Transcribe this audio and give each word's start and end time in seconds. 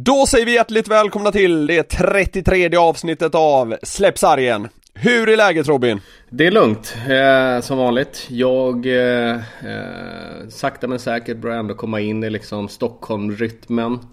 Då 0.00 0.26
säger 0.26 0.46
vi 0.46 0.54
hjärtligt 0.54 0.88
välkomna 0.88 1.32
till 1.32 1.66
det 1.66 1.82
33 1.82 2.76
avsnittet 2.76 3.34
av 3.34 3.76
Släpp 3.82 4.18
sargen. 4.18 4.68
Hur 5.00 5.28
är 5.28 5.36
läget 5.36 5.68
Robin? 5.68 6.00
Det 6.30 6.46
är 6.46 6.50
lugnt, 6.50 6.96
eh, 7.08 7.60
som 7.60 7.78
vanligt. 7.78 8.26
Jag 8.30 8.86
eh, 8.86 9.34
eh, 9.34 10.48
sakta 10.48 10.86
men 10.86 10.98
säkert 10.98 11.36
börjar 11.36 11.58
ändå 11.58 11.74
komma 11.74 12.00
in 12.00 12.24
i 12.24 12.30
liksom 12.30 12.68
Stockholm-rytmen. 12.68 13.98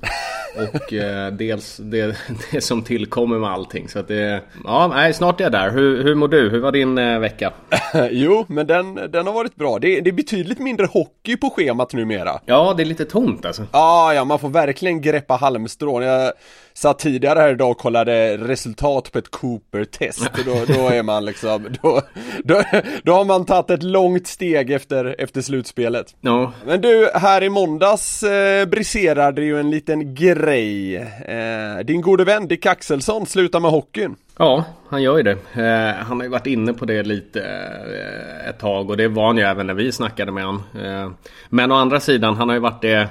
Och 0.57 0.93
eh, 0.93 1.31
dels 1.31 1.77
det, 1.77 2.17
det 2.51 2.61
som 2.61 2.83
tillkommer 2.83 3.39
med 3.39 3.49
allting. 3.49 3.89
Så 3.89 3.99
att 3.99 4.07
det, 4.07 4.41
ja, 4.63 4.87
nej, 4.87 5.13
snart 5.13 5.39
är 5.39 5.43
jag 5.43 5.51
där. 5.51 5.69
Hur, 5.71 6.03
hur 6.03 6.15
mår 6.15 6.27
du? 6.27 6.49
Hur 6.49 6.59
var 6.59 6.71
din 6.71 6.97
eh, 6.97 7.19
vecka? 7.19 7.53
jo, 8.11 8.45
men 8.47 8.67
den, 8.67 8.95
den 8.95 9.27
har 9.27 9.33
varit 9.33 9.55
bra. 9.55 9.79
Det, 9.79 10.01
det 10.01 10.09
är 10.09 10.13
betydligt 10.13 10.59
mindre 10.59 10.85
hockey 10.85 11.37
på 11.37 11.49
schemat 11.49 11.93
numera. 11.93 12.39
Ja, 12.45 12.73
det 12.77 12.83
är 12.83 12.85
lite 12.85 13.05
tomt 13.05 13.45
alltså. 13.45 13.63
Ah, 13.71 14.13
ja, 14.13 14.23
man 14.23 14.39
får 14.39 14.49
verkligen 14.49 15.01
greppa 15.01 15.33
halmstrån. 15.33 16.03
Jag 16.03 16.33
satt 16.77 16.99
tidigare 16.99 17.39
här 17.39 17.51
idag 17.51 17.71
och 17.71 17.77
kollade 17.77 18.37
resultat 18.37 19.11
på 19.11 19.19
ett 19.19 19.31
Cooper-test. 19.31 20.31
Då, 20.45 20.73
då 20.73 20.89
är 20.89 21.03
man 21.03 21.25
liksom, 21.25 21.67
då, 21.81 22.01
då, 22.43 22.63
då 23.03 23.13
har 23.13 23.25
man 23.25 23.45
tagit 23.45 23.69
ett 23.69 23.83
långt 23.83 24.27
steg 24.27 24.71
efter, 24.71 25.15
efter 25.17 25.41
slutspelet. 25.41 26.15
Ja. 26.21 26.53
Men 26.65 26.81
du, 26.81 27.09
här 27.13 27.43
i 27.43 27.49
måndags 27.49 28.23
eh, 28.23 28.65
briserade 28.65 29.41
ju 29.41 29.59
en 29.59 29.71
liten 29.71 30.15
grej. 30.15 30.95
Eh, 30.95 31.85
din 31.85 32.01
gode 32.01 32.23
vän 32.23 32.47
Dick 32.47 32.65
Axelsson 32.65 33.25
slutar 33.25 33.59
med 33.59 33.71
hockeyn. 33.71 34.15
Ja, 34.37 34.63
han 34.89 35.01
gör 35.01 35.17
ju 35.17 35.23
det. 35.23 35.37
Eh, 35.53 36.05
han 36.05 36.17
har 36.17 36.23
ju 36.23 36.29
varit 36.29 36.47
inne 36.47 36.73
på 36.73 36.85
det 36.85 37.03
lite 37.03 37.41
eh, 37.41 38.49
ett 38.49 38.59
tag 38.59 38.89
och 38.89 38.97
det 38.97 39.07
var 39.07 39.27
han 39.27 39.37
ju 39.37 39.43
även 39.43 39.67
när 39.67 39.73
vi 39.73 39.91
snackade 39.91 40.31
med 40.31 40.45
honom. 40.45 40.63
Eh, 40.83 41.11
men 41.49 41.71
å 41.71 41.75
andra 41.75 41.99
sidan, 41.99 42.35
han 42.35 42.49
har 42.49 42.55
ju 42.55 42.61
varit 42.61 42.81
det 42.81 43.09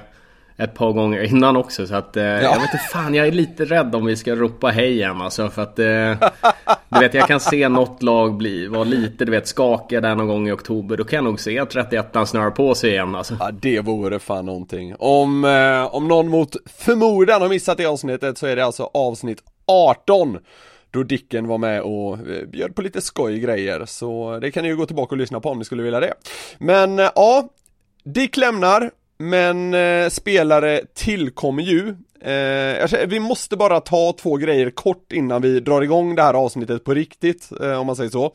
ett 0.56 0.74
par 0.74 0.92
gånger 0.92 1.22
innan 1.22 1.56
också 1.56 1.86
så 1.86 1.94
att 1.94 2.16
eh, 2.16 2.24
ja. 2.24 2.40
jag 2.40 2.54
vet 2.54 2.62
inte 2.62 2.84
fan 2.92 3.14
jag 3.14 3.26
är 3.26 3.32
lite 3.32 3.64
rädd 3.64 3.94
om 3.94 4.04
vi 4.04 4.16
ska 4.16 4.34
ropa 4.34 4.68
hej 4.68 4.92
igen 4.92 5.20
alltså 5.20 5.50
för 5.50 5.62
att 5.62 5.78
eh, 5.78 6.30
Du 6.88 7.00
vet 7.00 7.14
jag 7.14 7.28
kan 7.28 7.40
se 7.40 7.68
något 7.68 8.02
lag 8.02 8.36
bli, 8.36 8.66
vara 8.66 8.84
lite 8.84 9.24
du 9.24 9.30
vet 9.32 9.48
skaka 9.48 10.00
där 10.00 10.14
någon 10.14 10.26
gång 10.26 10.48
i 10.48 10.52
oktober 10.52 10.96
Då 10.96 11.04
kan 11.04 11.16
jag 11.16 11.24
nog 11.24 11.40
se 11.40 11.58
att 11.58 11.70
31 11.70 12.06
snörar 12.26 12.50
på 12.50 12.74
sig 12.74 12.90
igen 12.90 13.14
alltså 13.14 13.36
Ja 13.40 13.50
det 13.50 13.80
vore 13.80 14.18
fan 14.18 14.46
någonting 14.46 14.94
Om, 14.98 15.44
eh, 15.44 15.94
om 15.94 16.08
någon 16.08 16.28
mot 16.28 16.56
förmodan 16.76 17.42
har 17.42 17.48
missat 17.48 17.78
det 17.78 17.86
avsnittet 17.86 18.38
så 18.38 18.46
är 18.46 18.56
det 18.56 18.64
alltså 18.64 18.90
avsnitt 18.94 19.42
18 19.66 20.38
då 20.90 21.02
Dicken 21.02 21.46
var 21.46 21.58
med 21.58 21.82
och 21.82 22.12
eh, 22.12 22.46
bjöd 22.46 22.74
på 22.74 22.82
lite 22.82 23.00
skoj 23.00 23.38
grejer 23.38 23.84
så 23.86 24.38
det 24.40 24.50
kan 24.50 24.62
ni 24.62 24.68
ju 24.68 24.76
gå 24.76 24.86
tillbaka 24.86 25.14
och 25.14 25.18
lyssna 25.18 25.40
på 25.40 25.50
om 25.50 25.58
ni 25.58 25.64
skulle 25.64 25.82
vilja 25.82 26.00
det. 26.00 26.14
Men 26.58 26.98
eh, 26.98 27.10
ja, 27.14 27.48
Dick 28.04 28.36
lämnar 28.36 28.90
men 29.30 29.74
eh, 29.74 30.08
spelare 30.08 30.80
tillkommer 30.94 31.62
ju. 31.62 31.88
Eh, 32.20 33.06
Vi 33.06 33.20
måste 33.20 33.56
bara 33.56 33.80
ta 33.80 34.12
två 34.22 34.36
grejer 34.36 34.70
kort 34.70 35.12
innan 35.12 35.42
vi 35.42 35.60
drar 35.60 35.82
igång 35.82 36.14
det 36.14 36.22
här 36.22 36.34
avsnittet 36.34 36.84
på 36.84 36.94
riktigt, 36.94 37.50
eh, 37.62 37.80
om 37.80 37.86
man 37.86 37.96
säger 37.96 38.10
så. 38.10 38.34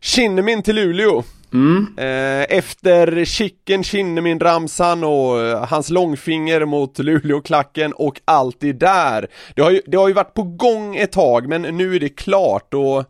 Kinnemin 0.00 0.62
till 0.62 0.74
Luleå. 0.76 1.22
Mm. 1.52 1.86
eh, 1.98 2.56
Efter 2.58 3.24
Chicken, 3.24 3.84
Kinnemin, 3.84 4.40
Ramsan 4.40 5.04
och 5.04 5.40
eh, 5.40 5.64
hans 5.64 5.90
långfinger 5.90 6.64
mot 6.64 6.98
Luleå-klacken 6.98 7.92
och 7.92 8.20
allt 8.24 8.56
det 8.60 8.72
där. 8.72 9.26
Det 9.56 9.62
har, 9.62 9.70
ju, 9.70 9.80
det 9.86 9.96
har 9.96 10.08
ju 10.08 10.14
varit 10.14 10.34
på 10.34 10.42
gång 10.42 10.96
ett 10.96 11.12
tag 11.12 11.48
men 11.48 11.62
nu 11.62 11.94
är 11.96 12.00
det 12.00 12.08
klart 12.08 12.74
och 12.74 13.04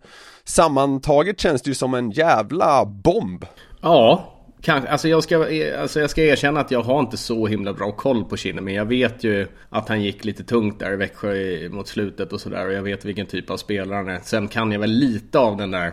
Sammantaget 0.44 1.40
känns 1.40 1.62
det 1.62 1.70
ju 1.70 1.74
som 1.74 1.94
en 1.94 2.10
jävla 2.10 2.84
bomb. 2.84 3.44
Ja, 3.82 4.31
Kanske, 4.62 4.88
alltså, 4.90 5.08
jag 5.08 5.22
ska, 5.22 5.36
alltså 5.80 6.00
jag 6.00 6.10
ska 6.10 6.22
erkänna 6.22 6.60
att 6.60 6.70
jag 6.70 6.82
har 6.82 7.00
inte 7.00 7.16
så 7.16 7.46
himla 7.46 7.72
bra 7.72 7.92
koll 7.92 8.24
på 8.24 8.36
Kinne 8.36 8.60
Men 8.60 8.74
jag 8.74 8.84
vet 8.84 9.24
ju 9.24 9.46
att 9.68 9.88
han 9.88 10.02
gick 10.02 10.24
lite 10.24 10.44
tungt 10.44 10.80
där 10.80 10.92
i 10.92 10.96
Växjö 10.96 11.68
mot 11.68 11.88
slutet 11.88 12.32
och 12.32 12.40
sådär. 12.40 12.66
Och 12.66 12.72
jag 12.72 12.82
vet 12.82 13.04
vilken 13.04 13.26
typ 13.26 13.50
av 13.50 13.56
spelare 13.56 13.96
han 13.96 14.08
är. 14.08 14.20
Sen 14.22 14.48
kan 14.48 14.72
jag 14.72 14.80
väl 14.80 14.90
lite 14.90 15.38
av 15.38 15.56
den 15.56 15.70
där 15.70 15.92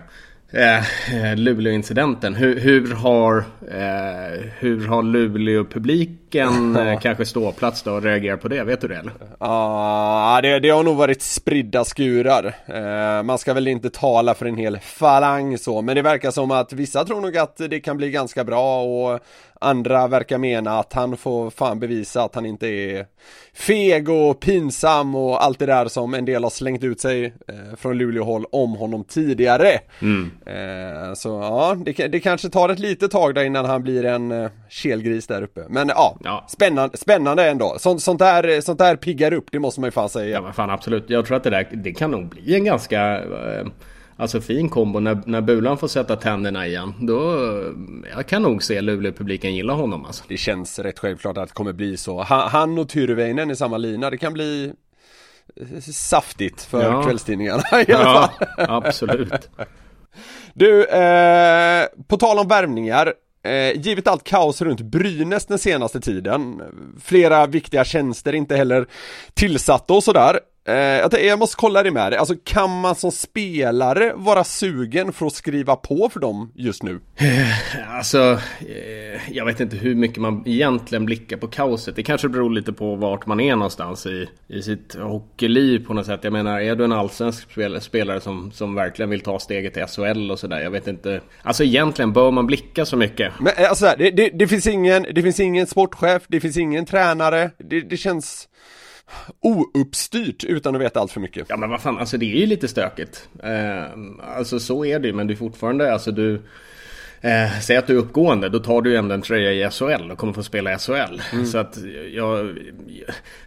eh, 0.52 1.36
Luleå-incidenten. 1.36 2.36
Hur, 2.36 2.60
hur, 2.60 2.94
har, 2.94 3.38
eh, 3.72 4.42
hur 4.60 4.88
har 4.88 5.04
Luleå-publiken 5.04 6.76
eh, 6.88 7.00
kanske 7.00 7.26
ståplats 7.26 7.84
då 7.84 7.92
och 7.94 8.04
reagerar 8.04 8.38
på 8.38 8.48
det? 8.48 8.64
Vet 8.64 8.82
du 8.82 8.88
det 8.88 8.96
eller? 8.96 9.14
Ja, 9.40 10.36
uh, 10.38 10.42
det, 10.42 10.60
det 10.60 10.70
har 10.70 10.84
nog 10.84 10.98
varit 10.98 11.22
spridda 11.22 11.86
skurar. 11.86 12.56
Uh, 12.70 13.24
man 13.24 13.38
ska 13.38 13.54
väl 13.54 13.68
inte 13.68 13.90
tala 13.90 14.34
för 14.34 14.46
en 14.46 14.58
hel 14.58 14.80
falang 14.80 15.58
så, 15.58 15.82
men 15.82 15.96
det 15.96 16.02
verkar 16.02 16.32
som 16.32 16.52
att 16.52 16.74
vissa 16.74 17.06
tror 17.06 17.22
nog 17.22 17.38
att 17.38 17.58
det 17.58 17.80
kan 17.80 17.98
bli 17.98 18.12
ganska 18.12 18.44
bra 18.44 18.84
och 18.84 19.20
Andra 19.62 20.08
verkar 20.08 20.38
mena 20.38 20.80
att 20.80 20.94
han 20.94 21.18
får 21.18 21.50
fan 21.50 21.80
bevisa 21.80 22.24
att 22.24 22.36
han 22.36 22.46
inte 22.46 22.68
är 22.68 23.06
feg 23.54 24.10
och 24.10 24.40
pinsam 24.40 25.16
och 25.16 25.44
allt 25.44 25.60
det 25.60 25.66
där 25.66 25.88
som 25.88 26.14
en 26.14 26.26
del 26.26 26.44
har 26.44 26.50
slängt 26.50 26.84
ut 26.84 27.00
sig 27.00 27.26
eh, 27.26 27.76
från 27.78 27.98
Luleå-håll 27.98 28.46
om 28.52 28.76
honom 28.76 29.04
tidigare. 29.04 29.80
Mm. 30.02 30.32
Eh, 30.46 31.14
så 31.14 31.30
ja, 31.30 31.78
det, 31.86 32.08
det, 32.08 32.20
kanske 32.20 32.50
tar 32.50 32.70
ett 32.70 32.80
litet 32.80 33.12
tag 33.12 33.36
där 33.36 33.44
innan 33.44 33.66
han 33.66 33.84
blir 33.84 34.06
en 34.06 34.32
eh, 34.32 34.50
kelgris 34.70 35.28
där 35.28 35.42
uppe. 35.42 35.66
Men 35.70 35.88
ja, 35.88 36.18
ja. 36.24 36.46
Spännande, 36.50 36.98
spännande 36.98 37.50
ändå. 37.50 37.76
Så, 37.80 38.00
sånt, 38.00 38.20
där, 38.20 38.62
sånt 38.62 38.80
där 38.80 38.96
piggar 38.96 39.34
upp, 39.34 39.46
det 39.52 39.60
måste 39.60 39.80
man 39.82 39.88
ju 39.88 39.92
fan 39.92 40.10
säga. 40.10 40.36
Ja 40.36 40.42
men 40.42 40.54
fan 40.54 40.70
absolut. 40.70 41.10
Jag 41.10 41.26
tror 41.26 41.38
att 41.38 41.44
det 41.44 41.50
där, 41.50 41.70
det 41.72 41.92
kan 41.92 42.12
nog 42.12 42.30
bli 42.30 42.56
en 42.56 42.64
ganska 42.64 43.20
eh 43.20 43.66
Alltså 44.20 44.42
fin 44.42 44.70
kombo. 44.70 45.00
När, 45.00 45.22
när 45.26 45.42
Bulan 45.42 45.78
får 45.78 45.88
sätta 45.88 46.16
tänderna 46.16 46.68
igen. 46.68 46.94
Då... 47.00 47.50
Jag 48.16 48.28
kan 48.28 48.42
nog 48.42 48.64
se 48.64 48.82
Luleå-publiken 48.82 49.56
gilla 49.56 49.74
honom 49.74 50.06
alltså. 50.06 50.24
Det 50.28 50.38
känns 50.38 50.80
rätt 50.80 51.00
självklart 51.00 51.38
att 51.38 51.48
det 51.48 51.54
kommer 51.54 51.74
bli 51.74 51.98
så. 51.98 52.22
Han, 52.22 52.50
han 52.50 52.80
och 52.80 52.90
Tyrväinen 52.90 53.52
i 53.52 53.56
samma 53.56 53.78
lina. 53.78 54.10
Det 54.10 54.18
kan 54.18 54.34
bli 54.34 54.74
saftigt 55.92 56.62
för 56.62 56.84
ja. 56.84 57.04
kvällstidningarna 57.04 57.64
i 57.88 57.94
alla 57.94 58.04
ja, 58.04 58.32
fall. 58.58 58.66
absolut. 58.70 59.50
Du, 60.54 60.86
eh, 60.86 61.86
på 62.08 62.18
tal 62.18 62.40
om 62.40 62.48
värvningar. 62.48 63.14
Eh, 63.44 63.82
givet 63.82 64.08
allt 64.08 64.24
kaos 64.24 64.62
runt 64.62 64.82
Brynäs 64.82 65.46
den 65.46 65.60
senaste 65.60 66.02
tiden, 66.02 66.62
flera 67.04 67.48
viktiga 67.48 67.84
tjänster 67.84 68.36
inte 68.36 68.56
heller 68.56 68.88
tillsatta 69.34 69.94
och 69.94 70.04
sådär, 70.04 70.40
Eh, 70.70 71.26
jag, 71.26 71.40
måste 71.40 71.56
kolla 71.56 71.84
det 71.84 71.92
med 71.92 72.12
dig, 72.12 72.20
alltså 72.20 72.36
kan 72.44 72.80
man 72.80 72.96
som 72.96 73.12
spelare 73.12 74.14
vara 74.16 74.44
sugen 74.44 75.14
för 75.14 75.26
att 75.26 75.34
skriva 75.34 75.76
på 75.76 76.10
för 76.14 76.20
dem 76.20 76.52
just 76.56 76.84
nu? 76.84 77.00
Alltså, 77.90 78.40
eh, 78.60 79.32
jag 79.32 79.46
vet 79.46 79.60
inte 79.60 79.76
hur 79.76 79.96
mycket 79.96 80.18
man 80.18 80.44
egentligen 80.46 81.06
blickar 81.06 81.38
på 81.38 81.48
kaoset. 81.48 81.96
Det 81.96 82.04
kanske 82.04 82.30
beror 82.30 82.50
lite 82.50 82.74
på 82.74 82.96
vart 82.96 83.26
man 83.26 83.40
är 83.40 83.56
någonstans 83.56 84.06
i, 84.06 84.30
i 84.48 84.62
sitt 84.62 84.96
hockeyliv 84.96 85.86
på 85.88 85.94
något 85.94 86.06
sätt. 86.06 86.20
Jag 86.24 86.34
menar, 86.34 86.60
är 86.60 86.76
du 86.76 86.84
en 86.84 86.92
allsvensk 86.92 87.48
spelare 87.82 88.22
som, 88.22 88.52
som 88.52 88.76
verkligen 88.76 89.10
vill 89.10 89.22
ta 89.22 89.40
steget 89.40 89.74
till 89.74 89.86
SHL 89.86 90.32
och 90.32 90.40
sådär? 90.40 90.60
Jag 90.60 90.72
vet 90.72 90.88
inte. 90.88 91.22
Alltså 91.42 91.64
egentligen, 91.64 92.14
bör 92.14 92.32
man 92.32 92.48
blicka 92.48 92.86
så 92.86 92.98
mycket? 92.98 93.34
Men 93.40 93.54
alltså, 93.70 93.94
det, 93.98 94.12
det, 94.12 94.30
det 94.30 94.48
finns 94.48 94.68
ingen, 94.68 95.06
det 95.12 95.22
finns 95.22 95.40
ingen 95.40 95.68
sportchef, 95.68 96.24
det 96.28 96.40
finns 96.40 96.58
ingen 96.58 96.86
tränare, 96.86 97.52
det, 97.58 97.82
det 97.82 97.98
känns 97.98 98.50
ouppstyrt 99.42 100.44
utan 100.44 100.76
att 100.76 100.82
veta 100.82 101.00
allt 101.00 101.12
för 101.12 101.20
mycket. 101.20 101.46
Ja 101.50 101.58
men 101.58 101.70
vad 101.70 101.82
fan, 101.82 101.98
alltså 101.98 102.18
det 102.18 102.26
är 102.26 102.40
ju 102.40 102.46
lite 102.46 102.68
stökigt. 102.68 103.30
Eh, 103.44 103.84
alltså 104.38 104.60
så 104.60 104.86
är 104.86 105.00
det 105.00 105.08
ju, 105.08 105.14
men 105.14 105.28
det 105.28 105.34
är 105.34 105.36
fortfarande, 105.36 105.94
alltså 105.94 106.12
du 106.12 106.42
Eh, 107.22 107.60
säg 107.62 107.78
att 107.78 107.88
du 107.88 107.94
är 107.94 107.98
uppgående, 107.98 108.50
då 108.50 108.60
tar 108.60 108.82
du 108.82 108.90
ju 108.90 108.96
ändå 108.96 109.16
en 109.16 109.22
tröja 109.22 109.52
i 109.52 109.72
SHL 109.72 110.12
och 110.12 110.18
kommer 110.18 110.34
få 110.34 110.44
spela 110.44 110.74
i 110.74 110.78
SHL. 110.78 111.22
Mm. 111.34 111.46
Så 111.46 111.58
att 111.58 111.78
jag... 112.14 112.58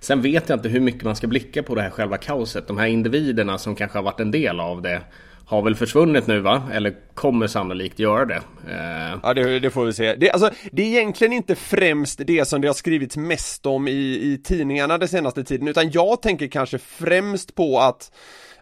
Sen 0.01 0.23
vet 0.23 0.49
jag 0.49 0.57
inte 0.57 0.69
hur 0.69 0.81
mycket 0.81 1.03
man 1.03 1.17
ska 1.17 1.27
blicka 1.27 1.63
på 1.63 1.75
det 1.75 1.83
här 1.83 1.91
själva 1.91 2.17
kaoset. 2.17 2.67
De 2.67 2.79
här 2.79 2.87
individerna 2.87 3.59
som 3.59 3.75
kanske 3.75 3.99
har 3.99 4.03
varit 4.03 4.21
en 4.21 4.31
del 4.31 4.61
av 4.61 4.83
det 4.83 5.01
har 5.47 5.63
väl 5.63 5.75
försvunnit 5.75 6.27
nu 6.27 6.41
va? 6.41 6.63
Eller 6.73 6.95
kommer 7.15 7.47
sannolikt 7.47 7.99
göra 7.99 8.25
det. 8.25 8.43
Eh... 8.69 9.19
Ja 9.23 9.35
det, 9.35 9.59
det, 9.59 9.71
får 9.71 9.85
vi 9.85 9.93
se. 9.93 10.15
Det, 10.15 10.31
alltså, 10.31 10.51
det 10.73 10.83
är 10.83 10.87
egentligen 10.87 11.33
inte 11.33 11.55
främst 11.55 12.21
det 12.27 12.49
som 12.49 12.61
det 12.61 12.69
har 12.69 12.75
skrivits 12.75 13.17
mest 13.17 13.67
om 13.67 13.89
i, 13.89 13.93
i 14.33 14.41
tidningarna 14.45 14.99
den 14.99 15.09
senaste 15.09 15.45
tiden 15.45 15.69
utan 15.69 15.91
jag 15.91 16.23
tänker 16.23 16.49
kanske 16.49 16.79
främst 16.79 17.55
på 17.55 17.81
att 17.81 18.13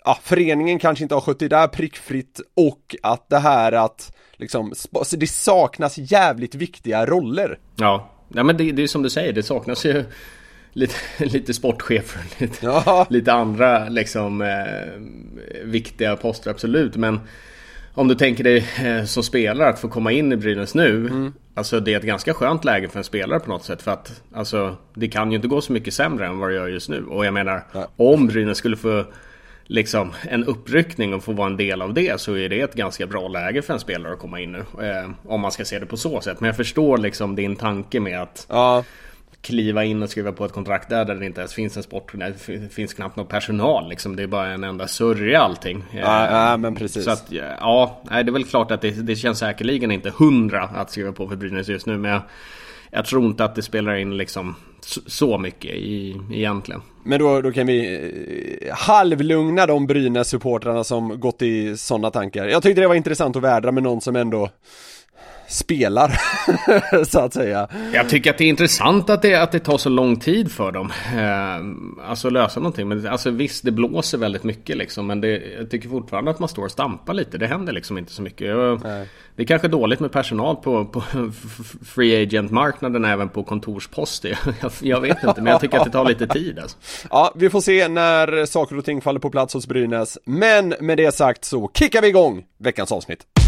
ja, 0.04 0.18
föreningen 0.22 0.78
kanske 0.78 1.02
inte 1.02 1.14
har 1.14 1.20
skött 1.20 1.38
det 1.38 1.48
där 1.48 1.68
prickfritt 1.68 2.40
och 2.56 2.96
att 3.02 3.28
det 3.28 3.38
här 3.38 3.72
att 3.72 4.16
liksom, 4.36 4.72
det 5.16 5.26
saknas 5.26 5.98
jävligt 5.98 6.54
viktiga 6.54 7.06
roller. 7.06 7.58
Ja, 7.76 8.10
ja 8.28 8.42
men 8.42 8.56
det, 8.56 8.72
det 8.72 8.82
är 8.82 8.86
som 8.86 9.02
du 9.02 9.10
säger, 9.10 9.32
det 9.32 9.42
saknas 9.42 9.86
ju 9.86 10.04
lite, 10.72 10.94
lite 11.24 11.54
sportchefer, 11.54 12.22
lite, 12.38 12.66
ja. 12.66 13.06
lite 13.10 13.32
andra 13.32 13.88
liksom 13.88 14.42
eh, 14.42 15.64
viktiga 15.64 16.16
poster 16.16 16.50
absolut. 16.50 16.96
Men 16.96 17.20
om 17.94 18.08
du 18.08 18.14
tänker 18.14 18.44
dig 18.44 18.66
eh, 18.84 19.04
som 19.04 19.22
spelare 19.22 19.68
att 19.68 19.78
få 19.78 19.88
komma 19.88 20.12
in 20.12 20.32
i 20.32 20.36
Brynäs 20.36 20.74
nu. 20.74 20.96
Mm. 20.96 21.32
Alltså 21.54 21.80
det 21.80 21.94
är 21.94 21.98
ett 21.98 22.04
ganska 22.04 22.34
skönt 22.34 22.64
läge 22.64 22.88
för 22.88 22.98
en 22.98 23.04
spelare 23.04 23.40
på 23.40 23.50
något 23.50 23.64
sätt. 23.64 23.82
För 23.82 23.90
att 23.90 24.22
alltså, 24.34 24.76
det 24.94 25.08
kan 25.08 25.30
ju 25.30 25.36
inte 25.36 25.48
gå 25.48 25.60
så 25.60 25.72
mycket 25.72 25.94
sämre 25.94 26.26
än 26.26 26.38
vad 26.38 26.50
det 26.50 26.54
gör 26.54 26.68
just 26.68 26.88
nu. 26.88 27.04
Och 27.04 27.26
jag 27.26 27.34
menar, 27.34 27.64
ja. 27.72 27.88
om 27.96 28.26
Brynäs 28.26 28.58
skulle 28.58 28.76
få 28.76 29.04
liksom 29.64 30.12
en 30.22 30.44
uppryckning 30.44 31.14
och 31.14 31.24
få 31.24 31.32
vara 31.32 31.46
en 31.46 31.56
del 31.56 31.82
av 31.82 31.94
det 31.94 32.20
så 32.20 32.36
är 32.36 32.48
det 32.48 32.60
ett 32.60 32.74
ganska 32.74 33.06
bra 33.06 33.28
läge 33.28 33.62
för 33.62 33.74
en 33.74 33.80
spelare 33.80 34.12
att 34.12 34.18
komma 34.18 34.40
in 34.40 34.52
nu. 34.52 34.58
Eh, 34.58 35.10
om 35.24 35.40
man 35.40 35.52
ska 35.52 35.64
se 35.64 35.78
det 35.78 35.86
på 35.86 35.96
så 35.96 36.20
sätt. 36.20 36.40
Men 36.40 36.46
jag 36.46 36.56
förstår 36.56 36.98
liksom 36.98 37.36
din 37.36 37.56
tanke 37.56 38.00
med 38.00 38.22
att 38.22 38.46
ja 38.48 38.84
kliva 39.42 39.84
in 39.84 40.02
och 40.02 40.10
skriva 40.10 40.32
på 40.32 40.44
ett 40.44 40.52
kontrakt 40.52 40.88
där, 40.88 41.04
där 41.04 41.14
det 41.14 41.26
inte 41.26 41.40
ens 41.40 41.54
finns 41.54 41.76
en 41.76 41.82
sport, 41.82 42.12
det 42.14 42.72
finns 42.72 42.94
knappt 42.94 43.16
någon 43.16 43.26
personal 43.26 43.88
liksom. 43.88 44.16
Det 44.16 44.22
är 44.22 44.26
bara 44.26 44.46
en 44.46 44.64
enda 44.64 44.88
sörja 44.88 45.40
allting. 45.40 45.84
Ja, 45.92 46.30
ja 46.30 46.56
men 46.56 46.74
precis. 46.74 47.04
Så 47.04 47.10
att, 47.10 47.26
ja, 47.60 48.02
det 48.08 48.14
är 48.14 48.30
väl 48.30 48.44
klart 48.44 48.70
att 48.70 48.80
det, 48.80 48.90
det 48.90 49.16
känns 49.16 49.38
säkerligen 49.38 49.90
inte 49.90 50.12
hundra 50.16 50.62
att 50.62 50.90
skriva 50.90 51.12
på 51.12 51.28
för 51.28 51.36
Brynäs 51.36 51.68
just 51.68 51.86
nu. 51.86 51.98
Men 51.98 52.10
jag, 52.10 52.22
jag 52.90 53.04
tror 53.04 53.26
inte 53.26 53.44
att 53.44 53.54
det 53.54 53.62
spelar 53.62 53.96
in 53.96 54.16
liksom 54.16 54.54
så 55.06 55.38
mycket 55.38 55.70
i, 55.70 56.20
egentligen. 56.32 56.82
Men 57.04 57.18
då, 57.18 57.40
då 57.40 57.52
kan 57.52 57.66
vi 57.66 57.94
eh, 58.62 58.74
halvlugna 58.74 59.66
de 59.66 59.86
Brynäs-supportrarna 59.86 60.84
som 60.84 61.20
gått 61.20 61.42
i 61.42 61.76
sådana 61.76 62.10
tankar. 62.10 62.46
Jag 62.46 62.62
tyckte 62.62 62.80
det 62.80 62.88
var 62.88 62.94
intressant 62.94 63.36
att 63.36 63.42
vädra 63.42 63.72
med 63.72 63.82
någon 63.82 64.00
som 64.00 64.16
ändå 64.16 64.50
spelar, 65.50 66.20
så 67.04 67.20
att 67.20 67.34
säga. 67.34 67.68
Jag 67.92 68.08
tycker 68.08 68.30
att 68.30 68.38
det 68.38 68.44
är 68.44 68.48
intressant 68.48 69.10
att 69.10 69.22
det, 69.22 69.34
att 69.34 69.52
det 69.52 69.58
tar 69.58 69.78
så 69.78 69.88
lång 69.88 70.16
tid 70.16 70.52
för 70.52 70.72
dem. 70.72 70.92
Eh, 71.14 72.08
alltså 72.10 72.30
lösa 72.30 72.60
någonting. 72.60 72.88
Men 72.88 73.06
alltså 73.06 73.30
visst, 73.30 73.64
det 73.64 73.70
blåser 73.70 74.18
väldigt 74.18 74.44
mycket 74.44 74.76
liksom. 74.76 75.06
Men 75.06 75.20
det, 75.20 75.42
jag 75.58 75.70
tycker 75.70 75.88
fortfarande 75.88 76.30
att 76.30 76.38
man 76.38 76.48
står 76.48 76.64
och 76.64 76.70
stampar 76.70 77.14
lite. 77.14 77.38
Det 77.38 77.46
händer 77.46 77.72
liksom 77.72 77.98
inte 77.98 78.12
så 78.12 78.22
mycket. 78.22 78.46
Jag, 78.46 78.80
det 79.36 79.42
är 79.42 79.46
kanske 79.46 79.68
dåligt 79.68 80.00
med 80.00 80.12
personal 80.12 80.56
på, 80.56 80.84
på 80.84 81.02
free 81.84 82.22
agent-marknaden 82.22 83.04
även 83.04 83.28
på 83.28 83.42
kontorsposter. 83.42 84.38
Jag, 84.60 84.72
jag, 84.80 85.00
vet 85.00 85.24
inte, 85.24 85.42
men 85.42 85.50
jag 85.50 85.60
tycker 85.60 85.78
att 85.78 85.84
det 85.84 85.90
tar 85.90 86.08
lite 86.08 86.26
tid 86.26 86.58
alltså. 86.58 86.76
Ja, 87.10 87.32
vi 87.34 87.50
får 87.50 87.60
se 87.60 87.88
när 87.88 88.46
saker 88.46 88.78
och 88.78 88.84
ting 88.84 89.00
faller 89.00 89.20
på 89.20 89.30
plats 89.30 89.54
hos 89.54 89.66
Brynäs. 89.66 90.18
Men 90.24 90.74
med 90.80 90.96
det 90.98 91.14
sagt 91.14 91.44
så 91.44 91.70
kickar 91.74 92.02
vi 92.02 92.08
igång 92.08 92.44
veckans 92.58 92.92
avsnitt. 92.92 93.39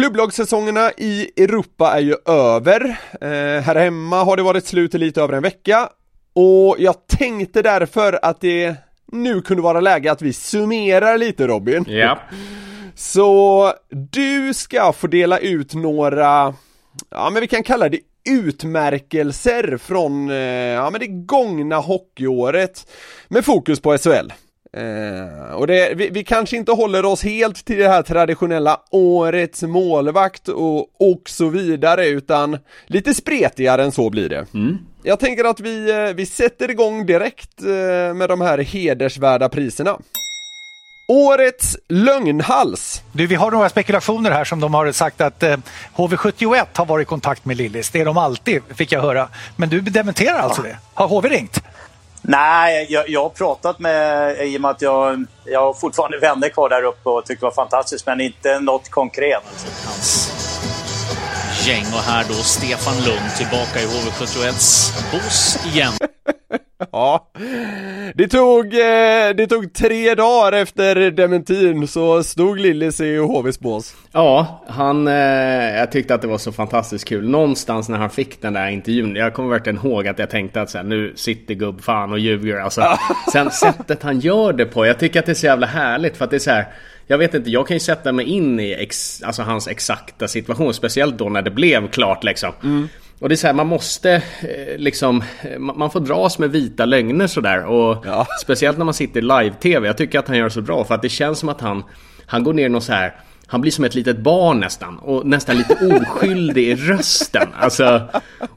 Klubblagssäsongerna 0.00 0.90
i 0.96 1.30
Europa 1.36 1.92
är 1.96 2.00
ju 2.00 2.14
över. 2.26 2.96
Eh, 3.20 3.62
här 3.62 3.74
hemma 3.74 4.24
har 4.24 4.36
det 4.36 4.42
varit 4.42 4.66
slut 4.66 4.94
i 4.94 4.98
lite 4.98 5.22
över 5.22 5.34
en 5.34 5.42
vecka. 5.42 5.88
Och 6.34 6.76
jag 6.78 6.94
tänkte 7.06 7.62
därför 7.62 8.18
att 8.22 8.40
det 8.40 8.74
nu 9.12 9.42
kunde 9.42 9.62
vara 9.62 9.80
läge 9.80 10.12
att 10.12 10.22
vi 10.22 10.32
summerar 10.32 11.18
lite 11.18 11.46
Robin. 11.46 11.84
Ja. 11.88 12.18
Så 12.94 13.72
du 14.10 14.54
ska 14.54 14.92
få 14.92 15.06
dela 15.06 15.38
ut 15.38 15.74
några, 15.74 16.54
ja 17.10 17.30
men 17.32 17.40
vi 17.40 17.46
kan 17.46 17.62
kalla 17.62 17.88
det 17.88 18.00
utmärkelser 18.30 19.76
från, 19.76 20.30
eh, 20.30 20.36
ja 20.36 20.90
men 20.90 21.00
det 21.00 21.06
gångna 21.06 21.76
hockeyåret 21.76 22.90
med 23.28 23.44
fokus 23.44 23.80
på 23.80 23.98
SHL. 23.98 24.32
Eh, 24.76 25.54
och 25.54 25.66
det, 25.66 25.94
vi, 25.94 26.10
vi, 26.10 26.24
kanske 26.24 26.56
inte 26.56 26.72
håller 26.72 27.04
oss 27.04 27.22
helt 27.22 27.64
till 27.64 27.78
det 27.78 27.88
här 27.88 28.02
traditionella 28.02 28.80
årets 28.90 29.62
målvakt 29.62 30.48
och, 30.48 30.78
och 30.80 31.22
så 31.26 31.48
vidare 31.48 32.06
utan 32.06 32.58
lite 32.86 33.14
spretigare 33.14 33.84
än 33.84 33.92
så 33.92 34.10
blir 34.10 34.28
det. 34.28 34.46
Mm. 34.54 34.78
Jag 35.02 35.20
tänker 35.20 35.44
att 35.44 35.60
vi, 35.60 35.90
eh, 35.90 36.14
vi 36.14 36.26
sätter 36.26 36.70
igång 36.70 37.06
direkt 37.06 37.62
eh, 37.62 38.14
med 38.14 38.28
de 38.28 38.40
här 38.40 38.58
hedersvärda 38.58 39.48
priserna. 39.48 39.98
Årets 41.08 41.76
lögnhals! 41.88 43.02
Du, 43.12 43.26
vi 43.26 43.34
har 43.34 43.50
några 43.50 43.68
spekulationer 43.68 44.30
här 44.30 44.44
som 44.44 44.60
de 44.60 44.74
har 44.74 44.92
sagt 44.92 45.20
att 45.20 45.42
eh, 45.42 45.56
HV71 45.96 46.66
har 46.74 46.86
varit 46.86 47.06
i 47.06 47.08
kontakt 47.08 47.44
med 47.44 47.56
Lillis. 47.56 47.90
Det 47.90 48.00
är 48.00 48.04
de 48.04 48.16
alltid, 48.16 48.62
fick 48.74 48.92
jag 48.92 49.02
höra. 49.02 49.28
Men 49.56 49.68
du 49.68 49.80
dementerar 49.80 50.38
alltså 50.38 50.62
det? 50.62 50.78
Har 50.94 51.08
HV 51.08 51.28
ringt? 51.28 51.62
Nej, 52.22 52.86
jag, 52.90 53.08
jag 53.08 53.22
har 53.22 53.28
pratat 53.28 53.78
med, 53.78 54.36
i 54.48 54.56
och 54.56 54.60
med 54.60 54.70
att 54.70 54.82
jag, 54.82 55.24
jag 55.44 55.60
har 55.60 55.74
fortfarande 55.74 56.18
vänner 56.18 56.48
kvar 56.48 56.68
där 56.68 56.82
uppe 56.82 57.08
och 57.08 57.24
tycker 57.24 57.40
det 57.40 57.46
var 57.46 57.64
fantastiskt, 57.64 58.06
men 58.06 58.20
inte 58.20 58.60
något 58.60 58.90
konkret. 58.90 59.42
Alltså, 59.86 60.39
Gäng 61.66 61.86
och 61.92 62.04
här 62.10 62.24
då 62.28 62.34
Stefan 62.34 62.94
Lund 62.94 63.34
tillbaka 63.36 63.80
i 63.80 63.86
HV71s 63.86 64.92
boss 65.12 65.58
igen. 65.72 65.92
Ja, 66.92 67.30
det 68.14 68.28
tog, 68.28 68.74
eh, 68.74 69.30
det 69.36 69.46
tog 69.46 69.72
tre 69.72 70.14
dagar 70.14 70.52
efter 70.52 71.10
dementin 71.10 71.88
så 71.88 72.22
stod 72.22 72.60
Lillis 72.60 73.00
i 73.00 73.16
HVs 73.16 73.60
bås. 73.60 73.94
Ja, 74.12 74.64
han, 74.68 75.08
eh, 75.08 75.14
jag 75.78 75.92
tyckte 75.92 76.14
att 76.14 76.22
det 76.22 76.28
var 76.28 76.38
så 76.38 76.52
fantastiskt 76.52 77.08
kul. 77.08 77.28
Någonstans 77.28 77.88
när 77.88 77.98
han 77.98 78.10
fick 78.10 78.42
den 78.42 78.52
där 78.52 78.68
intervjun, 78.68 79.16
jag 79.16 79.34
kommer 79.34 79.50
verkligen 79.50 79.76
ihåg 79.76 80.08
att 80.08 80.18
jag 80.18 80.30
tänkte 80.30 80.62
att 80.62 80.70
så 80.70 80.78
här, 80.78 80.84
nu 80.84 81.12
sitter 81.16 81.54
gubbfan 81.54 82.12
och 82.12 82.18
ljuger 82.18 82.60
alltså. 82.60 82.82
Sen 83.32 83.50
sättet 83.50 84.02
han 84.02 84.20
gör 84.20 84.52
det 84.52 84.66
på, 84.66 84.86
jag 84.86 84.98
tycker 84.98 85.20
att 85.20 85.26
det 85.26 85.32
är 85.32 85.34
så 85.34 85.46
jävla 85.46 85.66
härligt 85.66 86.16
för 86.16 86.24
att 86.24 86.30
det 86.30 86.36
är 86.36 86.38
så 86.38 86.50
här 86.50 86.66
jag 87.10 87.18
vet 87.18 87.34
inte, 87.34 87.50
jag 87.50 87.66
kan 87.66 87.76
ju 87.76 87.80
sätta 87.80 88.12
mig 88.12 88.26
in 88.26 88.60
i 88.60 88.72
ex, 88.72 89.22
alltså 89.22 89.42
hans 89.42 89.68
exakta 89.68 90.28
situation. 90.28 90.74
Speciellt 90.74 91.18
då 91.18 91.28
när 91.28 91.42
det 91.42 91.50
blev 91.50 91.90
klart 91.90 92.24
liksom. 92.24 92.52
Mm. 92.62 92.88
Och 93.18 93.28
det 93.28 93.34
är 93.34 93.36
så 93.36 93.46
här, 93.46 93.54
man 93.54 93.66
måste 93.66 94.12
eh, 94.12 94.76
liksom, 94.78 95.24
man 95.58 95.90
får 95.90 96.00
dras 96.00 96.38
med 96.38 96.50
vita 96.50 96.84
lögner 96.84 97.26
sådär. 97.26 97.64
Och 97.64 98.06
ja. 98.06 98.26
speciellt 98.42 98.78
när 98.78 98.84
man 98.84 98.94
sitter 98.94 99.22
live-tv. 99.22 99.86
Jag 99.86 99.96
tycker 99.96 100.18
att 100.18 100.28
han 100.28 100.36
gör 100.36 100.44
det 100.44 100.50
så 100.50 100.62
bra. 100.62 100.84
För 100.84 100.94
att 100.94 101.02
det 101.02 101.08
känns 101.08 101.38
som 101.38 101.48
att 101.48 101.60
han, 101.60 101.84
han 102.26 102.44
går 102.44 102.52
ner 102.52 102.68
någon 102.68 102.82
så 102.82 102.92
här 102.92 103.14
han 103.46 103.60
blir 103.60 103.72
som 103.72 103.84
ett 103.84 103.94
litet 103.94 104.18
barn 104.18 104.60
nästan 104.60 104.98
och 104.98 105.26
nästan 105.26 105.56
lite 105.56 105.74
oskyldig 106.00 106.68
i 106.68 106.74
rösten. 106.74 107.48
Alltså, 107.54 108.08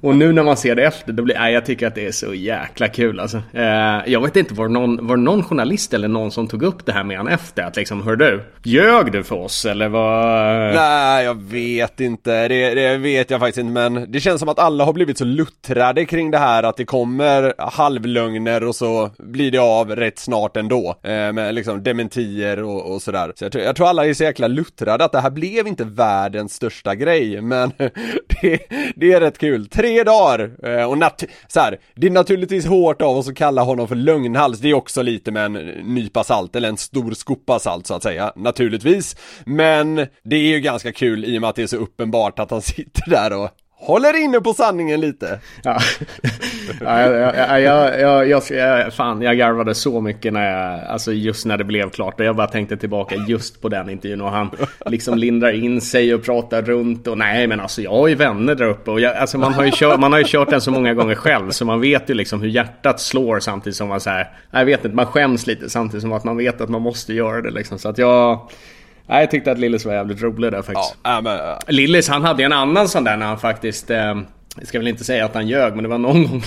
och 0.04 0.16
nu 0.16 0.32
när 0.32 0.44
man 0.44 0.58
ser 0.58 0.76
det 0.76 0.84
efter, 0.84 1.14
då 1.14 1.24
blir, 1.24 1.36
nej, 1.36 1.54
jag 1.54 1.66
tycker 1.66 1.88
att 1.88 1.96
det 1.96 2.08
är 2.08 2.12
så 2.12 2.34
jäkla 2.34 2.88
kul 2.88 3.20
alltså. 3.20 3.38
Eh, 3.54 4.02
jag 4.06 4.22
vet 4.22 4.36
inte, 4.36 4.54
var 4.54 4.68
det, 4.68 4.74
någon, 4.74 5.08
var 5.08 5.18
det 5.18 5.24
någon 5.24 5.44
journalist 5.44 5.94
eller 5.94 6.08
någon 6.08 6.32
som 6.32 6.48
tog 6.48 6.64
upp 6.64 6.86
det 6.86 6.92
här 6.92 7.04
med 7.04 7.18
han 7.18 7.28
efter? 7.28 7.64
Att 7.64 7.76
liksom, 7.76 8.04
hör 8.04 8.16
du, 8.16 8.44
ljög 8.64 9.12
du 9.12 9.24
för 9.24 9.36
oss 9.36 9.66
eller 9.66 9.90
vad? 9.90 10.76
Nej, 10.76 11.26
jag 11.26 11.42
vet 11.42 12.00
inte. 12.00 12.48
Det, 12.48 12.74
det 12.74 12.98
vet 12.98 13.30
jag 13.30 13.40
faktiskt 13.40 13.58
inte, 13.58 13.90
men 13.90 14.12
det 14.12 14.20
känns 14.20 14.40
som 14.40 14.50
att 14.50 14.60
alla 14.60 14.84
har 14.84 14.94
blivit 14.94 15.18
så 15.18 15.26
luttrade 15.26 16.06
kring 16.06 16.32
det 16.32 16.38
här 16.38 16.64
att 16.64 16.78
det 16.78 16.86
kommer 16.86 17.54
halvlögner 17.58 18.64
och 18.64 18.76
så 18.76 19.10
blir 19.18 19.52
det 19.52 19.58
av 19.58 19.96
rätt 19.96 20.20
snart 20.20 20.58
ändå. 20.58 20.96
Eh, 21.04 21.34
med 21.34 21.56
liksom 21.56 21.84
dementier 21.84 22.64
och, 22.64 22.94
och 22.94 23.02
sådär. 23.02 23.34
Så 23.36 23.46
jag 23.46 23.52
tror, 23.52 23.64
jag 23.64 23.76
tror 23.76 23.88
alla 23.88 24.06
är 24.06 24.14
så 24.14 24.24
jäkla 24.24 24.48
luttrade 24.48 25.06
att 25.06 25.12
det 25.12 25.22
här 25.22 25.30
blev 25.30 25.68
inte 25.68 25.84
världens 25.84 26.54
största 26.54 26.96
grej, 26.96 27.42
men 27.42 27.72
det, 28.42 28.60
det 28.96 29.14
är 29.14 29.20
rätt 29.20 29.38
kul. 29.38 29.68
Tre 29.68 29.93
tre 29.94 30.04
dagar! 30.04 30.52
Eh, 30.64 30.86
och 30.90 30.98
nat- 30.98 31.24
så 31.48 31.60
här, 31.60 31.80
det 31.96 32.08
är 32.08 32.12
naturligtvis 32.12 32.66
hårt 32.66 33.02
av 33.02 33.18
oss 33.18 33.30
att 33.30 33.36
kalla 33.36 33.62
honom 33.64 33.88
för 33.88 33.96
lögnhals, 33.96 34.60
det 34.60 34.70
är 34.70 34.74
också 34.74 35.02
lite 35.02 35.32
med 35.32 35.46
en 35.46 35.54
nypa 35.94 36.24
salt, 36.24 36.56
eller 36.56 36.70
en 36.70 36.78
stor 36.78 37.12
skopa 37.12 37.60
salt 37.60 37.88
så 37.88 37.94
att 37.94 38.04
säga, 38.04 38.34
naturligtvis. 38.36 39.16
Men 39.46 39.96
det 40.24 40.36
är 40.36 40.48
ju 40.48 40.60
ganska 40.60 40.92
kul 40.92 41.26
i 41.26 41.38
och 41.38 41.42
med 41.42 41.50
att 41.50 41.56
det 41.56 41.64
är 41.64 41.68
så 41.68 41.78
uppenbart 41.78 42.40
att 42.40 42.52
han 42.52 42.62
sitter 42.74 43.10
där 43.10 43.34
och 43.34 43.50
håller 43.84 44.24
inne 44.24 44.40
på 44.40 44.54
sanningen 44.54 45.02
lite. 45.02 45.40
Ja, 45.64 45.80
ja 46.82 47.02
jag, 47.02 47.62
jag, 47.62 48.00
jag, 48.00 48.28
jag, 48.28 48.44
jag, 48.50 48.94
fan, 48.94 49.22
jag 49.22 49.38
garvade 49.38 49.76
så 49.76 50.02
mycket 50.02 50.34
när 50.34 50.52
jag, 50.52 50.88
alltså 50.88 51.14
just 51.14 51.46
när 51.46 51.58
det 51.58 51.64
blev 51.64 51.90
klart. 51.90 52.20
Och 52.20 52.26
jag 52.26 52.36
bara 52.36 52.48
tänkte 52.48 52.78
tillbaka 52.78 53.16
just 53.28 53.62
på 53.62 53.70
den 53.70 53.90
intervjun 53.90 54.22
och 54.22 54.32
han 54.32 54.50
liksom 54.86 55.18
lindrar 55.18 55.52
in 55.52 55.82
sig 55.82 56.14
och 56.14 56.24
pratar 56.24 56.62
runt. 56.62 57.08
Och 57.08 57.18
nej, 57.18 57.48
men 57.48 57.60
alltså 57.60 57.82
jag 57.82 57.92
har 57.92 58.08
ju 58.08 58.16
vänner 58.16 58.56
där 58.56 58.66
uppe. 58.66 58.92
Och 58.92 59.00
jag, 59.00 59.16
alltså 59.16 59.38
man 59.38 59.54
har, 59.54 59.64
ju 59.64 59.72
kört, 59.74 60.00
man 60.00 60.12
har 60.12 60.20
ju 60.20 60.26
kört 60.28 60.50
den 60.50 60.62
så 60.62 60.72
många 60.72 60.94
gånger 60.94 61.16
själv. 61.16 61.52
Så 61.52 61.66
man 61.66 61.82
vet 61.82 62.10
ju 62.10 62.14
liksom 62.14 62.42
hur 62.42 62.50
hjärtat 62.50 63.00
slår 63.00 63.40
samtidigt 63.40 63.78
som 63.78 63.88
man 63.88 64.00
så 64.00 64.10
här, 64.10 64.32
jag 64.52 64.66
vet 64.66 64.86
inte, 64.86 64.96
man 64.96 65.06
skäms 65.06 65.48
lite 65.48 65.70
samtidigt 65.70 66.02
som 66.02 66.14
att 66.14 66.24
man 66.24 66.38
vet 66.38 66.62
att 66.62 66.70
man 66.70 66.82
måste 66.82 67.14
göra 67.14 67.42
det 67.42 67.52
liksom. 67.52 67.80
Så 67.80 67.90
att 67.90 67.98
jag... 67.98 68.50
Nej, 69.08 69.20
jag 69.20 69.32
tyckte 69.32 69.52
att 69.52 69.60
Lillis 69.60 69.86
var 69.86 69.94
jävligt 69.94 70.22
rolig 70.22 70.52
där 70.52 70.62
faktiskt. 70.62 70.98
Ja, 71.04 71.22
men, 71.22 71.38
ja. 71.38 71.60
Lillis 71.68 72.10
han 72.10 72.24
hade 72.24 72.44
en 72.44 72.54
annan 72.54 72.88
sån 72.88 73.04
där 73.04 73.18
när 73.18 73.26
han 73.26 73.40
faktiskt... 73.40 73.90
Eh, 73.90 74.16
jag 74.58 74.68
ska 74.68 74.80
väl 74.80 74.88
inte 74.88 75.04
säga 75.04 75.26
att 75.26 75.34
han 75.34 75.48
ljög 75.48 75.76
men 75.76 75.84
det 75.84 75.90
var 75.90 75.98
någon 75.98 76.24
gång 76.28 76.44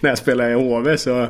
när 0.00 0.10
jag 0.10 0.18
spelade 0.18 0.50
i 0.50 0.54
HV 0.54 0.96
så 0.96 1.22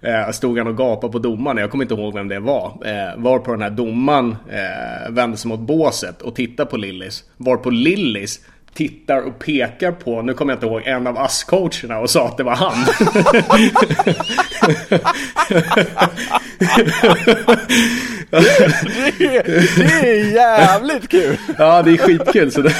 eh, 0.00 0.30
stod 0.32 0.58
han 0.58 0.66
och 0.66 0.76
gapade 0.76 1.12
på 1.12 1.18
domaren. 1.18 1.56
Jag 1.56 1.70
kommer 1.70 1.84
inte 1.84 1.94
ihåg 1.94 2.14
vem 2.14 2.28
det 2.28 2.40
var. 2.40 2.66
Eh, 2.84 3.22
var 3.22 3.38
på 3.38 3.52
den 3.52 3.62
här 3.62 3.70
domaren 3.70 4.36
eh, 4.50 5.10
vände 5.10 5.36
sig 5.36 5.48
mot 5.48 5.60
båset 5.60 6.22
och 6.22 6.34
tittade 6.34 6.70
på 6.70 6.76
Lillis. 6.76 7.24
Var 7.36 7.56
på 7.56 7.70
Lillis 7.70 8.40
tittar 8.78 9.20
och 9.20 9.38
pekar 9.38 9.92
på, 9.92 10.22
nu 10.22 10.34
kommer 10.34 10.52
jag 10.52 10.56
inte 10.56 10.66
ihåg, 10.66 10.82
en 10.84 11.06
av 11.06 11.18
ASS-coacherna 11.18 12.00
och 12.00 12.10
sa 12.10 12.26
att 12.26 12.36
det 12.36 12.42
var 12.42 12.54
han. 12.54 12.84
det, 19.18 19.36
är, 19.36 19.42
det 19.78 20.10
är 20.10 20.34
jävligt 20.34 21.08
kul! 21.08 21.36
Ja, 21.58 21.82
det 21.82 21.90
är 21.90 21.96
skitkul. 21.96 22.52
Så 22.52 22.62
det, 22.62 22.74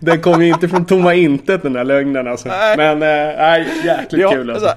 den 0.00 0.20
kom 0.22 0.42
ju 0.42 0.48
inte 0.48 0.68
från 0.68 0.86
tomma 0.86 1.14
intet 1.14 1.62
den 1.62 1.72
där 1.72 1.84
lögnen 1.84 2.28
alltså. 2.28 2.48
Nej. 2.48 2.76
Men 2.76 2.92
eh, 2.92 3.36
nej, 3.38 3.66
jäkligt 3.84 4.22
Ja, 4.22 4.30
kul 4.30 4.50
alltså. 4.50 4.74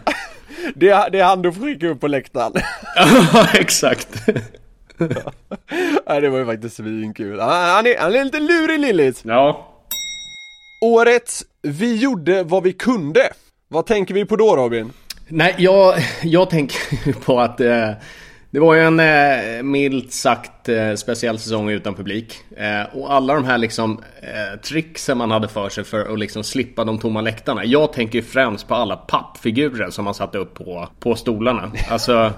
Det 0.76 0.90
är, 0.90 1.10
det 1.10 1.20
är 1.20 1.24
han 1.24 1.42
du 1.42 1.54
får 1.54 1.62
skicka 1.62 1.88
upp 1.88 2.02
på 2.02 2.08
läktaren. 2.08 2.54
Ja, 2.96 3.48
exakt. 3.54 4.28
Nej, 6.08 6.22
det 6.22 6.30
var 6.30 6.40
ju 6.40 6.46
faktiskt 6.46 6.76
svinkul. 6.76 7.40
Han, 7.40 7.50
han, 7.50 7.88
är, 7.88 8.00
han 8.00 8.16
är 8.16 8.24
lite 8.24 8.40
lurig 8.40 8.80
Lillis. 8.80 9.22
Ja. 9.26 9.66
Årets 10.82 11.46
Vi 11.62 11.96
gjorde 11.96 12.44
vad 12.44 12.64
vi 12.64 12.74
kunde. 12.74 13.34
Vad 13.68 13.86
tänker 13.86 14.14
vi 14.14 14.26
på 14.26 14.36
då 14.36 14.56
Robin? 14.56 14.92
Nej, 15.28 15.56
jag, 15.58 15.96
jag 16.24 16.50
tänker 16.50 17.14
på 17.14 17.40
att 17.40 17.62
eh, 17.62 17.92
det 18.52 18.60
var 18.60 18.74
ju 18.74 18.82
en 18.82 19.00
eh, 19.00 19.64
milt 19.64 20.14
sagt 20.14 20.70
eh, 20.70 20.94
speciell 20.94 21.40
säsong 21.40 21.70
utan 21.70 21.96
publik. 21.96 22.36
Eh, 22.58 22.98
och 22.98 23.14
alla 23.14 23.34
de 23.34 23.46
här 23.46 23.58
liksom 23.58 24.04
eh, 24.22 24.60
tricksen 24.62 25.18
man 25.18 25.32
hade 25.32 25.48
för 25.48 25.70
sig 25.70 25.84
för 25.84 26.14
att 26.14 26.20
liksom 26.20 26.44
slippa 26.44 26.84
de 26.84 27.00
tomma 27.00 27.22
läktarna. 27.22 27.66
Jag 27.66 27.94
tänker 27.94 28.22
främst 28.22 28.68
på 28.68 28.76
alla 28.76 28.96
pappfigurer 28.96 29.90
som 29.90 30.06
man 30.06 30.14
satte 30.14 30.38
upp 30.38 30.54
på, 30.54 30.90
på 31.00 31.16
stolarna. 31.16 31.72
Alltså 31.90 32.34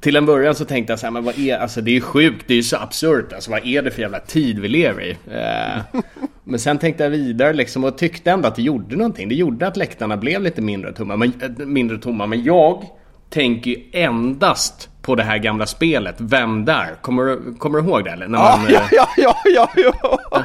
till 0.00 0.16
en 0.16 0.26
början 0.26 0.54
så 0.54 0.64
tänkte 0.64 0.92
jag 0.92 1.00
så 1.00 1.06
här, 1.06 1.10
men 1.10 1.24
vad 1.24 1.38
är, 1.38 1.58
alltså 1.58 1.80
det 1.80 1.90
är 1.90 1.94
ju 1.94 2.00
sjukt, 2.00 2.44
det 2.48 2.54
är 2.54 2.56
ju 2.56 2.62
så 2.62 2.76
absurt, 2.76 3.32
alltså 3.32 3.50
vad 3.50 3.66
är 3.66 3.82
det 3.82 3.90
för 3.90 4.02
jävla 4.02 4.20
tid 4.20 4.58
vi 4.58 4.68
lever 4.68 5.02
i? 5.02 5.10
Eh, 5.10 6.00
men 6.44 6.58
sen 6.58 6.78
tänkte 6.78 7.02
jag 7.02 7.10
vidare 7.10 7.52
liksom 7.52 7.84
och 7.84 7.98
tyckte 7.98 8.30
ändå 8.30 8.48
att 8.48 8.56
det 8.56 8.62
gjorde 8.62 8.96
någonting. 8.96 9.28
Det 9.28 9.34
gjorde 9.34 9.66
att 9.66 9.76
läktarna 9.76 10.16
blev 10.16 10.42
lite 10.42 10.62
mindre 10.62 10.92
tomma, 10.92 11.16
men, 11.16 11.32
äh, 11.42 11.66
mindre 11.66 11.98
tomma. 11.98 12.26
Men 12.26 12.44
jag 12.44 12.84
tänker 13.30 13.70
ju 13.70 13.76
endast 13.92 14.88
på 15.02 15.14
det 15.14 15.22
här 15.22 15.38
gamla 15.38 15.66
spelet, 15.66 16.14
Vem 16.18 16.64
där? 16.64 16.94
Kommer, 17.02 17.22
du- 17.24 17.54
kommer 17.58 17.78
du 17.80 17.88
ihåg 17.88 18.04
det 18.04 18.10
eller? 18.10 18.28
När 18.28 18.38
Ja, 18.38 18.58
man, 18.62 18.72
ja, 18.72 18.80
eh, 18.80 18.88
ja, 18.92 19.08
ja, 19.16 19.36
ja, 19.44 19.68
ja. 19.76 20.44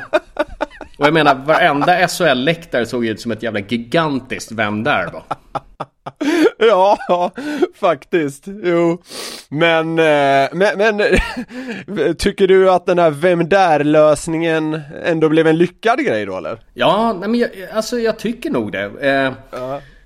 och 0.97 1.05
jag 1.05 1.13
menar, 1.13 1.35
varenda 1.35 2.07
SHL-läktare 2.07 2.85
såg 2.85 3.05
ut 3.05 3.21
som 3.21 3.31
ett 3.31 3.43
jävla 3.43 3.59
gigantiskt 3.59 4.51
Vem 4.51 4.83
där 4.83 5.09
var. 5.13 5.23
Ja, 6.57 6.97
ja, 7.07 7.31
faktiskt. 7.75 8.43
Jo. 8.63 9.01
Men, 9.49 9.99
eh, 9.99 10.49
men, 10.51 10.77
men 10.77 12.15
tycker 12.17 12.47
du 12.47 12.71
att 12.71 12.85
den 12.85 12.99
här 12.99 13.09
Vem 13.09 13.49
där-lösningen 13.49 14.81
ändå 15.03 15.29
blev 15.29 15.47
en 15.47 15.57
lyckad 15.57 16.05
grej 16.05 16.25
då 16.25 16.37
eller? 16.37 16.59
Ja, 16.73 17.13
nej 17.19 17.29
men 17.29 17.39
jag, 17.39 17.49
alltså 17.73 17.99
jag 17.99 18.19
tycker 18.19 18.49
nog 18.49 18.71
det. 18.71 18.83
Eh, 18.83 19.33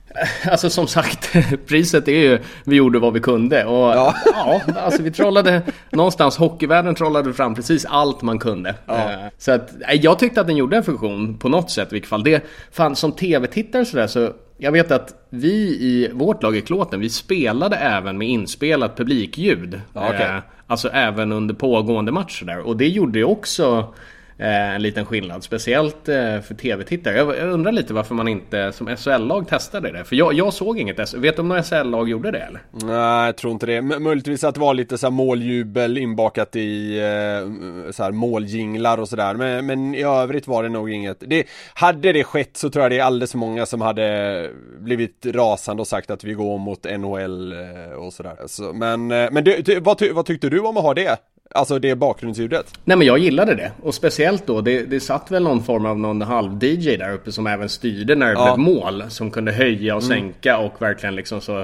Alltså 0.51 0.69
som 0.69 0.87
sagt, 0.87 1.35
priset 1.67 2.07
är 2.07 2.11
ju 2.19 2.39
vi 2.63 2.75
gjorde 2.75 2.99
vad 2.99 3.13
vi 3.13 3.19
kunde. 3.19 3.65
Och 3.65 3.75
ja, 4.33 4.61
alltså 4.77 5.03
vi 5.03 5.11
trollade 5.11 5.61
någonstans, 5.91 6.37
hockeyvärlden 6.37 6.95
trollade 6.95 7.33
fram 7.33 7.55
precis 7.55 7.85
allt 7.85 8.21
man 8.21 8.39
kunde. 8.39 8.69
Eh, 8.87 9.09
Så 9.37 9.51
att, 9.51 9.71
jag 10.01 10.19
tyckte 10.19 10.41
att 10.41 10.47
den 10.47 10.57
gjorde 10.57 10.77
en 10.77 10.83
funktion 10.83 11.37
på 11.37 11.49
något 11.49 11.71
sätt 11.71 11.87
i 11.91 11.95
vilket 11.95 12.09
fall. 12.09 12.23
Det, 12.23 12.43
fan 12.71 12.95
som 12.95 13.11
tv-tittare 13.11 13.85
sådär 13.85 14.07
så 14.07 14.31
jag 14.57 14.71
vet 14.71 14.91
att 14.91 15.13
vi 15.29 15.51
i 15.81 16.09
vårt 16.13 16.43
lag 16.43 16.57
i 16.57 16.61
Klåten, 16.61 16.99
vi 16.99 17.09
spelade 17.09 17.75
även 17.75 18.17
med 18.17 18.27
inspelat 18.27 18.97
publikljud. 18.97 19.81
Ja, 19.93 20.07
okej. 20.09 20.25
Eh, 20.25 20.37
Alltså 20.67 20.89
även 20.89 21.31
under 21.31 21.55
pågående 21.55 22.11
matcher 22.11 22.45
där. 22.45 22.59
Och 22.59 22.77
det 22.77 22.87
gjorde 22.87 23.19
ju 23.19 23.25
också 23.25 23.93
Eh, 24.39 24.75
en 24.75 24.81
liten 24.81 25.05
skillnad. 25.05 25.43
Speciellt 25.43 26.09
eh, 26.09 26.39
för 26.41 26.55
tv-tittare. 26.55 27.17
Jag, 27.17 27.49
undrar 27.53 27.71
lite 27.71 27.93
varför 27.93 28.15
man 28.15 28.27
inte 28.27 28.71
som 28.71 28.87
SHL-lag 28.97 29.47
testade 29.47 29.91
det. 29.91 30.03
För 30.03 30.15
jag, 30.15 30.33
jag 30.33 30.53
såg 30.53 30.79
inget. 30.79 31.13
Vet 31.13 31.35
du 31.35 31.41
om 31.41 31.47
några 31.47 31.63
SHL-lag 31.63 32.09
gjorde 32.09 32.31
det 32.31 32.39
eller? 32.39 32.61
Nej, 32.71 33.25
jag 33.25 33.35
tror 33.37 33.53
inte 33.53 33.65
det. 33.65 33.75
M- 33.75 33.93
möjligtvis 33.99 34.43
att 34.43 34.55
det 34.55 34.61
var 34.61 34.73
lite 34.73 34.97
så 34.97 35.05
här 35.05 35.11
måljubel 35.11 35.97
inbakat 35.97 36.55
i 36.55 36.97
eh, 36.99 37.91
så 37.91 38.03
här 38.03 38.11
måljinglar 38.11 38.97
och 38.97 39.09
sådär. 39.09 39.33
Men, 39.33 39.65
men 39.65 39.95
i 39.95 40.03
övrigt 40.03 40.47
var 40.47 40.63
det 40.63 40.69
nog 40.69 40.91
inget. 40.91 41.17
Det, 41.19 41.43
hade 41.73 42.13
det 42.13 42.23
skett 42.23 42.57
så 42.57 42.69
tror 42.69 42.83
jag 42.83 42.91
det 42.91 42.99
är 42.99 43.03
alldeles 43.03 43.31
för 43.31 43.37
många 43.37 43.65
som 43.65 43.81
hade 43.81 44.49
blivit 44.79 45.25
rasande 45.25 45.81
och 45.81 45.87
sagt 45.87 46.11
att 46.11 46.23
vi 46.23 46.33
går 46.33 46.57
mot 46.57 46.83
NHL 46.99 47.53
och 47.97 48.13
sådär. 48.13 48.35
Så, 48.47 48.73
men 48.73 49.07
men 49.07 49.43
du, 49.43 49.61
du, 49.61 49.79
vad, 49.79 49.97
ty, 49.97 50.11
vad 50.11 50.25
tyckte 50.25 50.49
du 50.49 50.59
om 50.59 50.77
att 50.77 50.83
ha 50.83 50.93
det? 50.93 51.17
Alltså 51.55 51.79
det 51.79 51.95
bakgrundsljudet? 51.95 52.73
Nej 52.83 52.97
men 52.97 53.07
jag 53.07 53.17
gillade 53.17 53.55
det. 53.55 53.71
Och 53.83 53.93
speciellt 53.95 54.47
då, 54.47 54.61
det, 54.61 54.83
det 54.83 54.99
satt 54.99 55.31
väl 55.31 55.43
någon 55.43 55.63
form 55.63 55.85
av 55.85 55.99
någon 55.99 56.21
halv-DJ 56.21 56.97
där 56.97 57.13
uppe 57.13 57.31
som 57.31 57.47
även 57.47 57.69
styrde 57.69 58.15
när 58.15 58.25
det 58.27 58.33
Ja. 58.33 58.55
blev 58.55 58.65
mål. 58.65 59.03
Som 59.09 59.31
kunde 59.31 59.51
höja 59.51 59.95
och 59.95 60.03
Mm. 60.03 60.17
sänka 60.17 60.57
och 60.57 60.81
verkligen 60.81 61.15
liksom 61.15 61.41
så... 61.41 61.59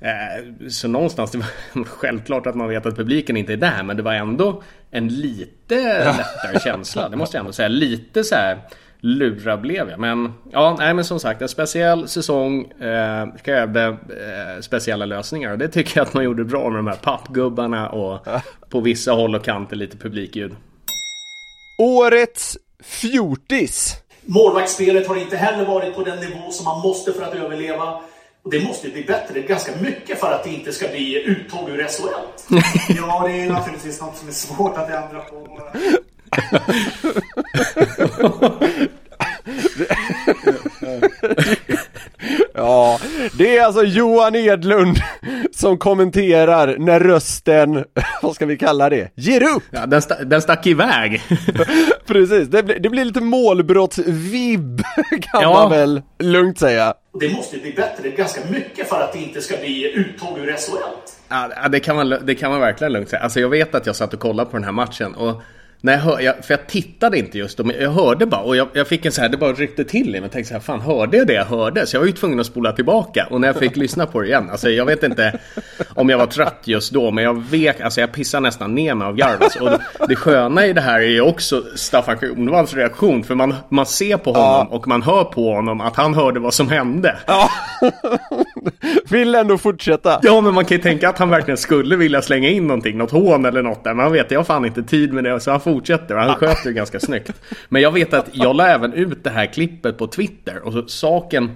Eh, 0.00 0.68
så 0.68 0.88
någonstans, 0.88 1.30
det 1.30 1.38
var 1.38 1.84
självklart 1.84 2.46
att 2.46 2.54
man 2.54 2.68
vet 2.68 2.86
att 2.86 2.96
publiken 2.96 3.36
inte 3.36 3.52
är 3.52 3.56
där. 3.56 3.82
Men 3.82 3.96
det 3.96 4.02
var 4.02 4.12
ändå 4.12 4.62
en 4.90 5.08
lite 5.08 5.74
lättare 6.04 6.60
känsla. 6.64 7.08
Det 7.08 7.16
måste 7.16 7.36
jag 7.36 7.40
ändå 7.40 7.52
säga. 7.52 7.68
Lite 7.68 8.24
så 8.24 8.34
här 8.34 8.58
lura 9.00 9.56
blev 9.56 9.90
jag. 9.90 10.00
Men 10.00 10.32
ja, 10.52 10.76
nej 10.78 10.94
men 10.94 11.04
som 11.04 11.20
sagt 11.20 11.42
en 11.42 11.48
speciell 11.48 12.08
säsong 12.08 12.64
eh, 12.70 13.26
krävde 13.44 13.84
eh, 13.84 14.60
speciella 14.60 15.04
lösningar. 15.06 15.52
Och 15.52 15.58
det 15.58 15.68
tycker 15.68 15.98
jag 15.98 16.06
att 16.06 16.14
man 16.14 16.24
gjorde 16.24 16.44
bra 16.44 16.70
med 16.70 16.78
de 16.78 16.86
här 16.86 16.96
pappgubbarna 16.96 17.88
och 17.88 18.26
på 18.74 18.80
vissa 18.80 19.12
håll 19.12 19.34
och 19.34 19.44
kanter 19.44 19.76
lite 19.76 19.96
publikljud. 19.96 20.56
Årets 21.78 22.58
fjortis! 22.82 23.96
Målvaktsspelet 24.24 25.06
har 25.06 25.16
inte 25.16 25.36
heller 25.36 25.66
varit 25.66 25.94
på 25.94 26.04
den 26.04 26.18
nivå 26.18 26.50
som 26.50 26.64
man 26.64 26.80
måste 26.80 27.12
för 27.12 27.22
att 27.22 27.34
överleva. 27.34 28.00
Och 28.42 28.50
det 28.50 28.64
måste 28.64 28.88
bli 28.88 29.04
bättre, 29.04 29.40
ganska 29.40 29.72
mycket 29.80 30.20
för 30.20 30.32
att 30.32 30.44
det 30.44 30.50
inte 30.50 30.72
ska 30.72 30.88
bli 30.88 31.24
uttåg 31.24 31.70
ur 31.70 31.86
SHL. 31.88 32.54
Ja, 32.96 33.24
det 33.28 33.40
är 33.40 33.50
naturligtvis 33.50 34.00
något 34.00 34.16
som 34.16 34.28
är 34.28 34.32
svårt 34.32 34.78
att 34.78 34.90
ändra 34.90 35.20
på. 35.20 35.58
Ja, 42.64 42.98
det 43.38 43.56
är 43.58 43.64
alltså 43.64 43.82
Johan 43.82 44.34
Edlund 44.34 44.96
som 45.52 45.78
kommenterar 45.78 46.76
när 46.78 47.00
rösten, 47.00 47.84
vad 48.22 48.34
ska 48.34 48.46
vi 48.46 48.56
kalla 48.58 48.88
det, 48.90 49.10
ger 49.14 49.42
upp! 49.56 49.62
Ja, 49.70 49.86
den, 49.86 50.00
sta- 50.00 50.24
den 50.24 50.42
stack 50.42 50.66
iväg. 50.66 51.22
Precis, 52.06 52.48
det 52.48 52.62
blir, 52.62 52.78
det 52.78 52.88
blir 52.90 53.04
lite 53.04 53.20
målbrottsvibb 53.20 54.82
kan 55.32 55.42
Ja. 55.42 55.52
man 55.52 55.70
väl 55.70 56.02
lugnt 56.18 56.58
säga. 56.58 56.94
Det 57.20 57.32
måste 57.32 57.58
bli 57.58 57.72
bättre, 57.72 58.08
ganska 58.10 58.40
mycket 58.50 58.88
för 58.88 59.00
att 59.00 59.12
det 59.12 59.18
inte 59.18 59.40
ska 59.40 59.56
bli 59.56 59.92
uttåg 59.94 60.38
ur 60.38 60.46
SHL. 60.56 60.76
Ja, 61.28 61.48
ja, 61.62 61.68
det 61.68 61.80
kan, 61.80 61.96
man, 61.96 62.08
det 62.22 62.34
kan 62.34 62.50
man 62.50 62.60
verkligen 62.60 62.92
lugnt 62.92 63.08
säga. 63.08 63.22
Alltså 63.22 63.40
jag 63.40 63.48
vet 63.48 63.74
att 63.74 63.86
jag 63.86 63.96
satt 63.96 64.14
och 64.14 64.20
kollade 64.20 64.50
på 64.50 64.56
den 64.56 64.64
här 64.64 64.72
matchen 64.72 65.14
och 65.14 65.42
när 65.84 65.92
jag 65.92 66.00
hör, 66.00 66.20
jag, 66.20 66.44
för 66.44 66.54
jag 66.54 66.66
tittade 66.66 67.18
inte 67.18 67.38
just 67.38 67.58
då, 67.58 67.64
men 67.64 67.76
jag 67.80 67.90
hörde 67.90 68.26
bara 68.26 68.40
och 68.40 68.56
jag, 68.56 68.68
jag 68.72 68.88
fick 68.88 69.04
en 69.06 69.12
så 69.12 69.20
här, 69.20 69.28
det 69.28 69.36
bara 69.36 69.52
ryckte 69.52 69.84
till 69.84 70.08
i 70.08 70.12
mig. 70.12 70.20
Jag 70.20 70.30
tänkte 70.30 70.48
så 70.48 70.54
här, 70.54 70.60
fan 70.60 70.80
hörde 70.80 71.16
jag 71.16 71.26
det 71.26 71.32
jag 71.32 71.44
hörde? 71.44 71.86
Så 71.86 71.96
jag 71.96 72.00
var 72.00 72.06
ju 72.06 72.12
tvungen 72.12 72.40
att 72.40 72.46
spola 72.46 72.72
tillbaka 72.72 73.26
och 73.30 73.40
när 73.40 73.48
jag 73.48 73.56
fick 73.56 73.76
lyssna 73.76 74.06
på 74.06 74.20
det 74.20 74.26
igen, 74.26 74.50
alltså 74.50 74.70
jag 74.70 74.86
vet 74.86 75.02
inte 75.02 75.38
om 75.94 76.08
jag 76.08 76.18
var 76.18 76.26
trött 76.26 76.60
just 76.64 76.92
då. 76.92 77.10
Men 77.10 77.24
jag 77.24 77.42
vek, 77.42 77.80
alltså 77.80 78.00
jag 78.00 78.12
pissade 78.12 78.40
nästan 78.40 78.74
ner 78.74 78.94
mig 78.94 79.06
av 79.06 79.16
garv. 79.16 79.42
Alltså. 79.42 79.78
Och 80.00 80.08
det, 80.08 80.16
sköna 80.16 80.66
i 80.66 80.72
det 80.72 80.80
här 80.80 81.00
är 81.00 81.08
ju 81.08 81.20
också 81.20 81.64
Staffan 81.74 82.18
Kronvalls 82.18 82.74
reaktion. 82.74 83.24
För 83.24 83.34
man, 83.34 83.54
man 83.68 83.86
ser 83.86 84.16
på 84.16 84.32
honom 84.32 84.72
och 84.72 84.88
man 84.88 85.02
hör 85.02 85.24
på 85.24 85.54
honom 85.54 85.80
att 85.80 85.96
han 85.96 86.14
hörde 86.14 86.40
vad 86.40 86.54
som 86.54 86.68
hände. 86.68 87.18
Ja. 87.26 87.50
Vill 89.08 89.34
ändå 89.34 89.58
fortsätta. 89.58 90.20
Ja, 90.22 90.40
men 90.40 90.54
man 90.54 90.64
kan 90.64 90.76
ju 90.76 90.82
tänka 90.82 91.08
att 91.08 91.18
han 91.18 91.30
verkligen 91.30 91.58
skulle 91.58 91.96
vilja 91.96 92.22
slänga 92.22 92.48
in 92.48 92.66
någonting, 92.66 92.98
något 92.98 93.10
hån 93.10 93.44
eller 93.44 93.62
något 93.62 93.84
där. 93.84 93.94
Men 93.94 94.02
han 94.02 94.12
vet, 94.12 94.30
jag 94.30 94.38
har 94.38 94.44
fan 94.44 94.64
inte 94.64 94.82
tid 94.82 95.12
med 95.12 95.24
det. 95.24 95.40
Så 95.40 95.50
han 95.50 95.60
fortsätter 95.60 96.14
och 96.14 96.22
han 96.22 96.34
sköter 96.34 96.64
det 96.64 96.72
ganska 96.72 97.00
snyggt. 97.00 97.30
Men 97.68 97.82
jag 97.82 97.90
vet 97.90 98.14
att 98.14 98.28
jag 98.32 98.56
la 98.56 98.66
även 98.66 98.92
ut 98.92 99.24
det 99.24 99.30
här 99.30 99.46
klippet 99.46 99.98
på 99.98 100.06
Twitter. 100.06 100.66
Och 100.66 100.72
så 100.72 100.86
saken 100.86 101.50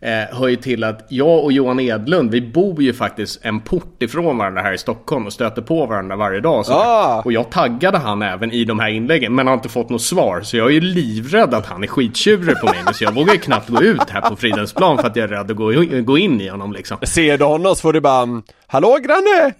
eh, 0.00 0.38
hör 0.38 0.48
ju 0.48 0.56
till 0.56 0.84
att 0.84 1.06
jag 1.08 1.44
och 1.44 1.52
Johan 1.52 1.80
Edlund, 1.80 2.30
vi 2.30 2.40
bor 2.40 2.82
ju 2.82 2.92
faktiskt 2.92 3.40
en 3.42 3.60
port 3.60 4.02
ifrån 4.02 4.38
varandra 4.38 4.62
här 4.62 4.72
i 4.72 4.78
Stockholm 4.78 5.26
och 5.26 5.32
stöter 5.32 5.62
på 5.62 5.86
varandra 5.86 6.16
varje 6.16 6.40
dag. 6.40 6.66
Så 6.66 6.72
Ah. 6.72 7.22
Och 7.24 7.32
jag 7.32 7.50
taggade 7.50 7.98
han 7.98 8.22
även 8.22 8.52
i 8.52 8.64
de 8.64 8.78
här 8.78 8.88
inläggen, 8.88 9.34
men 9.34 9.46
har 9.46 9.54
inte 9.54 9.68
fått 9.68 9.90
något 9.90 10.02
svar. 10.02 10.40
Så 10.40 10.56
jag 10.56 10.66
är 10.66 10.70
ju 10.70 10.80
livrädd 10.80 11.54
att 11.54 11.66
han 11.66 11.82
är 11.82 11.86
skittjurig 11.86 12.56
på 12.60 12.66
mig 12.66 12.78
nu, 12.86 12.92
så 12.92 13.04
jag 13.04 13.14
vågar 13.14 13.32
ju 13.32 13.40
knappt 13.40 13.68
gå 13.68 13.82
ut 13.82 14.10
här 14.10 14.20
på 14.20 14.36
Fridhemsplan 14.36 14.98
för 14.98 15.06
att 15.06 15.16
jag 15.16 15.24
är 15.24 15.28
rädd 15.28 15.50
att 15.50 15.56
gå, 15.56 15.72
gå 16.02 16.18
in 16.18 16.40
i 16.40 16.48
honom 16.48 16.72
liksom. 16.72 16.96
Ser 17.02 17.38
du 17.38 17.44
honom 17.44 17.74
så 17.74 17.80
får 17.80 17.92
du 17.92 18.00
bara 18.00 18.22
mm, 18.22 18.42
Hallå 18.66 18.98
granne! 19.02 19.54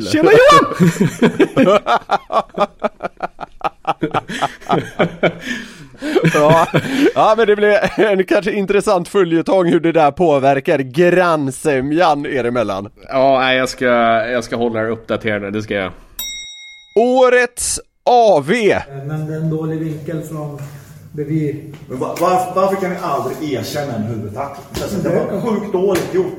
Tjena 0.12 0.30
Johan! 0.32 1.78
ja, 6.34 6.66
ja 7.14 7.34
men 7.36 7.46
det 7.46 7.56
blir 7.56 8.00
en 8.00 8.24
kanske 8.24 8.52
intressant 8.52 9.08
följetong 9.08 9.66
hur 9.66 9.80
det 9.80 9.92
där 9.92 10.10
påverkar 10.10 10.78
grannsämjan 10.78 12.26
er 12.26 12.44
emellan. 12.44 12.88
Ja, 13.08 13.38
nej, 13.40 13.56
jag 13.56 13.68
ska, 13.68 13.86
jag 14.26 14.44
ska 14.44 14.56
hålla 14.56 14.80
er 14.80 14.88
uppdaterade, 14.88 15.50
det 15.50 15.62
ska 15.62 15.74
jag. 15.74 15.92
Årets 16.98 17.80
AV! 18.04 18.50
Men 19.06 19.26
det 19.26 19.34
är 19.34 19.36
en 19.40 19.50
dålig 19.50 19.78
vinkel 19.80 20.22
från 20.22 20.58
bredvid. 21.12 21.76
Men 21.88 21.98
var, 21.98 22.08
varför, 22.20 22.60
varför 22.60 22.76
kan 22.76 22.90
ni 22.90 22.96
aldrig 23.02 23.52
erkänna 23.52 23.94
en 23.94 24.02
huvudtackling? 24.02 24.64
Det 25.02 25.08
var 25.08 25.40
sjukt 25.40 25.72
dåligt 25.72 26.14
gjort. 26.14 26.32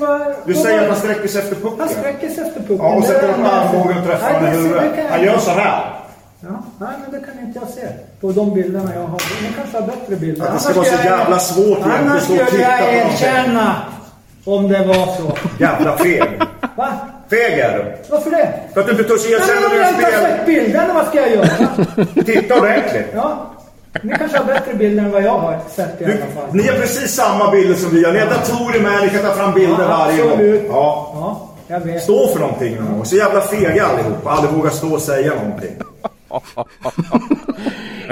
Vad, 0.00 0.34
Du 0.46 0.54
säger 0.54 0.82
att 0.82 0.88
han 0.88 0.96
sträcker 0.96 1.28
sig 1.28 1.40
efter 1.42 1.54
pucken. 1.56 1.80
Han 1.80 1.88
sträcker 1.88 2.28
sig 2.28 2.44
efter 2.48 2.60
pucken. 2.60 2.76
Ja, 2.78 2.94
och 2.96 3.04
sätter 3.04 3.28
är- 3.28 3.32
armbågen 3.32 3.98
och 3.98 4.04
träffar 4.04 4.32
honom 4.34 4.48
i 4.48 4.56
det- 4.56 4.62
det 4.62 4.68
huvudet. 4.68 5.10
Han 5.10 5.22
gör 5.24 5.38
så 5.38 5.50
här. 5.50 5.84
Ja, 6.44 6.48
nej, 6.78 6.88
men 7.02 7.10
det 7.20 7.26
kan 7.26 7.38
inte 7.46 7.58
jag 7.58 7.68
se 7.68 7.80
på 8.20 8.32
de 8.32 8.54
bilderna 8.54 8.90
jag 8.94 9.00
har. 9.00 9.20
Ni 9.42 9.48
kanske 9.56 9.78
har 9.80 9.86
bättre 9.86 10.16
bilder. 10.16 10.46
Att 10.46 10.52
det 10.52 10.58
ska 10.60 10.72
Annars 10.72 10.76
vara 10.76 10.86
så 10.98 11.06
jag- 11.08 11.18
jävla 11.18 11.38
svårt 11.38 11.78
Annars 11.82 12.22
skulle 12.22 12.40
jag 12.40 12.94
erkänna 12.94 13.76
om 14.44 14.68
det 14.68 14.84
var 14.86 15.06
så. 15.06 15.32
Jävla 15.60 15.96
feg. 15.96 16.40
Va? 16.76 16.88
Feg 17.30 17.58
är 17.58 17.78
du. 17.78 17.96
Varför 18.10 18.30
det? 18.30 18.52
För 18.74 18.80
att 18.80 18.86
du 18.86 18.92
inte 18.92 19.04
törs 19.04 19.26
erkänna 19.26 19.68
dina 19.68 19.82
jag 19.82 19.88
inte 19.94 20.04
har 20.04 20.12
sett 20.36 20.46
bilderna, 20.46 20.94
vad 20.94 21.06
ska 21.06 21.20
jag 21.20 21.30
göra? 21.30 21.46
Titta 22.26 22.58
ordentligt. 22.60 23.06
Ja, 23.14 23.50
ni 24.02 24.14
kanske 24.18 24.38
har 24.38 24.44
bättre 24.44 24.74
bilder 24.74 25.02
än 25.04 25.10
vad 25.10 25.22
jag 25.22 25.38
har 25.38 25.58
sett 25.74 26.00
i 26.00 26.04
alla 26.04 26.14
fall. 26.14 26.44
ni 26.52 26.66
har 26.66 26.74
precis 26.74 27.14
samma 27.14 27.50
bilder 27.50 27.74
som 27.74 27.90
vi 27.90 28.04
har. 28.04 28.12
Ni 28.12 28.18
har 28.18 28.26
datorer 28.26 28.80
med, 28.80 29.02
ni 29.02 29.08
kan 29.10 29.22
ta 29.22 29.34
fram 29.34 29.52
bilder 29.54 29.76
Ja, 29.82 29.88
varje 29.88 30.22
gång. 30.22 30.66
Ja. 30.68 31.12
Ja, 31.14 31.48
jag 31.68 31.80
vet. 31.80 32.02
Stå 32.02 32.28
för 32.28 32.40
någonting 32.40 32.76
någon 32.76 32.92
gång. 32.96 33.04
Så 33.04 33.16
jävla 33.16 33.40
fega 33.40 33.86
allihopa. 33.86 34.30
Aldrig 34.30 34.54
vågar 34.54 34.70
stå 34.70 34.92
och 34.94 35.00
säga 35.02 35.32
någonting. 35.44 35.70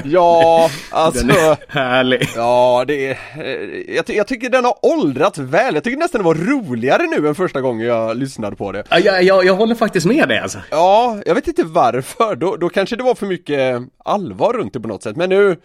Ja, 0.05 0.71
alltså. 0.91 1.27
Den 1.27 1.37
är 1.37 1.57
härlig. 1.69 2.29
Ja, 2.37 2.85
det 2.87 3.07
är, 3.07 3.19
eh, 3.39 3.95
jag, 3.97 4.07
ty- 4.07 4.13
jag 4.15 4.27
tycker 4.27 4.51
den 4.51 4.65
har 4.65 4.75
åldrats 4.83 5.39
väl. 5.39 5.75
Jag 5.75 5.85
tycker 5.85 5.99
nästan 5.99 6.19
det 6.21 6.25
var 6.25 6.35
roligare 6.35 7.03
nu 7.03 7.29
än 7.29 7.35
första 7.35 7.61
gången 7.61 7.87
jag 7.87 8.17
lyssnade 8.17 8.57
på 8.57 8.73
det. 8.73 8.85
Ja, 8.91 8.99
jag, 8.99 9.23
jag, 9.23 9.45
jag 9.45 9.55
håller 9.55 9.75
faktiskt 9.75 10.07
med 10.07 10.29
dig 10.29 10.39
alltså. 10.39 10.59
Ja, 10.71 11.19
jag 11.27 11.35
vet 11.35 11.49
inte 11.49 11.63
varför. 11.65 12.37
Då, 12.37 12.57
då 12.57 12.69
kanske 12.69 12.97
det 12.97 13.03
var 13.03 13.15
för 13.15 13.27
mycket 13.27 13.83
allvar 14.05 14.53
runt 14.53 14.73
det 14.73 14.81
på 14.81 14.89
något 14.89 15.03
sätt. 15.03 15.17
Men 15.17 15.29
nu, 15.29 15.57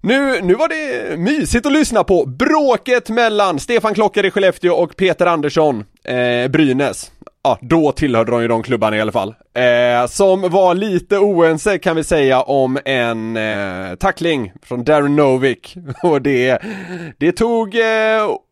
nu, 0.00 0.40
nu 0.42 0.54
var 0.54 0.68
det 0.68 1.16
mysigt 1.18 1.66
att 1.66 1.72
lyssna 1.72 2.04
på 2.04 2.26
bråket 2.26 3.08
mellan 3.08 3.58
Stefan 3.58 3.94
Klockare 3.94 4.26
i 4.26 4.30
Skellefteå 4.30 4.74
och 4.74 4.96
Peter 4.96 5.26
Andersson, 5.26 5.84
eh, 6.04 6.48
Brynäs. 6.50 7.10
Ja, 7.44 7.58
då 7.60 7.92
tillhörde 7.92 8.30
de 8.30 8.42
ju 8.42 8.48
de 8.48 8.62
klubbarna 8.62 8.96
i 8.96 9.00
alla 9.00 9.12
fall. 9.12 9.34
Eh, 9.54 10.06
som 10.06 10.40
var 10.50 10.74
lite 10.74 11.18
oense 11.18 11.78
kan 11.78 11.96
vi 11.96 12.04
säga 12.04 12.40
om 12.42 12.78
en 12.84 13.36
eh, 13.36 13.94
tackling 13.94 14.52
från 14.62 14.84
Darren 14.84 15.16
Novick. 15.16 15.76
Och 16.02 16.22
det, 16.22 16.58
det 17.18 17.32
tog 17.32 17.74
eh, 17.74 17.82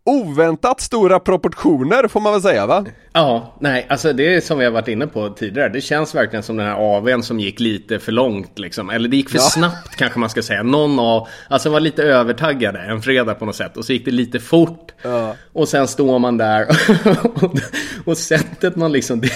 oväntat 0.07 0.80
stora 0.80 1.21
proportioner 1.21 2.09
får 2.09 2.21
man 2.21 2.33
väl 2.33 2.42
säga 2.42 2.66
va? 2.66 2.85
Ja, 3.12 3.57
nej, 3.61 3.87
alltså 3.88 4.12
det 4.12 4.35
är 4.35 4.40
som 4.40 4.59
vi 4.59 4.64
har 4.64 4.73
varit 4.73 4.88
inne 4.88 5.07
på 5.07 5.28
tidigare. 5.28 5.69
Det 5.69 5.80
känns 5.80 6.14
verkligen 6.14 6.42
som 6.42 6.57
den 6.57 6.66
här 6.66 6.97
AWn 6.97 7.23
som 7.23 7.40
gick 7.40 7.61
lite 7.61 7.99
för 7.99 8.12
långt 8.12 8.59
liksom. 8.59 8.90
Eller 8.90 9.09
det 9.09 9.16
gick 9.16 9.30
för 9.30 9.38
Ja. 9.38 9.42
snabbt 9.42 9.97
kanske 9.97 10.19
man 10.19 10.30
ska 10.30 10.42
säga. 10.42 10.62
Någon 10.62 10.99
av, 10.99 11.28
alltså 11.49 11.71
var 11.71 11.80
lite 11.80 12.02
övertaggade 12.02 12.78
en 12.78 13.02
fredag 13.02 13.35
på 13.35 13.45
något 13.47 13.57
sätt. 13.57 13.76
Och 13.76 13.85
så 13.85 13.92
gick 13.92 14.04
det 14.04 14.11
lite 14.11 14.40
fort. 14.40 14.92
Och 15.52 15.69
sen 15.69 15.88
står 15.88 16.19
man 16.19 16.37
där 16.37 16.66
och, 17.42 17.55
och 18.05 18.18
sättet 18.18 18.77
man 18.77 18.92
liksom 18.92 19.20
di- 19.20 19.31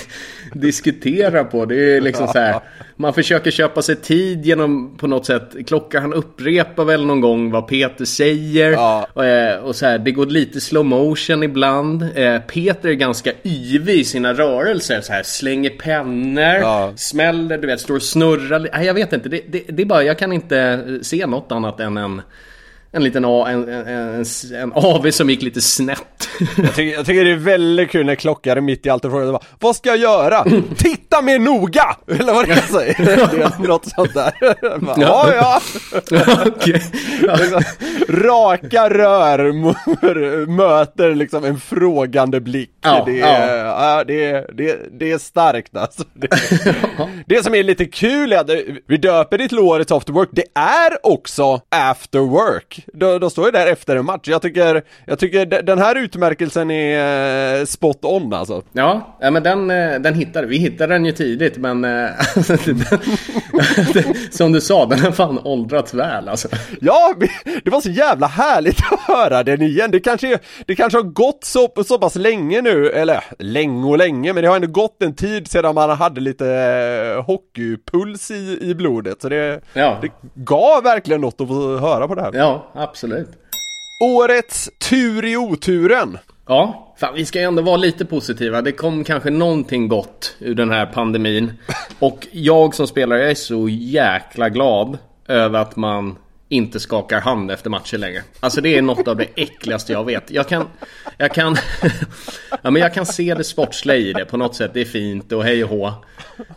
diskuterar 0.54 1.44
på. 1.44 1.64
Det 1.64 1.96
är 1.96 2.00
liksom 2.00 2.28
så 2.28 2.38
här. 2.38 2.60
Man 2.96 3.14
försöker 3.14 3.50
köpa 3.50 3.82
sig 3.82 3.96
tid 3.96 4.46
genom 4.46 4.96
på 4.96 5.06
något 5.06 5.26
sätt. 5.26 5.54
Klockar 5.66 6.00
han 6.00 6.12
upprepar 6.12 6.84
väl 6.84 7.06
någon 7.06 7.20
gång 7.20 7.50
vad 7.50 7.68
Peter 7.68 8.04
säger. 8.04 8.78
Och, 9.12 9.24
eh, 9.24 9.58
och 9.58 9.76
så 9.76 9.86
här, 9.86 9.98
det 9.98 10.10
går 10.10 10.26
lite 10.26 10.60
slow 10.60 10.84
motion 10.84 11.42
ibland. 11.42 12.02
Eh, 12.14 12.40
Peter 12.40 12.88
är 12.88 12.94
ganska 12.94 13.32
yvig 13.42 13.98
i 13.98 14.04
sina 14.04 14.32
rörelser. 14.32 15.00
Så 15.00 15.12
här, 15.12 15.22
slänger 15.22 15.70
pennor, 15.70 16.96
smäller, 16.96 17.58
du 17.58 17.66
vet, 17.66 17.80
står 17.80 17.96
och 17.96 18.02
snurrar. 18.02 18.68
Nej, 18.72 18.86
jag 18.86 18.94
vet 18.94 19.12
inte. 19.12 19.28
Det, 19.28 19.40
det, 19.48 19.64
det 19.68 19.82
är 19.82 19.86
bara, 19.86 20.02
jag 20.02 20.18
kan 20.18 20.32
inte 20.32 20.84
se 21.02 21.26
något 21.26 21.52
annat 21.52 21.80
än 21.80 21.96
en 21.96 22.22
en 22.94 23.04
liten 23.04 23.24
A, 23.24 23.46
en, 23.48 23.68
en, 23.68 23.86
en, 23.88 24.24
en 24.54 24.72
AV 24.74 25.10
som 25.10 25.30
gick 25.30 25.42
lite 25.42 25.60
snett. 25.60 26.28
Jag 26.56 26.74
tycker, 26.74 26.96
jag 26.96 27.06
tycker 27.06 27.24
det 27.24 27.30
är 27.30 27.36
väldigt 27.36 27.90
kul 27.90 28.06
när 28.06 28.14
klockare 28.14 28.60
mitt 28.60 28.86
i 28.86 28.90
allt 28.90 29.04
och 29.04 29.10
frågar 29.10 29.32
bara, 29.32 29.42
Vad 29.60 29.76
ska 29.76 29.88
jag 29.88 29.98
göra? 29.98 30.44
Titta 30.76 31.22
mer 31.22 31.38
noga! 31.38 31.96
Eller 32.06 32.34
vad 32.34 32.46
det 32.46 32.52
är 32.52 32.56
jag 32.56 32.64
säger. 32.64 32.94
Är 33.64 33.68
något 33.68 33.86
sånt 33.86 34.14
där. 34.14 34.78
Bara, 34.78 34.96
Ja, 35.00 35.34
ja. 35.34 35.60
Liksom, 37.36 37.60
Raka 38.08 38.90
rör 38.90 39.52
möter 40.46 41.14
liksom 41.14 41.44
en 41.44 41.60
frågande 41.60 42.40
blick. 42.40 42.70
Ja, 42.80 43.02
det, 43.06 43.20
är, 43.20 43.64
ja. 43.64 44.04
det, 44.04 44.24
är, 44.24 44.50
det, 44.54 44.78
det 44.98 45.12
är 45.12 45.18
starkt 45.18 45.76
alltså. 45.76 46.04
Det, 46.12 46.28
det 47.26 47.42
som 47.42 47.54
är 47.54 47.62
lite 47.62 47.84
kul 47.84 48.32
är 48.32 48.38
att 48.38 48.50
vi 48.88 48.96
döper 48.96 49.38
det 49.38 49.48
till 49.48 49.58
årets 49.58 49.92
after 49.92 50.12
work. 50.12 50.28
Det 50.32 50.46
är 50.54 51.06
också 51.06 51.60
after 51.68 52.18
work. 52.18 52.83
Då, 52.92 53.18
då 53.18 53.30
står 53.30 53.52
det 53.52 53.58
där 53.58 53.66
efter 53.66 53.96
en 53.96 54.04
match. 54.04 54.28
Jag 54.28 54.42
tycker, 54.42 54.82
jag 55.06 55.18
tycker 55.18 55.46
de- 55.46 55.60
den 55.62 55.78
här 55.78 55.94
utmärkelsen 55.98 56.70
är 56.70 57.58
eh, 57.60 57.64
spot 57.64 57.98
on 58.04 58.32
alltså. 58.34 58.62
Ja, 58.72 59.16
men 59.20 59.42
den, 59.42 59.70
eh, 59.70 60.00
den 60.00 60.14
hittade 60.14 60.46
vi. 60.46 60.56
hittade 60.58 60.94
den 60.94 61.04
ju 61.04 61.12
tidigt 61.12 61.56
men 61.56 61.84
eh, 61.84 62.08
den, 62.64 62.84
som 64.30 64.52
du 64.52 64.60
sa, 64.60 64.86
den 64.86 64.98
har 64.98 65.10
fan 65.12 65.38
åldrats 65.44 65.94
väl 65.94 66.28
alltså. 66.28 66.48
Ja, 66.80 67.14
det 67.64 67.70
var 67.70 67.80
så 67.80 67.90
jävla 67.90 68.26
härligt 68.26 68.78
att 68.92 69.00
höra 69.00 69.42
den 69.42 69.62
igen. 69.62 69.90
Det 69.90 70.00
kanske, 70.00 70.38
det 70.66 70.74
kanske 70.76 70.98
har 70.98 71.02
gått 71.02 71.44
så, 71.44 71.68
så 71.86 71.98
pass 71.98 72.14
länge 72.14 72.62
nu, 72.62 72.90
eller 72.90 73.24
länge 73.38 73.86
och 73.86 73.98
länge, 73.98 74.32
men 74.32 74.42
det 74.42 74.48
har 74.48 74.56
ändå 74.56 74.68
gått 74.68 75.02
en 75.02 75.14
tid 75.14 75.50
sedan 75.50 75.74
man 75.74 75.90
hade 75.90 76.20
lite 76.20 76.44
hockeypuls 77.26 78.30
i, 78.30 78.58
i 78.62 78.74
blodet. 78.74 79.22
Så 79.22 79.28
det, 79.28 79.60
Ja. 79.72 79.98
det 80.02 80.08
gav 80.34 80.82
verkligen 80.82 81.20
något 81.20 81.40
att 81.40 81.48
få 81.48 81.76
höra 81.78 82.08
på 82.08 82.14
det 82.14 82.22
här. 82.22 82.30
Ja, 82.34 82.66
absolut. 82.74 83.28
Årets 84.00 84.70
tur 84.90 85.24
i 85.24 85.36
oturen. 85.36 86.18
Ja, 86.46 86.94
fan, 87.00 87.14
vi 87.14 87.24
ska 87.24 87.38
ju 87.38 87.44
ändå 87.44 87.62
vara 87.62 87.76
lite 87.76 88.04
positiva. 88.04 88.62
Det 88.62 88.72
kom 88.72 89.04
kanske 89.04 89.30
någonting 89.30 89.88
gott 89.88 90.36
ur 90.38 90.54
den 90.54 90.70
här 90.70 90.86
pandemin. 90.86 91.52
Och 91.98 92.26
jag 92.32 92.74
som 92.74 92.86
spelare 92.86 93.30
är 93.30 93.34
så 93.34 93.68
jäkla 93.68 94.48
glad 94.48 94.98
över 95.28 95.58
att 95.58 95.76
man 95.76 96.16
inte 96.54 96.80
skakar 96.80 97.20
hand 97.20 97.50
efter 97.50 97.70
matcher 97.70 97.98
längre. 97.98 98.22
Alltså 98.40 98.60
det 98.60 98.78
är 98.78 98.82
något 98.82 99.08
av 99.08 99.16
det 99.16 99.26
äckligaste 99.36 99.92
jag 99.92 100.04
vet. 100.04 100.30
Jag 100.30 100.48
kan, 100.48 100.66
jag 101.18 101.34
kan, 101.34 101.56
ja, 102.62 102.70
men 102.70 102.76
jag 102.82 102.94
kan 102.94 103.06
se 103.06 103.34
det 103.34 103.44
sportsliga 103.44 103.96
i 103.96 104.12
det 104.12 104.24
på 104.24 104.36
något 104.36 104.56
sätt. 104.56 104.70
Det 104.74 104.80
är 104.80 104.84
fint 104.84 105.32
och 105.32 105.44
hej 105.44 105.64
och 105.64 105.70
hå. 105.70 105.86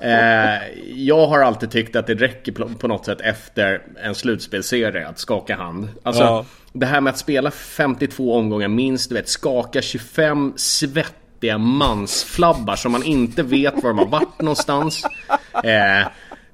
Eh, 0.02 0.62
jag 0.96 1.28
har 1.28 1.40
alltid 1.40 1.72
tyckt 1.72 1.96
att 1.96 2.08
det 2.08 2.14
räcker 2.16 2.52
på- 2.52 2.70
på 2.70 2.88
något 2.88 3.06
sätt 3.06 3.22
efter 3.22 3.82
en 4.04 4.16
slutspelserie 4.16 5.08
att 5.08 5.20
skaka 5.20 5.56
hand. 5.56 5.90
Alltså, 6.04 6.24
Ja. 6.24 6.46
det 6.74 6.86
här 6.86 7.02
med 7.02 7.12
att 7.12 7.18
spela 7.20 7.52
52 7.52 8.34
omgångar 8.36 8.68
minst, 8.68 9.10
du 9.10 9.16
vet, 9.16 9.30
skaka 9.30 9.82
25 9.82 10.54
svettiga 10.56 11.58
mansflabbar 11.58 12.76
som 12.76 12.92
man 12.92 13.04
inte 13.04 13.44
vet 13.44 13.74
var 13.76 13.90
de 13.90 13.98
har 13.98 14.06
varit 14.06 14.42
någonstans. 14.42 15.04
Eh, 15.64 16.08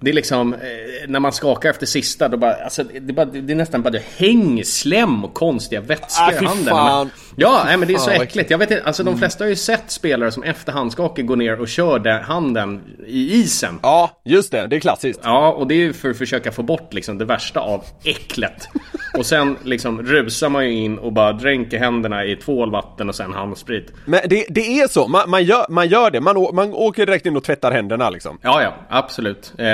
Det 0.04 0.10
är 0.10 0.14
liksom, 0.14 0.54
eh, 0.54 0.60
när 1.08 1.20
man 1.20 1.32
skakar 1.32 1.70
efter 1.70 1.86
sista, 1.86 2.30
då 2.30 2.38
bara, 2.38 2.54
alltså, 2.54 2.84
det, 2.84 2.98
är 2.98 3.14
bara, 3.14 3.26
det 3.26 3.54
är 3.54 3.56
nästan 3.56 3.82
bara 3.82 4.00
hängslem 4.18 5.26
och 5.26 5.34
konstiga 5.34 5.82
vätskor 5.82 6.24
Ah, 6.26 6.32
i 6.42 6.46
handen. 6.46 6.76
Men, 6.76 7.10
ja, 7.36 7.62
nej, 7.66 7.78
men 7.78 7.88
det 7.88 7.94
är 7.94 7.98
så 7.98 8.10
äckligt. 8.10 8.52
Jag 8.52 8.58
vet 8.58 8.72
inte, 8.72 8.84
alltså 8.84 9.04
de 9.04 9.18
flesta 9.18 9.44
har 9.44 9.50
ju 9.50 9.56
sett 9.56 9.92
spelare 9.92 10.32
som 10.32 10.44
efter 10.44 10.72
handskakning 10.72 11.26
går 11.26 11.36
ner 11.36 11.60
och 11.60 11.68
kör 11.68 12.00
där 12.00 12.20
handen 12.20 12.82
i 13.08 13.34
isen. 13.34 13.80
Ja, 13.82 14.22
just 14.24 14.52
det. 14.52 14.68
Det 14.68 14.76
är 14.76 14.80
klassiskt. 14.80 15.20
Ja, 15.24 15.52
och 15.52 15.68
det 15.68 15.74
är 15.74 15.78
ju 15.78 15.94
för 15.94 16.10
att 16.10 16.18
försöka 16.18 16.52
få 16.52 16.64
bort 16.64 16.94
liksom 16.94 17.18
det 17.18 17.26
värsta 17.26 17.60
av 17.60 17.84
äcklet. 18.04 18.68
Och 19.18 19.26
sen 19.26 19.58
liksom 19.64 20.04
rusar 20.04 20.50
man 20.50 20.66
ju 20.66 20.72
in 20.72 20.98
och 20.98 21.14
bara 21.14 21.34
dränker 21.34 21.80
händerna 21.80 22.26
i 22.26 22.36
tvål, 22.36 22.72
vatten 22.72 23.10
och 23.10 23.16
sen 23.16 23.34
handsprit. 23.34 23.94
Men 24.06 24.20
det, 24.26 24.46
det 24.50 24.80
är 24.80 24.88
så, 24.88 25.08
man, 25.08 25.30
man, 25.30 25.44
gör, 25.44 25.66
man 25.70 25.88
gör 25.88 26.12
det. 26.12 26.22
Man, 26.22 26.48
man 26.54 26.74
åker 26.74 27.06
direkt 27.06 27.26
in 27.26 27.38
och 27.38 27.44
tvättar 27.44 27.72
händerna 27.72 28.10
liksom. 28.10 28.40
Ja, 28.42 28.62
ja, 28.64 28.74
absolut. 28.90 29.54
Eh, 29.58 29.66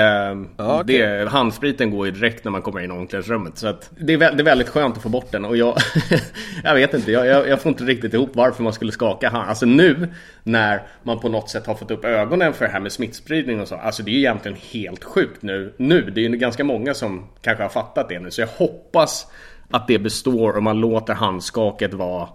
Ja, 0.58 0.82
okej. 0.82 0.97
det, 0.97 1.29
handspriten 1.29 1.91
går 1.91 2.05
ju 2.05 2.12
direkt 2.12 2.43
när 2.43 2.51
man 2.51 2.62
kommer 2.62 2.79
in 2.79 2.91
i 2.91 2.93
omklädningsrummet. 2.93 3.58
Så 3.58 3.67
att 3.67 3.91
det, 3.97 4.13
är 4.13 4.17
det 4.17 4.25
är 4.25 4.43
väldigt 4.43 4.69
skönt 4.69 4.97
att 4.97 5.03
få 5.03 5.10
bort 5.10 5.32
den. 5.32 5.45
Och 5.45 5.58
jag, 5.58 5.77
jag 6.63 6.73
vet 6.73 6.93
inte, 6.93 7.12
jag, 7.12 7.25
jag, 7.25 7.47
jag 7.47 7.62
får 7.62 7.69
inte 7.69 7.84
riktigt 7.84 8.13
ihop 8.13 8.29
varför 8.34 8.63
man 8.63 8.73
skulle 8.73 8.91
skaka 8.91 9.29
hand. 9.29 9.49
Alltså 9.49 9.65
nu 9.65 10.08
när 10.43 10.82
man 11.03 11.19
på 11.19 11.29
något 11.29 11.49
sätt 11.49 11.67
har 11.67 11.75
fått 11.75 11.91
upp 11.91 12.05
ögonen 12.05 12.53
för 12.53 12.65
det 12.65 12.71
här 12.71 12.79
med 12.79 12.91
smittspridning 12.91 13.62
och 13.62 13.67
så. 13.67 13.75
Alltså 13.75 14.03
det 14.03 14.12
är 14.12 14.13
ju 14.13 14.19
egentligen 14.19 14.58
helt 14.71 15.03
sjukt 15.03 15.41
nu. 15.41 15.73
Nu, 15.77 16.01
det 16.01 16.25
är 16.25 16.29
ju 16.29 16.38
ganska 16.38 16.63
många 16.63 16.93
som 16.93 17.25
kanske 17.41 17.63
har 17.63 17.69
fattat 17.69 18.10
det 18.10 18.19
nu. 18.19 18.32
Så 18.32 18.41
jag 18.41 18.47
hoppas 18.47 19.27
att 19.71 19.88
det 19.88 19.99
består 19.99 20.58
och 20.58 20.63
man 20.63 20.79
låter 20.79 21.13
handskaket 21.13 21.93
vara 21.93 22.29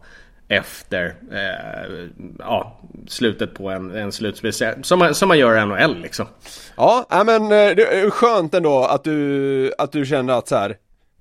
efter 0.57 1.15
eh, 1.33 2.09
ja, 2.39 2.81
slutet 3.09 3.55
på 3.55 3.71
en, 3.71 3.97
en 3.97 4.13
slutspel. 4.13 4.53
Som 4.83 4.99
man, 4.99 5.15
som 5.15 5.29
man 5.29 5.39
gör 5.39 5.63
i 5.63 5.67
NHL 5.67 6.01
liksom. 6.01 6.27
Ja, 6.77 7.07
ja, 7.11 7.25
men 7.25 7.43
eh, 7.43 7.49
det 7.49 7.87
är 7.87 8.11
skönt 8.11 8.55
ändå 8.55 8.85
att 8.85 9.05
du, 9.05 9.73
att 9.79 9.93
du 9.93 10.07
känner 10.07 10.35
att 10.35 10.49
så 10.49 10.57
här, 10.57 10.77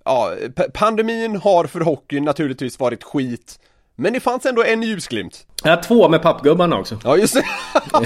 ja, 0.05 0.33
pandemin 0.73 1.35
har 1.35 1.65
för 1.65 1.81
hockeyn 1.81 2.23
naturligtvis 2.23 2.79
varit 2.79 3.03
skit. 3.03 3.59
Men 3.95 4.13
det 4.13 4.19
fanns 4.19 4.45
ändå 4.45 4.63
en 4.63 4.83
ljusglimt. 4.83 5.47
Har 5.63 5.81
två 5.81 6.09
med 6.09 6.21
pappgubbarna 6.21 6.77
också. 6.77 6.99
Ja, 7.03 7.17
just 7.17 7.33
det. 7.33 7.45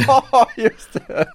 Ja, 0.08 0.50
just 0.58 0.94
det. 0.94 1.28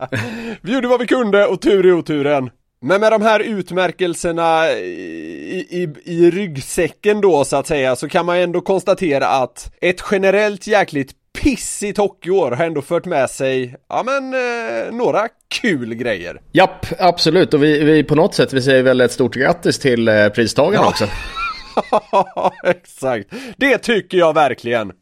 Vi 0.62 0.74
gjorde 0.74 0.88
vad 0.88 1.00
vi 1.00 1.06
kunde 1.06 1.46
och 1.46 1.60
tur 1.60 1.86
i 1.86 1.92
oturen. 1.92 2.50
Men 2.86 3.00
med 3.00 3.12
de 3.12 3.22
här 3.22 3.40
utmärkelserna 3.40 4.70
i, 4.72 5.66
i, 5.70 5.88
i 6.04 6.30
ryggsäcken 6.30 7.20
då 7.20 7.44
så 7.44 7.56
att 7.56 7.66
säga 7.66 7.96
så 7.96 8.08
kan 8.08 8.26
man 8.26 8.36
ändå 8.36 8.60
konstatera 8.60 9.26
att 9.26 9.72
ett 9.80 10.04
generellt 10.10 10.66
jäkligt 10.66 11.12
pissigt 11.42 11.98
hockeyår 11.98 12.50
har 12.50 12.64
ändå 12.64 12.82
fört 12.82 13.04
med 13.04 13.30
sig, 13.30 13.76
ja 13.88 14.02
men, 14.02 14.34
eh, 14.34 14.92
några 14.92 15.28
kul 15.60 15.94
grejer. 15.94 16.40
Japp, 16.52 16.86
absolut. 16.98 17.54
Och 17.54 17.62
vi, 17.62 17.84
vi 17.84 18.04
på 18.04 18.14
något 18.14 18.34
sätt, 18.34 18.52
vi 18.52 18.62
säger 18.62 18.82
väl 18.82 19.00
ett 19.00 19.12
stort 19.12 19.34
grattis 19.34 19.78
till 19.78 20.08
eh, 20.08 20.28
pristagarna 20.28 20.84
Ja. 20.84 20.88
också. 20.88 21.08
Exakt, 22.70 23.28
det 23.56 23.78
tycker 23.78 24.18
jag 24.18 24.34
verkligen. 24.34 24.92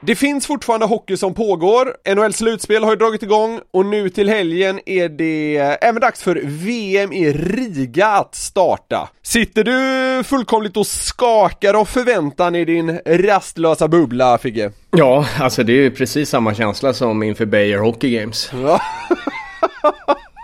Det 0.00 0.14
finns 0.14 0.46
fortfarande 0.46 0.86
hockey 0.86 1.16
som 1.16 1.34
pågår, 1.34 2.14
NHL 2.14 2.32
slutspel 2.32 2.84
har 2.84 2.90
ju 2.90 2.96
dragit 2.96 3.22
igång 3.22 3.60
och 3.70 3.86
nu 3.86 4.08
till 4.08 4.28
helgen 4.28 4.80
är 4.86 5.08
det 5.08 5.56
även 5.56 6.00
dags 6.00 6.22
för 6.22 6.40
VM 6.44 7.12
i 7.12 7.32
Riga 7.32 8.06
att 8.06 8.34
starta. 8.34 9.08
Sitter 9.22 9.64
du 9.64 10.24
fullkomligt 10.24 10.76
och 10.76 10.86
skakar 10.86 11.74
av 11.74 11.84
förväntan 11.84 12.54
i 12.54 12.64
din 12.64 13.00
rastlösa 13.06 13.88
bubbla 13.88 14.38
Figge? 14.38 14.72
Ja, 14.90 15.26
alltså 15.40 15.62
det 15.62 15.72
är 15.72 15.82
ju 15.82 15.90
precis 15.90 16.28
samma 16.28 16.54
känsla 16.54 16.92
som 16.92 17.22
inför 17.22 17.46
Bayer 17.46 17.78
Hockey 17.78 18.10
Games. 18.10 18.50
Ja. 18.52 18.80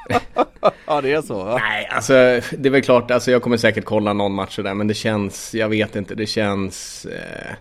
ja, 0.86 1.00
det 1.00 1.12
är 1.12 1.22
så. 1.22 1.34
Ja. 1.34 1.58
Nej, 1.58 1.88
alltså 1.90 2.12
det 2.58 2.68
är 2.68 2.70
väl 2.70 2.82
klart, 2.82 3.10
alltså 3.10 3.30
jag 3.30 3.42
kommer 3.42 3.56
säkert 3.56 3.84
kolla 3.84 4.12
någon 4.12 4.34
match 4.34 4.58
där, 4.58 4.74
men 4.74 4.88
det 4.88 4.94
känns, 4.94 5.54
jag 5.54 5.68
vet 5.68 5.96
inte, 5.96 6.14
det 6.14 6.26
känns... 6.26 7.06
Eh, 7.06 7.56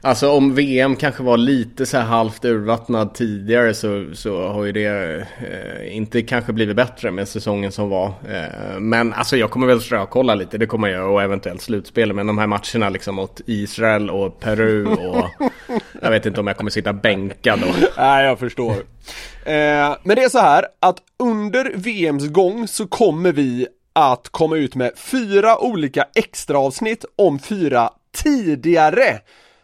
alltså 0.00 0.30
om 0.30 0.54
VM 0.54 0.96
kanske 0.96 1.22
var 1.22 1.36
lite 1.36 1.86
så 1.86 1.96
här 1.96 2.04
halvt 2.04 2.44
urvattnad 2.44 3.14
tidigare 3.14 3.74
så, 3.74 4.06
så 4.14 4.48
har 4.48 4.64
ju 4.64 4.72
det 4.72 5.16
eh, 5.16 5.96
inte 5.96 6.22
kanske 6.22 6.52
blivit 6.52 6.76
bättre 6.76 7.10
med 7.10 7.28
säsongen 7.28 7.72
som 7.72 7.88
var. 7.88 8.06
Eh, 8.06 8.78
men 8.80 9.12
alltså 9.12 9.36
jag 9.36 9.50
kommer 9.50 9.66
väl 9.66 10.06
kolla 10.10 10.34
lite, 10.34 10.58
det 10.58 10.66
kommer 10.66 10.88
jag 10.88 11.12
och 11.12 11.22
eventuellt 11.22 11.62
slutspel. 11.62 12.12
Men 12.12 12.26
de 12.26 12.38
här 12.38 12.46
matcherna 12.46 12.88
liksom 12.88 13.14
mot 13.14 13.40
Israel 13.46 14.10
och 14.10 14.40
Peru 14.40 14.86
och 14.86 15.24
jag 16.02 16.10
vet 16.10 16.26
inte 16.26 16.40
om 16.40 16.46
jag 16.46 16.56
kommer 16.56 16.70
sitta 16.70 16.92
bänkad 16.92 17.60
då. 17.60 17.66
Nej, 17.96 18.26
jag 18.26 18.38
förstår. 18.38 18.72
Eh, 18.72 19.96
men 20.02 20.16
det 20.16 20.22
är 20.22 20.28
så 20.28 20.38
här 20.38 20.64
att 20.80 20.96
under 21.18 21.72
VMs 21.74 22.28
gång 22.28 22.68
så 22.68 22.86
kommer 22.86 23.32
vi 23.32 23.66
att 23.92 24.28
komma 24.28 24.56
ut 24.56 24.74
med 24.74 24.92
fyra 24.96 25.58
olika 25.58 26.04
extra 26.14 26.58
avsnitt 26.58 27.04
om 27.16 27.38
fyra 27.38 27.90
tidigare 28.22 29.20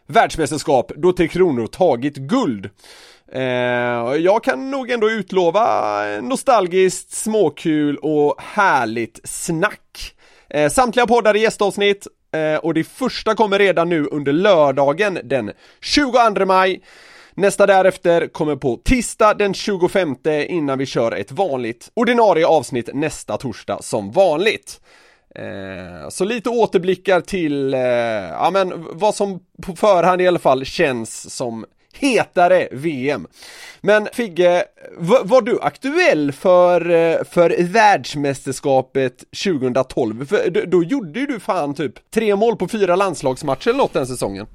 världsmästerskap 0.06 0.92
då 0.96 1.12
Tre 1.12 1.28
Kronor 1.28 1.66
tagit 1.66 2.16
guld. 2.16 2.70
Eh, 3.32 3.42
jag 4.18 4.44
kan 4.44 4.70
nog 4.70 4.90
ändå 4.90 5.10
utlova 5.10 6.04
nostalgiskt, 6.20 7.12
småkul 7.12 7.96
och 7.96 8.34
härligt 8.42 9.20
snack. 9.24 10.14
Eh, 10.50 10.70
samtliga 10.70 11.06
poddar 11.06 11.34
är 11.34 11.38
gästavsnitt 11.38 12.06
eh, 12.32 12.56
och 12.56 12.74
det 12.74 12.84
första 12.84 13.34
kommer 13.34 13.58
redan 13.58 13.88
nu 13.88 14.06
under 14.06 14.32
lördagen 14.32 15.18
den 15.24 15.52
22 15.80 16.44
maj. 16.46 16.82
Nästa 17.34 17.66
därefter 17.66 18.26
kommer 18.26 18.56
på 18.56 18.80
tisdag 18.84 19.34
den 19.34 19.54
25 19.54 20.16
innan 20.48 20.78
vi 20.78 20.86
kör 20.86 21.12
ett 21.12 21.32
vanligt 21.32 21.90
ordinarie 21.94 22.46
avsnitt 22.46 22.88
nästa 22.94 23.36
torsdag 23.36 23.78
som 23.82 24.12
vanligt. 24.12 24.80
Eh, 25.38 26.08
så 26.08 26.24
lite 26.24 26.50
återblickar 26.50 27.20
till, 27.20 27.74
eh, 27.74 27.80
ja 27.80 28.50
men 28.52 28.72
vad 28.92 29.14
som 29.14 29.40
på 29.62 29.76
förhand 29.76 30.22
i 30.22 30.28
alla 30.28 30.38
fall 30.38 30.64
känns 30.64 31.34
som 31.34 31.66
hetare 31.92 32.68
VM. 32.72 33.26
Men 33.80 34.08
Figge, 34.12 34.64
var 35.24 35.42
du 35.42 35.60
aktuell 35.60 36.32
för, 36.32 36.90
eh, 36.90 37.24
för 37.24 37.64
världsmästerskapet 37.64 39.24
2012? 39.44 40.26
För 40.26 40.50
då, 40.50 40.60
då 40.66 40.84
gjorde 40.84 41.20
ju 41.20 41.26
du 41.26 41.40
fan 41.40 41.74
typ 41.74 42.10
tre 42.10 42.36
mål 42.36 42.56
på 42.56 42.68
fyra 42.68 42.96
landslagsmatcher 42.96 43.68
eller 43.68 43.78
något 43.78 43.92
den 43.92 44.06
säsongen. 44.06 44.46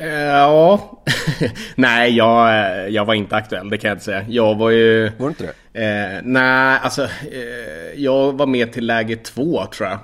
Eh, 0.00 0.08
Ja, 0.24 1.02
nej 1.74 2.16
jag, 2.16 2.48
eh, 2.48 2.88
jag 2.88 3.04
var 3.04 3.14
inte 3.14 3.36
aktuell, 3.36 3.70
det 3.70 3.78
kan 3.78 3.88
jag 3.88 3.94
inte 3.94 4.04
säga. 4.04 4.24
Jag 4.28 4.54
var 4.54 4.70
ju... 4.70 5.12
Var 5.18 5.28
inte 5.28 5.44
det? 5.44 5.54
Eh, 5.84 6.20
nej, 6.22 6.78
alltså 6.82 7.02
eh, 7.04 7.94
jag 7.96 8.32
var 8.32 8.46
med 8.46 8.72
till 8.72 8.86
läge 8.86 9.16
två 9.16 9.66
tror 9.66 9.88
jag. 9.88 9.98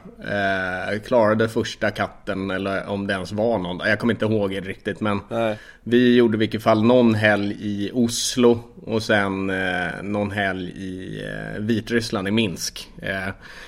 Eh, 0.95 1.01
klarade 1.01 1.49
första 1.49 1.91
katten 1.91 2.51
eller 2.51 2.89
om 2.89 3.07
det 3.07 3.13
ens 3.13 3.33
var 3.33 3.59
någon. 3.59 3.89
Jag 3.89 3.99
kommer 3.99 4.15
inte 4.15 4.25
ihåg 4.25 4.51
det 4.51 4.61
riktigt 4.61 5.01
men 5.01 5.21
Nej. 5.29 5.59
vi 5.83 6.17
gjorde 6.17 6.37
i 6.37 6.39
vilket 6.39 6.63
fall 6.63 6.83
någon 6.85 7.15
helg 7.15 7.57
i 7.61 7.91
Oslo 7.95 8.61
och 8.87 9.03
sen 9.03 9.51
eh, 9.51 10.03
någon 10.03 10.31
helg 10.31 10.71
i 10.71 11.23
eh, 11.25 11.61
Vitryssland 11.61 12.29
i 12.29 12.31
Minsk. 12.31 12.89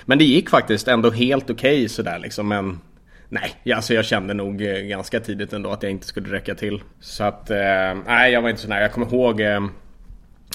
Men 0.04 0.18
det 0.18 0.24
gick 0.24 0.50
faktiskt 0.50 0.88
ändå 0.88 1.10
helt 1.10 1.50
okej 1.50 1.88
sådär 1.88 2.18
liksom 2.18 2.48
men 2.48 2.80
Nej, 3.32 3.74
alltså 3.74 3.94
jag 3.94 4.04
kände 4.04 4.34
nog 4.34 4.62
eh, 4.62 4.80
ganska 4.80 5.20
tidigt 5.20 5.52
ändå 5.52 5.70
att 5.70 5.82
jag 5.82 5.92
inte 5.92 6.06
skulle 6.06 6.32
räcka 6.32 6.54
till. 6.54 6.82
Så 7.00 7.24
att, 7.24 7.50
eh, 7.50 7.94
nej 8.06 8.32
jag 8.32 8.42
var 8.42 8.48
inte 8.50 8.62
så 8.62 8.68
nära. 8.68 8.80
Jag 8.80 8.92
kommer 8.92 9.06
ihåg 9.06 9.40
eh, 9.40 9.60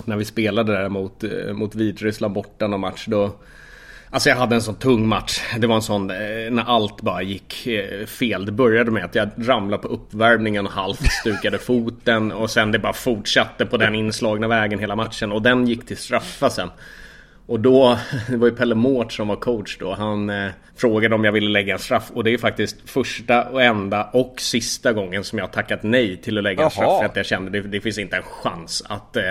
när 0.06 0.18
vi 0.18 0.26
spelade 0.26 0.74
där 0.74 0.90
mot, 0.90 1.24
mot 1.54 1.76
Vitryssland 1.76 2.34
borta 2.34 2.68
någon 2.68 2.80
match. 2.80 3.06
Då, 3.08 3.36
alltså 4.10 4.30
jag 4.30 4.36
hade 4.36 4.56
en 4.56 4.62
sån 4.62 4.76
tung 4.76 5.08
match. 5.08 5.42
Det 5.58 5.68
var 5.68 5.76
en 5.76 5.82
sån 5.82 6.08
när 6.08 6.64
allt 6.68 7.02
bara 7.02 7.22
gick 7.22 7.68
fel. 8.08 8.46
Det 8.46 8.52
började 8.52 8.92
med 8.92 9.06
att 9.06 9.16
jag 9.16 9.30
ramlade 9.38 9.84
på 9.84 9.88
uppvärmningen 9.88 10.66
och 10.66 10.72
halvt 10.72 11.12
stukade 11.12 11.58
foten. 11.68 12.32
Och 12.32 12.50
sen 12.52 12.72
det 12.72 12.80
bara 12.80 12.94
fortsatte 12.94 13.66
på 13.66 13.78
den 13.78 13.96
inslagna 13.96 14.48
vägen 14.48 14.80
hela 14.80 14.96
matchen. 14.96 15.32
Och 15.32 15.42
den 15.42 15.68
gick 15.68 15.86
till 15.86 15.98
straffa 15.98 16.50
sen. 16.50 16.70
Och 17.48 17.60
då, 17.60 17.98
det 18.30 18.38
var 18.38 18.48
ju 18.48 18.56
Pelle 18.56 18.76
Mårts 18.76 19.16
som 19.16 19.28
var 19.28 19.36
coach 19.36 19.78
då. 19.80 19.94
Han 19.94 20.30
eh, 20.30 20.52
frågade 20.76 21.16
om 21.16 21.24
jag 21.24 21.32
ville 21.32 21.50
lägga 21.50 21.74
en 21.74 21.80
straff. 21.80 22.12
Och 22.14 22.24
det 22.24 22.34
är 22.34 22.38
faktiskt 22.38 22.90
första 22.90 23.50
och 23.50 23.64
enda 23.64 24.04
och 24.14 24.42
sista 24.42 24.94
gången 24.94 25.24
som 25.24 25.40
jag 25.40 25.52
tackat 25.52 25.84
nej 25.84 26.18
till 26.18 26.38
att 26.38 26.44
lägga 26.44 26.64
en 26.64 26.64
Jaha. 26.64 26.70
straff. 26.70 27.00
För 27.00 27.06
att 27.06 27.16
jag 27.16 27.26
kände 27.26 27.52
det, 27.52 27.62
det 27.62 27.82
finns 27.82 27.98
inte 27.98 28.18
en 28.18 28.24
chans 28.24 28.84
att 28.90 29.18
eh, 29.18 29.24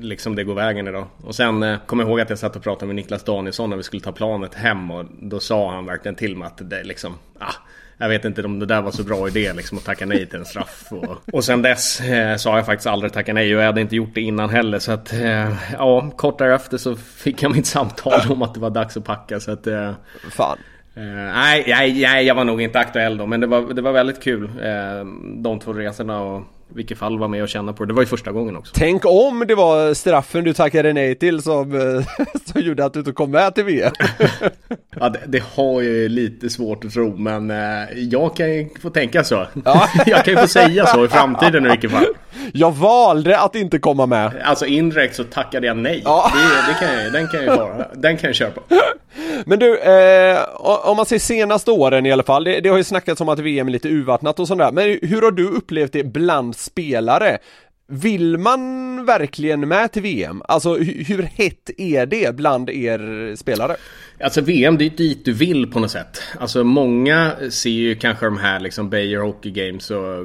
liksom 0.00 0.36
det 0.36 0.44
går 0.44 0.54
vägen 0.54 0.88
idag. 0.88 1.06
Och 1.24 1.34
sen 1.34 1.62
eh, 1.62 1.78
kommer 1.86 2.02
jag 2.04 2.10
ihåg 2.10 2.20
att 2.20 2.30
jag 2.30 2.38
satt 2.38 2.56
och 2.56 2.62
pratade 2.62 2.86
med 2.86 2.96
Niklas 2.96 3.24
Danielsson 3.24 3.70
när 3.70 3.76
vi 3.76 3.82
skulle 3.82 4.02
ta 4.02 4.12
planet 4.12 4.54
hem. 4.54 4.90
Och 4.90 5.04
då 5.20 5.40
sa 5.40 5.70
han 5.70 5.86
verkligen 5.86 6.14
till 6.14 6.36
mig 6.36 6.46
att 6.46 6.70
det 6.70 6.84
liksom, 6.84 7.14
ah, 7.38 7.54
jag 8.00 8.08
vet 8.08 8.24
inte 8.24 8.42
om 8.42 8.58
det 8.58 8.66
där 8.66 8.82
var 8.82 8.90
så 8.90 9.02
bra 9.04 9.28
idé 9.28 9.52
liksom 9.52 9.78
att 9.78 9.84
tacka 9.84 10.06
nej 10.06 10.26
till 10.26 10.38
en 10.38 10.44
straff. 10.44 10.86
Och, 10.90 11.34
och 11.34 11.44
sen 11.44 11.62
dess 11.62 12.00
eh, 12.00 12.36
så 12.36 12.50
har 12.50 12.56
jag 12.56 12.66
faktiskt 12.66 12.86
aldrig 12.86 13.12
tackat 13.12 13.34
nej 13.34 13.56
och 13.56 13.62
jag 13.62 13.66
hade 13.66 13.80
inte 13.80 13.96
gjort 13.96 14.14
det 14.14 14.20
innan 14.20 14.50
heller. 14.50 14.78
Så 14.78 14.92
att 14.92 15.12
eh, 15.12 15.54
ja, 15.72 16.10
kort 16.16 16.38
därefter 16.38 16.78
så 16.78 16.96
fick 16.96 17.42
jag 17.42 17.52
mitt 17.56 17.66
samtal 17.66 18.20
om 18.30 18.42
att 18.42 18.54
det 18.54 18.60
var 18.60 18.70
dags 18.70 18.96
att 18.96 19.04
packa. 19.04 19.40
Så 19.40 19.52
att 19.52 19.66
eh, 19.66 19.92
Fan. 20.30 20.58
Eh, 20.94 21.02
nej, 21.04 21.64
nej, 21.66 22.02
nej, 22.02 22.26
jag 22.26 22.34
var 22.34 22.44
nog 22.44 22.62
inte 22.62 22.78
aktuell 22.78 23.16
då. 23.16 23.26
Men 23.26 23.40
det 23.40 23.46
var, 23.46 23.74
det 23.74 23.82
var 23.82 23.92
väldigt 23.92 24.22
kul. 24.22 24.44
Eh, 24.44 25.04
de 25.42 25.58
två 25.60 25.72
resorna 25.72 26.20
och 26.20 26.42
vilket 26.74 26.98
fall 26.98 27.18
vara 27.18 27.28
med 27.28 27.42
och 27.42 27.48
känna 27.48 27.72
på 27.72 27.84
det. 27.84 27.88
Det 27.90 27.94
var 27.94 28.02
ju 28.02 28.06
första 28.06 28.32
gången 28.32 28.56
också. 28.56 28.74
Tänk 28.76 29.04
om 29.04 29.44
det 29.48 29.54
var 29.54 29.94
straffen 29.94 30.44
du 30.44 30.52
tackade 30.52 30.92
nej 30.92 31.14
till 31.14 31.42
som, 31.42 31.74
eh, 31.74 32.24
som 32.44 32.60
gjorde 32.60 32.84
att 32.84 32.92
du 32.92 32.98
inte 32.98 33.12
kom 33.12 33.30
med 33.30 33.54
till 33.54 33.64
VM. 33.64 33.92
ja, 35.00 35.08
det, 35.08 35.20
det, 35.26 35.42
har 35.54 35.82
jag 35.82 35.94
ju 35.94 36.08
lite 36.08 36.50
svårt 36.50 36.84
att 36.84 36.92
tro, 36.92 37.16
men 37.16 37.50
eh, 37.50 37.56
jag 37.96 38.36
kan 38.36 38.54
ju 38.54 38.68
få 38.82 38.90
tänka 38.90 39.24
så. 39.24 39.46
Ja. 39.64 39.88
jag 40.06 40.24
kan 40.24 40.34
ju 40.34 40.40
få 40.40 40.48
säga 40.48 40.86
så 40.86 41.04
i 41.04 41.08
framtiden 41.08 41.66
i 41.66 41.68
vilket 41.68 41.90
fall. 41.90 42.06
Jag 42.52 42.72
valde 42.74 43.38
att 43.38 43.54
inte 43.54 43.78
komma 43.78 44.06
med. 44.06 44.42
Alltså 44.44 44.66
indirekt 44.66 45.16
så 45.16 45.24
tackade 45.24 45.66
jag 45.66 45.76
nej. 45.76 46.02
Ja. 46.04 46.32
Det, 46.34 46.72
det 46.72 46.86
kan 46.86 47.04
jag, 47.04 47.12
den 47.12 47.28
kan 47.28 47.44
jag 47.44 47.56
vara. 47.56 47.86
Den 47.94 48.16
kan 48.16 48.28
jag 48.28 48.34
köra 48.34 48.50
på. 48.50 48.62
Men 49.44 49.58
du, 49.58 49.78
eh, 49.78 50.38
om 50.60 50.96
man 50.96 51.06
ser 51.06 51.18
senaste 51.18 51.70
åren 51.70 52.06
i 52.06 52.12
alla 52.12 52.22
fall, 52.22 52.44
det, 52.44 52.60
det, 52.60 52.68
har 52.68 52.76
ju 52.76 52.84
snackats 52.84 53.20
om 53.20 53.28
att 53.28 53.38
VM 53.38 53.68
är 53.68 53.72
lite 53.72 53.88
urvattnat 53.88 54.40
och 54.40 54.48
sådär, 54.48 54.72
men 54.72 54.98
hur 55.02 55.22
har 55.22 55.30
du 55.30 55.48
upplevt 55.48 55.92
det 55.92 56.04
bland 56.04 56.56
spelare? 56.60 57.38
Vill 57.92 58.38
man 58.38 59.04
verkligen 59.04 59.68
med 59.68 59.92
till 59.92 60.02
VM? 60.02 60.42
Alltså 60.48 60.74
hur, 60.74 61.22
hett 61.22 61.70
är 61.78 62.06
det 62.06 62.36
bland 62.36 62.70
er 62.70 63.36
spelare? 63.36 63.76
Alltså 64.20 64.40
VM, 64.40 64.78
det 64.78 64.84
är 64.84 64.90
dit 64.90 65.24
du 65.24 65.32
vill 65.32 65.70
på 65.70 65.80
något 65.80 65.90
sätt. 65.90 66.22
Alltså 66.38 66.64
många 66.64 67.32
ser 67.50 67.70
ju 67.70 67.94
kanske 67.94 68.26
de 68.26 68.38
här 68.38 68.60
liksom 68.60 68.90
Beijer 68.90 69.20
Hockey 69.20 69.50
Games 69.50 69.90
och 69.90 70.20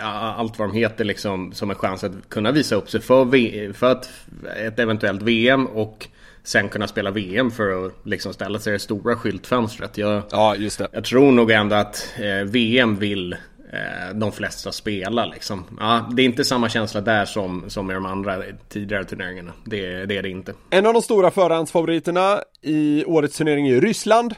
äh, 0.00 0.38
allt 0.38 0.58
vad 0.58 0.68
de 0.68 0.76
heter 0.76 1.04
liksom 1.04 1.52
som 1.52 1.70
en 1.70 1.76
chans 1.76 2.04
att 2.04 2.28
kunna 2.28 2.52
visa 2.52 2.74
upp 2.76 2.90
sig 2.90 3.00
för, 3.00 3.72
för 3.72 3.92
ett, 3.92 4.10
ett 4.56 4.78
eventuellt 4.78 5.22
VM 5.22 5.66
och 5.66 6.08
sen 6.46 6.68
kunna 6.68 6.88
spela 6.88 7.10
VM 7.10 7.50
för 7.50 7.86
att 7.86 7.92
liksom 8.04 8.32
ställa 8.32 8.58
sig 8.58 8.70
i 8.70 8.74
det 8.74 8.78
stora 8.78 9.16
skyltfönstret. 9.16 9.98
Jag, 9.98 10.22
ja, 10.30 10.56
just 10.56 10.78
det. 10.78 10.88
jag 10.92 11.04
tror 11.04 11.32
nog 11.32 11.50
ändå 11.50 11.76
att 11.76 12.14
eh, 12.18 12.44
VM 12.44 12.96
vill 12.96 13.32
eh, 13.32 13.38
Eh, 13.76 14.14
de 14.14 14.32
flesta 14.32 14.72
spela 14.72 15.26
liksom. 15.26 15.64
Ja, 15.80 16.08
det 16.12 16.22
är 16.22 16.24
inte 16.24 16.44
samma 16.44 16.68
känsla 16.68 17.00
där 17.00 17.24
som, 17.24 17.70
som 17.70 17.90
i 17.90 17.94
de 17.94 18.06
andra 18.06 18.42
tidigare 18.68 19.04
turneringarna. 19.04 19.52
Det, 19.64 20.06
det 20.06 20.16
är 20.16 20.22
det 20.22 20.28
inte. 20.28 20.54
En 20.70 20.86
av 20.86 20.92
de 20.92 21.02
stora 21.02 21.30
förhandsfavoriterna 21.30 22.40
i 22.62 23.04
årets 23.04 23.36
turnering 23.36 23.68
är 23.68 23.80
Ryssland. 23.80 24.34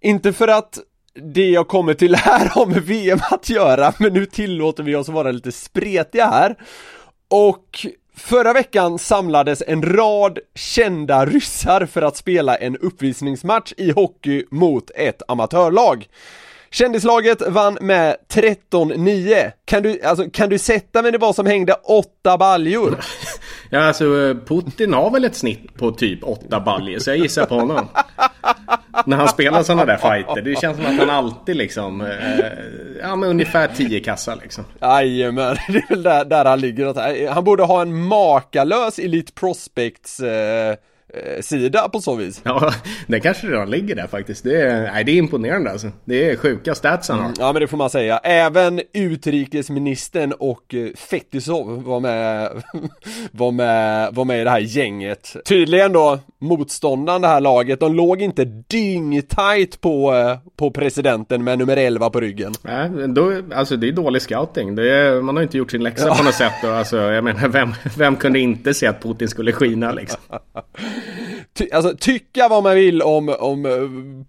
Inte 0.00 0.32
för 0.32 0.48
att 0.48 0.78
det 1.14 1.50
jag 1.50 1.68
kommer 1.68 1.94
till 1.94 2.14
här 2.14 2.48
har 2.50 2.66
med 2.66 2.82
VM 2.82 3.18
att 3.30 3.50
göra, 3.50 3.92
men 3.98 4.12
nu 4.12 4.26
tillåter 4.26 4.82
vi 4.82 4.96
oss 4.96 5.08
vara 5.08 5.30
lite 5.30 5.52
spretiga 5.52 6.26
här. 6.26 6.56
Och 7.28 7.86
Förra 8.18 8.52
veckan 8.52 8.98
samlades 8.98 9.62
en 9.66 9.82
rad 9.82 10.38
kända 10.54 11.26
ryssar 11.26 11.86
för 11.86 12.02
att 12.02 12.16
spela 12.16 12.56
en 12.56 12.76
uppvisningsmatch 12.76 13.72
i 13.76 13.90
hockey 13.90 14.44
mot 14.50 14.90
ett 14.94 15.22
amatörlag. 15.28 16.08
Kändislaget 16.70 17.42
vann 17.48 17.78
med 17.80 18.16
13-9. 18.32 19.52
Kan 19.64 19.82
du, 19.82 20.00
alltså, 20.02 20.30
kan 20.30 20.48
du 20.48 20.58
sätta 20.58 21.02
vem 21.02 21.12
det 21.12 21.18
var 21.18 21.32
som 21.32 21.46
hängde 21.46 21.72
åtta 21.72 22.38
baljor? 22.38 22.98
Ja, 23.70 23.80
alltså 23.80 24.04
Putin 24.46 24.92
har 24.92 25.10
väl 25.10 25.24
ett 25.24 25.34
snitt 25.34 25.74
på 25.74 25.90
typ 25.90 26.24
åtta 26.24 26.60
baljor, 26.60 26.98
så 26.98 27.10
jag 27.10 27.16
gissar 27.16 27.46
på 27.46 27.54
honom. 27.54 27.88
När 29.06 29.16
han 29.16 29.28
spelar 29.28 29.62
sådana 29.62 29.84
där 29.84 29.96
fighter. 29.96 30.42
Det 30.42 30.60
känns 30.60 30.76
som 30.76 30.86
att 30.86 30.98
han 30.98 31.10
alltid 31.10 31.56
liksom, 31.56 32.00
eh, 32.00 32.08
ja 33.00 33.16
men 33.16 33.28
ungefär 33.28 33.68
tio 33.76 34.00
kassar 34.00 34.38
liksom. 34.42 34.64
Jajamän, 34.80 35.56
det 35.68 35.78
är 35.78 35.88
väl 35.88 36.02
där, 36.02 36.24
där 36.24 36.44
han 36.44 36.60
ligger. 36.60 37.28
Han 37.30 37.44
borde 37.44 37.62
ha 37.62 37.82
en 37.82 38.02
makalös 38.02 38.98
Elite 38.98 39.32
Prospects 39.32 40.20
eh, 40.20 40.38
Eh, 40.68 40.76
sida 41.40 41.88
på 41.88 42.00
så 42.00 42.14
vis. 42.14 42.40
Ja, 42.44 42.72
den 43.06 43.20
kanske 43.20 43.46
redan 43.46 43.70
ligger 43.70 43.94
där 43.94 44.06
faktiskt. 44.06 44.44
Det 44.44 44.62
är, 44.62 44.92
nej, 44.92 45.04
det 45.04 45.12
är 45.12 45.16
imponerande 45.16 45.70
alltså. 45.70 45.90
Det 46.04 46.30
är 46.30 46.36
sjuka 46.36 46.74
stats 46.74 47.08
han 47.08 47.18
har. 47.18 47.24
Mm, 47.24 47.36
ja, 47.38 47.52
men 47.52 47.60
det 47.60 47.68
får 47.68 47.76
man 47.76 47.90
säga. 47.90 48.18
Även 48.18 48.80
utrikesministern 48.92 50.32
och 50.32 50.74
eh, 50.74 50.88
Fetisov 50.96 51.82
var 51.82 52.00
med, 52.00 52.50
var 53.32 53.50
med, 53.50 54.14
var 54.14 54.24
med 54.24 54.40
i 54.40 54.44
det 54.44 54.50
här 54.50 54.58
gänget. 54.58 55.36
Tydligen 55.44 55.92
då 55.92 56.18
motståndaren 56.38 57.22
det 57.22 57.28
här 57.28 57.40
laget, 57.40 57.80
de 57.80 57.94
låg 57.94 58.22
inte 58.22 58.44
dyngtajt 58.44 59.80
på, 59.80 60.14
eh, 60.14 60.38
på 60.56 60.70
presidenten 60.70 61.44
med 61.44 61.58
nummer 61.58 61.76
11 61.76 62.10
på 62.10 62.20
ryggen. 62.20 62.52
Nej, 62.62 62.90
då, 63.08 63.42
alltså 63.54 63.76
det 63.76 63.88
är 63.88 63.92
dålig 63.92 64.22
scouting. 64.22 64.74
Det 64.74 64.90
är, 64.90 65.22
man 65.22 65.36
har 65.36 65.42
inte 65.42 65.58
gjort 65.58 65.70
sin 65.70 65.82
läxa 65.82 66.06
ja. 66.06 66.14
på 66.14 66.22
något 66.22 66.34
sätt. 66.34 66.64
Och 66.64 66.70
alltså, 66.70 66.96
jag 66.96 67.24
menar, 67.24 67.48
vem, 67.48 67.74
vem 67.96 68.16
kunde 68.16 68.38
inte 68.38 68.74
se 68.74 68.86
att 68.86 69.02
Putin 69.02 69.28
skulle 69.28 69.52
skina 69.52 69.92
liksom? 69.92 70.20
Ty, 71.58 71.70
alltså 71.72 71.96
tycka 71.96 72.48
vad 72.48 72.62
man 72.62 72.74
vill 72.74 73.02
om, 73.02 73.36
om 73.40 73.66
eh, 73.66 73.72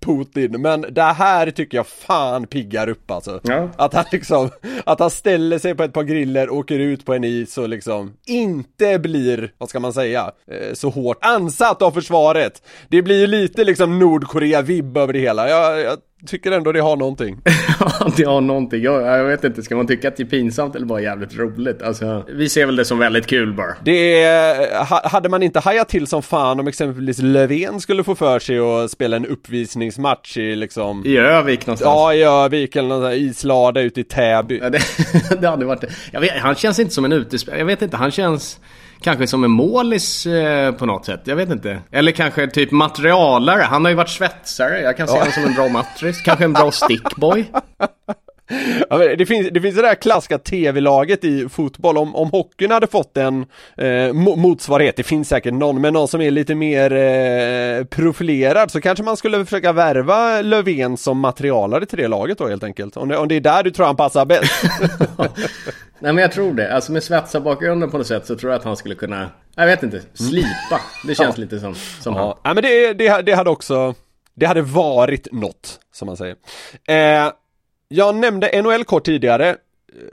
Putin, 0.05 0.61
men 0.61 0.85
det 0.91 1.01
här 1.01 1.51
tycker 1.51 1.77
jag 1.77 1.87
fan 1.87 2.47
piggar 2.47 2.89
upp 2.89 3.11
alltså. 3.11 3.39
Ja. 3.43 3.69
Att 3.77 3.93
han 3.93 4.05
liksom, 4.11 4.49
att 4.85 4.99
han 4.99 5.09
ställer 5.09 5.59
sig 5.59 5.75
på 5.75 5.83
ett 5.83 5.93
par 5.93 6.03
griller, 6.03 6.49
åker 6.49 6.79
ut 6.79 7.05
på 7.05 7.13
en 7.13 7.23
is 7.23 7.57
och 7.57 7.69
liksom 7.69 8.13
inte 8.25 8.99
blir, 8.99 9.53
vad 9.57 9.69
ska 9.69 9.79
man 9.79 9.93
säga, 9.93 10.31
eh, 10.51 10.73
så 10.73 10.89
hårt 10.89 11.17
ansatt 11.21 11.81
av 11.81 11.91
försvaret. 11.91 12.63
Det 12.87 13.01
blir 13.01 13.19
ju 13.19 13.27
lite 13.27 13.63
liksom 13.63 13.99
Nordkorea-vibb 13.99 14.97
över 14.97 15.13
det 15.13 15.19
hela. 15.19 15.49
Jag, 15.49 15.79
jag 15.79 15.97
tycker 16.27 16.51
ändå 16.51 16.71
det 16.71 16.79
har 16.79 16.95
någonting. 16.95 17.41
ja, 17.79 18.11
det 18.17 18.23
har 18.23 18.41
någonting. 18.41 18.83
Jag, 18.83 19.01
jag, 19.01 19.25
vet 19.25 19.43
inte, 19.43 19.63
ska 19.63 19.75
man 19.75 19.87
tycka 19.87 20.07
att 20.07 20.17
det 20.17 20.23
är 20.23 20.25
pinsamt 20.25 20.75
eller 20.75 20.85
bara 20.85 21.01
jävligt 21.01 21.37
roligt? 21.37 21.81
Alltså, 21.81 22.25
vi 22.29 22.49
ser 22.49 22.65
väl 22.65 22.75
det 22.75 22.85
som 22.85 22.99
väldigt 22.99 23.27
kul 23.27 23.53
bara. 23.53 23.75
Det 23.83 24.23
är, 24.23 25.09
hade 25.09 25.29
man 25.29 25.43
inte 25.43 25.59
hajat 25.59 25.89
till 25.89 26.07
som 26.07 26.23
fan 26.23 26.59
om 26.59 26.67
exempelvis 26.67 27.19
Löfven 27.21 27.81
skulle 27.81 28.03
få 28.03 28.15
för 28.15 28.39
sig 28.39 28.59
att 28.59 28.91
spela 28.91 29.15
en 29.15 29.25
uppvisningsmatch 29.25 30.37
i 30.37 30.55
liksom... 30.55 31.05
I 31.05 31.17
Övik 31.17 31.67
någonstans? 31.67 31.95
Ja, 31.95 32.13
i 32.13 32.23
Övik 32.23 32.75
eller 32.75 32.89
någon 32.89 33.11
islada 33.11 33.81
ute 33.81 34.01
i 34.01 34.03
Täby. 34.03 34.59
Ja, 34.61 34.69
det, 34.69 34.81
det 35.41 35.47
hade 35.47 35.65
varit 35.65 35.81
det. 36.11 36.19
Vet, 36.19 36.31
han 36.31 36.55
känns 36.55 36.79
inte 36.79 36.93
som 36.93 37.05
en 37.05 37.13
utespelare. 37.13 37.59
Jag 37.59 37.65
vet 37.65 37.81
inte, 37.81 37.97
han 37.97 38.11
känns... 38.11 38.59
Kanske 39.01 39.27
som 39.27 39.43
en 39.43 39.51
målis 39.51 40.25
eh, 40.25 40.71
på 40.71 40.85
något 40.85 41.05
sätt. 41.05 41.21
Jag 41.23 41.35
vet 41.35 41.49
inte. 41.49 41.81
Eller 41.91 42.11
kanske 42.11 42.47
typ 42.47 42.71
materialare. 42.71 43.61
Han 43.61 43.85
har 43.85 43.89
ju 43.89 43.95
varit 43.95 44.09
svetsare. 44.09 44.81
Jag 44.81 44.97
kan 44.97 45.07
se 45.07 45.17
honom 45.17 45.31
som 45.33 45.43
en 45.43 45.53
bra 45.53 45.69
matris. 45.69 46.21
Kanske 46.21 46.45
en 46.45 46.53
bra 46.53 46.71
stickboy. 46.85 47.51
Ja, 48.89 48.97
det, 48.97 49.25
finns, 49.25 49.49
det 49.51 49.61
finns 49.61 49.75
det 49.75 49.81
där 49.81 49.95
klassiska 49.95 50.37
tv-laget 50.37 51.23
i 51.23 51.49
fotboll, 51.49 51.97
om, 51.97 52.15
om 52.15 52.29
hockeyn 52.31 52.71
hade 52.71 52.87
fått 52.87 53.17
en 53.17 53.45
eh, 53.77 54.13
motsvarighet, 54.13 54.95
det 54.95 55.03
finns 55.03 55.29
säkert 55.29 55.53
någon, 55.53 55.81
men 55.81 55.93
någon 55.93 56.07
som 56.07 56.21
är 56.21 56.31
lite 56.31 56.55
mer 56.55 56.93
eh, 56.93 57.83
profilerad 57.85 58.71
så 58.71 58.81
kanske 58.81 59.03
man 59.03 59.17
skulle 59.17 59.45
försöka 59.45 59.71
värva 59.71 60.41
Löfven 60.41 60.97
som 60.97 61.19
materialare 61.19 61.85
till 61.85 61.97
det 61.97 62.07
laget 62.07 62.37
då 62.37 62.47
helt 62.47 62.63
enkelt. 62.63 62.97
Om 62.97 63.09
det, 63.09 63.17
om 63.17 63.27
det 63.27 63.35
är 63.35 63.41
där 63.41 63.63
du 63.63 63.71
tror 63.71 63.85
han 63.85 63.95
passar 63.95 64.25
bäst. 64.25 64.51
Nej 65.99 66.13
men 66.13 66.17
jag 66.17 66.31
tror 66.31 66.53
det, 66.53 66.73
alltså 66.73 66.91
med 66.91 67.03
svetsarbakgrunden 67.03 67.91
på 67.91 67.97
något 67.97 68.07
sätt 68.07 68.25
så 68.25 68.35
tror 68.35 68.51
jag 68.51 68.59
att 68.59 68.65
han 68.65 68.77
skulle 68.77 68.95
kunna, 68.95 69.29
jag 69.55 69.65
vet 69.65 69.83
inte, 69.83 70.01
slipa. 70.13 70.81
Det 71.07 71.15
känns 71.15 71.37
ja. 71.37 71.41
lite 71.41 71.59
som, 71.59 71.75
som 71.75 72.15
ja. 72.15 72.21
han. 72.21 72.37
Ja 72.43 72.53
men 72.53 72.63
det, 72.63 72.93
det, 72.93 73.21
det 73.21 73.33
hade 73.33 73.49
också, 73.49 73.95
det 74.35 74.45
hade 74.45 74.61
varit 74.61 75.27
något, 75.31 75.79
som 75.93 76.05
man 76.05 76.17
säger. 76.17 76.35
Eh, 76.87 77.31
jag 77.89 78.15
nämnde 78.15 78.61
NHL 78.61 78.83
kort 78.83 79.05
tidigare. 79.05 79.55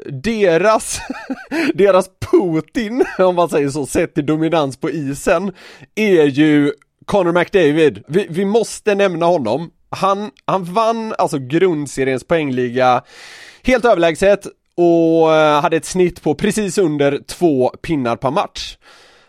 Deras, 0.07 1.01
deras 1.75 2.11
Putin, 2.31 3.05
om 3.19 3.35
man 3.35 3.49
säger 3.49 3.69
så, 3.69 3.87
sett 3.87 4.15
till 4.15 4.27
dominans 4.27 4.77
på 4.77 4.91
isen, 4.91 5.53
är 5.95 6.25
ju 6.25 6.73
Connor 7.05 7.33
McDavid. 7.33 8.03
Vi, 8.09 8.27
vi 8.31 8.45
måste 8.45 8.95
nämna 8.95 9.27
honom. 9.27 9.71
Han, 9.91 10.31
han 10.45 10.65
vann 10.65 11.15
alltså 11.19 11.39
grundseriens 11.39 12.25
poängliga 12.25 13.03
helt 13.63 13.85
överlägset 13.85 14.47
och 14.77 15.35
eh, 15.35 15.61
hade 15.61 15.77
ett 15.77 15.85
snitt 15.85 16.23
på 16.23 16.35
precis 16.35 16.79
under 16.79 17.19
två 17.27 17.69
pinnar 17.69 18.17
per 18.17 18.31
match. 18.31 18.77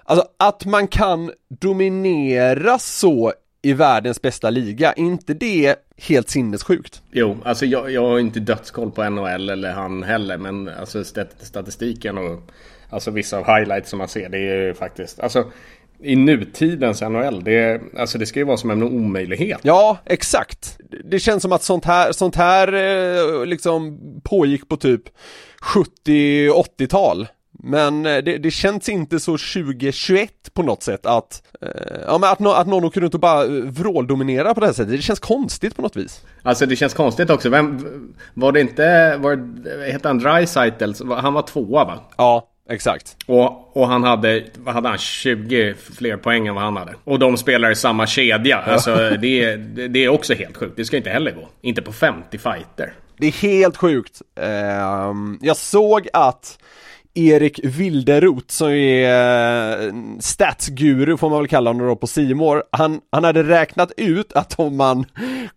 Alltså 0.04 0.28
att 0.40 0.66
man 0.66 0.88
kan 0.88 1.32
dominera 1.50 2.80
så 2.80 3.34
i 3.68 3.74
världens 3.74 4.22
bästa 4.22 4.50
liga, 4.50 4.94
inte 4.94 5.34
det 5.34 5.76
helt 5.98 6.30
sinnessjukt? 6.30 7.02
Jo, 7.12 7.38
alltså 7.44 7.66
jag, 7.66 7.92
jag 7.92 8.02
har 8.02 8.20
inte 8.20 8.40
dödskoll 8.40 8.92
på 8.92 9.10
NHL 9.10 9.50
eller 9.50 9.72
han 9.72 10.04
heller, 10.04 10.38
men 10.38 10.70
alltså 10.70 11.04
statistiken 11.42 12.18
och 12.18 12.52
alltså 12.90 13.12
vissa 13.12 13.38
av 13.38 13.46
highlights 13.46 13.90
som 13.90 14.00
man 14.00 14.08
ser, 14.08 14.30
det 14.30 14.38
är 14.38 14.74
faktiskt, 14.74 15.20
alltså 15.20 15.52
i 16.00 16.16
nutidens 16.16 17.02
NHL, 17.02 17.44
det, 17.44 17.82
alltså 17.98 18.18
det 18.18 18.26
ska 18.26 18.40
ju 18.40 18.46
vara 18.46 18.58
som 18.58 18.72
en 18.72 18.84
omöjlighet. 18.84 19.60
Ja, 19.62 19.98
exakt. 20.06 20.78
Det 21.04 21.20
känns 21.20 21.42
som 21.42 21.52
att 21.52 21.64
sånt 21.64 21.86
här, 21.86 22.12
sånt 22.12 22.36
här 22.36 22.74
eh, 22.74 23.46
liksom 23.46 24.00
pågick 24.24 24.70
på 24.70 24.78
typ 24.78 25.02
70-80-tal. 26.06 27.28
Men 27.64 28.06
eh, 28.06 28.18
det, 28.18 28.38
det 28.38 28.52
känns 28.52 28.90
inte 28.90 29.20
så 29.20 29.32
2021 29.32 30.32
på 30.54 30.64
något 30.64 30.84
sätt 30.84 31.06
att, 31.06 31.44
eh, 31.62 31.70
ja 32.08 32.18
men 32.18 32.30
att, 32.30 32.40
no, 32.40 32.50
att 32.50 32.68
någon 32.68 32.92
runt 32.92 33.14
och 33.14 33.20
bara 33.20 33.44
eh, 33.44 33.50
vråldominerar 33.50 34.54
på 34.54 34.60
det 34.60 34.66
här 34.66 34.74
sättet. 34.74 34.92
Det 34.92 35.02
känns 35.02 35.20
konstigt 35.20 35.76
på 35.76 35.82
något 35.82 35.96
vis. 35.96 36.22
Alltså 36.44 36.66
det 36.66 36.76
känns 36.76 36.94
konstigt 36.94 37.30
också. 37.30 37.50
Vem, 37.50 37.88
var 38.34 38.52
det 38.52 38.62
inte, 38.62 39.18
var 39.18 39.36
det, 39.36 39.92
hette 39.92 40.08
han 40.08 40.20
Dreisaitl? 40.20 40.92
Han 41.14 41.34
var 41.34 41.42
tvåa 41.42 41.86
va? 41.86 42.00
Ja. 42.18 42.54
Exakt. 42.70 43.18
Och, 43.26 43.78
och 43.78 43.88
han 43.88 44.04
hade, 44.04 44.44
vad 44.58 44.74
hade 44.74 44.90
han? 44.90 44.98
20 44.98 45.74
fler 45.74 46.18
poäng 46.18 46.48
än 46.48 46.56
vad 46.56 46.64
han 46.64 46.78
hade. 46.78 46.96
Och 47.04 47.20
de 47.20 47.38
spelar 47.38 47.72
i 47.72 47.76
samma 47.76 48.08
kedja. 48.08 48.58
Alltså 48.58 48.96
det, 49.22 49.56
det 49.88 50.06
är 50.06 50.10
också 50.10 50.34
helt 50.34 50.58
sjukt. 50.58 50.76
Det 50.76 50.86
ska 50.86 50.98
inte 50.98 51.10
heller 51.10 51.32
gå. 51.32 51.50
Inte 51.62 51.82
på 51.82 51.94
50 51.94 52.38
fighter. 52.38 52.94
Det 53.18 53.28
är 53.28 53.32
helt 53.32 53.78
sjukt. 53.78 54.22
Uh, 54.40 55.38
jag 55.42 55.58
såg 55.58 56.08
att 56.14 56.60
Erik 57.18 57.60
Wilderot 57.64 58.52
som 58.52 58.70
är 58.70 59.88
eh, 59.88 59.94
statsguru 60.20 61.18
får 61.18 61.30
man 61.30 61.40
väl 61.40 61.48
kalla 61.48 61.70
honom 61.70 61.88
då 61.88 61.96
på 61.96 62.08
Simor. 62.08 62.64
Han, 62.72 63.02
han 63.12 63.24
hade 63.24 63.44
räknat 63.44 63.92
ut 63.98 64.34
att 64.34 64.60
om 64.60 64.78
man 64.78 65.06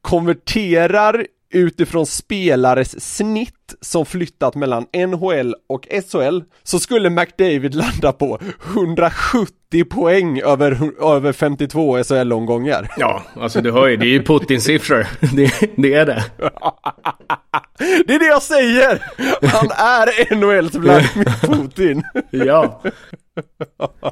konverterar 0.00 1.26
utifrån 1.52 2.06
spelares 2.06 3.16
snitt 3.16 3.59
som 3.80 4.06
flyttat 4.06 4.54
mellan 4.54 4.86
NHL 4.94 5.54
och 5.68 5.88
SHL 6.10 6.40
så 6.62 6.78
skulle 6.78 7.10
McDavid 7.10 7.74
landa 7.74 8.12
på 8.12 8.38
170 8.74 9.84
poäng 9.90 10.40
över, 10.40 10.90
över 11.16 11.32
52 11.32 12.04
SHL-omgångar. 12.04 12.88
Ja, 12.96 13.22
alltså 13.36 13.60
du 13.60 13.72
hör 13.72 13.88
ju, 13.88 13.96
det 13.96 14.06
är 14.06 14.10
ju 14.10 14.22
Putin-siffror. 14.22 15.06
Det, 15.36 15.52
det 15.76 15.94
är 15.94 16.06
det. 16.06 16.24
Det 18.06 18.14
är 18.14 18.18
det 18.18 18.26
jag 18.26 18.42
säger! 18.42 19.02
Han 19.46 19.70
är 19.70 20.34
NHLs 20.34 20.74
Vladimir 20.74 21.46
Putin. 21.46 22.02
ja. 22.30 22.82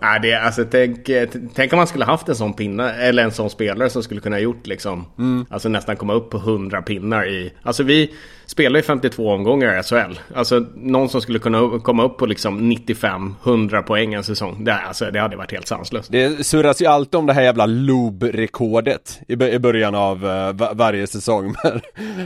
Nej, 0.02 0.20
det 0.22 0.30
är, 0.30 0.40
alltså, 0.40 0.64
tänk, 0.70 1.10
tänk 1.54 1.72
om 1.72 1.76
man 1.76 1.86
skulle 1.86 2.04
haft 2.04 2.28
en 2.28 2.36
sån 2.36 2.52
pinna, 2.52 2.94
eller 2.94 3.22
en 3.22 3.32
sån 3.32 3.50
spelare 3.50 3.90
som 3.90 4.02
skulle 4.02 4.20
kunna 4.20 4.40
gjort 4.40 4.66
liksom, 4.66 5.06
mm. 5.18 5.46
alltså 5.50 5.68
nästan 5.68 5.96
komma 5.96 6.12
upp 6.12 6.30
på 6.30 6.36
100 6.36 6.82
pinnar 6.82 7.26
i, 7.26 7.52
alltså 7.62 7.82
vi 7.82 8.14
spelar 8.48 8.78
ju 8.78 8.82
52 8.82 9.30
omgångar 9.30 9.80
i 9.80 9.82
SHL. 9.82 10.20
Alltså 10.34 10.66
någon 10.74 11.08
som 11.08 11.20
skulle 11.20 11.38
kunna 11.38 11.78
komma 11.78 12.04
upp 12.04 12.16
på 12.16 12.26
liksom 12.26 12.72
95-100 12.72 13.82
poäng 13.82 14.14
en 14.14 14.24
säsong, 14.24 14.64
det, 14.64 14.74
alltså, 14.74 15.10
det 15.10 15.20
hade 15.20 15.36
varit 15.36 15.52
helt 15.52 15.66
sanslöst. 15.66 16.12
Det 16.12 16.46
surras 16.46 16.82
ju 16.82 16.86
alltid 16.86 17.14
om 17.14 17.26
det 17.26 17.32
här 17.32 17.42
jävla 17.42 17.66
Loob-rekordet 17.66 19.20
i, 19.28 19.32
i 19.32 19.58
början 19.58 19.94
av 19.94 20.24
uh, 20.24 20.74
varje 20.74 21.06
säsong, 21.06 21.54
men 21.64 21.80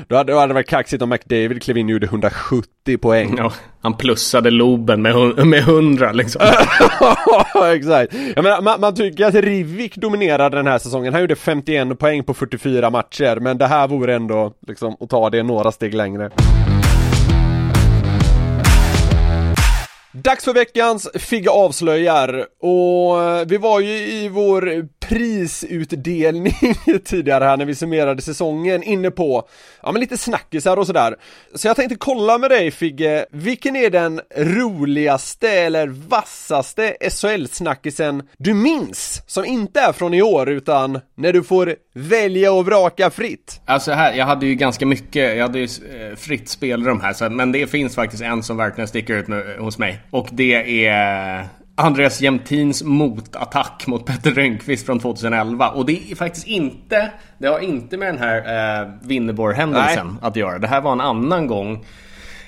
då 0.09 0.17
hade, 0.17 0.33
då 0.33 0.39
hade 0.39 0.51
det 0.51 0.55
varit 0.55 0.69
kaxigt 0.69 1.03
om 1.03 1.09
McDavid 1.09 1.63
klev 1.63 1.79
in 1.79 1.87
och 1.87 1.93
gjorde 1.93 2.07
170 2.07 2.99
poäng. 2.99 3.35
Ja, 3.39 3.53
han 3.83 3.97
plussade 3.97 4.51
Loben 4.51 5.03
med, 5.03 5.15
med 5.47 5.61
100 5.61 6.13
liksom. 6.13 6.43
exakt. 7.75 8.15
Jag 8.35 8.43
menar, 8.43 8.63
man, 8.63 8.81
man 8.81 8.95
tycker 8.95 9.27
att 9.27 9.35
Rivik 9.35 9.97
dominerade 9.97 10.57
den 10.57 10.67
här 10.67 10.79
säsongen. 10.79 11.13
Han 11.13 11.23
gjorde 11.23 11.37
51 11.37 11.99
poäng 11.99 12.25
på 12.25 12.35
44 12.35 12.91
matcher, 12.91 13.41
men 13.41 13.59
det 13.59 13.67
här 13.67 13.89
vore 13.89 14.15
ändå 14.15 14.53
liksom 14.67 14.97
att 15.01 15.11
ta 15.11 15.31
det 15.31 15.43
några 15.43 15.73
steg 15.73 15.95
längre. 15.95 16.12
Dags 20.13 20.45
för 20.45 20.55
veckans 20.55 21.09
Figga 21.15 21.51
avslöjar. 21.51 22.47
Och 22.61 23.23
eh, 23.23 23.47
vi 23.47 23.57
var 23.57 23.81
ju 23.81 23.99
i 23.99 24.29
vår 24.29 24.89
prisutdelning 25.09 26.55
tidigare 27.05 27.45
här 27.45 27.57
när 27.57 27.65
vi 27.65 27.75
summerade 27.75 28.23
säsongen 28.23 28.83
inne 28.83 29.11
på, 29.11 29.49
ja 29.83 29.93
men 29.93 30.01
lite 30.01 30.19
snackisar 30.19 30.77
och 30.77 30.87
sådär. 30.87 31.17
Så 31.55 31.69
jag 31.69 31.77
tänkte 31.77 31.97
kolla 31.99 32.39
med 32.39 32.51
dig 32.51 32.71
Figge, 32.71 33.27
vilken 33.31 33.77
är 33.77 33.91
den 33.91 34.21
roligaste 34.37 35.51
eller 35.51 35.87
vassaste 35.87 36.97
SHL-snackisen 37.01 38.23
du 38.39 38.55
minns? 38.55 39.23
Som 39.27 39.45
inte 39.45 39.81
är 39.81 39.93
från 39.93 40.15
i 40.15 40.23
år 40.23 40.49
utan 40.49 41.01
när 41.15 41.33
du 41.33 41.43
får 41.43 41.75
välja 41.95 42.53
och 42.53 42.67
vraka 42.67 43.11
fritt. 43.11 43.61
Alltså 43.65 43.93
här, 43.93 44.15
jag 44.15 44.27
hade 44.27 44.47
ju 44.47 44.55
ganska 44.55 44.87
mycket, 44.87 45.37
jag 45.37 45.43
hade 45.43 45.59
ju 45.59 45.65
eh, 45.65 46.17
fritt 46.17 46.49
spelrum 46.49 47.01
här 47.01 47.13
så, 47.13 47.31
men 47.31 47.53
det 47.53 47.67
finns 47.67 47.95
faktiskt 47.95 48.23
en 48.23 48.43
som 48.43 48.57
verkligen 48.57 48.89
sticker 48.89 49.15
ut 49.15 49.29
med, 49.29 49.51
eh, 49.51 49.65
hos 49.65 49.79
mig. 49.79 50.01
Och 50.11 50.29
det 50.33 50.87
är 50.87 51.49
Andreas 51.83 52.21
Jämtins 52.21 52.83
motattack 52.83 53.87
mot 53.87 54.07
Petter 54.07 54.31
Rönnqvist 54.31 54.87
från 54.87 55.01
2011. 55.01 55.71
Och 55.71 55.87
det 55.87 56.11
är 56.11 56.15
faktiskt 56.15 56.47
inte, 56.47 57.11
det 57.39 57.47
har 57.47 57.61
inte 57.61 57.97
med 57.97 58.09
den 58.09 58.19
här 58.19 58.81
eh, 58.83 58.89
Winneborg-händelsen 59.03 60.19
att 60.23 60.37
göra. 60.37 60.59
Det 60.59 60.67
här 60.67 60.81
var 60.81 60.93
en 60.93 61.01
annan 61.01 61.47
gång. 61.47 61.85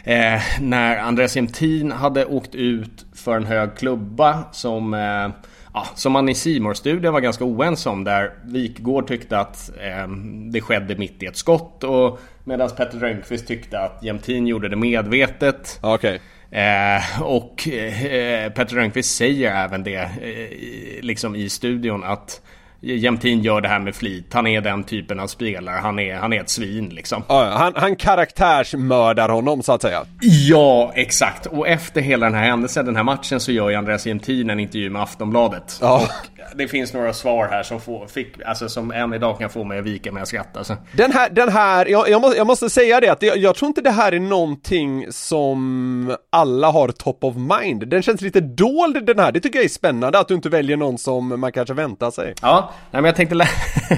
Eh, 0.04 0.40
när 0.60 0.98
Andreas 0.98 1.36
Jämtin 1.36 1.92
hade 1.92 2.26
åkt 2.26 2.54
ut 2.54 3.06
för 3.14 3.36
en 3.36 3.46
hög 3.46 3.76
klubba 3.76 4.44
som 4.52 4.94
eh, 4.94 5.28
ja, 5.74 5.86
som 5.94 6.12
man 6.12 6.28
i 6.28 6.34
simor 6.34 6.74
studien 6.74 7.12
var 7.12 7.20
ganska 7.20 7.44
oense 7.44 7.88
om 7.88 8.04
där 8.04 8.30
Wikgård 8.44 9.08
tyckte 9.08 9.38
att 9.38 9.70
eh, 9.80 10.08
det 10.52 10.60
skedde 10.60 10.96
mitt 10.96 11.22
i 11.22 11.26
ett 11.26 11.36
skott 11.36 11.84
och 11.84 12.20
medan 12.44 12.70
Petter 12.70 12.98
Rönnqvist 12.98 13.46
tyckte 13.46 13.80
att 13.80 14.02
Jämtin 14.02 14.46
gjorde 14.46 14.68
det 14.68 14.76
medvetet. 14.76 15.78
Okay. 15.82 16.18
Eh, 16.54 17.22
och 17.22 17.68
eh, 17.68 18.50
Petter 18.50 18.76
Rönnqvist 18.76 19.16
säger 19.16 19.64
även 19.64 19.82
det 19.82 19.96
eh, 19.96 21.02
liksom 21.02 21.36
i 21.36 21.48
studion 21.48 22.04
att 22.04 22.42
Jämtin 22.84 23.42
gör 23.42 23.60
det 23.60 23.68
här 23.68 23.78
med 23.78 23.94
flit. 23.94 24.26
Han 24.32 24.46
är 24.46 24.60
den 24.60 24.84
typen 24.84 25.20
av 25.20 25.26
spelare. 25.26 25.78
Han 25.82 25.98
är, 25.98 26.16
han 26.16 26.32
är 26.32 26.40
ett 26.40 26.50
svin 26.50 26.88
liksom. 26.88 27.22
Ja, 27.28 27.54
han, 27.56 27.72
han 27.76 27.96
karaktärsmördar 27.96 29.28
honom 29.28 29.62
så 29.62 29.72
att 29.72 29.82
säga. 29.82 30.04
Ja, 30.20 30.92
exakt. 30.94 31.46
Och 31.46 31.68
efter 31.68 32.00
hela 32.00 32.26
den 32.26 32.34
här 32.34 32.44
händelsen, 32.44 32.86
den 32.86 32.96
här 32.96 33.04
matchen, 33.04 33.40
så 33.40 33.52
gör 33.52 33.70
ju 33.70 33.76
Andreas 33.76 34.06
Jämtin 34.06 34.50
en 34.50 34.60
intervju 34.60 34.90
med 34.90 35.02
Aftonbladet. 35.02 35.78
Ja. 35.80 35.96
Och 35.96 36.58
det 36.58 36.68
finns 36.68 36.92
några 36.92 37.12
svar 37.12 37.48
här 37.50 37.62
som, 37.62 37.80
får, 37.80 38.06
fick, 38.06 38.42
alltså, 38.46 38.68
som 38.68 38.90
än 38.90 39.14
idag 39.14 39.38
kan 39.38 39.50
få 39.50 39.64
mig 39.64 39.78
att 39.78 39.84
vika 39.84 40.12
med 40.12 40.22
att 40.22 40.28
skratta. 40.28 40.58
Alltså. 40.58 40.76
Den 40.92 41.12
här, 41.12 41.30
den 41.30 41.48
här 41.48 41.86
jag, 41.86 42.08
jag, 42.08 42.20
måste, 42.20 42.38
jag 42.38 42.46
måste 42.46 42.70
säga 42.70 43.00
det 43.00 43.08
att 43.08 43.22
jag, 43.22 43.36
jag 43.36 43.56
tror 43.56 43.66
inte 43.68 43.80
det 43.80 43.90
här 43.90 44.12
är 44.12 44.20
någonting 44.20 45.06
som 45.12 46.16
alla 46.30 46.70
har 46.70 46.88
top 46.88 47.24
of 47.24 47.34
mind. 47.36 47.88
Den 47.88 48.02
känns 48.02 48.20
lite 48.20 48.40
dold 48.40 49.06
den 49.06 49.18
här. 49.18 49.32
Det 49.32 49.40
tycker 49.40 49.58
jag 49.58 49.64
är 49.64 49.68
spännande 49.68 50.18
att 50.18 50.28
du 50.28 50.34
inte 50.34 50.48
väljer 50.48 50.76
någon 50.76 50.98
som 50.98 51.40
man 51.40 51.52
kanske 51.52 51.74
väntar 51.74 52.10
sig. 52.10 52.34
Ja, 52.42 52.70
Nej, 52.90 53.02
men 53.02 53.04
jag 53.04 53.16
tänkte 53.16 53.34
lä 53.34 53.48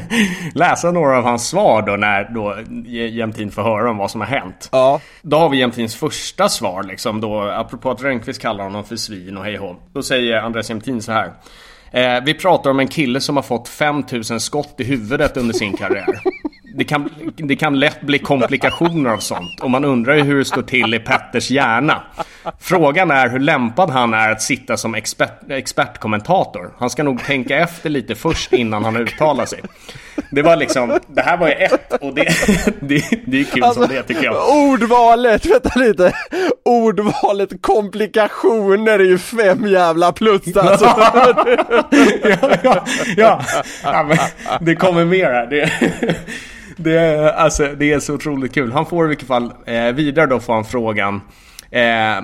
läsa 0.55 0.91
några 0.91 1.19
av 1.19 1.25
hans 1.25 1.49
svar 1.49 1.83
då 1.83 1.97
när 1.97 2.25
då 2.35 2.57
Jämtin 2.91 3.51
får 3.51 3.62
höra 3.62 3.91
om 3.91 3.97
vad 3.97 4.11
som 4.11 4.21
har 4.21 4.29
hänt. 4.29 4.69
Ja. 4.73 5.01
Då 5.23 5.39
har 5.39 5.49
vi 5.49 5.59
Jämtins 5.59 5.97
första 5.97 6.49
svar 6.49 6.83
liksom 6.83 7.21
då, 7.21 7.41
apropå 7.41 7.91
att 7.91 8.03
Rönnqvist 8.03 8.43
kallar 8.43 8.65
honom 8.65 8.85
för 8.85 8.97
svin 8.97 9.37
och 9.37 9.45
hej 9.45 9.61
Då 9.93 10.03
säger 10.03 10.37
Andreas 10.37 10.71
Jämtin 10.71 11.03
så 11.03 11.12
här. 11.12 11.33
Eh, 11.91 12.25
vi 12.25 12.35
pratar 12.35 12.71
om 12.71 12.81
en 12.81 12.89
kille 12.89 13.21
som 13.21 13.37
har 13.37 13.43
fått 13.43 13.69
5000 13.69 14.41
skott 14.41 14.75
i 14.79 14.85
huvudet 14.85 15.37
under 15.37 15.55
sin 15.55 15.77
karriär. 15.77 16.21
Det 16.75 16.85
kan, 16.85 17.11
det 17.37 17.57
kan 17.57 17.79
lätt 17.79 18.01
bli 18.01 18.19
komplikationer 18.19 19.11
av 19.11 19.19
sånt 19.19 19.61
och 19.62 19.71
man 19.71 19.85
undrar 19.85 20.15
ju 20.15 20.23
hur 20.23 20.39
det 20.39 20.45
står 20.45 20.62
till 20.62 20.95
i 20.95 20.99
Petters 20.99 21.51
hjärna. 21.51 22.03
Frågan 22.61 23.11
är 23.11 23.29
hur 23.29 23.39
lämpad 23.39 23.91
han 23.91 24.15
är 24.15 24.31
att 24.31 24.43
sitta 24.43 24.77
som 24.77 24.95
expert, 24.95 25.51
expertkommentator. 25.51 26.71
Han 26.79 26.91
ska 26.91 27.03
nog 27.03 27.25
tänka 27.25 27.57
efter 27.57 27.91
lite 27.91 28.15
först 28.15 28.53
innan 28.53 28.85
han 28.85 28.97
uttalar 28.97 29.47
sig. 29.47 29.61
Det 30.31 30.43
var 30.43 30.57
liksom, 30.57 30.99
det 31.07 31.23
här 31.23 31.37
var 31.37 31.49
ju 31.49 31.53
ett 31.53 31.93
och 32.01 32.15
det, 32.15 32.23
det, 32.81 33.05
det 33.27 33.41
är 33.41 33.45
kul 33.45 33.63
alltså, 33.63 33.81
som 33.81 33.95
det 33.95 34.03
tycker 34.03 34.25
jag. 34.25 34.49
Ordvalet, 34.49 35.47
vänta 35.47 35.79
lite. 35.79 36.13
Ordvalet 36.65 37.63
komplikationer 37.63 38.99
är 38.99 39.05
ju 39.05 39.19
fem 39.19 39.67
jävla 39.67 40.13
plus 40.13 40.57
alltså. 40.57 40.85
ja, 42.23 42.51
ja, 42.63 42.85
ja, 43.17 43.43
ja, 43.83 44.03
men 44.03 44.19
det 44.61 44.75
kommer 44.75 45.05
mer 45.05 45.25
här. 45.25 45.47
Det, 45.47 45.73
det, 46.77 46.99
är, 46.99 47.33
alltså, 47.33 47.69
det 47.79 47.93
är 47.93 48.01
så 48.01 48.15
otroligt 48.15 48.55
kul. 48.55 48.73
Han 48.73 48.87
får 48.87 49.05
i 49.05 49.09
vilket 49.09 49.29
fall, 49.29 49.53
eh, 49.67 49.85
vidare 49.85 50.27
då 50.27 50.41
får 50.41 50.55
han 50.55 50.65
frågan. 50.65 51.21
Eh, 51.70 51.81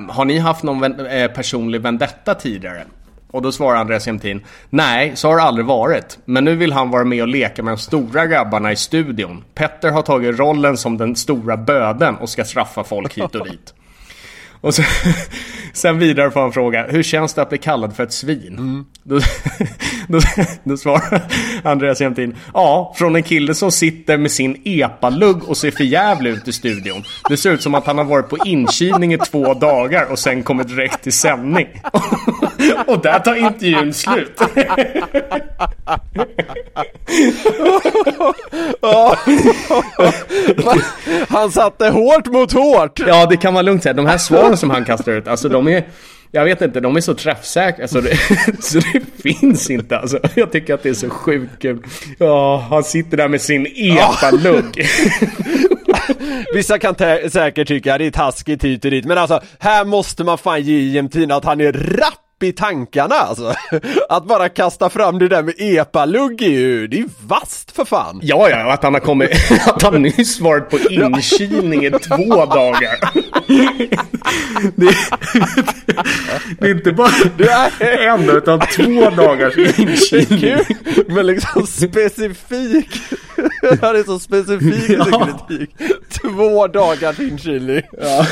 har 0.08 0.24
ni 0.24 0.38
haft 0.38 0.62
någon 0.62 1.06
eh, 1.06 1.30
personlig 1.30 1.80
vendetta 1.80 2.34
tidigare? 2.34 2.84
Och 3.30 3.42
då 3.42 3.52
svarar 3.52 3.76
Andreas 3.78 4.06
Jämtin 4.06 4.44
Nej, 4.70 5.12
så 5.16 5.28
har 5.28 5.36
det 5.36 5.42
aldrig 5.42 5.66
varit. 5.66 6.18
Men 6.24 6.44
nu 6.44 6.54
vill 6.56 6.72
han 6.72 6.90
vara 6.90 7.04
med 7.04 7.22
och 7.22 7.28
leka 7.28 7.62
med 7.62 7.72
de 7.72 7.78
stora 7.78 8.26
grabbarna 8.26 8.72
i 8.72 8.76
studion. 8.76 9.44
Petter 9.54 9.90
har 9.90 10.02
tagit 10.02 10.38
rollen 10.38 10.76
som 10.76 10.98
den 10.98 11.16
stora 11.16 11.56
böden 11.56 12.16
och 12.16 12.28
ska 12.28 12.44
straffa 12.44 12.84
folk 12.84 13.14
hit 13.18 13.34
och 13.34 13.46
dit. 13.50 13.74
Och 14.62 14.74
så, 14.74 14.82
sen 15.72 15.98
vidare 15.98 16.30
får 16.30 16.40
han 16.40 16.52
fråga, 16.52 16.86
hur 16.88 17.02
känns 17.02 17.34
det 17.34 17.42
att 17.42 17.48
bli 17.48 17.58
kallad 17.58 17.96
för 17.96 18.02
ett 18.02 18.12
svin? 18.12 18.58
Mm. 18.58 18.84
Då, 19.02 19.20
då, 20.08 20.20
då 20.64 20.76
svarar 20.76 21.22
Andreas 21.62 22.00
Jämtin, 22.00 22.36
ja, 22.54 22.94
från 22.96 23.16
en 23.16 23.22
kille 23.22 23.54
som 23.54 23.72
sitter 23.72 24.18
med 24.18 24.30
sin 24.30 24.62
epalugg 24.64 25.44
och 25.44 25.56
ser 25.56 25.70
för 25.70 25.84
jävlig 25.84 26.30
ut 26.30 26.48
i 26.48 26.52
studion. 26.52 27.04
Det 27.28 27.36
ser 27.36 27.50
ut 27.50 27.62
som 27.62 27.74
att 27.74 27.86
han 27.86 27.98
har 27.98 28.04
varit 28.04 28.28
på 28.28 28.38
inkilning 28.44 29.14
i 29.14 29.18
två 29.18 29.54
dagar 29.54 30.06
och 30.10 30.18
sen 30.18 30.42
kommit 30.42 30.68
direkt 30.68 31.02
till 31.02 31.12
sändning. 31.12 31.68
Och 32.86 33.02
där 33.02 33.18
tar 33.18 33.34
intervjun 33.34 33.94
slut. 33.94 34.40
Han 41.28 41.52
satte 41.52 41.88
hårt 41.88 42.26
mot 42.26 42.52
hårt. 42.52 43.00
Ja, 43.06 43.26
det 43.26 43.36
kan 43.36 43.54
man 43.54 43.64
lugnt 43.64 43.82
säga. 43.82 43.92
De 43.92 44.06
här 44.06 44.18
svaren 44.18 44.56
som 44.56 44.70
han 44.70 44.84
kastar 44.84 45.12
ut, 45.12 45.28
alltså 45.28 45.48
de 45.48 45.68
är... 45.68 45.84
Jag 46.34 46.44
vet 46.44 46.62
inte, 46.62 46.80
de 46.80 46.96
är 46.96 47.00
så 47.00 47.14
träffsäkra 47.14 47.82
alltså 47.82 48.00
det, 48.00 48.16
så 48.60 48.78
det 48.78 49.02
finns 49.22 49.70
inte 49.70 49.98
alltså. 49.98 50.18
Jag 50.34 50.52
tycker 50.52 50.74
att 50.74 50.82
det 50.82 50.88
är 50.88 50.94
så 50.94 51.10
sjukt 51.10 51.62
kul. 51.62 51.82
Ja, 52.18 52.66
han 52.70 52.84
sitter 52.84 53.16
där 53.16 53.28
med 53.28 53.40
sin 53.40 53.66
epalugg. 53.76 54.74
Vissa 56.54 56.78
kan 56.78 56.94
säkert 57.30 57.68
tycka 57.68 57.92
att 57.92 57.98
det 57.98 58.06
är 58.06 58.10
taskigt 58.10 58.64
hit 58.64 58.84
och 58.84 58.90
dit, 58.90 59.04
men 59.04 59.18
alltså 59.18 59.40
här 59.58 59.84
måste 59.84 60.24
man 60.24 60.38
fan 60.38 60.62
ge 60.62 60.80
Jämtin 60.80 61.30
att 61.30 61.44
han 61.44 61.60
är 61.60 61.72
rapp 61.72 62.18
i 62.46 62.52
tankarna 62.52 63.14
alltså. 63.14 63.54
Att 64.08 64.24
bara 64.24 64.48
kasta 64.48 64.90
fram 64.90 65.18
det 65.18 65.28
där 65.28 65.42
med 65.42 65.54
epalugg 65.58 66.42
är 66.42 66.48
ju, 66.48 66.86
det 66.86 66.96
är 66.96 66.98
ju 66.98 67.08
vast 67.26 67.72
för 67.72 67.84
fan. 67.84 68.20
Ja, 68.22 68.50
ja, 68.50 68.72
att 68.72 68.82
han 68.82 68.94
har 68.94 69.00
kommit, 69.00 69.30
att 69.66 69.82
han 69.82 70.02
nyss 70.02 70.40
varit 70.40 70.70
på 70.70 70.78
inkilning 70.90 71.84
i 71.84 71.90
två 71.90 72.46
dagar. 72.46 72.98
Det, 74.76 74.94
det, 76.58 76.66
är 76.66 76.70
inte 76.70 76.92
bara 76.92 77.10
en 77.80 78.30
utan 78.30 78.60
två 78.60 79.10
dagars 79.10 79.56
inkilning. 79.58 80.66
Men 81.06 81.26
liksom 81.26 81.66
specifik. 81.66 83.00
Det 83.62 83.82
är 83.82 84.04
så 84.04 84.18
specifik 84.18 84.98
ja. 84.98 85.34
kritik. 85.48 85.70
Två 86.22 86.66
dagars 86.66 87.20
inkilning. 87.20 87.82
Ja. 88.00 88.26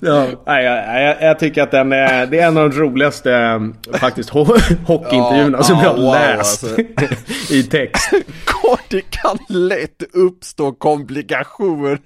ja. 0.00 0.26
Nej, 0.46 0.64
jag, 0.64 1.02
jag, 1.02 1.22
jag, 1.22 1.38
tycker 1.38 1.62
att 1.62 1.70
den 1.70 1.92
är, 1.92 2.26
det 2.26 2.38
är 2.38 2.46
en 2.46 2.56
av 2.56 2.70
de 2.70 2.78
roligaste 2.78 3.60
faktiskt 3.92 4.30
hockeyintervjuerna 4.30 5.58
ja, 5.58 5.62
som 5.62 5.78
jag 5.78 5.90
har 5.90 5.96
wow, 5.96 6.12
läst 6.12 6.64
alltså. 6.64 6.80
i 7.50 7.62
text. 7.62 8.10
Det 8.88 9.10
kan 9.10 9.38
lätt 9.48 10.02
uppstå 10.12 10.72
komplikationer. 10.72 11.98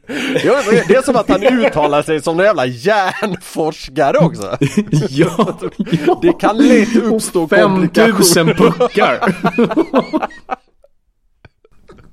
Det 0.89 0.95
är 0.95 1.03
som 1.03 1.17
att 1.17 1.27
han 1.43 1.59
uttalar 1.65 2.03
sig 2.03 2.23
som 2.23 2.41
en 2.41 2.47
jävla 2.47 2.67
hjärnforskare 2.67 4.19
också. 4.19 4.57
ja, 5.11 5.59
ja. 6.07 6.19
Det 6.23 6.33
kan 6.33 6.57
lätt 6.59 6.97
uppstå 6.97 7.49
komplikationer. 7.49 8.13
5000 8.13 8.55
puckar. 8.55 9.35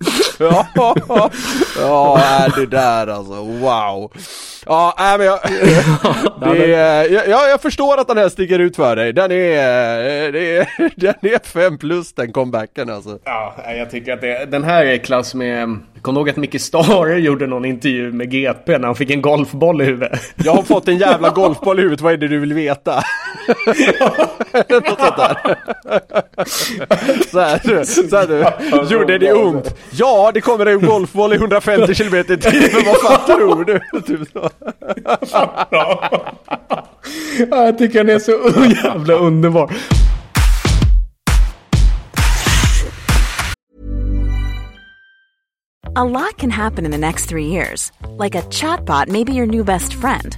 ja, 0.41 1.29
ja, 1.79 2.47
det 2.55 2.65
där 2.65 3.07
alltså, 3.07 3.33
wow. 3.33 4.11
Ja, 4.65 4.95
nej 4.99 5.17
men 5.17 5.27
jag, 5.27 5.39
det, 6.41 6.67
jag, 7.27 7.49
jag 7.49 7.61
förstår 7.61 7.99
att 7.99 8.07
den 8.07 8.17
här 8.17 8.29
sticker 8.29 8.59
ut 8.59 8.75
för 8.75 8.95
dig. 8.95 9.13
Den 9.13 9.31
är, 9.31 10.31
det 10.31 10.57
är, 10.57 10.67
den 10.95 11.13
är 11.21 11.47
fem 11.47 11.77
plus 11.77 12.13
den 12.13 12.31
comebacken 12.31 12.89
alltså. 12.89 13.19
Ja, 13.23 13.55
jag 13.77 13.91
tycker 13.91 14.13
att 14.13 14.21
det, 14.21 14.45
den 14.45 14.63
här 14.63 14.85
är 14.85 14.97
klass 14.97 15.33
med, 15.33 15.79
kom 16.01 16.17
ihåg 16.17 16.29
att 16.29 16.37
Micke 16.37 16.61
Stare 16.61 17.19
gjorde 17.19 17.47
någon 17.47 17.65
intervju 17.65 18.11
med 18.11 18.31
GP 18.31 18.77
när 18.77 18.85
han 18.85 18.95
fick 18.95 19.09
en 19.09 19.21
golfboll 19.21 19.81
i 19.81 19.85
huvudet. 19.85 20.21
Jag 20.35 20.53
har 20.53 20.63
fått 20.63 20.87
en 20.87 20.97
jävla 20.97 21.29
golfboll 21.29 21.79
i 21.79 21.81
huvudet, 21.81 22.01
vad 22.01 22.13
är 22.13 22.17
det 22.17 22.27
du 22.27 22.39
vill 22.39 22.53
veta? 22.53 23.03
Något 24.69 24.87
sånt 24.87 25.17
där. 25.17 25.55
Så 27.31 27.39
här, 27.39 27.83
så 27.83 28.17
här 28.17 28.27
du, 28.87 28.93
gjorde 28.95 29.17
det 29.17 29.33
ont? 29.33 29.75
Ja, 29.91 30.30
det 30.33 30.41
kommer 30.41 30.65
en 30.65 30.81
golfboll 30.81 31.33
i 31.33 31.35
150 31.35 31.95
km 31.95 32.15
i 32.15 32.23
timmen, 32.23 32.85
vad 32.85 32.97
fan 33.01 33.25
tror 33.25 33.65
du? 33.65 34.01
Typ 34.01 34.31
så. 34.33 34.49
jag 37.49 37.77
tycker 37.77 37.97
han 37.97 38.09
är 38.09 38.19
så 38.19 38.31
jävla 38.83 39.13
underbar. 39.13 39.71
A 45.93 46.05
lot 46.05 46.37
can 46.37 46.51
happen 46.51 46.85
in 46.85 46.91
the 46.91 46.97
next 46.97 47.25
three 47.25 47.47
years. 47.47 47.91
Like 48.17 48.33
a 48.33 48.41
chatbot 48.43 49.09
may 49.09 49.25
be 49.25 49.33
your 49.33 49.45
new 49.45 49.65
best 49.65 49.93
friend. 49.93 50.37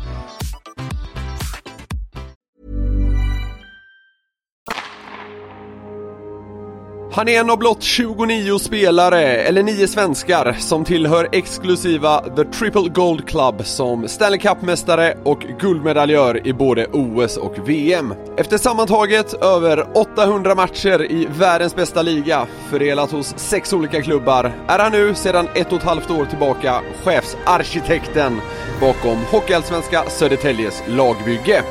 Han 7.13 7.27
är 7.27 7.39
en 7.39 7.49
av 7.49 7.57
blott 7.57 7.83
29 7.83 8.59
spelare, 8.59 9.21
eller 9.21 9.63
9 9.63 9.87
svenskar, 9.87 10.55
som 10.59 10.85
tillhör 10.85 11.29
exklusiva 11.31 12.23
The 12.35 12.43
Triple 12.43 12.89
Gold 12.89 13.27
Club 13.27 13.65
som 13.65 14.07
Stanley 14.07 14.39
Cup-mästare 14.39 15.17
och 15.23 15.39
guldmedaljör 15.59 16.47
i 16.47 16.53
både 16.53 16.85
OS 16.85 17.37
och 17.37 17.69
VM. 17.69 18.13
Efter 18.37 18.57
sammantaget 18.57 19.33
över 19.33 19.97
800 19.97 20.55
matcher 20.55 21.11
i 21.11 21.27
världens 21.39 21.75
bästa 21.75 22.01
liga, 22.01 22.47
fördelat 22.69 23.11
hos 23.11 23.33
sex 23.37 23.73
olika 23.73 24.01
klubbar, 24.01 24.51
är 24.67 24.79
han 24.79 24.91
nu 24.91 25.15
sedan 25.15 25.47
ett 25.55 25.71
och 25.71 25.77
ett 25.77 25.83
halvt 25.83 26.11
år 26.11 26.25
tillbaka 26.25 26.81
chefsarkitekten 27.03 28.41
bakom 28.81 29.17
Hockeyallsvenska 29.31 30.03
Södertäljes 30.09 30.83
lagbygge. 30.87 31.63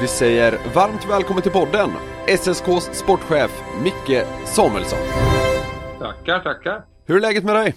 Vi 0.00 0.06
säger 0.06 0.58
varmt 0.74 1.06
välkommen 1.10 1.42
till 1.42 1.52
podden 1.52 1.90
SSKs 2.26 2.90
sportchef 2.92 3.50
Micke 3.82 4.24
Samuelsson. 4.44 4.98
Tackar, 5.98 6.40
tackar. 6.40 6.84
Hur 7.06 7.16
är 7.16 7.20
läget 7.20 7.44
med 7.44 7.54
dig? 7.54 7.74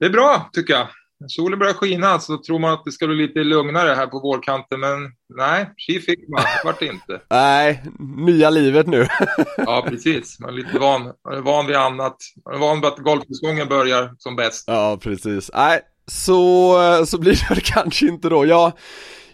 Det 0.00 0.06
är 0.06 0.10
bra, 0.10 0.50
tycker 0.52 0.74
jag. 0.74 0.86
Solen 1.28 1.58
börjar 1.58 1.72
skina 1.72 2.18
så 2.18 2.38
tror 2.38 2.58
man 2.58 2.72
att 2.72 2.84
det 2.84 2.92
ska 2.92 3.06
bli 3.06 3.16
lite 3.16 3.38
lugnare 3.38 3.94
här 3.94 4.06
på 4.06 4.20
vårkanten, 4.20 4.80
men 4.80 5.12
nej, 5.36 5.70
tji 5.76 6.00
fick 6.00 6.28
man. 6.28 6.42
Det 6.42 6.60
vart 6.64 6.82
inte. 6.82 7.20
nej, 7.30 7.82
nya 7.98 8.50
livet 8.50 8.86
nu. 8.86 9.06
ja, 9.56 9.86
precis. 9.88 10.40
Man 10.40 10.48
är 10.50 10.52
lite 10.52 10.78
van, 10.78 11.02
man 11.02 11.34
är 11.36 11.40
van 11.40 11.66
vid 11.66 11.76
annat. 11.76 12.16
Man 12.44 12.54
är 12.54 12.58
van 12.58 12.80
vid 12.80 12.88
att 12.90 12.98
golfsäsongen 12.98 13.68
börjar 13.68 14.14
som 14.18 14.36
bäst. 14.36 14.64
Ja, 14.66 14.98
precis. 15.02 15.50
Nej, 15.54 15.80
så, 16.06 17.06
så 17.06 17.18
blir 17.18 17.54
det 17.54 17.60
kanske 17.60 18.06
inte 18.06 18.28
då. 18.28 18.46
Jag 18.46 18.72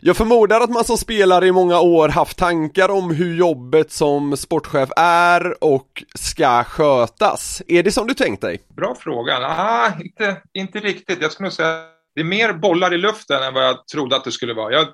jag 0.07 0.17
förmodar 0.17 0.61
att 0.61 0.71
man 0.71 0.85
som 0.85 0.97
spelare 0.97 1.47
i 1.47 1.53
många 1.53 1.81
år 1.81 2.09
haft 2.09 2.39
tankar 2.39 2.89
om 2.89 3.11
hur 3.11 3.37
jobbet 3.37 3.93
som 3.93 4.37
sportchef 4.37 4.91
är 4.97 5.65
och 5.65 6.05
ska 6.15 6.65
skötas. 6.65 7.63
Är 7.69 7.83
det 7.83 7.93
som 7.93 8.07
du 8.07 8.15
tänkt 8.15 8.43
dig? 8.43 8.63
Bra 8.77 8.95
fråga. 8.95 9.39
Ah, 9.39 9.93
inte, 10.01 10.37
inte 10.53 10.81
riktigt. 10.81 11.23
Jag 11.23 11.33
skulle 11.33 11.45
nog 11.45 11.53
säga 11.53 11.85
det 12.15 12.21
är 12.21 12.25
mer 12.25 12.53
bollar 12.53 12.95
i 12.95 12.99
luften 12.99 13.43
än 13.43 13.55
vad 13.55 13.65
jag 13.65 13.87
trodde 13.87 14.17
att 14.17 14.25
det 14.25 14.33
skulle 14.33 14.55
vara. 14.55 14.73
Jag 14.73 14.89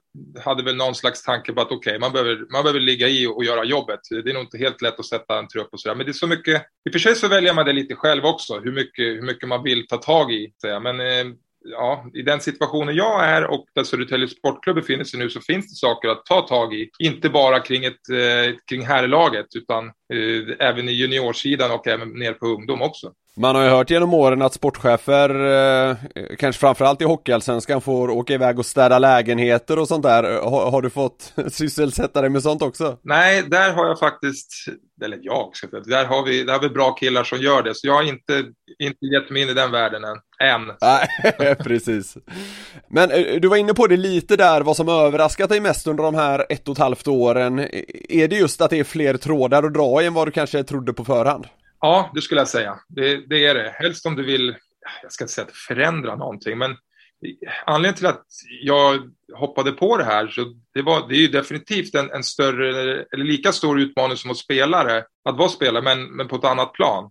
hade 0.45 0.63
väl 0.63 0.77
någon 0.77 0.95
slags 0.95 1.23
tanke 1.23 1.53
på 1.53 1.61
att 1.61 1.73
okej, 1.73 1.77
okay, 1.77 1.99
man, 1.99 2.13
behöver, 2.13 2.53
man 2.53 2.63
behöver 2.63 2.81
ligga 2.81 3.09
i 3.09 3.27
och 3.27 3.45
göra 3.45 3.65
jobbet. 3.65 4.01
Det 4.11 4.31
är 4.31 4.35
nog 4.35 4.43
inte 4.43 4.59
helt 4.59 4.83
lätt 4.83 5.01
att 5.01 5.07
sätta 5.07 5.39
en 5.39 5.49
trupp 5.49 5.69
och 5.73 5.81
sådär. 5.81 5.95
Men 5.95 6.07
det 6.07 6.11
är 6.11 6.13
så 6.13 6.27
mycket, 6.27 6.63
i 6.63 6.89
och 6.89 6.93
för 6.93 6.99
sig 6.99 7.15
så 7.15 7.29
väljer 7.29 7.55
man 7.55 7.67
det 7.67 7.73
lite 7.73 7.95
själv 7.95 8.25
också, 8.25 8.61
hur 8.61 8.73
mycket, 8.73 9.05
hur 9.05 9.23
mycket 9.23 9.49
man 9.49 9.63
vill 9.63 9.87
ta 9.87 9.97
tag 9.97 10.33
i. 10.33 10.53
Men 10.83 11.01
eh, 11.01 11.35
ja, 11.65 12.11
i 12.15 12.23
den 12.23 12.41
situationen 12.41 12.95
jag 12.95 13.25
är 13.25 13.45
och 13.45 13.67
där 13.75 13.85
Södertälje 13.85 14.29
Sportklubb 14.29 14.77
befinner 14.77 15.05
sig 15.05 15.19
nu 15.19 15.31
så 15.31 15.41
finns 15.41 15.71
det 15.71 15.77
saker 15.77 16.09
att 16.09 16.25
ta 16.25 16.41
tag 16.41 16.75
i. 16.75 16.91
Inte 16.99 17.29
bara 17.29 17.61
kring, 17.61 17.85
ett, 17.85 18.09
eh, 18.11 18.57
kring 18.71 18.83
herrlaget 18.87 19.47
utan 19.55 19.87
eh, 19.87 20.69
även 20.69 20.89
i 20.89 20.93
juniorsidan 20.93 21.71
och 21.71 21.87
även 21.87 22.09
ner 22.09 22.33
på 22.33 22.47
ungdom 22.47 22.83
också. 22.83 23.13
Man 23.37 23.55
har 23.55 23.63
ju 23.63 23.69
hört 23.69 23.91
genom 23.91 24.15
åren 24.15 24.43
att 24.43 24.55
sportchefer, 24.55 25.31
eh, 25.31 25.97
kanske 26.39 26.61
framförallt 26.61 27.03
i 27.03 27.05
Hockeyallsvenskan, 27.05 27.81
får 27.81 28.11
åka 28.11 28.35
iväg 28.35 28.59
och 28.59 28.67
städa 28.67 28.99
lägenheter 28.99 29.79
och 29.79 29.89
sånt 29.89 30.03
där. 30.03 30.23
Har, 30.43 30.71
har, 30.71 30.83
du 30.83 30.91
fått 30.91 31.33
sysselsätta 31.53 32.21
dig 32.21 32.31
med 32.31 32.43
sånt 32.43 32.63
också? 32.63 32.99
Nej, 33.03 33.43
där 33.43 33.73
har 33.73 33.87
jag 33.87 33.99
faktiskt, 33.99 34.53
eller 35.05 35.19
jag, 35.23 35.51
ska 35.53 35.69
säga, 35.69 35.81
där 35.81 36.05
har 36.05 36.25
vi, 36.25 36.45
där 36.45 36.53
har 36.53 36.61
vi 36.61 36.69
bra 36.69 36.93
killar 36.93 37.25
som 37.25 37.39
gör 37.39 37.63
det. 37.63 37.75
Så 37.75 37.87
jag 37.87 37.95
har 37.95 38.03
inte, 38.03 38.45
inte 38.79 39.07
gett 39.07 39.31
mig 39.31 39.43
in 39.43 39.49
i 39.49 39.55
den 39.55 39.71
världen 39.71 40.05
än. 40.05 40.17
än. 40.49 40.73
Nej, 40.81 41.55
precis. 41.59 42.17
Men 42.89 43.11
eh, 43.11 43.41
du 43.41 43.49
var 43.49 43.57
inne 43.57 43.75
på 43.75 43.87
det 43.87 43.97
lite 43.97 44.37
där, 44.37 44.61
vad 44.61 44.77
som 44.77 44.89
överraskat 44.89 45.49
dig 45.49 45.61
mest 45.61 45.87
under 45.87 46.05
de 46.05 46.15
här 46.15 46.47
ett 46.49 46.69
och 46.69 46.73
ett 46.73 46.79
halvt 46.79 47.09
åren. 47.09 47.59
Är 48.09 48.29
det 48.29 48.37
just 48.37 48.61
att 48.61 48.71
det 48.71 48.79
är 48.79 48.85
fler 48.85 49.17
trådar 49.17 49.63
att 49.63 49.75
dra 49.75 50.03
i 50.03 50.07
än 50.07 50.15
vad 50.15 50.29
du 50.29 50.33
kanske 50.33 50.63
trodde 50.63 50.93
på 50.93 51.05
förhand? 51.05 51.47
Ja, 51.81 52.11
det 52.15 52.23
skulle 52.23 52.41
jag 52.41 52.49
säga. 52.49 52.79
Det, 52.89 53.17
det, 53.29 53.47
är 53.47 53.55
det. 53.55 53.75
Helst 53.79 54.07
om 54.07 54.17
du 54.17 54.23
vill, 54.23 54.57
jag 55.03 55.13
ska 55.13 55.25
inte 55.25 55.35
säga 55.35 55.47
att 55.47 55.57
förändra 55.57 56.17
någonting, 56.17 56.59
men 56.59 56.77
anledningen 57.67 57.97
till 57.97 58.07
att 58.07 58.27
jag 58.63 59.11
hoppade 59.35 59.73
på 59.73 59.97
det 59.97 60.05
här, 60.05 60.29
så 60.29 60.55
det, 60.75 60.83
var, 60.83 61.09
det 61.09 61.15
är 61.15 61.21
ju 61.21 61.29
definitivt 61.29 61.95
en, 61.95 62.11
en 62.11 62.25
större, 62.25 63.03
eller 63.13 63.25
lika 63.25 63.53
stor 63.53 63.81
utmaning 63.81 64.17
som 64.17 64.31
att 64.31 64.37
spelare, 64.37 65.05
att 65.25 65.37
vara 65.37 65.49
spelare, 65.49 65.83
men, 65.83 66.05
men 66.05 66.29
på 66.29 66.37
ett 66.37 66.45
annat 66.45 66.73
plan. 66.73 67.11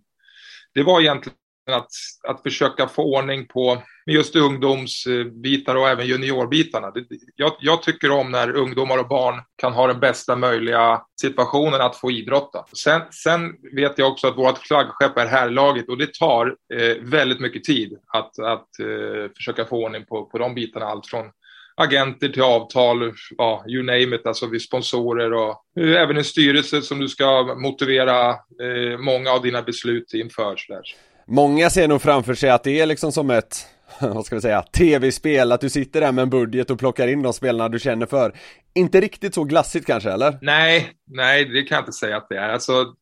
Det 0.74 0.82
var 0.82 1.00
egentligen 1.00 1.36
att, 1.72 1.90
att 2.28 2.42
försöka 2.42 2.88
få 2.88 3.02
ordning 3.02 3.46
på 3.46 3.82
just 4.06 4.36
ungdomsbitar 4.36 5.74
och 5.74 5.88
även 5.88 6.06
juniorbitarna. 6.06 6.92
Jag, 7.36 7.52
jag, 7.60 7.82
tycker 7.82 8.10
om 8.10 8.30
när 8.30 8.56
ungdomar 8.56 8.98
och 8.98 9.08
barn 9.08 9.42
kan 9.56 9.72
ha 9.72 9.86
den 9.86 10.00
bästa 10.00 10.36
möjliga 10.36 11.02
situationen 11.20 11.80
att 11.80 11.96
få 11.96 12.10
idrotta. 12.10 12.64
Sen, 12.72 13.02
sen 13.10 13.54
vet 13.72 13.98
jag 13.98 14.08
också 14.08 14.26
att 14.28 14.38
vårt 14.38 14.58
flaggskepp 14.58 15.18
är 15.18 15.26
härlaget 15.26 15.88
och 15.88 15.98
det 15.98 16.14
tar 16.14 16.56
eh, 16.74 16.96
väldigt 17.00 17.40
mycket 17.40 17.64
tid 17.64 17.98
att, 18.06 18.38
att 18.38 18.78
eh, 18.80 19.32
försöka 19.36 19.64
få 19.64 19.84
ordning 19.84 20.04
på, 20.04 20.24
på 20.24 20.38
de 20.38 20.54
bitarna. 20.54 20.86
Allt 20.86 21.06
från 21.06 21.30
agenter 21.80 22.28
till 22.28 22.42
avtal, 22.42 23.12
ja, 23.38 23.64
you 23.68 23.82
name 23.82 24.16
it, 24.16 24.26
alltså 24.26 24.46
vi 24.46 24.60
sponsorer 24.60 25.32
och 25.32 25.64
eh, 25.80 26.02
även 26.02 26.16
en 26.16 26.24
styrelse 26.24 26.82
som 26.82 26.98
du 26.98 27.08
ska 27.08 27.54
motivera 27.54 28.30
eh, 28.30 28.98
många 28.98 29.30
av 29.30 29.42
dina 29.42 29.62
beslut 29.62 30.14
inför. 30.14 30.56
Sådär. 30.56 30.82
Många 31.30 31.70
ser 31.70 31.88
nog 31.88 32.02
framför 32.02 32.34
sig 32.34 32.50
att 32.50 32.64
det 32.64 32.80
är 32.80 32.86
liksom 32.86 33.12
som 33.12 33.30
ett 33.30 33.66
vad 34.00 34.26
ska 34.26 34.34
vi 34.34 34.40
säga, 34.40 34.62
tv-spel, 34.62 35.52
att 35.52 35.60
du 35.60 35.70
sitter 35.70 36.00
där 36.00 36.12
med 36.12 36.22
en 36.22 36.30
budget 36.30 36.70
och 36.70 36.78
plockar 36.78 37.08
in 37.08 37.22
de 37.22 37.32
spelarna 37.32 37.68
du 37.68 37.78
känner 37.78 38.06
för. 38.06 38.32
Inte 38.74 39.00
riktigt 39.00 39.34
så 39.34 39.44
glassigt 39.44 39.86
kanske, 39.86 40.10
eller? 40.10 40.38
Nej, 40.42 40.92
nej, 41.06 41.44
det 41.44 41.62
kan 41.62 41.76
jag 41.76 41.82
inte 41.82 41.92
säga 41.92 42.16
att 42.16 42.26
det 42.28 42.36
är. 42.36 42.48
Alltså, 42.48 42.94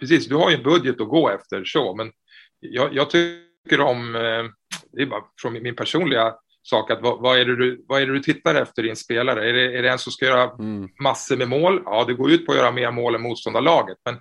precis, 0.00 0.28
du 0.28 0.34
har 0.34 0.50
ju 0.50 0.56
en 0.56 0.62
budget 0.62 1.00
att 1.00 1.08
gå 1.08 1.30
efter 1.30 1.64
så, 1.64 1.94
men 1.94 2.12
jag, 2.60 2.94
jag 2.94 3.10
tycker 3.10 3.80
om, 3.80 4.14
eh, 4.14 4.20
det 4.92 5.02
är 5.02 5.06
bara 5.06 5.22
från 5.42 5.62
min 5.62 5.76
personliga 5.76 6.34
sak, 6.62 6.90
att 6.90 7.02
vad, 7.02 7.20
vad, 7.20 7.38
är 7.38 7.44
det 7.44 7.56
du, 7.56 7.84
vad 7.88 8.02
är 8.02 8.06
det 8.06 8.12
du 8.12 8.20
tittar 8.20 8.54
efter 8.54 8.86
i 8.86 8.90
en 8.90 8.96
spelare? 8.96 9.48
Är 9.48 9.52
det, 9.52 9.78
är 9.78 9.82
det 9.82 9.90
en 9.90 9.98
som 9.98 10.12
ska 10.12 10.26
göra 10.26 10.50
mm. 10.50 10.88
massor 11.02 11.36
med 11.36 11.48
mål? 11.48 11.82
Ja, 11.84 12.04
det 12.04 12.14
går 12.14 12.30
ut 12.30 12.46
på 12.46 12.52
att 12.52 12.58
göra 12.58 12.70
mer 12.70 12.90
mål 12.90 13.14
än 13.14 13.22
motståndarlaget, 13.22 13.98
men 14.04 14.14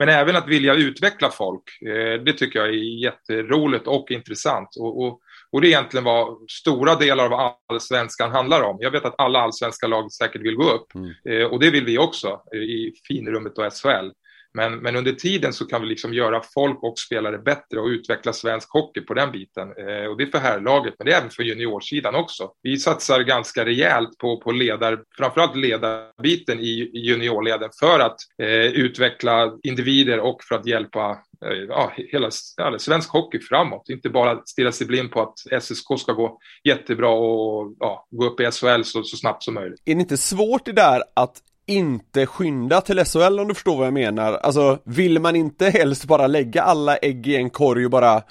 men 0.00 0.08
även 0.08 0.36
att 0.36 0.48
vilja 0.48 0.74
utveckla 0.74 1.30
folk, 1.30 1.82
eh, 1.82 2.22
det 2.24 2.32
tycker 2.32 2.58
jag 2.58 2.68
är 2.68 3.02
jätteroligt 3.02 3.86
och 3.86 4.10
intressant. 4.10 4.68
Och, 4.78 5.02
och, 5.02 5.20
och 5.50 5.60
det 5.60 5.66
är 5.66 5.68
egentligen 5.68 6.04
vad 6.04 6.50
stora 6.50 6.94
delar 6.94 7.24
av 7.24 7.54
allsvenskan 7.68 8.30
handlar 8.30 8.62
om. 8.62 8.76
Jag 8.80 8.90
vet 8.90 9.04
att 9.04 9.14
alla 9.18 9.40
allsvenska 9.40 9.86
lag 9.86 10.12
säkert 10.12 10.42
vill 10.42 10.54
gå 10.54 10.70
upp 10.72 10.94
mm. 10.94 11.10
Eh, 11.24 11.46
och 11.46 11.60
det 11.60 11.70
vill 11.70 11.84
vi 11.84 11.98
också 11.98 12.40
i 12.54 12.92
finrummet 13.08 13.58
och 13.58 13.72
SHL. 13.72 14.10
Men, 14.54 14.78
men 14.78 14.96
under 14.96 15.12
tiden 15.12 15.52
så 15.52 15.66
kan 15.66 15.82
vi 15.82 15.88
liksom 15.88 16.14
göra 16.14 16.42
folk 16.54 16.82
och 16.82 16.98
spelare 16.98 17.38
bättre 17.38 17.80
och 17.80 17.86
utveckla 17.86 18.32
svensk 18.32 18.72
hockey 18.72 19.00
på 19.00 19.14
den 19.14 19.32
biten. 19.32 19.68
Eh, 19.68 20.04
och 20.04 20.16
det 20.16 20.24
är 20.24 20.30
för 20.30 20.38
herrlaget, 20.38 20.94
men 20.98 21.06
det 21.06 21.12
är 21.12 21.18
även 21.18 21.30
för 21.30 21.42
juniorsidan 21.42 22.14
också. 22.14 22.50
Vi 22.62 22.76
satsar 22.76 23.20
ganska 23.20 23.64
rejält 23.64 24.18
på, 24.18 24.40
på 24.40 24.52
ledar, 24.52 25.02
framförallt 25.18 25.56
ledarbiten 25.56 26.60
i, 26.60 26.90
juniorleden 26.94 27.70
för 27.80 28.00
att 28.00 28.16
eh, 28.42 28.66
utveckla 28.66 29.52
individer 29.62 30.20
och 30.20 30.44
för 30.48 30.54
att 30.54 30.66
hjälpa 30.66 31.10
eh, 31.46 31.58
ja, 31.68 31.92
hela, 31.96 32.30
hela 32.58 32.78
svensk 32.78 33.10
hockey 33.10 33.40
framåt. 33.40 33.88
Inte 33.88 34.08
bara 34.08 34.42
stirra 34.44 34.72
sig 34.72 34.86
blind 34.86 35.10
på 35.10 35.22
att 35.22 35.62
SSK 35.62 35.86
ska 35.98 36.12
gå 36.12 36.38
jättebra 36.64 37.10
och 37.10 37.74
ja, 37.78 38.06
gå 38.10 38.26
upp 38.26 38.40
i 38.40 38.50
SHL 38.50 38.82
så, 38.84 39.02
så 39.02 39.16
snabbt 39.16 39.42
som 39.42 39.54
möjligt. 39.54 39.82
Är 39.84 39.94
det 39.94 40.00
inte 40.00 40.16
svårt 40.16 40.64
det 40.64 40.72
där 40.72 41.02
att 41.14 41.42
inte 41.70 42.26
skynda 42.26 42.80
till 42.80 43.04
SHL 43.04 43.40
om 43.40 43.48
du 43.48 43.54
förstår 43.54 43.76
vad 43.76 43.86
jag 43.86 43.94
menar. 43.94 44.32
Alltså, 44.32 44.78
vill 44.84 45.18
man 45.18 45.36
inte 45.36 45.70
helst 45.70 46.04
bara 46.04 46.26
lägga 46.26 46.62
alla 46.62 46.96
ägg 46.96 47.26
i 47.26 47.36
en 47.36 47.50
korg 47.50 47.84
och 47.84 47.90
bara 47.90 48.22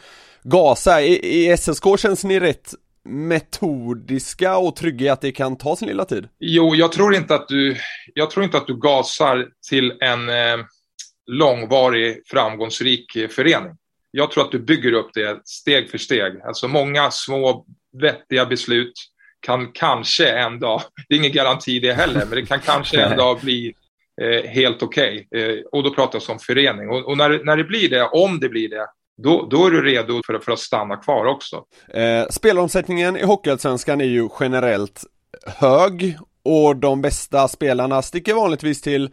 gasa? 0.43 1.01
I, 1.01 1.45
i 1.45 1.57
SSK 1.57 1.83
känns 1.97 2.23
ni 2.23 2.39
rätt 2.39 2.73
metodiska 3.09 4.57
och 4.57 4.75
trygga 4.75 5.05
i 5.05 5.09
att 5.09 5.21
det 5.21 5.31
kan 5.31 5.57
ta 5.57 5.75
sin 5.75 5.87
lilla 5.87 6.05
tid? 6.05 6.27
Jo, 6.39 6.75
jag 6.75 6.91
tror 6.91 7.15
inte 7.15 7.35
att 7.35 7.47
du, 7.47 7.77
jag 8.13 8.31
tror 8.31 8.45
inte 8.45 8.57
att 8.57 8.67
du 8.67 8.79
gasar 8.79 9.47
till 9.69 9.93
en 10.01 10.29
eh, 10.29 10.65
långvarig 11.27 12.21
framgångsrik 12.25 13.15
eh, 13.15 13.27
förening. 13.27 13.71
Jag 14.11 14.31
tror 14.31 14.43
att 14.43 14.51
du 14.51 14.59
bygger 14.59 14.93
upp 14.93 15.09
det 15.13 15.41
steg 15.43 15.89
för 15.89 15.97
steg. 15.97 16.41
Alltså 16.47 16.67
många 16.67 17.11
små 17.11 17.65
vettiga 18.01 18.45
beslut 18.45 18.93
kan 19.41 19.71
kanske 19.71 20.29
en 20.29 20.59
dag, 20.59 20.81
det 21.07 21.15
är 21.15 21.19
ingen 21.19 21.31
garanti 21.31 21.79
det 21.79 21.93
heller, 21.93 22.25
men 22.25 22.29
det 22.29 22.45
kan 22.45 22.59
kanske 22.59 23.01
en 23.01 23.17
dag 23.23 23.39
bli 23.39 23.73
eh, 24.21 24.49
helt 24.49 24.83
okej. 24.83 25.27
Okay. 25.31 25.57
Eh, 25.57 25.63
och 25.71 25.83
då 25.83 25.93
pratar 25.93 26.19
jag 26.19 26.33
om 26.33 26.39
förening. 26.39 26.89
Och, 26.89 27.07
och, 27.07 27.17
när, 27.17 27.45
när 27.45 27.57
det 27.57 27.63
blir 27.63 27.89
det, 27.89 28.03
om 28.03 28.39
det 28.39 28.49
blir 28.49 28.69
det, 28.69 28.87
då, 29.23 29.47
då 29.51 29.65
är 29.65 29.71
du 29.71 29.81
redo 29.81 30.21
för, 30.25 30.39
för 30.39 30.51
att 30.51 30.59
stanna 30.59 30.95
kvar 30.95 31.25
också. 31.25 31.63
Eh, 31.93 32.27
spelomsättningen 32.29 33.17
i 33.17 33.23
Hockeyallsvenskan 33.23 34.01
är 34.01 34.05
ju 34.05 34.29
generellt 34.39 35.03
hög 35.45 36.17
och 36.43 36.75
de 36.75 37.01
bästa 37.01 37.47
spelarna 37.47 38.01
sticker 38.01 38.33
vanligtvis 38.33 38.81
till 38.81 39.09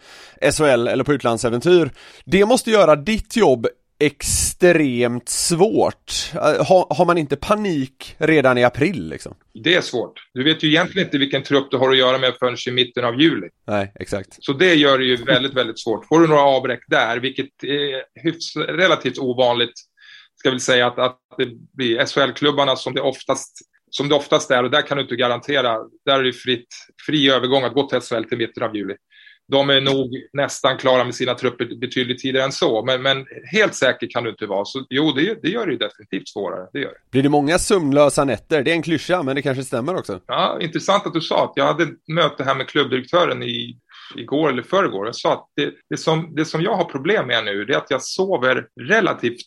SHL 0.52 0.88
eller 0.88 1.04
på 1.04 1.12
utlandsäventyr. 1.12 1.90
Det 2.24 2.46
måste 2.46 2.70
göra 2.70 2.96
ditt 2.96 3.36
jobb 3.36 3.66
extremt 3.98 5.28
svårt. 5.28 6.30
Eh, 6.34 6.40
har, 6.40 6.94
har 6.94 7.04
man 7.04 7.18
inte 7.18 7.36
panik 7.36 8.16
redan 8.18 8.58
i 8.58 8.64
april 8.64 9.08
liksom? 9.08 9.34
Det 9.64 9.74
är 9.74 9.80
svårt. 9.80 10.12
Du 10.34 10.44
vet 10.44 10.62
ju 10.62 10.68
egentligen 10.68 11.08
inte 11.08 11.18
vilken 11.18 11.42
trupp 11.42 11.70
du 11.70 11.76
har 11.76 11.90
att 11.90 11.98
göra 11.98 12.18
med 12.18 12.34
förrän 12.38 12.56
i 12.68 12.70
mitten 12.70 13.04
av 13.04 13.20
juli. 13.20 13.48
Nej, 13.66 13.92
exakt. 13.94 14.44
Så 14.44 14.52
det 14.52 14.74
gör 14.74 14.98
det 14.98 15.04
ju 15.04 15.16
väldigt, 15.16 15.54
väldigt 15.54 15.78
svårt. 15.78 16.06
Får 16.06 16.20
du 16.20 16.26
några 16.26 16.42
avbräck 16.42 16.80
där, 16.88 17.18
vilket 17.18 17.64
är 17.64 18.22
hyfs, 18.22 18.56
relativt 18.56 19.18
ovanligt, 19.18 19.74
ska 20.36 20.50
vi 20.50 20.60
säga 20.60 20.86
att, 20.86 20.98
att 20.98 21.18
det 21.38 21.48
blir 21.76 22.06
SHL-klubbarna 22.06 22.76
som 22.76 22.94
det 22.94 23.00
oftast 23.00 23.52
som 23.90 24.08
det 24.08 24.14
oftast 24.14 24.50
är, 24.50 24.64
och 24.64 24.70
där 24.70 24.82
kan 24.82 24.96
du 24.96 25.02
inte 25.02 25.16
garantera, 25.16 25.78
där 26.04 26.18
är 26.18 26.24
det 26.24 26.32
fritt, 26.32 26.68
fri 27.06 27.30
övergång 27.30 27.64
att 27.64 27.74
gå 27.74 27.88
till 27.88 28.00
SHL 28.00 28.24
till 28.24 28.38
mitten 28.38 28.62
av 28.62 28.76
juli 28.76 28.94
de 29.48 29.70
är 29.70 29.80
nog 29.80 30.10
nästan 30.32 30.78
klara 30.78 31.04
med 31.04 31.14
sina 31.14 31.34
trupper 31.34 31.80
betydligt 31.80 32.18
tidigare 32.18 32.44
än 32.44 32.52
så. 32.52 32.84
Men, 32.84 33.02
men 33.02 33.26
helt 33.52 33.74
säker 33.74 34.06
kan 34.10 34.24
du 34.24 34.30
inte 34.30 34.46
vara. 34.46 34.64
Så 34.64 34.84
jo, 34.90 35.12
det, 35.12 35.42
det 35.42 35.48
gör 35.48 35.66
det 35.66 35.72
ju 35.72 35.78
definitivt 35.78 36.28
svårare. 36.28 36.68
Det 36.72 36.78
gör 36.78 36.88
det. 36.88 37.10
Blir 37.10 37.22
det 37.22 37.28
många 37.28 37.58
sömnlösa 37.58 38.24
nätter? 38.24 38.62
Det 38.62 38.70
är 38.70 38.74
en 38.74 38.82
klyscha, 38.82 39.22
men 39.22 39.36
det 39.36 39.42
kanske 39.42 39.64
stämmer 39.64 39.96
också. 39.96 40.20
Ja, 40.26 40.58
intressant 40.60 41.06
att 41.06 41.14
du 41.14 41.20
sa 41.20 41.44
att 41.44 41.52
jag 41.56 41.64
hade 41.64 41.82
ett 41.82 42.08
möte 42.08 42.44
här 42.44 42.54
med 42.54 42.68
klubbdirektören 42.68 43.42
i 43.42 43.78
igår 44.14 44.48
eller 44.48 44.62
förrgår. 44.62 45.06
Jag 45.06 45.16
sa 45.16 45.32
att 45.32 45.46
det, 45.56 45.74
det, 45.90 45.96
som, 45.96 46.34
det 46.34 46.44
som 46.44 46.62
jag 46.62 46.76
har 46.76 46.84
problem 46.84 47.26
med 47.26 47.44
nu, 47.44 47.64
det 47.64 47.74
är 47.74 47.78
att 47.78 47.90
jag 47.90 48.02
sover 48.02 48.66
relativt 48.80 49.46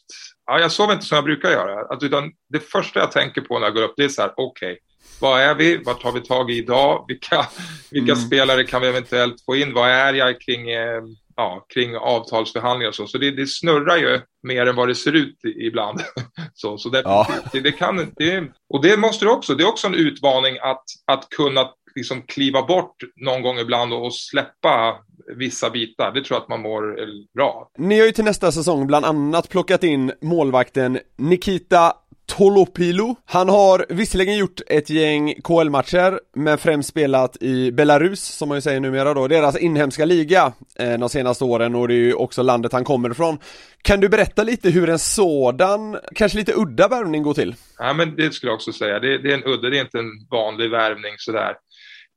Ja, 0.49 0.59
jag 0.59 0.71
sover 0.71 0.93
inte 0.93 1.05
som 1.05 1.15
jag 1.15 1.23
brukar 1.23 1.51
göra. 1.51 1.93
Att, 1.93 2.03
utan 2.03 2.31
det 2.49 2.59
första 2.59 2.99
jag 2.99 3.11
tänker 3.11 3.41
på 3.41 3.59
när 3.59 3.65
jag 3.65 3.75
går 3.75 3.83
upp, 3.83 3.93
det 3.97 4.03
är 4.03 4.09
så 4.09 4.21
här, 4.21 4.33
okej, 4.35 4.71
okay, 4.71 4.77
vad 5.21 5.41
är 5.41 5.55
vi? 5.55 5.77
Vad 5.77 5.99
tar 5.99 6.11
vi 6.11 6.21
tag 6.21 6.51
i 6.51 6.57
idag? 6.57 7.05
Vilka, 7.07 7.47
vilka 7.91 8.11
mm. 8.11 8.25
spelare 8.25 8.63
kan 8.63 8.81
vi 8.81 8.87
eventuellt 8.87 9.45
få 9.45 9.55
in? 9.55 9.73
Vad 9.73 9.89
är 9.89 10.13
jag 10.13 10.41
kring, 10.41 10.69
eh, 10.69 11.01
ja, 11.35 11.65
kring 11.73 11.95
avtalsförhandlingar 11.97 12.89
och 12.89 12.95
så? 12.95 13.07
Så 13.07 13.17
det, 13.17 13.31
det, 13.31 13.47
snurrar 13.47 13.97
ju 13.97 14.21
mer 14.43 14.65
än 14.65 14.75
vad 14.75 14.87
det 14.87 14.95
ser 14.95 15.13
ut 15.13 15.37
ibland. 15.43 15.99
så 16.53 16.77
så 16.77 16.89
det, 16.89 17.01
ja. 17.05 17.27
det, 17.51 17.59
det, 17.59 17.71
kan, 17.71 18.13
det, 18.17 18.43
och 18.69 18.81
det 18.81 18.97
måste 18.97 19.25
du 19.25 19.31
också, 19.31 19.55
det 19.55 19.63
är 19.63 19.67
också 19.67 19.87
en 19.87 19.95
utmaning 19.95 20.57
att, 20.61 20.83
att 21.05 21.29
kunna 21.29 21.69
liksom 21.95 22.21
kliva 22.21 22.65
bort 22.65 22.95
någon 23.15 23.41
gång 23.41 23.57
ibland 23.57 23.93
och 23.93 24.15
släppa 24.15 24.95
vissa 25.35 25.69
bitar. 25.69 26.11
Det 26.11 26.23
tror 26.23 26.35
jag 26.35 26.41
att 26.41 26.49
man 26.49 26.61
mår 26.61 26.95
bra. 27.33 27.71
Ni 27.77 27.99
har 27.99 28.05
ju 28.05 28.11
till 28.11 28.23
nästa 28.23 28.51
säsong 28.51 28.87
bland 28.87 29.05
annat 29.05 29.49
plockat 29.49 29.83
in 29.83 30.11
målvakten 30.21 30.99
Nikita 31.17 31.93
Tolopilo. 32.29 33.15
Han 33.25 33.49
har 33.49 33.85
visserligen 33.89 34.37
gjort 34.37 34.61
ett 34.67 34.89
gäng 34.89 35.33
KL-matcher, 35.43 36.19
men 36.35 36.57
främst 36.57 36.89
spelat 36.89 37.43
i 37.43 37.71
Belarus, 37.71 38.23
som 38.23 38.49
man 38.49 38.57
ju 38.57 38.61
säger 38.61 38.79
numera 38.79 39.13
då, 39.13 39.27
deras 39.27 39.57
inhemska 39.57 40.05
liga 40.05 40.53
eh, 40.79 40.99
de 40.99 41.09
senaste 41.09 41.43
åren 41.43 41.75
och 41.75 41.87
det 41.87 41.93
är 41.93 41.95
ju 41.95 42.13
också 42.13 42.43
landet 42.43 42.73
han 42.73 42.83
kommer 42.83 43.11
ifrån. 43.11 43.37
Kan 43.81 43.99
du 43.99 44.09
berätta 44.09 44.43
lite 44.43 44.69
hur 44.69 44.89
en 44.89 44.99
sådan, 44.99 45.97
kanske 46.15 46.37
lite 46.37 46.53
udda 46.55 46.87
värvning 46.87 47.23
går 47.23 47.33
till? 47.33 47.55
Ja, 47.77 47.93
men 47.93 48.15
det 48.15 48.33
skulle 48.33 48.49
jag 48.49 48.55
också 48.55 48.73
säga. 48.73 48.99
Det, 48.99 49.17
det 49.17 49.29
är 49.31 49.33
en 49.33 49.43
udda, 49.43 49.69
det 49.69 49.77
är 49.77 49.81
inte 49.81 49.99
en 49.99 50.27
vanlig 50.31 50.69
värvning 50.71 51.13
sådär. 51.17 51.55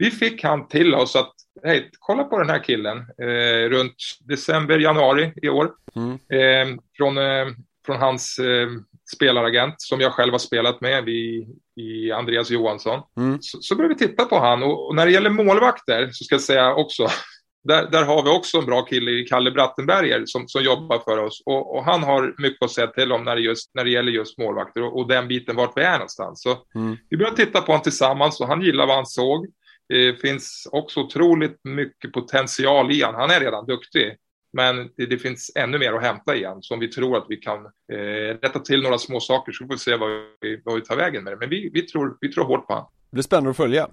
Vi 0.03 0.11
fick 0.11 0.45
han 0.45 0.69
till 0.69 0.95
oss 0.95 1.17
att, 1.17 1.33
hej, 1.65 1.91
kolla 1.99 2.25
på 2.25 2.39
den 2.39 2.51
här 2.51 2.65
killen, 2.65 2.99
eh, 2.99 3.69
runt 3.69 3.95
december, 4.21 4.79
januari 4.79 5.33
i 5.43 5.49
år. 5.49 5.71
Mm. 5.97 6.13
Eh, 6.13 6.77
från, 6.97 7.19
eh, 7.19 7.47
från 7.87 7.97
hans 7.97 8.39
eh, 8.39 8.69
spelaragent 9.15 9.75
som 9.79 10.01
jag 10.01 10.13
själv 10.13 10.33
har 10.33 10.39
spelat 10.39 10.81
med 10.81 11.09
i, 11.09 11.47
i 11.77 12.13
Andreas 12.13 12.51
Johansson. 12.51 13.01
Mm. 13.17 13.39
Så, 13.41 13.59
så 13.61 13.77
började 13.77 13.95
vi 13.95 14.07
titta 14.09 14.25
på 14.25 14.39
han 14.39 14.63
och, 14.63 14.87
och, 14.87 14.95
när 14.95 15.07
det 15.07 15.13
gäller 15.13 15.31
målvakter 15.31 16.11
så 16.13 16.25
ska 16.25 16.35
jag 16.35 16.43
säga 16.43 16.75
också 16.75 17.07
där, 17.65 17.91
där 17.91 18.05
har 18.05 18.23
vi 18.23 18.31
också 18.31 18.59
en 18.59 18.67
bra 18.67 18.83
kille 18.83 19.11
i 19.11 19.25
Kalle 19.25 19.51
Brattenberger 19.51 20.23
som, 20.27 20.49
som 20.49 20.63
jobbar 20.63 20.99
för 20.99 21.19
oss 21.19 21.43
och, 21.47 21.77
och, 21.77 21.85
han 21.85 22.03
har 22.03 22.35
mycket 22.39 22.63
att 22.63 22.71
säga 22.71 22.87
till 22.87 23.13
om 23.13 23.25
när 23.25 23.37
det, 23.37 23.43
just, 23.43 23.71
när 23.75 23.85
det 23.85 23.91
gäller 23.91 24.13
just 24.13 24.39
målvakter 24.39 24.83
och, 24.83 24.99
och 24.99 25.09
den 25.09 25.29
biten 25.29 25.57
vart 25.57 25.77
vi 25.77 25.83
är 25.83 25.93
någonstans. 25.93 26.43
Så 26.43 26.59
mm. 26.75 26.97
Vi 27.11 27.17
började 27.17 27.37
titta 27.37 27.61
på 27.61 27.73
honom 27.73 27.83
tillsammans 27.83 28.41
och 28.41 28.49
han 28.49 28.63
gillar 28.63 28.87
vad 28.87 28.97
han 28.97 29.07
såg. 29.07 29.47
Det 29.89 30.20
finns 30.20 30.68
också 30.72 31.01
otroligt 31.01 31.61
mycket 31.64 32.12
potential 32.12 32.93
i 32.93 33.03
honom. 33.03 33.20
Han 33.20 33.30
är 33.30 33.41
redan 33.41 33.66
duktig. 33.66 34.16
Men 34.53 34.91
det, 34.97 35.07
det, 35.07 35.18
finns 35.18 35.53
ännu 35.55 35.78
mer 35.78 35.93
att 35.93 36.03
hämta 36.03 36.37
igen 36.37 36.62
som 36.62 36.80
vi 36.80 36.89
tror 36.89 37.16
att 37.16 37.26
vi 37.28 37.37
kan 37.37 37.66
eh, 37.93 38.39
rätta 38.43 38.59
till 38.59 38.83
några 38.83 38.99
små 38.99 39.20
saker 39.20 39.53
så 39.53 39.66
får 39.66 39.74
vi 39.74 39.78
se 39.78 39.97
vad 39.97 40.11
vi, 40.41 40.61
vad 40.64 40.74
vi 40.74 40.80
tar 40.80 40.97
vägen 40.97 41.24
med 41.24 41.33
det. 41.33 41.37
Men 41.37 41.49
vi, 41.49 41.70
vi, 41.74 41.83
tror, 41.83 42.18
vi 42.20 42.33
tror 42.33 42.45
hårt 42.45 42.66
på 42.66 42.72
honom. 42.74 42.91
Det 43.13 43.17
blir 43.17 43.23
spännande 43.23 43.51
att 43.51 43.57
följa. 43.57 43.89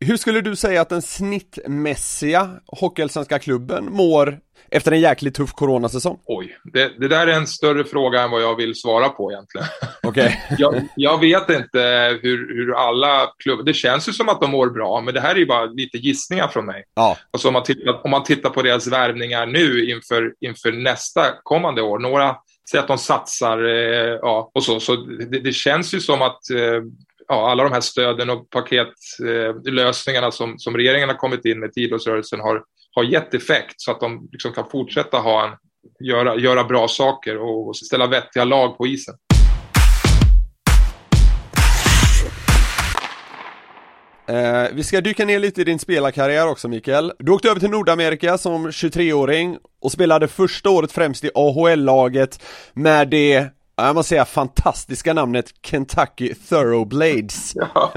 Hur 0.00 0.16
skulle 0.16 0.40
du 0.40 0.56
säga 0.56 0.80
att 0.80 0.88
den 0.88 1.02
snittmässiga 1.02 2.50
Hockeyallsvenska 2.66 3.38
klubben 3.38 3.92
mår 3.92 4.38
efter 4.70 4.92
en 4.92 5.00
jäkligt 5.00 5.34
tuff 5.34 5.52
coronasäsong? 5.52 6.18
Oj, 6.24 6.56
det, 6.64 6.92
det, 6.98 7.08
där 7.08 7.26
är 7.26 7.32
en 7.32 7.46
större 7.46 7.84
fråga 7.84 8.22
än 8.22 8.30
vad 8.30 8.42
jag 8.42 8.56
vill 8.56 8.74
svara 8.74 9.08
på 9.08 9.32
egentligen. 9.32 9.66
Okay. 10.02 10.32
jag, 10.58 10.88
jag, 10.96 11.20
vet 11.20 11.50
inte 11.50 11.80
hur, 12.22 12.54
hur 12.54 12.74
alla 12.74 13.26
klubbar... 13.38 13.64
Det 13.64 13.74
känns 13.74 14.08
ju 14.08 14.12
som 14.12 14.28
att 14.28 14.40
de 14.40 14.50
mår 14.50 14.70
bra, 14.70 15.00
men 15.00 15.14
det 15.14 15.20
här 15.20 15.34
är 15.34 15.38
ju 15.38 15.46
bara 15.46 15.64
lite 15.64 15.98
gissningar 15.98 16.48
från 16.48 16.66
mig. 16.66 16.84
Ja. 16.94 17.16
Alltså 17.30 17.48
om 17.48 17.54
man 17.54 17.62
tittar, 17.62 18.04
om 18.04 18.10
man 18.10 18.24
tittar 18.24 18.50
på 18.50 18.62
deras 18.62 18.86
värvningar 18.86 19.46
nu 19.46 19.90
inför, 19.90 20.34
inför 20.40 20.72
nästa 20.72 21.22
kommande 21.42 21.82
år. 21.82 21.98
Några 21.98 22.36
säger 22.70 22.82
att 22.82 22.88
de 22.88 22.98
satsar 22.98 23.64
eh, 23.64 24.18
ja, 24.22 24.50
och 24.54 24.62
så. 24.62 24.80
Så 24.80 24.96
det, 24.96 25.40
det, 25.40 25.52
känns 25.52 25.94
ju 25.94 26.00
som 26.00 26.22
att 26.22 26.50
eh, 26.50 26.82
ja, 27.28 27.50
alla 27.50 27.62
de 27.62 27.72
här 27.72 27.80
stöden 27.80 28.30
och 28.30 28.50
paketlösningarna 28.50 30.26
eh, 30.26 30.30
som, 30.30 30.58
som 30.58 30.76
regeringen 30.76 31.08
har 31.08 31.16
kommit 31.16 31.44
in 31.44 31.60
med 31.60 31.72
till 31.72 31.82
idrottsrörelsen 31.82 32.40
har, 32.40 32.62
har 32.94 33.04
gett 33.04 33.34
effekt 33.34 33.74
så 33.76 33.90
att 33.90 34.00
de 34.00 34.28
liksom 34.32 34.52
kan 34.52 34.70
fortsätta 34.70 35.18
ha 35.18 35.46
en, 35.46 35.52
göra, 36.06 36.36
göra 36.36 36.64
bra 36.64 36.88
saker 36.88 37.36
och 37.36 37.76
ställa 37.76 38.06
vettiga 38.06 38.44
lag 38.44 38.78
på 38.78 38.86
isen. 38.86 39.14
Eh, 44.28 44.68
vi 44.72 44.84
ska 44.84 45.00
dyka 45.00 45.24
ner 45.24 45.38
lite 45.38 45.60
i 45.60 45.64
din 45.64 45.78
spelarkarriär 45.78 46.48
också 46.48 46.68
Mikael. 46.68 47.12
Du 47.18 47.32
åkte 47.32 47.50
över 47.50 47.60
till 47.60 47.70
Nordamerika 47.70 48.38
som 48.38 48.66
23-åring 48.70 49.58
och 49.80 49.92
spelade 49.92 50.28
första 50.28 50.70
året 50.70 50.92
främst 50.92 51.24
i 51.24 51.30
AHL-laget 51.34 52.42
med 52.74 53.08
det 53.08 53.46
jag 53.76 53.94
måste 53.94 54.08
säga 54.08 54.24
fantastiska 54.24 55.14
namnet 55.14 55.46
Kentucky 55.62 56.34
Thoroughblades. 56.34 57.52
Ja. 57.74 57.92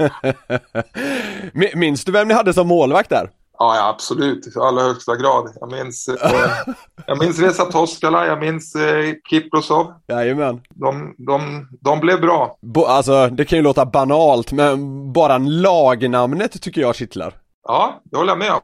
Minns 1.74 2.04
du 2.04 2.12
vem 2.12 2.28
ni 2.28 2.34
hade 2.34 2.54
som 2.54 2.68
målvakt 2.68 3.10
där? 3.10 3.30
Ja, 3.58 3.76
ja, 3.76 3.88
absolut. 3.88 4.46
I 4.46 4.58
allra 4.58 4.82
högsta 4.82 5.16
grad. 5.16 5.52
Jag 5.60 5.72
minns, 5.72 6.08
eh, 6.08 6.50
jag 7.06 7.18
minns 7.18 7.38
Reza 7.38 7.64
Toskala, 7.64 8.26
jag 8.26 8.40
minns 8.40 8.74
eh, 8.74 9.14
Kiprosov. 9.30 9.92
Jajamän. 10.08 10.60
De, 10.74 11.14
de, 11.18 11.68
de 11.80 12.00
blev 12.00 12.20
bra. 12.20 12.58
Bo, 12.62 12.84
alltså, 12.84 13.26
det 13.28 13.44
kan 13.44 13.58
ju 13.58 13.62
låta 13.62 13.86
banalt, 13.86 14.52
men 14.52 15.12
bara 15.12 15.38
lagnamnet 15.38 16.62
tycker 16.62 16.80
jag 16.80 16.96
kittlar. 16.96 17.34
Ja, 17.68 18.00
det 18.04 18.16
håller 18.16 18.30
jag 18.30 18.38
med 18.38 18.52
om. 18.52 18.60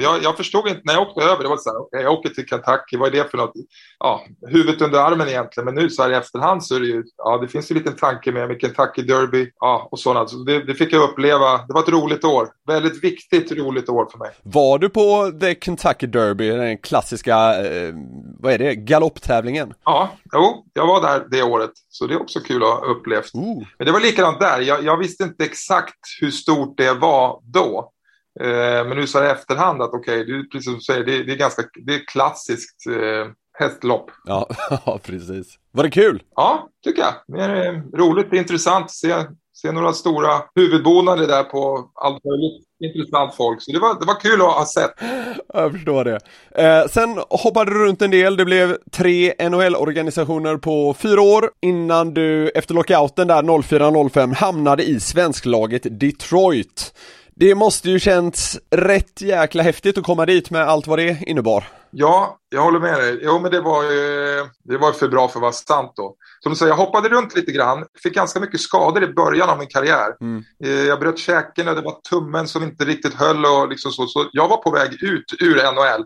Jag, 0.00 0.22
jag, 0.22 0.36
förstod 0.36 0.68
inte 0.68 0.80
när 0.84 0.92
jag 0.92 1.02
åkte 1.02 1.24
över. 1.24 1.42
Det 1.42 1.48
var 1.48 1.56
så 1.56 1.70
här, 1.70 1.78
okay, 1.78 2.02
jag 2.02 2.12
åker 2.12 2.28
till 2.28 2.46
Kentucky, 2.48 2.96
vad 2.96 3.08
är 3.08 3.12
det 3.12 3.30
för 3.30 3.38
något? 3.38 3.52
Ja, 3.98 4.24
huvudet 4.48 4.82
under 4.82 4.98
armen 4.98 5.28
egentligen. 5.28 5.64
Men 5.64 5.74
nu 5.74 5.90
så 5.90 6.02
här 6.02 6.10
i 6.10 6.14
efterhand 6.14 6.64
så 6.64 6.74
är 6.74 6.80
det 6.80 6.86
ju, 6.86 7.04
ja, 7.16 7.38
det 7.38 7.48
finns 7.48 7.70
ju 7.70 7.72
en 7.72 7.78
liten 7.78 7.96
tanke 7.96 8.32
med, 8.32 8.48
med 8.48 8.60
Kentucky 8.60 9.02
Derby 9.02 9.50
ja, 9.60 9.88
och 9.90 10.00
sådant. 10.00 10.30
Så 10.30 10.36
det, 10.36 10.64
det, 10.64 10.74
fick 10.74 10.92
jag 10.92 11.10
uppleva. 11.10 11.58
Det 11.66 11.74
var 11.74 11.80
ett 11.80 11.88
roligt 11.88 12.24
år. 12.24 12.48
Väldigt 12.66 13.04
viktigt 13.04 13.52
roligt 13.52 13.88
år 13.88 14.08
för 14.10 14.18
mig. 14.18 14.30
Var 14.42 14.78
du 14.78 14.88
på 14.88 15.32
The 15.40 15.54
Kentucky 15.54 16.06
Derby, 16.06 16.50
den 16.50 16.78
klassiska, 16.78 17.64
eh, 17.64 17.94
vad 18.38 18.52
är 18.52 18.58
det, 18.58 18.74
galopptävlingen? 18.74 19.74
Ja, 19.84 20.10
jo, 20.32 20.66
jag 20.72 20.86
var 20.86 21.02
där 21.02 21.26
det 21.30 21.42
året. 21.42 21.70
Så 21.88 22.06
det 22.06 22.14
är 22.14 22.20
också 22.20 22.40
kul 22.40 22.62
att 22.62 22.68
ha 22.68 22.86
upplevt. 22.86 23.34
Ooh. 23.34 23.64
Men 23.78 23.86
det 23.86 23.92
var 23.92 24.00
likadant 24.00 24.40
där. 24.40 24.60
Jag, 24.60 24.84
jag 24.84 24.96
visste 24.96 25.24
inte 25.24 25.44
exakt 25.44 25.98
hur 26.20 26.30
stort 26.30 26.76
det 26.76 26.92
var 26.92 27.40
då. 27.42 27.92
Eh, 28.40 28.86
men 28.86 28.96
nu 28.96 29.06
så 29.06 29.18
här 29.18 29.26
i 29.26 29.30
efterhand 29.30 29.82
att 29.82 29.92
okej, 29.92 30.22
okay, 30.22 30.48
precis 30.48 30.64
som 30.64 30.74
du 30.74 30.80
säger, 30.80 31.04
det, 31.04 31.22
det, 31.22 31.32
är 31.32 31.36
ganska 31.36 31.62
det 31.86 31.94
är 31.94 32.06
klassiskt 32.06 32.86
eh, 32.86 33.32
hästlopp. 33.58 34.10
Ja, 34.24 34.48
ja, 34.86 34.98
precis. 35.02 35.58
Var 35.72 35.84
det 35.84 35.90
kul? 35.90 36.22
Ja, 36.36 36.68
tycker 36.84 37.02
jag. 37.02 37.14
Det 37.26 37.44
är 37.44 37.74
eh, 37.74 37.82
roligt, 37.94 38.32
intressant 38.32 38.84
att 38.84 38.90
se, 38.90 39.14
se 39.52 39.72
några 39.72 39.92
stora 39.92 40.42
huvudbonader 40.54 41.26
där 41.26 41.44
på 41.44 41.90
allt 41.94 42.24
möjligt 42.24 42.68
intressant 42.84 43.34
folk. 43.34 43.62
Så 43.62 43.72
det 43.72 43.78
var, 43.78 44.00
det 44.00 44.06
var 44.06 44.20
kul 44.20 44.40
att 44.40 44.52
ha 44.52 44.66
sett. 44.66 44.94
Jag 45.54 45.72
förstår 45.72 46.04
det. 46.04 46.20
Eh, 46.54 46.88
sen 46.88 47.18
hoppade 47.30 47.70
du 47.70 47.86
runt 47.86 48.02
en 48.02 48.10
del. 48.10 48.36
Det 48.36 48.44
blev 48.44 48.76
tre 48.92 49.34
NHL-organisationer 49.38 50.56
på 50.56 50.94
fyra 50.94 51.20
år 51.20 51.50
innan 51.60 52.14
du 52.14 52.48
efter 52.48 52.74
lockouten 52.74 53.28
där 53.28 53.42
04-05 53.42 54.34
hamnade 54.34 54.82
i 54.82 55.00
svensklaget 55.00 56.00
Detroit. 56.00 56.94
Det 57.40 57.54
måste 57.54 57.90
ju 57.90 57.98
känts 57.98 58.58
rätt 58.70 59.20
jäkla 59.20 59.62
häftigt 59.62 59.98
att 59.98 60.04
komma 60.04 60.26
dit 60.26 60.50
med 60.50 60.62
allt 60.62 60.86
vad 60.86 60.98
det 60.98 61.22
innebar. 61.26 61.64
Ja, 61.90 62.38
jag 62.48 62.62
håller 62.62 62.80
med 62.80 62.98
dig. 62.98 63.20
Jo, 63.22 63.38
men 63.38 63.50
det 63.50 63.60
var 63.60 63.82
ju 63.82 64.46
det 64.64 64.78
var 64.78 64.92
för 64.92 65.08
bra 65.08 65.28
för 65.28 65.38
att 65.38 65.42
vara 65.42 65.52
sant 65.52 65.92
då. 65.96 66.14
Som 66.40 66.52
du 66.52 66.56
säger, 66.56 66.72
jag 66.72 66.76
hoppade 66.76 67.08
runt 67.08 67.36
lite 67.36 67.52
grann. 67.52 67.84
Fick 68.02 68.14
ganska 68.14 68.40
mycket 68.40 68.60
skador 68.60 69.02
i 69.02 69.06
början 69.06 69.50
av 69.50 69.58
min 69.58 69.68
karriär. 69.68 70.16
Mm. 70.20 70.44
Eh, 70.64 70.70
jag 70.70 71.00
bröt 71.00 71.18
käken 71.18 71.68
och 71.68 71.74
det 71.74 71.82
var 71.82 72.00
tummen 72.10 72.48
som 72.48 72.62
inte 72.62 72.84
riktigt 72.84 73.14
höll 73.14 73.44
och 73.44 73.68
liksom 73.68 73.92
så. 73.92 74.06
Så 74.06 74.28
jag 74.32 74.48
var 74.48 74.56
på 74.56 74.70
väg 74.70 75.02
ut 75.02 75.34
ur 75.40 75.54
NHL 75.54 76.04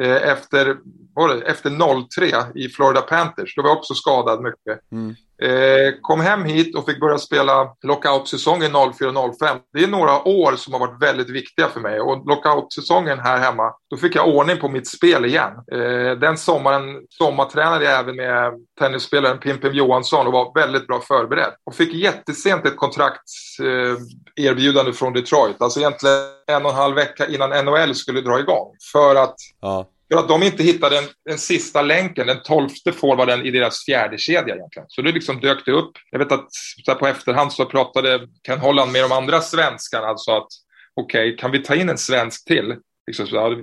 eh, 0.00 0.28
efter, 0.30 0.76
var 1.14 1.28
det, 1.28 1.40
efter 1.40 1.70
03 2.16 2.60
i 2.60 2.68
Florida 2.68 3.00
Panthers. 3.00 3.56
Då 3.56 3.62
var 3.62 3.70
jag 3.70 3.78
också 3.78 3.94
skadad 3.94 4.42
mycket. 4.42 4.92
Mm. 4.92 5.14
Eh, 5.42 5.94
kom 6.00 6.20
hem 6.20 6.44
hit 6.44 6.76
och 6.76 6.86
fick 6.86 7.00
börja 7.00 7.18
spela 7.18 7.74
lockout-säsongen 7.82 8.72
04-05. 8.72 9.58
Det 9.72 9.84
är 9.84 9.88
några 9.88 10.28
år 10.28 10.56
som 10.56 10.72
har 10.72 10.80
varit 10.80 11.02
väldigt 11.02 11.30
viktiga 11.30 11.68
för 11.68 11.80
mig 11.80 12.00
och 12.00 12.26
lockout-säsongen 12.26 13.18
här 13.18 13.38
hemma, 13.38 13.72
då 13.90 13.96
fick 13.96 14.16
jag 14.16 14.28
ordning 14.28 14.58
på 14.58 14.68
mitt 14.68 14.88
spel 14.88 15.24
igen. 15.24 15.52
Eh, 15.72 16.10
den 16.18 16.38
sommaren 16.38 16.82
sommartränade 17.08 17.84
jag 17.84 18.00
även 18.00 18.16
med 18.16 18.52
tennisspelaren 18.78 19.38
Pimpen 19.38 19.74
Johansson 19.74 20.26
och 20.26 20.32
var 20.32 20.54
väldigt 20.54 20.86
bra 20.86 21.00
förberedd. 21.00 21.52
Och 21.64 21.74
fick 21.74 21.94
jättesent 21.94 22.66
ett 22.66 22.76
kontraktserbjudande 22.76 24.92
från 24.92 25.12
Detroit, 25.12 25.62
alltså 25.62 25.80
egentligen 25.80 26.16
en 26.46 26.64
och 26.64 26.70
en 26.70 26.76
halv 26.76 26.94
vecka 26.94 27.26
innan 27.26 27.64
NHL 27.64 27.94
skulle 27.94 28.20
dra 28.20 28.40
igång. 28.40 28.76
För 28.92 29.16
att 29.16 29.36
ja. 29.60 29.88
För 30.12 30.18
att 30.18 30.28
de 30.28 30.42
inte 30.42 30.62
hittade 30.62 30.96
den, 30.96 31.04
den 31.24 31.38
sista 31.38 31.82
länken, 31.82 32.26
den 32.26 32.42
tolfte 32.42 32.92
forwarden 32.92 33.46
i 33.46 33.50
deras 33.50 33.84
fjärde 33.84 34.18
kedja 34.18 34.54
egentligen. 34.54 34.86
Så 34.88 35.02
det 35.02 35.12
liksom 35.12 35.40
dök 35.40 35.64
det 35.64 35.72
upp. 35.72 35.92
Jag 36.10 36.18
vet 36.18 36.32
att 36.32 36.48
så 36.84 36.94
på 36.94 37.06
efterhand 37.06 37.52
så 37.52 37.66
pratade 37.66 38.28
Ken 38.46 38.58
Holland 38.58 38.92
med 38.92 39.02
de 39.02 39.12
andra 39.12 39.40
svenskarna, 39.40 40.06
alltså 40.06 40.30
att 40.32 40.46
okej, 40.94 41.28
okay, 41.28 41.36
kan 41.36 41.50
vi 41.50 41.58
ta 41.58 41.74
in 41.74 41.88
en 41.88 41.98
svensk 41.98 42.44
till? 42.44 42.76
Liksom 43.06 43.26
så, 43.26 43.62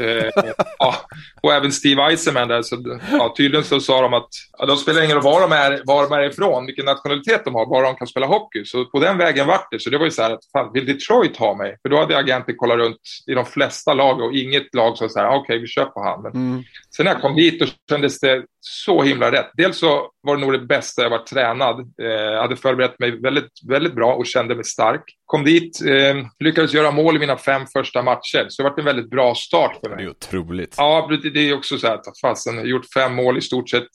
Eh, 0.00 0.30
ja, 0.78 0.94
och 1.42 1.54
även 1.54 1.72
Steve 1.72 2.02
Eisenman 2.02 2.48
där, 2.48 2.62
så 2.62 2.98
ja, 3.12 3.34
tydligen 3.36 3.64
så 3.64 3.80
sa 3.80 4.02
de 4.02 4.14
att 4.14 4.28
ja, 4.58 4.66
de 4.66 4.76
spelar 4.76 5.02
ingen 5.02 5.16
roll 5.16 5.24
var 5.24 5.40
de, 5.40 5.52
är, 5.52 5.82
var 5.84 6.02
de 6.02 6.12
är 6.12 6.30
ifrån, 6.30 6.66
vilken 6.66 6.84
nationalitet 6.84 7.44
de 7.44 7.54
har, 7.54 7.66
bara 7.66 7.86
de 7.86 7.96
kan 7.96 8.06
spela 8.06 8.26
hockey. 8.26 8.64
Så 8.64 8.84
på 8.84 9.00
den 9.00 9.18
vägen 9.18 9.46
vart 9.46 9.70
det. 9.70 9.80
Så 9.80 9.90
det 9.90 9.98
var 9.98 10.04
ju 10.04 10.10
så 10.10 10.22
här 10.22 10.30
att, 10.30 10.40
fan, 10.52 10.70
vill 10.72 10.86
Detroit 10.86 11.36
ha 11.36 11.54
mig? 11.54 11.76
För 11.82 11.88
då 11.88 11.96
hade 11.98 12.16
agenten 12.16 12.56
kollat 12.56 12.78
runt 12.78 13.00
i 13.26 13.34
de 13.34 13.46
flesta 13.46 13.94
lag 13.94 14.20
och 14.20 14.32
inget 14.34 14.74
lag 14.74 14.98
sa 14.98 15.08
så 15.08 15.18
här, 15.18 15.28
okej, 15.28 15.40
okay, 15.40 15.58
vi 15.58 15.84
på 15.94 16.02
han. 16.02 16.22
Men 16.22 16.32
mm. 16.32 16.62
Sen 16.96 17.04
när 17.04 17.12
jag 17.12 17.22
kom 17.22 17.36
dit, 17.36 17.60
då 17.60 17.66
kändes 17.88 18.20
det 18.20 18.44
så 18.60 19.02
himla 19.02 19.32
rätt. 19.32 19.50
Dels 19.56 19.78
så 19.78 20.10
var 20.22 20.36
det 20.36 20.40
nog 20.40 20.52
det 20.52 20.58
bästa 20.58 21.02
jag 21.02 21.10
varit 21.10 21.26
tränad. 21.26 21.80
Eh, 21.80 22.40
hade 22.40 22.56
förberett 22.56 22.98
mig 22.98 23.20
väldigt, 23.20 23.52
väldigt 23.68 23.94
bra 23.94 24.14
och 24.14 24.26
kände 24.26 24.54
mig 24.54 24.64
stark. 24.64 25.04
Kom 25.26 25.44
dit, 25.44 25.80
eh, 25.86 26.16
lyckades 26.38 26.74
göra 26.74 26.90
mål 26.90 27.16
i 27.16 27.18
mina 27.18 27.36
fem 27.36 27.66
första 27.66 28.02
matcher. 28.02 28.46
Så 28.48 28.62
det 28.62 28.68
varit 28.68 28.78
en 28.78 28.84
väldigt 28.84 29.10
bra 29.10 29.34
start 29.34 29.78
för 29.82 29.90
mig. 29.90 29.98
Det 29.98 30.04
är 30.04 30.10
otroligt. 30.10 30.74
Ja, 30.78 31.10
det 31.34 31.50
är 31.50 31.56
också 31.56 31.78
så 31.78 31.86
här 31.86 31.94
att 31.94 32.20
fasen, 32.20 32.66
gjort 32.66 32.92
fem 32.94 33.14
mål 33.14 33.38
i 33.38 33.40
stort 33.40 33.68
sett 33.68 33.88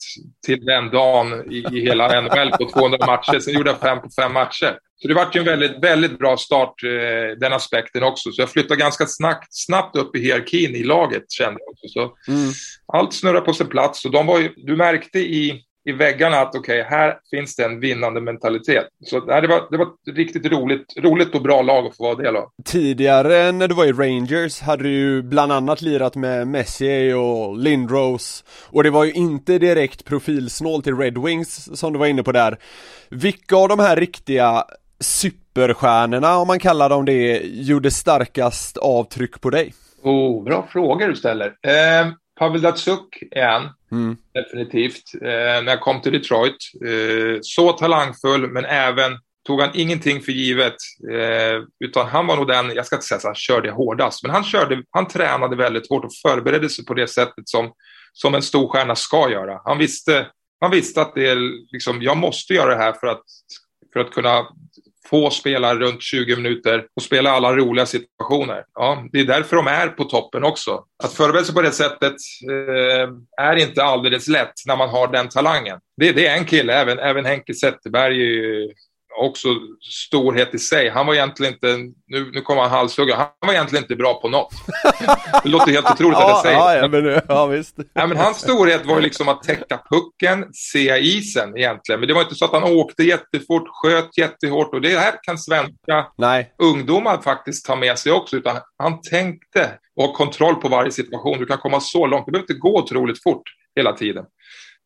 till 0.46 0.64
den 0.64 0.90
dagen 0.90 1.52
i, 1.52 1.56
i 1.72 1.80
hela 1.80 2.20
NHL 2.20 2.50
på 2.50 2.70
200 2.70 2.98
matcher. 3.06 3.38
Sen 3.38 3.54
gjorde 3.54 3.70
jag 3.70 3.80
fem 3.80 4.00
på 4.00 4.08
fem 4.22 4.32
matcher. 4.32 4.78
Så 4.98 5.08
det 5.08 5.14
var 5.14 5.28
ju 5.32 5.38
en 5.40 5.46
väldigt, 5.46 5.84
väldigt 5.84 6.18
bra 6.18 6.36
start, 6.36 6.82
eh, 6.84 7.38
den 7.38 7.52
aspekten 7.52 8.02
också. 8.02 8.32
Så 8.32 8.42
jag 8.42 8.50
flyttade 8.50 8.80
ganska 8.80 9.06
snabbt, 9.06 9.46
snabbt 9.50 9.96
upp 9.96 10.16
i 10.16 10.20
hierarkin 10.20 10.74
i 10.74 10.82
laget, 10.82 11.30
kände 11.30 11.60
jag 11.60 11.68
också. 11.68 11.88
Så 11.88 12.32
mm. 12.32 12.52
Allt 12.92 13.14
snurrade 13.14 13.40
på 13.40 13.52
sin 13.52 13.66
plats. 13.66 14.04
Och 14.04 14.10
de 14.10 14.26
var 14.26 14.40
ju, 14.40 14.52
du 14.56 14.76
märkte 14.76 15.18
i, 15.18 15.62
i 15.88 15.92
väggarna 15.92 16.36
att 16.36 16.54
okej, 16.54 16.80
okay, 16.80 16.98
här 16.98 17.18
finns 17.30 17.56
det 17.56 17.64
en 17.64 17.80
vinnande 17.80 18.20
mentalitet. 18.20 18.86
Så 19.04 19.20
nej, 19.20 19.42
det, 19.42 19.48
var, 19.48 19.68
det 19.70 19.76
var 19.76 19.86
ett 19.86 20.16
riktigt 20.16 20.46
roligt, 20.46 20.94
roligt 20.96 21.34
och 21.34 21.42
bra 21.42 21.62
lag 21.62 21.86
att 21.86 21.96
få 21.96 22.02
vara 22.02 22.14
del 22.14 22.36
av. 22.36 22.48
Tidigare 22.64 23.52
när 23.52 23.68
du 23.68 23.74
var 23.74 23.84
i 23.84 23.92
Rangers 23.92 24.60
hade 24.60 24.82
du 24.82 24.90
ju 24.90 25.22
bland 25.22 25.52
annat 25.52 25.82
lirat 25.82 26.14
med 26.14 26.48
Messier 26.48 27.16
och 27.16 27.58
Lindros 27.58 28.44
och 28.66 28.82
det 28.82 28.90
var 28.90 29.04
ju 29.04 29.12
inte 29.12 29.58
direkt 29.58 30.04
profilsnål 30.04 30.82
till 30.82 30.96
Red 30.96 31.18
Wings 31.18 31.78
som 31.78 31.92
du 31.92 31.98
var 31.98 32.06
inne 32.06 32.22
på 32.22 32.32
där. 32.32 32.58
Vilka 33.08 33.56
av 33.56 33.68
de 33.68 33.78
här 33.78 33.96
riktiga 33.96 34.64
superstjärnorna, 35.00 36.36
om 36.36 36.46
man 36.46 36.58
kallar 36.58 36.88
dem 36.88 37.04
det, 37.04 37.42
gjorde 37.44 37.90
starkast 37.90 38.76
avtryck 38.76 39.40
på 39.40 39.50
dig? 39.50 39.74
Oh, 40.02 40.44
bra 40.44 40.68
frågor 40.72 41.08
du 41.08 41.16
ställer. 41.16 41.46
Eh, 41.46 42.12
Pavel 42.38 42.60
Datsuk 42.60 43.22
är 43.30 43.48
en, 43.48 43.68
mm. 43.92 44.16
definitivt. 44.34 45.02
Eh, 45.14 45.62
när 45.64 45.68
jag 45.68 45.80
kom 45.80 46.00
till 46.00 46.12
Detroit. 46.12 46.56
Eh, 46.86 47.38
så 47.42 47.72
talangfull, 47.72 48.50
men 48.50 48.64
även 48.64 49.18
tog 49.46 49.60
han 49.60 49.70
ingenting 49.74 50.20
för 50.20 50.32
givet. 50.32 50.76
Eh, 51.12 51.62
utan 51.84 52.06
han 52.06 52.26
var 52.26 52.36
nog 52.36 52.46
den, 52.46 52.70
jag 52.74 52.86
ska 52.86 52.96
inte 52.96 53.06
säga 53.06 53.20
så 53.20 53.28
han 53.28 53.34
körde 53.34 53.70
hårdast, 53.70 54.22
men 54.22 54.32
han, 54.32 54.44
körde, 54.44 54.82
han 54.90 55.08
tränade 55.08 55.56
väldigt 55.56 55.88
hårt 55.88 56.04
och 56.04 56.14
förberedde 56.22 56.68
sig 56.68 56.84
på 56.84 56.94
det 56.94 57.08
sättet 57.08 57.48
som, 57.48 57.72
som 58.12 58.34
en 58.34 58.42
stor 58.42 58.68
stjärna 58.68 58.96
ska 58.96 59.30
göra. 59.30 59.60
Han 59.64 59.78
visste, 59.78 60.26
han 60.60 60.70
visste 60.70 61.02
att 61.02 61.14
det 61.14 61.28
är 61.28 61.72
liksom, 61.72 62.02
jag 62.02 62.16
måste 62.16 62.54
göra 62.54 62.70
det 62.70 62.82
här 62.82 62.92
för 62.92 63.06
att, 63.06 63.24
för 63.92 64.00
att 64.00 64.10
kunna 64.10 64.46
få 65.10 65.30
spelar 65.30 65.76
runt 65.76 66.02
20 66.02 66.36
minuter 66.36 66.86
och 66.96 67.02
spela 67.02 67.30
alla 67.30 67.56
roliga 67.56 67.86
situationer. 67.86 68.64
Ja, 68.74 69.04
det 69.12 69.20
är 69.20 69.24
därför 69.24 69.56
de 69.56 69.66
är 69.66 69.88
på 69.88 70.04
toppen 70.04 70.44
också. 70.44 70.84
Att 71.04 71.12
förbereda 71.12 71.44
sig 71.44 71.54
på 71.54 71.62
det 71.62 71.70
sättet 71.70 72.14
eh, 72.50 73.08
är 73.42 73.56
inte 73.56 73.84
alldeles 73.84 74.28
lätt 74.28 74.52
när 74.66 74.76
man 74.76 74.88
har 74.88 75.08
den 75.08 75.28
talangen. 75.28 75.78
Det, 75.96 76.12
det 76.12 76.26
är 76.26 76.36
en 76.36 76.44
kille, 76.44 76.74
även, 76.74 76.98
även 76.98 77.24
Henke 77.24 77.54
Zetterberg 77.54 78.14
är 78.14 78.26
ju 78.26 78.70
också 79.16 79.48
storhet 80.08 80.54
i 80.54 80.58
sig. 80.58 80.88
Han 80.88 81.06
var 81.06 81.14
egentligen 81.14 81.52
inte, 81.52 81.76
nu, 82.06 82.30
nu 82.32 82.40
kommer 82.40 82.62
han 82.62 82.70
halshugga, 82.70 83.16
han 83.16 83.28
var 83.40 83.52
egentligen 83.52 83.84
inte 83.84 83.96
bra 83.96 84.20
på 84.20 84.28
något. 84.28 84.54
Det 85.42 85.48
låter 85.48 85.72
helt 85.72 85.90
otroligt 85.90 86.18
att 86.18 86.28
jag 86.28 86.42
säger 86.42 86.56
ja, 86.56 86.76
ja, 86.76 86.88
men, 86.88 87.20
ja, 87.28 87.46
visst. 87.46 87.76
Ja, 87.92 88.06
men 88.06 88.16
hans 88.16 88.36
storhet 88.36 88.86
var 88.86 88.96
ju 88.96 89.02
liksom 89.02 89.28
att 89.28 89.42
täcka 89.42 89.80
pucken, 89.90 90.46
se 90.52 90.98
isen 90.98 91.56
egentligen. 91.56 92.00
Men 92.00 92.08
det 92.08 92.14
var 92.14 92.22
inte 92.22 92.34
så 92.34 92.44
att 92.44 92.52
han 92.52 92.64
åkte 92.64 93.02
jättefort, 93.02 93.68
sköt 93.68 94.18
jättehårt 94.18 94.74
och 94.74 94.80
det 94.80 94.98
här 94.98 95.14
kan 95.22 95.38
svenska 95.38 96.06
Nej. 96.18 96.54
ungdomar 96.58 97.22
faktiskt 97.22 97.66
ta 97.66 97.76
med 97.76 97.98
sig 97.98 98.12
också. 98.12 98.36
Utan 98.36 98.56
han 98.78 99.00
tänkte 99.00 99.70
och 99.96 100.04
ha 100.04 100.12
kontroll 100.12 100.54
på 100.54 100.68
varje 100.68 100.90
situation. 100.90 101.38
Du 101.38 101.46
kan 101.46 101.58
komma 101.58 101.80
så 101.80 102.06
långt, 102.06 102.26
du 102.26 102.32
behöver 102.32 102.44
inte 102.44 102.60
gå 102.60 102.78
otroligt 102.78 103.22
fort 103.22 103.42
hela 103.76 103.92
tiden. 103.92 104.24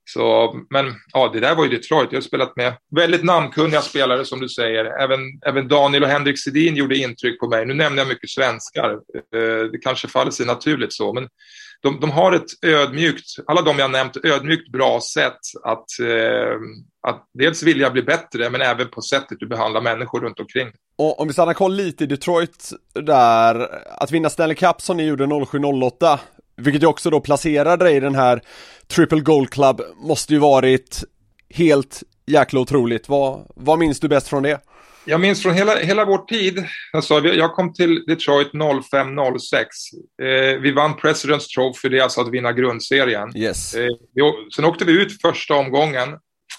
Så, 0.04 0.54
men 0.70 0.94
ja, 1.12 1.30
det 1.32 1.40
där 1.40 1.54
var 1.54 1.64
ju 1.64 1.70
Detroit. 1.70 2.12
Jag 2.12 2.16
har 2.16 2.22
spelat 2.22 2.56
med 2.56 2.72
väldigt 2.96 3.24
namnkunniga 3.24 3.82
spelare 3.82 4.24
som 4.24 4.40
du 4.40 4.48
säger. 4.48 4.84
Även, 4.84 5.20
även 5.46 5.68
Daniel 5.68 6.02
och 6.02 6.08
Henrik 6.08 6.38
Sedin 6.38 6.76
gjorde 6.76 6.96
intryck 6.96 7.40
på 7.40 7.48
mig. 7.48 7.66
Nu 7.66 7.74
nämner 7.74 7.98
jag 7.98 8.08
mycket 8.08 8.30
svenskar. 8.30 8.90
Eh, 8.90 9.70
det 9.72 9.78
kanske 9.82 10.08
faller 10.08 10.30
sig 10.30 10.46
naturligt 10.46 10.92
så, 10.92 11.12
men 11.12 11.28
de, 11.82 12.00
de 12.00 12.10
har 12.10 12.32
ett 12.32 12.64
ödmjukt, 12.66 13.26
alla 13.46 13.62
de 13.62 13.78
jag 13.78 13.90
nämnt, 13.90 14.16
ödmjukt 14.24 14.72
bra 14.72 15.00
sätt 15.00 15.38
att, 15.62 16.00
eh, 16.00 16.56
att 17.08 17.26
dels 17.38 17.62
vilja 17.62 17.90
bli 17.90 18.02
bättre, 18.02 18.50
men 18.50 18.60
även 18.62 18.88
på 18.88 19.02
sättet 19.02 19.38
du 19.40 19.46
behandlar 19.46 19.80
människor 19.80 20.20
runt 20.20 20.40
omkring. 20.40 20.68
Och 20.96 21.20
om 21.20 21.26
vi 21.26 21.32
stannar 21.32 21.54
koll 21.54 21.74
lite 21.74 22.04
i 22.04 22.06
Detroit 22.06 22.70
där, 22.94 23.68
att 24.02 24.10
vinna 24.10 24.30
Stanley 24.30 24.54
Cup 24.54 24.80
som 24.80 24.96
ni 24.96 25.06
gjorde 25.06 25.24
07-08, 25.24 26.18
vilket 26.60 26.82
ju 26.82 26.86
också 26.86 27.10
då 27.10 27.20
placerade 27.20 27.84
dig 27.84 27.96
i 27.96 28.00
den 28.00 28.14
här 28.14 28.40
Triple 28.86 29.20
Gold 29.20 29.50
Club, 29.50 29.80
måste 29.96 30.32
ju 30.32 30.38
varit 30.38 31.04
helt 31.54 32.02
jäkla 32.26 32.60
otroligt. 32.60 33.08
Vad, 33.08 33.46
vad 33.56 33.78
minns 33.78 34.00
du 34.00 34.08
bäst 34.08 34.28
från 34.28 34.42
det? 34.42 34.60
Jag 35.04 35.20
minns 35.20 35.42
från 35.42 35.54
hela, 35.54 35.76
hela 35.76 36.04
vår 36.04 36.18
tid. 36.18 36.64
Alltså, 36.92 37.18
jag 37.18 37.54
kom 37.54 37.72
till 37.72 38.04
Detroit 38.06 38.52
05-06. 38.52 39.64
Eh, 40.22 40.60
vi 40.60 40.72
vann 40.72 40.94
President's 40.94 41.46
Trophy, 41.54 41.88
det 41.88 41.98
är 41.98 42.02
alltså 42.02 42.20
att 42.20 42.30
vinna 42.30 42.52
grundserien. 42.52 43.36
Yes. 43.36 43.74
Eh, 43.74 43.88
sen 44.56 44.64
åkte 44.64 44.84
vi 44.84 45.02
ut 45.02 45.22
första 45.22 45.54
omgången 45.54 46.08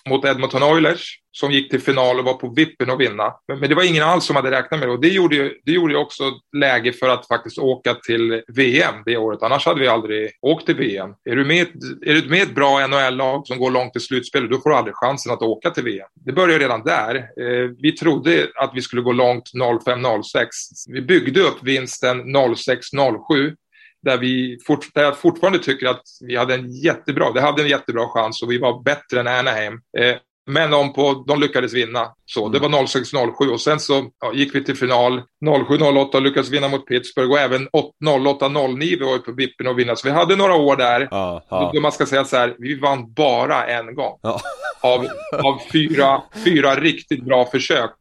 mot 0.09 0.25
Edmonton 0.25 0.63
Oilers 0.63 1.17
som 1.33 1.51
gick 1.51 1.69
till 1.69 1.81
final 1.81 2.19
och 2.19 2.25
var 2.25 2.33
på 2.33 2.53
vippen 2.55 2.89
att 2.89 2.99
vinna. 2.99 3.33
Men, 3.47 3.59
men 3.59 3.69
det 3.69 3.75
var 3.75 3.83
ingen 3.83 4.03
alls 4.03 4.25
som 4.25 4.35
hade 4.35 4.51
räknat 4.51 4.79
med 4.79 4.89
det 4.89 4.93
och 4.93 5.01
det 5.01 5.07
gjorde 5.07 5.35
ju, 5.35 5.53
det 5.65 5.71
gjorde 5.71 5.93
ju 5.93 5.99
också 5.99 6.23
läge 6.57 6.93
för 6.93 7.09
att 7.09 7.27
faktiskt 7.27 7.57
åka 7.57 7.93
till 7.93 8.41
VM 8.47 8.95
det 9.05 9.17
året. 9.17 9.43
Annars 9.43 9.65
hade 9.65 9.79
vi 9.79 9.87
aldrig 9.87 10.31
åkt 10.41 10.65
till 10.65 10.75
VM. 10.75 11.09
Är 11.29 11.35
du 11.35 11.45
med, 11.45 11.67
är 12.05 12.13
du 12.13 12.29
med 12.29 12.41
ett 12.41 12.55
bra 12.55 12.87
NHL-lag 12.87 13.47
som 13.47 13.57
går 13.57 13.71
långt 13.71 13.95
i 13.95 13.99
slutspelet, 13.99 14.51
då 14.51 14.57
får 14.57 14.69
du 14.69 14.75
aldrig 14.75 14.95
chansen 14.95 15.33
att 15.33 15.41
åka 15.41 15.69
till 15.69 15.83
VM. 15.83 16.07
Det 16.25 16.33
började 16.33 16.63
redan 16.63 16.83
där. 16.83 17.15
Eh, 17.15 17.69
vi 17.81 17.91
trodde 17.91 18.47
att 18.55 18.71
vi 18.73 18.81
skulle 18.81 19.01
gå 19.01 19.11
långt 19.11 19.51
05-06. 19.53 20.45
Vi 20.93 21.01
byggde 21.01 21.41
upp 21.41 21.57
vinsten 21.63 22.35
06-07 22.35 23.55
där, 24.01 24.17
vi 24.17 24.57
fort, 24.67 24.93
där 24.93 25.03
jag 25.03 25.17
fortfarande 25.17 25.59
tycker 25.59 25.87
att 25.87 26.01
vi 26.21 26.35
hade 26.37 26.53
en 26.53 26.71
jättebra, 26.71 27.31
det 27.31 27.41
hade 27.41 27.61
en 27.61 27.69
jättebra 27.69 28.07
chans 28.07 28.43
och 28.43 28.51
vi 28.51 28.57
var 28.57 28.83
bättre 28.83 29.19
än 29.19 29.27
Anaheim. 29.27 29.73
Eh, 29.97 30.15
men 30.45 30.71
de, 30.71 30.93
på, 30.93 31.23
de 31.27 31.39
lyckades 31.39 31.73
vinna. 31.73 32.07
Så, 32.25 32.49
det 32.49 32.59
var 32.59 32.69
06-07 32.69 33.51
och 33.51 33.61
sen 33.61 33.79
så 33.79 34.09
ja, 34.21 34.33
gick 34.33 34.55
vi 34.55 34.63
till 34.63 34.75
final 34.75 35.21
07-08 35.45 36.15
och 36.15 36.21
lyckades 36.21 36.49
vinna 36.49 36.67
mot 36.67 36.85
Pittsburgh 36.85 37.31
och 37.31 37.39
även 37.39 37.67
08-09 37.69 39.05
var 39.05 39.13
vi 39.13 39.19
på 39.19 39.31
vippen 39.31 39.67
att 39.67 39.75
vinna. 39.75 39.95
Så 39.95 40.07
vi 40.07 40.13
hade 40.13 40.35
några 40.35 40.55
år 40.55 40.75
där. 40.75 41.07
Ja, 41.11 41.45
ja. 41.49 41.71
Då 41.73 41.81
man 41.81 41.91
ska 41.91 42.05
säga 42.05 42.25
så 42.25 42.37
här, 42.37 42.55
vi 42.57 42.79
vann 42.79 43.13
bara 43.13 43.65
en 43.65 43.95
gång. 43.95 44.19
Ja. 44.21 44.39
Av, 44.83 45.07
av 45.43 45.61
fyra, 45.71 46.21
fyra 46.45 46.75
riktigt 46.75 47.25
bra 47.25 47.45
försök. 47.45 47.91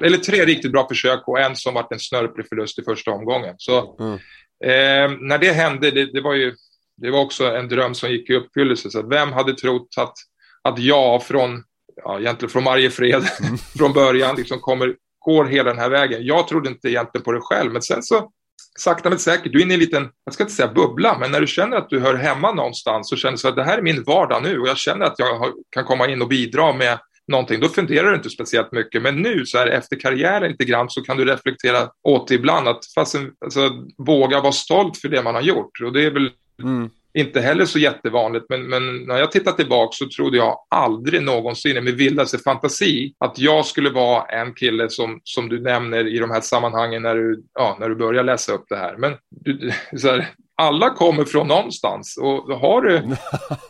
Eller 0.00 0.16
tre 0.16 0.44
riktigt 0.44 0.72
bra 0.72 0.88
försök 0.88 1.28
och 1.28 1.40
en 1.40 1.56
som 1.56 1.74
var 1.74 1.86
en 1.90 1.98
snörplig 1.98 2.48
förlust 2.48 2.78
i 2.78 2.82
första 2.82 3.10
omgången. 3.10 3.54
Så 3.58 3.96
Mm. 4.00 4.18
Eh, 4.64 5.10
när 5.20 5.38
det 5.38 5.52
hände, 5.52 5.90
det, 5.90 6.12
det 6.12 6.20
var 6.20 6.34
ju 6.34 6.54
det 7.00 7.10
var 7.10 7.20
också 7.20 7.44
en 7.44 7.68
dröm 7.68 7.94
som 7.94 8.10
gick 8.10 8.30
i 8.30 8.34
uppfyllelse. 8.34 8.90
Så 8.90 9.02
vem 9.02 9.32
hade 9.32 9.54
trott 9.54 9.94
att, 9.96 10.14
att 10.62 10.78
jag 10.78 11.22
från, 11.22 11.62
ja, 11.96 12.20
egentligen 12.20 12.50
från 12.50 12.64
Mariefred, 12.64 13.22
från 13.78 13.92
början, 13.92 14.36
liksom 14.36 14.60
kommer, 14.60 14.94
går 15.18 15.44
hela 15.44 15.70
den 15.70 15.78
här 15.78 15.90
vägen. 15.90 16.26
Jag 16.26 16.48
trodde 16.48 16.68
inte 16.68 16.88
egentligen 16.88 17.24
på 17.24 17.32
det 17.32 17.40
själv, 17.40 17.72
men 17.72 17.82
sen 17.82 18.02
så 18.02 18.30
sakta 18.78 19.08
men 19.08 19.18
säkert, 19.18 19.52
du 19.52 19.58
är 19.58 19.62
inne 19.62 19.72
i 19.72 19.74
en 19.74 19.80
liten, 19.80 20.08
jag 20.24 20.34
ska 20.34 20.42
inte 20.42 20.54
säga 20.54 20.72
bubbla, 20.72 21.18
men 21.18 21.30
när 21.30 21.40
du 21.40 21.46
känner 21.46 21.76
att 21.76 21.90
du 21.90 22.00
hör 22.00 22.14
hemma 22.14 22.52
någonstans 22.52 23.08
så 23.08 23.16
känner 23.16 23.42
du 23.42 23.48
att 23.48 23.56
det 23.56 23.64
här 23.64 23.78
är 23.78 23.82
min 23.82 24.02
vardag 24.02 24.42
nu 24.42 24.58
och 24.58 24.68
jag 24.68 24.78
känner 24.78 25.06
att 25.06 25.18
jag 25.18 25.38
har, 25.38 25.52
kan 25.70 25.84
komma 25.84 26.08
in 26.08 26.22
och 26.22 26.28
bidra 26.28 26.72
med 26.72 26.98
någonting, 27.28 27.60
då 27.60 27.68
funderar 27.68 28.10
du 28.10 28.16
inte 28.16 28.30
speciellt 28.30 28.72
mycket. 28.72 29.02
Men 29.02 29.22
nu 29.22 29.46
så 29.46 29.58
här 29.58 29.66
efter 29.66 30.00
karriären 30.00 30.50
lite 30.50 30.64
grann 30.64 30.90
så 30.90 31.02
kan 31.02 31.16
du 31.16 31.24
reflektera 31.24 31.88
åt 32.02 32.28
det 32.28 32.34
ibland 32.34 32.68
att 32.68 32.86
fast 32.94 33.16
alltså, 33.44 33.70
våga 33.98 34.40
vara 34.40 34.52
stolt 34.52 34.96
för 34.96 35.08
det 35.08 35.22
man 35.22 35.34
har 35.34 35.42
gjort. 35.42 35.80
Och 35.84 35.92
det 35.92 36.04
är 36.04 36.10
väl 36.10 36.30
Mm. 36.62 36.90
inte 37.14 37.40
heller 37.40 37.64
så 37.64 37.78
jättevanligt, 37.78 38.46
men, 38.48 38.62
men 38.62 38.96
när 38.96 39.18
jag 39.18 39.32
tittar 39.32 39.52
tillbaka 39.52 39.92
så 39.92 40.08
trodde 40.08 40.36
jag 40.36 40.56
aldrig 40.70 41.22
någonsin 41.22 41.76
i 41.76 41.80
min 41.80 41.96
vildaste 41.96 42.38
fantasi 42.38 43.14
att 43.18 43.38
jag 43.38 43.66
skulle 43.66 43.90
vara 43.90 44.24
en 44.24 44.54
kille 44.54 44.90
som, 44.90 45.20
som 45.24 45.48
du 45.48 45.60
nämner 45.60 46.06
i 46.16 46.18
de 46.18 46.30
här 46.30 46.40
sammanhangen 46.40 47.02
när 47.02 47.14
du, 47.14 47.42
ja, 47.54 47.76
när 47.80 47.88
du 47.88 47.94
börjar 47.94 48.24
läsa 48.24 48.52
upp 48.52 48.64
det 48.68 48.76
här. 48.76 48.96
Men 48.96 49.14
du, 49.30 49.72
så 49.96 50.08
här, 50.08 50.28
alla 50.54 50.90
kommer 50.90 51.24
från 51.24 51.48
någonstans 51.48 52.16
och 52.20 52.58
har 52.58 52.82
du 52.82 53.02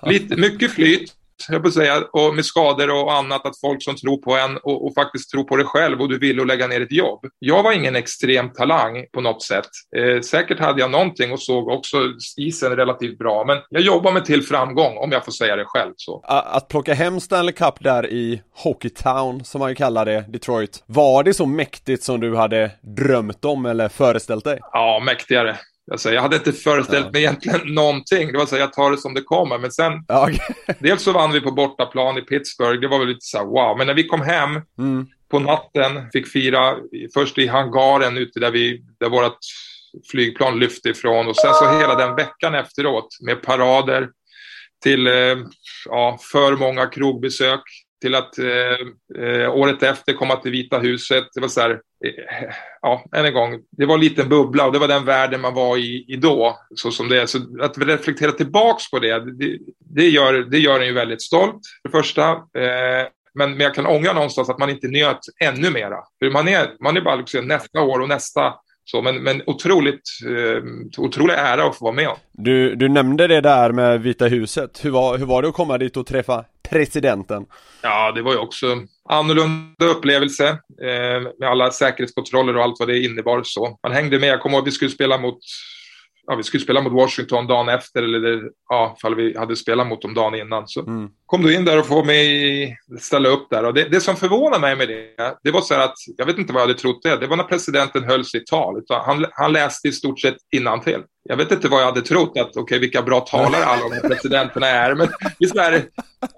lite, 0.11 0.37
mycket 0.37 0.71
flyt, 0.71 1.13
jag 1.49 1.63
på 1.63 1.71
säga, 1.71 2.03
och 2.13 2.35
med 2.35 2.45
skador 2.45 2.91
och 2.91 3.13
annat, 3.13 3.47
att 3.47 3.61
folk 3.61 3.83
som 3.83 3.97
tror 3.97 4.17
på 4.17 4.37
en 4.37 4.57
och, 4.57 4.87
och 4.87 4.95
faktiskt 4.95 5.31
tror 5.31 5.45
på 5.45 5.57
det 5.57 5.65
själv 5.65 6.01
och 6.01 6.09
du 6.09 6.19
vill 6.19 6.41
och 6.41 6.47
lägga 6.47 6.67
ner 6.67 6.81
ett 6.81 6.93
jobb. 6.93 7.21
Jag 7.39 7.63
var 7.63 7.73
ingen 7.73 7.97
extrem 7.97 8.53
talang 8.53 9.07
på 9.13 9.21
något 9.21 9.43
sätt. 9.43 9.69
Eh, 9.97 10.21
säkert 10.21 10.61
hade 10.61 10.81
jag 10.81 10.91
någonting 10.91 11.33
och 11.33 11.43
såg 11.43 11.69
också 11.69 11.99
isen 12.37 12.77
relativt 12.77 13.19
bra, 13.19 13.45
men 13.47 13.59
jag 13.71 13.83
jobbar 13.83 14.13
mig 14.13 14.25
till 14.25 14.43
framgång 14.43 14.97
om 14.97 15.13
jag 15.13 15.25
får 15.25 15.33
säga 15.33 15.57
det 15.57 15.65
själv. 15.65 15.93
Så. 15.97 16.21
Att 16.25 16.69
plocka 16.69 16.95
hem 16.95 17.21
Stanley 17.21 17.53
Cup 17.53 17.75
där 17.81 18.07
i 18.07 18.43
Hockeytown, 18.55 19.45
som 19.45 19.59
man 19.59 19.69
ju 19.69 19.75
kallar 19.75 20.05
det, 20.05 20.25
Detroit. 20.29 20.83
Var 20.87 21.23
det 21.23 21.35
så 21.35 21.47
mäktigt 21.47 22.03
som 22.03 22.21
du 22.21 22.37
hade 22.37 22.71
drömt 22.81 23.45
om 23.45 23.67
eller 23.67 23.89
föreställt 23.89 24.45
dig? 24.45 24.59
Ja, 24.73 25.03
mäktigare. 25.05 25.57
Säger, 25.99 26.15
jag 26.17 26.23
hade 26.23 26.37
inte 26.37 26.53
föreställt 26.53 27.13
mig 27.13 27.23
egentligen 27.23 27.61
någonting. 27.75 28.33
Det 28.33 28.39
var 28.39 28.47
så 28.47 28.55
här, 28.55 28.63
jag 28.63 28.73
tar 28.73 28.91
det 28.91 28.99
som 28.99 29.15
det 29.15 29.23
kommer. 29.23 29.59
Men 29.59 29.71
sen, 29.73 29.93
okej. 30.09 30.41
dels 30.79 31.03
så 31.03 31.13
vann 31.13 31.33
vi 31.33 31.41
på 31.41 31.51
bortaplan 31.53 32.19
i 32.19 32.23
Pittsburgh. 32.23 32.81
Det 32.81 32.89
var 32.89 32.99
väl 32.99 33.09
lite 33.09 33.21
så 33.21 33.39
här, 33.39 33.45
wow. 33.45 33.79
Men 33.79 33.87
när 33.87 33.95
vi 33.95 34.05
kom 34.07 34.21
hem 34.21 34.51
Mm. 34.79 35.07
på 35.31 35.39
natten, 35.39 36.11
fick 36.13 36.29
fira 36.29 36.77
först 37.15 37.39
i 37.39 37.47
hangaren 37.47 38.17
ute 38.17 38.41
där, 38.41 38.51
vi, 38.51 38.83
där 39.01 39.09
vårt 39.09 39.39
flygplan 40.11 40.59
lyfte 40.59 40.89
ifrån. 40.89 41.29
Och 41.29 41.37
sen 41.37 41.55
så 41.55 41.79
hela 41.79 41.95
den 41.95 42.17
veckan 42.17 42.55
efteråt 42.55 43.09
med 43.21 43.43
parader 43.43 44.09
till 44.83 45.07
eh, 45.07 45.37
ja, 45.89 46.19
för 46.33 46.57
många 46.57 46.87
krogbesök 46.87 47.61
till 48.03 48.15
att 48.15 48.39
eh, 48.39 49.25
eh, 49.25 49.51
året 49.55 49.83
efter 49.83 50.13
komma 50.13 50.37
till 50.37 50.51
Vita 50.53 50.79
huset. 50.79 51.25
Det 51.35 51.41
var 51.41 51.49
så 51.49 51.61
här, 51.61 51.81
ja, 52.83 53.05
än 53.17 53.25
en 53.25 53.35
gång, 53.35 53.59
det 53.71 53.87
var 53.87 53.95
en 53.95 54.01
liten 54.01 54.29
bubbla 54.29 54.67
och 54.67 54.73
det 54.73 54.79
var 54.79 54.89
den 54.89 55.05
världen 55.05 55.41
man 55.41 55.55
var 55.55 55.77
i, 55.77 56.05
i 56.09 56.17
då. 56.17 56.59
Så 56.75 56.91
som 56.91 57.09
det 57.09 57.23
är. 57.23 57.27
Så 57.27 57.39
att 57.61 57.79
reflektera 57.79 58.33
tillbaks 58.33 58.91
på 58.91 58.99
det, 58.99 59.39
det, 59.39 59.59
det, 59.79 60.09
gör, 60.09 60.33
det 60.33 60.59
gör 60.59 60.81
en 60.81 60.87
ju 60.87 60.93
väldigt 60.93 61.23
stolt, 61.23 61.61
för 61.83 61.89
det 61.89 61.99
första. 61.99 62.31
Eh, 62.31 63.09
men, 63.35 63.51
men 63.51 63.61
jag 63.61 63.75
kan 63.75 63.87
ångra 63.87 64.13
någonstans 64.13 64.51
att 64.51 64.59
man 64.59 64.71
inte 64.71 64.89
njöt 64.89 65.21
ännu 65.41 65.71
mera. 65.71 65.97
För 66.19 66.31
man 66.31 66.49
är, 66.49 66.69
man 66.81 66.97
är 66.97 67.01
bara 67.01 67.17
liksom 67.17 67.49
nästa 67.49 67.81
år 67.81 68.01
och 68.01 68.09
nästa. 68.09 68.55
Så, 68.85 69.03
men, 69.03 69.23
men 69.23 69.43
otroligt, 69.47 70.03
eh, 70.27 70.63
otrolig 70.99 71.35
ära 71.35 71.65
att 71.65 71.77
få 71.77 71.85
vara 71.85 71.95
med 71.95 72.09
om. 72.09 72.17
Du, 72.33 72.75
du 72.75 72.89
nämnde 72.89 73.27
det 73.27 73.41
där 73.41 73.73
med 73.73 74.03
Vita 74.03 74.27
huset. 74.27 74.85
Hur 74.85 74.91
var, 74.91 75.19
hur 75.19 75.27
var 75.27 75.43
det 75.43 75.49
att 75.49 75.55
komma 75.55 75.79
dit 75.79 75.97
och 75.97 76.07
träffa 76.07 76.45
presidenten? 76.71 77.47
Ja, 77.83 78.13
det 78.13 78.23
var 78.23 78.33
ju 78.33 78.39
också 78.39 78.67
annorlunda 79.09 79.85
upplevelse 79.85 80.49
eh, 80.83 81.21
med 81.39 81.49
alla 81.49 81.71
säkerhetskontroller 81.71 82.57
och 82.57 82.63
allt 82.63 82.77
vad 82.79 82.89
det 82.89 82.99
innebar. 82.99 83.43
så. 83.45 83.79
Man 83.83 83.93
hängde 83.93 84.19
med. 84.19 84.29
Jag 84.29 84.41
kommer 84.41 84.57
ihåg 84.57 84.63
att 84.63 84.67
vi 84.67 84.73
skulle 84.73 84.91
spela 84.91 85.19
mot 85.19 85.39
ja, 86.31 86.37
vi 86.37 86.43
skulle 86.43 86.63
spela 86.63 86.81
mot 86.81 86.93
Washington 86.93 87.47
dagen 87.47 87.69
efter 87.69 88.03
eller 88.03 88.43
ja, 88.69 88.95
ifall 88.99 89.15
vi 89.15 89.39
hade 89.39 89.57
spelat 89.57 89.87
mot 89.87 90.03
dem 90.03 90.15
dagen 90.15 90.35
innan. 90.35 90.69
Så 90.69 90.81
Mm. 90.81 91.09
kom 91.27 91.43
du 91.43 91.55
in 91.55 91.65
där 91.65 91.79
och 91.79 91.87
få 91.87 92.05
mig 92.05 92.79
ställa 93.01 93.29
upp 93.29 93.51
där. 93.51 93.65
Och 93.65 93.75
det, 93.75 93.85
det 93.85 94.01
som 94.01 94.17
förvånade 94.17 94.61
mig 94.61 94.77
med 94.77 94.89
det, 94.89 95.37
det 95.45 95.51
var 95.51 95.61
så 95.61 95.75
här 95.75 95.85
att, 95.85 95.97
jag 96.17 96.27
vet 96.27 96.39
inte 96.39 96.53
vad 96.53 96.63
jag 96.63 96.67
hade 96.67 96.79
trott 96.79 97.03
det, 97.03 97.17
det 97.17 97.27
var 97.27 97.37
när 97.37 97.45
presidenten 97.45 98.05
höll 98.05 98.25
sitt 98.25 98.47
tal. 98.47 98.83
Han, 98.89 99.27
han 99.33 99.53
läste 99.53 99.89
i 99.89 99.93
stort 99.93 100.21
sett 100.21 100.37
innantill. 100.53 101.03
Jag 101.23 101.37
vet 101.37 101.53
inte 101.53 101.69
vad 101.69 101.81
jag 101.81 101.87
hade 101.87 102.03
trott, 102.03 102.39
att 102.39 102.57
okej, 102.57 102.79
vilka 102.79 103.03
bra 103.03 103.21
talare 103.21 103.65
alla 103.65 103.83
de 103.89 103.93
här 103.93 104.09
presidenterna 104.09 104.67
är. 104.67 104.95
Men 104.95 105.09
det 105.39 105.45
är 105.45 105.49
så 105.49 105.61
här, 105.61 105.83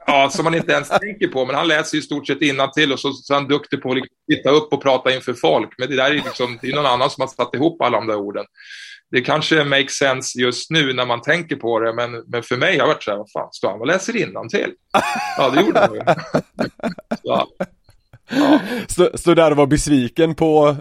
ja, 0.07 0.31
som 0.31 0.45
man 0.45 0.55
inte 0.55 0.73
ens 0.73 0.89
tänker 0.89 1.29
på. 1.29 1.45
Men 1.47 1.55
han 1.57 1.69
läser 1.69 1.99
i 1.99 2.03
stort 2.03 2.27
sett 2.27 2.43
innantill 2.43 2.93
och 2.93 3.01
så, 3.01 3.13
så 3.13 3.33
är 3.33 3.39
han 3.39 3.49
duktig 3.49 3.83
på 3.83 3.91
att 3.91 3.97
liksom 3.97 4.17
titta 4.31 4.51
upp 4.51 4.73
och 4.73 4.83
prata 4.83 5.15
inför 5.15 5.33
folk. 5.35 5.75
Men 5.79 5.89
det 5.91 5.97
där 5.97 6.11
är 6.11 6.15
liksom, 6.15 6.59
det 6.63 6.69
är 6.71 6.75
någon 6.77 6.87
annan 6.87 7.11
som 7.11 7.21
har 7.21 7.29
satt 7.29 7.55
ihop 7.55 7.83
alla 7.83 7.99
de 7.99 8.07
där 8.07 8.17
orden. 8.17 8.45
Det 9.13 9.21
kanske 9.21 9.65
makes 9.65 9.93
sense 9.93 10.41
just 10.41 10.71
nu 10.71 10.93
när 10.93 11.07
man 11.07 11.21
tänker 11.23 11.57
på 11.57 11.81
det, 11.81 11.93
men, 11.95 12.25
men 12.27 12.43
för 12.43 12.57
mig 12.57 12.79
har 12.79 12.87
det 12.87 12.95
varit 12.95 13.03
så 13.03 13.11
här, 13.11 13.19
vad 13.19 13.31
fan, 13.31 13.49
står 13.53 13.71
han 13.71 13.81
och 13.81 13.87
läser 13.87 14.17
innantill? 14.17 14.73
Ja, 15.37 15.51
det 15.51 15.61
gjorde 15.61 15.81
han 15.81 15.95
ju. 15.95 16.01
Ja. 17.23 17.47
Stå, 18.89 19.11
stå 19.19 19.35
där 19.35 19.51
och 19.51 19.57
var 19.57 19.67
besviken 19.67 20.35
på, 20.35 20.77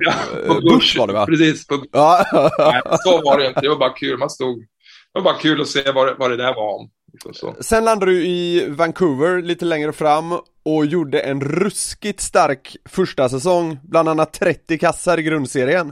på 0.48 0.54
eh, 0.54 0.60
Bush 0.74 1.00
var 1.00 1.08
det 1.08 1.14
va? 1.14 1.26
Precis. 1.26 1.68
På, 1.68 1.84
Ja. 1.92 2.26
nej, 2.58 2.82
så 3.04 3.22
var 3.22 3.38
det 3.40 3.48
inte. 3.48 3.62
Det 3.62 3.70
var 3.70 3.80
bara 3.80 3.94
kul. 3.94 4.18
Man 4.18 4.30
stod, 4.30 4.60
det 4.60 4.66
var 5.14 5.22
bara 5.22 5.38
kul 5.38 5.62
att 5.62 5.68
se 5.68 5.92
vad 5.92 6.08
det, 6.08 6.16
vad 6.20 6.30
det 6.32 6.38
där 6.38 6.56
var 6.56 6.80
om. 6.80 6.90
Liksom. 7.26 7.56
Sen 7.60 7.86
landade 7.86 8.12
du 8.12 8.26
i 8.26 8.66
Vancouver 8.70 9.42
lite 9.42 9.66
längre 9.66 9.94
fram 9.94 10.32
och 10.66 10.86
gjorde 10.86 11.20
en 11.20 11.42
ruskigt 11.42 12.22
stark 12.22 12.76
första 12.90 13.30
säsong, 13.30 13.80
bland 13.84 14.10
annat 14.10 14.34
30 14.34 14.78
kassar 14.78 15.18
i 15.20 15.24
grundserien. 15.24 15.92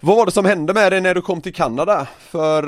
Vad 0.00 0.16
var 0.16 0.26
det 0.26 0.32
som 0.32 0.44
hände 0.44 0.74
med 0.74 0.92
dig 0.92 1.00
när 1.00 1.14
du 1.14 1.22
kom 1.22 1.40
till 1.40 1.54
Kanada? 1.54 2.08
För 2.18 2.62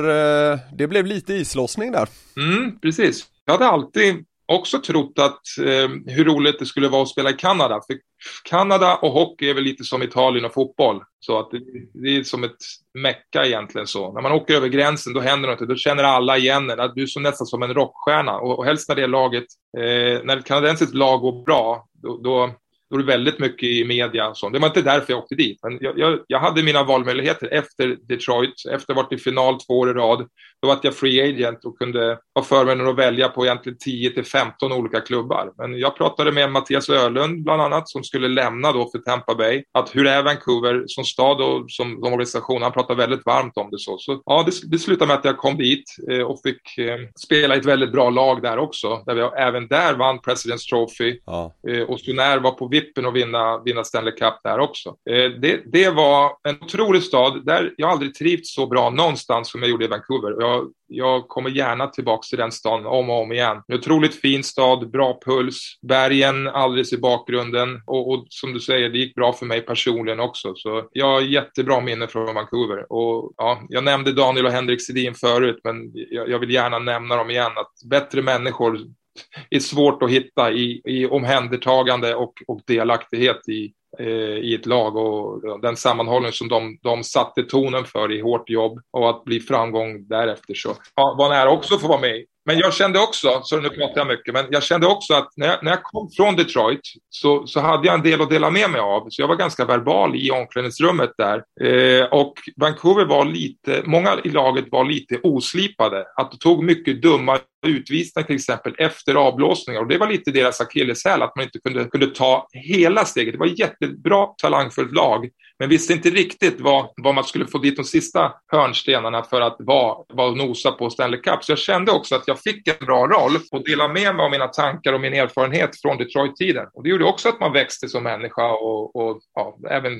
eh, 0.53 0.59
det 0.72 0.87
blev 0.87 1.07
lite 1.07 1.35
islossning 1.35 1.93
där. 1.93 2.09
Mm, 2.37 2.81
precis. 2.81 3.26
Jag 3.45 3.53
hade 3.53 3.66
alltid 3.66 4.24
också 4.47 4.78
trott 4.78 5.18
att 5.18 5.66
eh, 5.66 6.14
hur 6.14 6.24
roligt 6.24 6.59
det 6.59 6.66
skulle 6.66 6.89
vara 6.89 7.03
att 7.03 7.09
spela 7.09 7.31
i 7.31 7.33
Kanada. 7.33 7.81
För 7.87 7.97
Kanada 8.45 8.97
och 8.97 9.12
hockey 9.12 9.51
är 9.51 9.55
väl 9.55 9.64
lite 9.64 9.85
som 9.85 10.03
Italien 10.03 10.45
och 10.45 10.55
fotboll. 10.55 11.03
Så 11.20 11.39
att 11.39 11.51
det, 11.51 11.59
det 12.03 12.16
är 12.16 12.22
som 12.22 12.45
ett 12.45 12.57
mecka 12.95 13.47
egentligen 13.47 13.87
så. 13.87 14.12
När 14.12 14.20
man 14.20 14.33
åker 14.33 14.55
över 14.55 14.68
gränsen 14.68 15.12
då 15.12 15.20
händer 15.20 15.49
något. 15.49 15.68
Då 15.68 15.76
känner 15.76 16.05
alla 16.05 16.39
igen 16.39 16.70
en. 16.70 16.76
Du 16.95 17.03
är 17.03 17.20
nästan 17.20 17.47
som 17.47 17.62
en 17.62 17.74
rockstjärna. 17.74 18.39
Och, 18.39 18.59
och 18.59 18.64
helst 18.64 18.89
när 18.89 18.97
det 18.97 19.07
laget, 19.07 19.47
eh, 19.78 20.24
när 20.24 20.37
ett 20.37 20.45
kanadensiskt 20.45 20.95
lag 20.95 21.20
går 21.20 21.45
bra, 21.45 21.87
då, 22.03 22.16
då 22.16 22.51
då 22.91 22.97
är 22.97 23.01
det 23.01 23.07
väldigt 23.07 23.38
mycket 23.38 23.68
i 23.68 23.84
media 23.84 24.28
och 24.28 24.36
så. 24.36 24.49
Det 24.49 24.59
var 24.59 24.68
inte 24.68 24.82
därför 24.82 25.12
jag 25.12 25.18
åkte 25.18 25.34
dit. 25.34 25.59
Men 25.62 25.78
jag, 25.80 25.99
jag, 25.99 26.18
jag 26.26 26.41
hade 26.41 26.62
mina 26.62 26.84
valmöjligheter 26.84 27.49
efter 27.53 27.97
Detroit, 28.09 28.55
efter 28.70 28.93
att 28.93 28.97
ha 28.97 29.03
varit 29.03 29.12
i 29.12 29.18
final 29.18 29.61
två 29.61 29.78
år 29.78 29.91
i 29.91 29.93
rad. 29.93 30.28
Då 30.62 30.68
var 30.68 30.78
jag 30.82 30.95
free 30.95 31.20
agent 31.20 31.64
och 31.64 31.78
kunde 31.78 32.18
ha 32.34 32.43
förmånen 32.43 32.88
att 32.88 32.97
välja 32.97 33.28
på 33.28 33.45
egentligen 33.45 33.78
10 33.78 34.11
till 34.11 34.24
15 34.24 34.72
olika 34.72 35.01
klubbar. 35.01 35.53
Men 35.59 35.78
jag 35.78 35.97
pratade 35.97 36.32
med 36.32 36.53
Mattias 36.53 36.91
Ölund 36.91 37.45
bland 37.45 37.62
annat 37.62 37.88
som 37.88 38.05
skulle 38.05 38.28
lämna 38.28 38.72
då 38.72 38.91
för 38.91 38.99
Tampa 38.99 39.34
Bay. 39.34 39.64
Att 39.72 39.97
hur 39.97 40.07
är 40.07 40.22
Vancouver 40.22 40.84
som 40.86 41.05
stad 41.05 41.41
och 41.41 41.70
som, 41.70 42.01
som 42.01 42.12
organisation? 42.12 42.62
Han 42.62 42.72
pratade 42.72 42.99
väldigt 42.99 43.26
varmt 43.26 43.57
om 43.57 43.70
det 43.70 43.78
så. 43.78 43.99
Så 43.99 44.22
ja, 44.26 44.45
det, 44.47 44.70
det 44.70 44.78
slutade 44.78 45.09
med 45.09 45.16
att 45.16 45.24
jag 45.24 45.38
kom 45.38 45.57
dit 45.57 45.97
eh, 46.11 46.22
och 46.22 46.41
fick 46.43 46.78
eh, 46.78 46.99
spela 47.24 47.55
i 47.55 47.59
ett 47.59 47.66
väldigt 47.66 47.93
bra 47.93 48.11
lag 48.11 48.43
där 48.43 48.59
också. 48.59 49.03
Där 49.07 49.14
vi 49.14 49.22
även 49.22 49.68
där 49.68 49.95
vann 49.95 50.18
President's 50.18 50.68
Trophy. 50.70 51.20
Ja. 51.26 51.55
Eh, 51.68 51.82
och 51.82 52.01
Sonär 52.01 52.38
var 52.38 52.51
på 52.51 52.68
vippen 52.81 53.07
att 53.07 53.14
vinna, 53.14 53.62
vinna 53.62 53.85
Stanley 53.85 54.12
Cup 54.12 54.35
där 54.45 54.59
också. 54.59 54.89
Eh, 55.11 55.31
det, 55.41 55.62
det 55.72 55.91
var 55.91 56.33
en 56.49 56.57
otrolig 56.61 57.03
stad. 57.03 57.47
Där 57.47 57.74
jag 57.76 57.91
aldrig 57.91 58.14
trivts 58.14 58.55
så 58.55 58.66
bra 58.66 58.91
någonstans 58.91 59.51
som 59.51 59.62
jag 59.62 59.70
gjorde 59.70 59.85
i 59.85 59.89
Vancouver. 59.89 60.37
Jag, 60.41 60.70
jag 60.87 61.28
kommer 61.28 61.51
gärna 61.51 61.87
tillbaka 61.87 62.22
till 62.28 62.39
den 62.39 62.53
staden 62.53 62.87
om 62.87 63.11
och 63.11 63.22
om 63.22 63.33
igen. 63.33 63.62
En 63.68 63.78
otroligt 63.78 64.14
fin 64.14 64.45
stad, 64.45 64.91
bra 64.91 65.20
puls, 65.24 65.78
bergen 65.83 66.49
alldeles 66.49 66.93
i 66.93 66.99
bakgrunden 66.99 67.83
och, 67.87 68.12
och 68.12 68.26
som 68.28 68.53
du 68.53 68.61
säger, 68.61 68.91
det 68.91 68.99
gick 68.99 69.14
bra 69.14 69.33
för 69.33 69.47
mig 69.47 69.61
personligen 69.61 70.20
också. 70.20 70.55
Så 70.57 70.89
jag 70.93 71.07
har 71.07 71.20
jättebra 71.20 71.81
minne 71.81 72.09
från 72.09 72.35
Vancouver. 72.35 72.93
Och, 72.93 73.33
ja, 73.37 73.62
jag 73.68 73.85
nämnde 73.85 74.12
Daniel 74.12 74.47
och 74.47 74.53
Henrik 74.53 74.83
Sedin 74.83 75.14
förut, 75.14 75.61
men 75.64 75.91
jag, 75.95 76.31
jag 76.31 76.39
vill 76.39 76.51
gärna 76.51 76.78
nämna 76.78 77.16
dem 77.16 77.31
igen. 77.31 77.53
Att 77.57 77.91
bättre 77.91 78.22
människor 78.22 78.78
är 79.50 79.61
svårt 79.61 80.02
att 80.02 80.11
hitta 80.11 80.52
i, 80.52 80.82
i 80.84 81.06
omhändertagande 81.06 82.14
och, 82.14 82.42
och 82.46 82.61
delaktighet 82.66 83.48
i, 83.48 83.72
eh, 83.98 84.38
i 84.38 84.54
ett 84.54 84.66
lag 84.66 84.96
och 84.96 85.61
den 85.61 85.76
sammanhållning 85.76 86.32
som 86.32 86.48
de, 86.48 86.78
de 86.82 87.04
satte 87.04 87.42
tonen 87.42 87.84
för 87.84 88.12
i 88.12 88.20
hårt 88.20 88.50
jobb 88.50 88.80
och 88.90 89.11
att 89.11 89.24
bli 89.24 89.40
framgång 89.40 90.08
därefter. 90.08 90.54
Så 90.54 90.74
ja, 90.94 91.14
var 91.18 91.28
nära 91.28 91.50
också 91.50 91.74
att 91.74 91.80
få 91.80 91.88
vara 91.88 92.00
med. 92.00 92.24
Men 92.47 92.59
jag 92.59 92.74
kände 92.74 92.99
också, 92.99 93.41
så 93.43 93.61
nu 93.61 93.68
pratar 93.68 94.01
jag 94.01 94.07
mycket, 94.07 94.34
men 94.34 94.47
jag 94.51 94.62
kände 94.62 94.86
också 94.86 95.14
att 95.14 95.28
när 95.36 95.47
jag, 95.47 95.64
när 95.64 95.70
jag 95.70 95.82
kom 95.82 96.11
från 96.16 96.36
Detroit 96.36 96.80
så, 97.11 97.47
så 97.47 97.61
hade 97.61 97.86
jag 97.86 97.95
en 97.95 98.03
del 98.03 98.20
att 98.20 98.30
dela 98.30 98.51
med 98.51 98.70
mig 98.70 98.80
av. 98.80 99.07
Så 99.11 99.22
jag 99.22 99.28
var 99.28 99.36
ganska 99.36 99.64
verbal 99.64 100.16
i 100.16 100.30
omklädningsrummet 100.30 101.11
där. 101.18 101.43
Eh, 101.61 102.05
och 102.05 102.34
Vancouver 102.57 103.05
var 103.05 103.24
lite, 103.24 103.82
många 103.84 104.18
i 104.24 104.28
laget 104.28 104.64
var 104.70 104.84
lite 104.84 105.20
oslipade. 105.22 106.07
Att 106.16 106.30
det 106.32 106.38
tog 106.38 106.64
mycket 106.64 107.03
dumma 107.03 107.38
utvisningar 107.66 108.26
till 108.26 108.36
exempel 108.36 108.74
efter 108.78 109.14
avblåsningar 109.14 109.80
och 109.80 109.88
det 109.88 109.99
var 109.99 110.09
lite 110.09 110.30
deras 110.30 110.61
akilleshäl 110.61 111.22
att 111.22 111.36
man 111.36 111.45
inte 111.45 111.59
kunde, 111.59 111.84
kunde 111.84 112.07
ta 112.07 112.49
hela 112.53 113.05
steget. 113.05 113.32
Det 113.34 113.38
var 113.38 113.47
ett 113.47 113.59
jättebra 113.59 114.26
talangfullt 114.26 114.93
lag 114.93 115.28
men 115.61 115.68
visste 115.68 115.92
inte 115.92 116.11
riktigt 116.11 116.61
vad, 116.61 116.88
vad 116.96 117.14
man 117.14 117.24
skulle 117.24 117.46
få 117.46 117.58
dit 117.58 117.76
de 117.76 117.84
sista 117.84 118.32
hörnstenarna 118.46 119.22
för 119.22 119.40
att 119.40 119.56
vara, 119.58 120.04
vara 120.08 120.34
nosa 120.34 120.72
på 120.72 120.90
Stanley 120.90 121.20
Cup. 121.20 121.44
Så 121.44 121.52
jag 121.52 121.58
kände 121.58 121.92
också 121.92 122.14
att 122.14 122.22
jag 122.26 122.40
fick 122.40 122.68
en 122.68 122.86
bra 122.86 123.06
roll 123.06 123.32
och 123.50 123.64
dela 123.64 123.88
med 123.88 124.14
mig 124.14 124.24
av 124.24 124.30
mina 124.30 124.48
tankar 124.48 124.92
och 124.92 125.00
min 125.00 125.14
erfarenhet 125.14 125.80
från 125.82 125.98
Detroit-tiden. 125.98 126.66
Och 126.74 126.82
det 126.82 126.88
gjorde 126.88 127.04
också 127.04 127.28
att 127.28 127.40
man 127.40 127.52
växte 127.52 127.88
som 127.88 128.02
människa 128.02 128.52
och, 128.52 128.96
och 128.96 129.20
ja, 129.34 129.58
även 129.70 129.92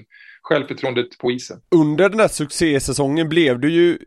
självförtroendet 0.43 1.19
på 1.19 1.31
isen. 1.31 1.61
Under 1.71 2.09
den 2.09 2.19
där 2.19 2.29
succésäsongen 2.29 3.29
blev 3.29 3.61
du 3.61 3.73
ju 3.73 3.99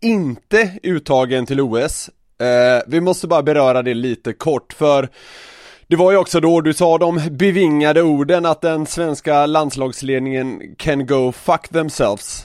inte 0.00 0.78
uttagen 0.82 1.46
till 1.46 1.60
OS. 1.60 2.10
Eh, 2.40 2.82
vi 2.86 3.00
måste 3.00 3.26
bara 3.26 3.42
beröra 3.42 3.82
det 3.82 3.94
lite 3.94 4.32
kort 4.32 4.72
för 4.72 5.08
det 5.90 5.96
var 5.96 6.10
ju 6.10 6.16
också 6.16 6.40
då 6.40 6.60
du 6.60 6.74
sa 6.74 6.98
de 6.98 7.20
bevingade 7.30 8.02
orden 8.02 8.46
att 8.46 8.60
den 8.60 8.86
svenska 8.86 9.46
landslagsledningen 9.46 10.74
can 10.78 11.06
go 11.06 11.32
fuck 11.32 11.68
themselves. 11.68 12.44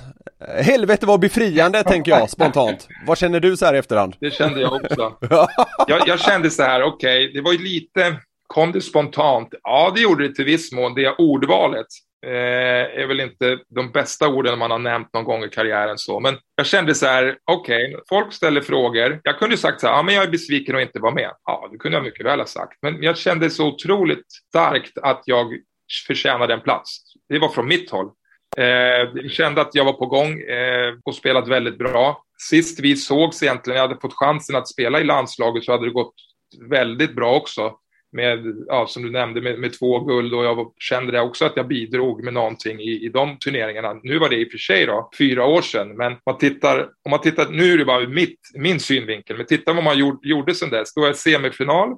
Helvete 0.61 1.05
var 1.05 1.17
befriande 1.17 1.83
tänker 1.87 2.11
jag 2.11 2.29
spontant. 2.29 2.87
Vad 3.07 3.17
känner 3.17 3.39
du 3.39 3.57
så 3.57 3.65
här 3.65 3.73
i 3.73 3.77
efterhand? 3.77 4.15
Det 4.19 4.31
kände 4.31 4.61
jag 4.61 4.73
också. 4.73 5.13
jag, 5.87 6.07
jag 6.07 6.19
kände 6.19 6.49
så 6.49 6.63
här, 6.63 6.83
okej, 6.83 7.25
okay, 7.25 7.33
det 7.33 7.41
var 7.41 7.51
ju 7.51 7.57
lite, 7.57 8.15
kom 8.47 8.71
det 8.71 8.81
spontant? 8.81 9.49
Ja, 9.63 9.91
det 9.95 10.01
gjorde 10.01 10.27
det 10.27 10.35
till 10.35 10.45
viss 10.45 10.71
mån, 10.71 10.93
det 10.93 11.15
ordvalet 11.17 11.87
eh, 12.25 13.01
är 13.01 13.07
väl 13.07 13.19
inte 13.19 13.59
de 13.69 13.91
bästa 13.91 14.27
orden 14.27 14.59
man 14.59 14.71
har 14.71 14.79
nämnt 14.79 15.13
någon 15.13 15.23
gång 15.23 15.43
i 15.43 15.49
karriären 15.49 15.97
så. 15.97 16.19
Men 16.19 16.37
jag 16.55 16.65
kände 16.65 16.95
så 16.95 17.05
här, 17.05 17.37
okej, 17.45 17.93
okay, 17.93 18.01
folk 18.09 18.33
ställer 18.33 18.61
frågor. 18.61 19.21
Jag 19.23 19.39
kunde 19.39 19.57
sagt 19.57 19.81
så 19.81 19.87
här, 19.87 19.93
ja 19.93 20.03
men 20.03 20.15
jag 20.15 20.23
är 20.23 20.31
besviken 20.31 20.75
och 20.75 20.81
inte 20.81 20.99
vara 20.99 21.13
med. 21.13 21.31
Ja, 21.45 21.69
det 21.71 21.77
kunde 21.77 21.97
jag 21.97 22.03
mycket 22.03 22.25
väl 22.25 22.39
ha 22.39 22.45
sagt. 22.45 22.77
Men 22.81 23.03
jag 23.03 23.17
kände 23.17 23.49
så 23.49 23.67
otroligt 23.67 24.25
starkt 24.49 24.97
att 24.97 25.21
jag 25.25 25.47
förtjänade 26.07 26.53
en 26.53 26.61
plats. 26.61 26.97
Det 27.29 27.39
var 27.39 27.49
från 27.49 27.67
mitt 27.67 27.91
håll. 27.91 28.11
Eh, 28.57 28.65
jag 28.65 29.31
kände 29.31 29.61
att 29.61 29.75
jag 29.75 29.85
var 29.85 29.93
på 29.93 30.05
gång 30.05 30.41
eh, 30.41 30.93
och 31.03 31.15
spelat 31.15 31.47
väldigt 31.47 31.77
bra. 31.77 32.23
Sist 32.49 32.79
vi 32.79 32.95
sågs 32.95 33.43
egentligen, 33.43 33.77
jag 33.77 33.87
hade 33.87 34.01
fått 34.01 34.13
chansen 34.13 34.55
att 34.55 34.67
spela 34.67 34.99
i 34.99 35.03
landslaget 35.03 35.63
så 35.63 35.71
hade 35.71 35.85
det 35.85 35.91
gått 35.91 36.15
väldigt 36.69 37.15
bra 37.15 37.35
också 37.35 37.73
med, 38.15 38.65
ja, 38.67 38.87
som 38.87 39.03
du 39.03 39.11
nämnde, 39.11 39.41
med, 39.41 39.59
med 39.59 39.79
två 39.79 39.99
guld 39.99 40.33
och 40.33 40.45
jag 40.45 40.73
kände 40.79 41.11
det 41.11 41.21
också 41.21 41.45
att 41.45 41.53
jag 41.55 41.67
bidrog 41.67 42.23
med 42.23 42.33
någonting 42.33 42.79
i, 42.79 43.05
i 43.05 43.09
de 43.09 43.37
turneringarna. 43.37 43.93
Nu 44.03 44.19
var 44.19 44.29
det 44.29 44.35
i 44.35 44.45
och 44.45 44.51
för 44.51 44.57
sig 44.57 44.85
då, 44.85 45.09
fyra 45.17 45.45
år 45.45 45.61
sedan, 45.61 45.97
men 45.97 46.17
man 46.25 46.37
tittar, 46.37 46.89
om 47.05 47.11
man 47.11 47.21
tittar, 47.21 47.49
nu 47.49 47.73
är 47.73 47.77
det 47.77 47.85
bara 47.85 48.07
mitt, 48.07 48.39
min 48.55 48.79
synvinkel, 48.79 49.37
men 49.37 49.45
titta 49.45 49.73
vad 49.73 49.83
man 49.83 49.97
gjorde, 49.97 50.29
gjorde 50.29 50.55
sedan 50.55 50.69
dess. 50.69 50.93
Då 50.93 51.05
är 51.05 51.13
semifinal 51.13 51.89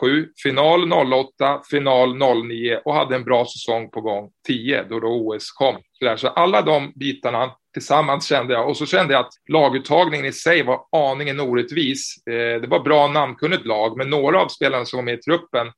07, 0.00 0.28
final 0.42 0.92
08, 0.92 1.60
final 1.70 2.16
09 2.48 2.80
och 2.84 2.94
hade 2.94 3.16
en 3.16 3.24
bra 3.24 3.44
säsong 3.44 3.90
på 3.90 4.00
gång 4.00 4.30
10 4.46 4.82
då, 4.82 5.00
då 5.00 5.08
OS 5.08 5.52
kom. 5.52 5.76
Så 6.16 6.28
alla 6.28 6.62
de 6.62 6.92
bitarna 6.94 7.50
tillsammans 7.76 8.26
kände 8.26 8.54
jag. 8.54 8.68
Och 8.68 8.76
så 8.76 8.86
kände 8.86 9.14
jag 9.14 9.20
att 9.20 9.32
laguttagningen 9.48 10.26
i 10.26 10.32
sig 10.32 10.62
var 10.62 10.80
aningen 10.92 11.40
orättvis. 11.40 12.26
Eh, 12.30 12.60
det 12.60 12.66
var 12.66 12.80
bra 12.80 13.08
namnkunnigt 13.08 13.66
lag, 13.66 13.96
men 13.96 14.10
några 14.10 14.42
av 14.42 14.48
spelarna 14.48 14.84
som 14.84 14.96
var 14.96 15.04
med 15.04 15.14
i 15.14 15.20
truppen 15.20 15.72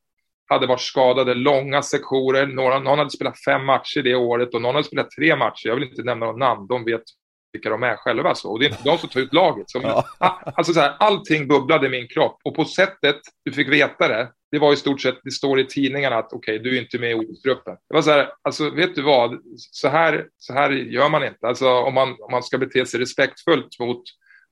hade 0.49 0.67
varit 0.67 0.81
skadade 0.81 1.33
långa 1.33 1.81
sektioner. 1.81 2.47
Några, 2.47 2.79
någon 2.79 2.97
hade 2.97 3.09
spelat 3.09 3.43
fem 3.43 3.65
matcher 3.65 4.01
det 4.03 4.15
året 4.15 4.53
och 4.53 4.61
någon 4.61 4.75
hade 4.75 4.87
spelat 4.87 5.11
tre 5.11 5.35
matcher. 5.35 5.67
Jag 5.67 5.75
vill 5.75 5.89
inte 5.89 6.03
nämna 6.03 6.25
några 6.25 6.37
namn, 6.37 6.67
de 6.67 6.85
vet 6.85 7.03
vilka 7.53 7.69
de 7.69 7.83
är 7.83 7.95
själva. 7.95 8.35
Så. 8.35 8.51
Och 8.51 8.59
det 8.59 8.65
är 8.65 8.69
inte 8.69 8.83
de 8.85 8.97
som 8.97 9.09
tar 9.09 9.19
ut 9.19 9.33
laget. 9.33 9.69
Så, 9.69 9.79
ja. 9.83 10.05
Alltså 10.55 10.73
så 10.73 10.79
här, 10.79 10.95
allting 10.99 11.47
bubblade 11.47 11.87
i 11.87 11.89
min 11.89 12.07
kropp 12.07 12.39
och 12.43 12.55
på 12.55 12.65
sättet 12.65 13.19
du 13.45 13.51
fick 13.51 13.67
veta 13.67 14.07
det, 14.07 14.31
det 14.51 14.59
var 14.59 14.73
i 14.73 14.75
stort 14.75 15.01
sett, 15.01 15.19
det 15.23 15.31
står 15.31 15.59
i 15.59 15.65
tidningarna 15.65 16.15
att 16.15 16.33
okej, 16.33 16.59
okay, 16.59 16.69
du 16.69 16.77
är 16.77 16.81
inte 16.81 16.99
med 16.99 17.11
i 17.11 17.13
OS-gruppen. 17.13 17.75
Det 17.89 17.95
var 17.95 18.01
så 18.01 18.11
här, 18.11 18.29
alltså 18.41 18.69
vet 18.69 18.95
du 18.95 19.01
vad, 19.01 19.39
så 19.57 19.87
här, 19.87 20.25
så 20.37 20.53
här 20.53 20.69
gör 20.69 21.09
man 21.09 21.23
inte. 21.23 21.47
Alltså 21.47 21.69
om 21.69 21.93
man, 21.93 22.09
om 22.09 22.31
man 22.31 22.43
ska 22.43 22.57
bete 22.57 22.85
sig 22.85 22.99
respektfullt 22.99 23.79
mot, 23.79 24.03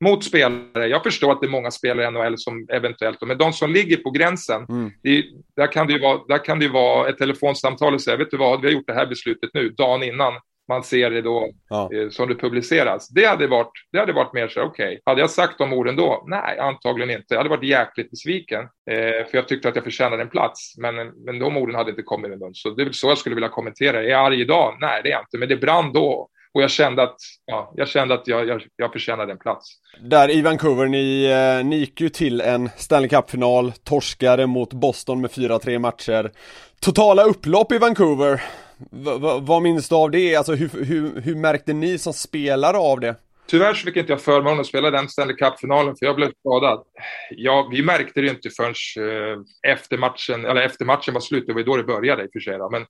mot 0.03 0.23
spelare. 0.23 0.87
Jag 0.87 1.03
förstår 1.03 1.31
att 1.31 1.41
det 1.41 1.47
är 1.47 1.51
många 1.51 1.71
spelare 1.71 2.07
i 2.07 2.11
NHL 2.11 2.37
som 2.37 2.67
eventuellt, 2.69 3.21
men 3.21 3.37
de 3.37 3.53
som 3.53 3.71
ligger 3.71 3.97
på 3.97 4.11
gränsen, 4.11 4.65
Mm. 4.69 4.91
det, 5.03 5.23
där, 5.55 5.71
kan 5.71 5.87
det 5.87 5.93
ju 5.93 5.99
vara, 5.99 6.21
där 6.27 6.45
kan 6.45 6.59
det 6.59 6.67
vara 6.67 7.09
ett 7.09 7.17
telefonsamtal 7.17 7.93
och 7.93 8.01
säga, 8.01 8.17
vet 8.17 8.31
du 8.31 8.37
vad, 8.37 8.61
vi 8.61 8.67
har 8.67 8.73
gjort 8.73 8.87
det 8.87 8.93
här 8.93 9.07
beslutet 9.07 9.49
nu, 9.53 9.69
dagen 9.69 10.03
innan 10.03 10.33
man 10.67 10.83
ser 10.83 11.09
det 11.09 11.21
då 11.21 11.49
Ja. 11.69 11.89
eh, 11.93 12.09
som 12.09 12.27
det 12.29 12.35
publiceras. 12.35 13.09
Det 13.09 13.25
hade 13.25 13.47
varit, 13.47 13.71
det 13.91 13.99
hade 13.99 14.13
varit 14.13 14.33
mer 14.33 14.47
så 14.47 14.61
okej, 14.61 15.01
hade 15.05 15.21
jag 15.21 15.29
sagt 15.29 15.57
de 15.57 15.73
orden 15.73 15.95
då? 15.95 16.23
Nej, 16.27 16.59
antagligen 16.59 17.09
inte. 17.11 17.25
Jag 17.33 17.37
hade 17.37 17.49
varit 17.49 17.63
jäkligt 17.63 18.11
besviken, 18.11 18.59
eh, 18.91 19.25
för 19.25 19.29
jag 19.31 19.47
tyckte 19.47 19.69
att 19.69 19.75
jag 19.75 19.83
förtjänade 19.83 20.21
en 20.21 20.29
plats, 20.29 20.73
men, 20.77 20.95
men 20.95 21.39
de 21.39 21.57
orden 21.57 21.75
hade 21.75 21.89
inte 21.89 22.01
kommit 22.03 22.27
i 22.27 22.29
min 22.29 22.39
mun. 22.39 22.53
Så 22.53 22.69
det 22.69 22.81
är 22.81 22.85
väl 22.85 22.93
så 22.93 23.07
jag 23.07 23.17
skulle 23.17 23.35
vilja 23.35 23.49
kommentera. 23.49 23.99
Är 24.03 24.07
jag 24.07 24.25
arg 24.25 24.41
idag? 24.41 24.77
Nej, 24.79 25.01
det 25.03 25.09
är 25.09 25.11
jag 25.11 25.21
inte, 25.21 25.37
men 25.37 25.49
det 25.49 25.57
brann 25.57 25.93
då. 25.93 26.29
Och 26.53 26.63
jag 26.63 26.69
kände 26.71 27.03
att, 27.03 27.15
ja, 27.45 27.73
jag, 27.75 27.87
kände 27.87 28.13
att 28.13 28.27
jag, 28.27 28.47
jag, 28.47 28.61
jag 28.75 28.91
förtjänade 28.93 29.31
en 29.31 29.37
plats. 29.37 29.67
Där 30.01 30.31
i 30.31 30.41
Vancouver, 30.41 30.85
ni, 30.85 31.25
eh, 31.59 31.65
ni 31.65 31.75
gick 31.75 32.01
ju 32.01 32.09
till 32.09 32.41
en 32.41 32.69
Stanley 32.77 33.09
Cup-final, 33.09 33.71
torskade 33.83 34.47
mot 34.47 34.73
Boston 34.73 35.21
med 35.21 35.31
4-3 35.31 35.79
matcher. 35.79 36.31
Totala 36.81 37.23
upplopp 37.23 37.71
i 37.71 37.77
Vancouver, 37.77 38.41
vad 39.41 39.61
minns 39.61 39.89
du 39.89 39.95
av 39.95 40.11
det? 40.11 40.35
Alltså 40.35 40.53
hur, 40.53 40.85
hur, 40.85 41.21
hur 41.21 41.35
märkte 41.35 41.73
ni 41.73 41.97
som 41.97 42.13
spelare 42.13 42.77
av 42.77 42.99
det? 42.99 43.15
Tyvärr 43.47 43.73
så 43.73 43.85
fick 43.85 43.95
inte 43.95 44.11
jag 44.11 44.21
förmånen 44.21 44.59
att 44.59 44.65
spela 44.65 44.91
den 44.91 45.09
Stanley 45.09 45.35
Cup-finalen 45.35 45.95
för 45.95 46.05
jag 46.05 46.15
blev 46.15 46.31
skadad. 46.39 46.83
Ja, 47.29 47.69
vi 47.71 47.83
märkte 47.83 48.21
det 48.21 48.27
inte 48.27 48.49
förrän 48.49 48.73
eh, 49.09 49.71
efter 49.71 49.97
matchen, 49.97 50.45
eller 50.45 50.61
efter 50.61 50.85
matchen 50.85 51.13
var 51.13 51.21
slut, 51.21 51.43
det 51.47 51.53
var 51.53 51.59
ju 51.59 51.65
då 51.65 51.77
det 51.77 51.83
började 51.83 52.23
i 52.23 52.27
och 52.27 52.31
för 52.33 52.39
sig. 52.39 52.57
Då. 52.57 52.69
Men 52.69 52.85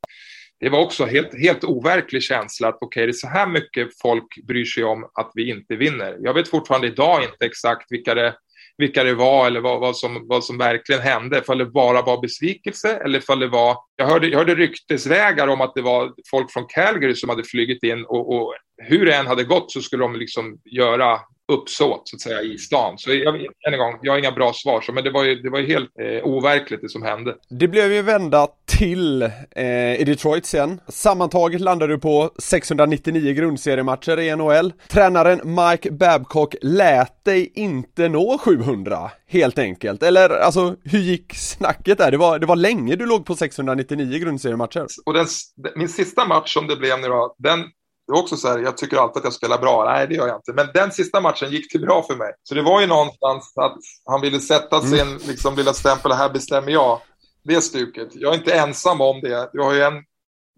det 0.59 0.69
var 0.69 0.79
också 0.79 1.05
helt, 1.05 1.39
helt 1.41 1.63
overklig 1.63 2.23
känsla 2.23 2.67
att 2.67 2.77
okej, 2.81 3.05
det 3.05 3.11
är 3.11 3.13
så 3.13 3.27
här 3.27 3.47
mycket 3.47 3.99
folk 4.01 4.45
bryr 4.47 4.65
sig 4.65 4.83
om 4.83 5.03
att 5.13 5.31
vi 5.33 5.49
inte 5.49 5.75
vinner. 5.75 6.17
Jag 6.19 6.33
vet 6.33 6.47
fortfarande 6.47 6.88
idag 6.88 7.23
inte 7.23 7.45
exakt 7.45 7.91
vilka 7.91 8.15
det, 8.15 8.35
vilka 8.78 9.03
det 9.03 9.13
var 9.13 9.47
eller 9.47 9.59
vad, 9.59 9.80
vad, 9.80 9.97
som, 9.97 10.28
vad 10.28 10.43
som 10.43 10.57
verkligen 10.57 11.01
hände. 11.01 11.38
Ifall 11.38 11.57
det 11.57 11.65
bara 11.65 12.01
var 12.01 12.21
besvikelse 12.21 12.97
eller 13.05 13.19
ifall 13.19 13.39
det 13.39 13.47
var... 13.47 13.78
Jag 13.95 14.05
hörde, 14.05 14.28
jag 14.28 14.38
hörde 14.38 14.55
ryktesvägar 14.55 15.47
om 15.47 15.61
att 15.61 15.75
det 15.75 15.82
var 15.82 16.13
folk 16.32 16.51
från 16.51 16.65
Calgary 16.67 17.15
som 17.15 17.30
hade 17.30 17.43
flugit 17.43 17.84
in 17.84 18.05
och, 18.05 18.36
och 18.36 18.53
hur 18.78 19.05
det 19.05 19.15
än 19.15 19.28
hade 19.28 19.43
gått 19.43 19.71
så 19.71 19.82
skulle 19.82 20.03
de 20.03 20.15
liksom 20.15 20.59
göra 20.65 21.19
uppsåt 21.51 22.01
så 22.09 22.15
att 22.15 22.21
säga 22.21 22.41
i 22.41 22.57
stan. 22.57 22.97
Så 22.97 23.13
jag, 23.13 23.36
än 23.36 23.73
en 23.73 23.80
gång, 23.80 23.99
jag 24.01 24.13
har 24.13 24.19
inga 24.19 24.32
bra 24.32 24.53
svar, 24.53 24.82
så, 24.82 24.91
men 24.91 25.03
det 25.03 25.11
var 25.11 25.23
ju, 25.23 25.36
det 25.36 25.49
var 25.49 25.59
ju 25.59 25.67
helt 25.67 25.89
eh, 25.99 26.23
overkligt 26.23 26.82
det 26.82 26.89
som 26.89 27.03
hände. 27.03 27.36
Det 27.49 27.67
blev 27.67 27.93
ju 27.93 28.01
vända 28.01 28.47
till 28.78 29.21
eh, 29.55 30.01
i 30.01 30.03
Detroit 30.05 30.45
sen. 30.45 30.82
Sammantaget 30.88 31.61
landade 31.61 31.93
du 31.93 31.99
på 31.99 32.32
699 32.39 33.34
grundseriematcher 33.34 34.19
i 34.19 34.36
NHL. 34.36 34.73
Tränaren 34.88 35.41
Mike 35.43 35.91
Babcock 35.91 36.55
lät 36.61 37.25
dig 37.25 37.51
inte 37.55 38.09
nå 38.09 38.38
700, 38.38 39.11
helt 39.28 39.59
enkelt. 39.59 40.03
Eller 40.03 40.30
alltså, 40.30 40.75
hur 40.84 40.99
gick 40.99 41.36
snacket 41.36 41.97
där? 41.97 42.11
Det 42.11 42.17
var, 42.17 42.39
det 42.39 42.45
var 42.45 42.55
länge 42.55 42.95
du 42.95 43.05
låg 43.05 43.25
på 43.25 43.36
699 43.36 44.19
grundseriematcher. 44.19 44.88
Och 45.05 45.13
den, 45.13 45.28
min 45.75 45.89
sista 45.89 46.25
match 46.25 46.53
som 46.53 46.67
det 46.67 46.75
blev 46.75 46.99
nu 46.99 47.07
då, 47.07 47.36
den 47.38 47.59
det 48.07 48.13
var 48.13 48.19
också 48.19 48.38
så 48.38 48.47
här, 48.47 48.59
jag 48.59 48.78
tycker 48.78 48.97
alltid 48.97 49.17
att 49.17 49.23
jag 49.23 49.34
spelar 49.34 49.57
bra. 49.57 49.86
Nej, 49.86 50.07
det 50.07 50.15
gör 50.15 50.28
jag 50.28 50.38
inte. 50.38 50.53
Men 50.53 50.67
den 50.73 50.91
sista 50.91 51.21
matchen 51.21 51.51
gick 51.51 51.73
det 51.73 51.80
bra 51.80 52.03
för 52.03 52.15
mig. 52.15 52.32
Så 52.43 52.55
det 52.55 52.61
var 52.61 52.82
ju 52.82 52.88
någonstans 52.88 53.53
att 53.55 53.78
han 54.05 54.21
ville 54.21 54.39
sätta 54.39 54.82
sin 54.82 55.17
liksom, 55.28 55.55
lilla 55.55 55.73
stämpel, 55.73 56.11
här 56.11 56.30
bestämmer 56.30 56.71
jag. 56.71 56.99
Det 57.47 57.61
stuket. 57.61 58.07
Jag 58.13 58.33
är 58.33 58.37
inte 58.37 58.53
ensam 58.53 59.01
om 59.01 59.21
det. 59.21 59.49
Jag 59.53 59.63
har 59.63 59.73
ju 59.73 59.81
en 59.81 60.03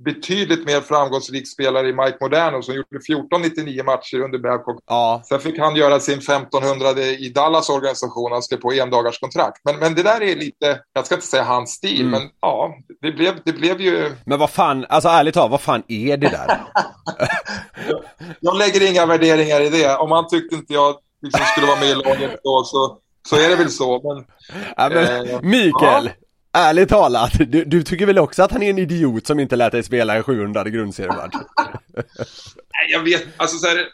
betydligt 0.05 0.65
mer 0.65 0.81
framgångsrik 0.81 1.47
spelare 1.47 1.87
i 1.89 1.93
Mike 1.93 2.17
Moderno 2.21 2.61
som 2.61 2.75
gjorde 2.75 2.99
14-99 3.09 3.83
matcher 3.83 4.19
under 4.19 4.39
Babcock. 4.39 4.83
Ja. 4.87 5.21
Sen 5.29 5.39
fick 5.39 5.59
han 5.59 5.75
göra 5.75 5.99
sin 5.99 6.17
1500 6.19 6.89
i 7.01 7.29
Dallas 7.29 7.69
organisation, 7.69 8.31
han 8.31 8.41
skrev 8.41 8.57
på 8.57 8.71
endagars 8.71 9.19
kontrakt. 9.19 9.61
Men, 9.63 9.79
men 9.79 9.95
det 9.95 10.03
där 10.03 10.21
är 10.21 10.35
lite, 10.35 10.79
jag 10.93 11.05
ska 11.05 11.15
inte 11.15 11.27
säga 11.27 11.43
hans 11.43 11.71
stil, 11.71 12.01
Mm. 12.01 12.11
men 12.11 12.29
ja, 12.41 12.75
det 13.01 13.11
blev, 13.11 13.33
det 13.45 13.53
blev 13.53 13.81
ju... 13.81 14.11
Men 14.25 14.39
vad 14.39 14.49
fan, 14.49 14.85
alltså 14.89 15.09
ärligt 15.09 15.33
talat, 15.33 15.51
vad 15.51 15.61
fan 15.61 15.83
är 15.87 16.17
det 16.17 16.29
där? 16.29 16.61
Jag 18.39 18.57
lägger 18.57 18.91
inga 18.91 19.05
värderingar 19.05 19.61
i 19.61 19.69
det. 19.69 19.95
Om 19.97 20.11
han 20.11 20.27
tyckte 20.27 20.55
inte 20.55 20.73
jag 20.73 20.95
liksom 21.21 21.45
skulle 21.45 21.67
vara 21.67 21.79
med 21.79 21.89
i 21.89 21.95
laget 21.95 22.39
då, 22.43 22.63
så, 22.63 22.97
så 23.29 23.35
är 23.35 23.49
det 23.49 23.55
väl 23.55 23.69
så. 23.69 24.01
Men, 24.13 24.25
Ja, 24.77 24.89
men, 24.89 25.29
eh, 25.29 25.41
Mikael, 25.41 26.09
ärligt 26.53 26.89
talat, 26.89 27.31
du, 27.47 27.65
du 27.65 27.83
tycker 27.83 28.05
väl 28.05 28.19
också 28.19 28.43
att 28.43 28.51
han 28.51 28.63
är 28.63 28.69
en 28.69 28.79
idiot 28.79 29.27
som 29.27 29.39
inte 29.39 29.55
lät 29.55 29.71
dig 29.71 29.83
spela 29.83 30.15
en 30.15 30.23
700 30.23 30.63
grundseriematch? 30.63 31.35
Nej, 31.95 32.91
jag 32.91 33.03
vet, 33.03 33.27
alltså 33.37 33.57
så 33.57 33.67
här, 33.67 33.87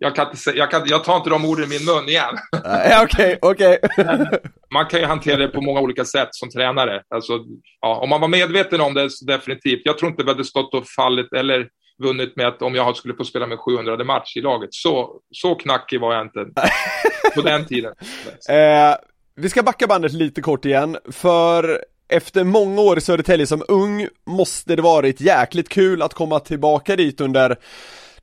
jag, 0.00 0.16
kan 0.16 0.30
inte 0.30 0.50
jag, 0.50 0.70
kan, 0.70 0.82
jag 0.86 1.04
tar 1.04 1.16
inte 1.16 1.30
de 1.30 1.44
orden 1.44 1.64
i 1.64 1.68
min 1.68 1.84
mun 1.84 2.08
igen. 2.08 2.38
Okej, 3.02 3.38
okej. 3.42 3.78
Man 4.74 4.86
kan 4.86 5.00
ju 5.00 5.06
hantera 5.06 5.36
det 5.36 5.48
på 5.48 5.60
många 5.60 5.80
olika 5.80 6.04
sätt 6.04 6.28
som 6.30 6.50
tränare. 6.50 7.02
Alltså, 7.14 7.38
ja, 7.80 7.96
om 7.96 8.08
man 8.08 8.20
var 8.20 8.28
medveten 8.28 8.80
om 8.80 8.94
det, 8.94 9.10
så 9.10 9.24
definitivt. 9.24 9.80
Jag 9.84 9.98
tror 9.98 10.10
inte 10.10 10.22
vi 10.22 10.30
hade 10.30 10.44
stått 10.44 10.74
och 10.74 10.86
fallit 10.86 11.32
eller 11.32 11.68
vunnit 12.02 12.36
med 12.36 12.46
att 12.46 12.62
om 12.62 12.74
jag 12.74 12.96
skulle 12.96 13.14
få 13.14 13.24
spela 13.24 13.46
med 13.46 13.58
700 13.58 14.04
match 14.04 14.36
i 14.36 14.40
laget. 14.40 14.68
Så, 14.72 15.20
så 15.30 15.54
knackig 15.54 16.00
var 16.00 16.14
jag 16.14 16.22
inte 16.22 16.46
på 17.34 17.42
den 17.42 17.66
tiden. 17.66 17.94
Eh, 18.48 18.96
vi 19.34 19.48
ska 19.48 19.62
backa 19.62 19.86
bandet 19.86 20.12
lite 20.12 20.40
kort 20.40 20.64
igen, 20.64 20.96
för 21.10 21.84
efter 22.08 22.44
många 22.44 22.80
år 22.80 22.98
i 22.98 23.00
Södertälje 23.00 23.46
som 23.46 23.62
ung 23.68 24.08
måste 24.26 24.76
det 24.76 24.82
varit 24.82 25.20
jäkligt 25.20 25.68
kul 25.68 26.02
att 26.02 26.14
komma 26.14 26.40
tillbaka 26.40 26.96
dit 26.96 27.20
under 27.20 27.56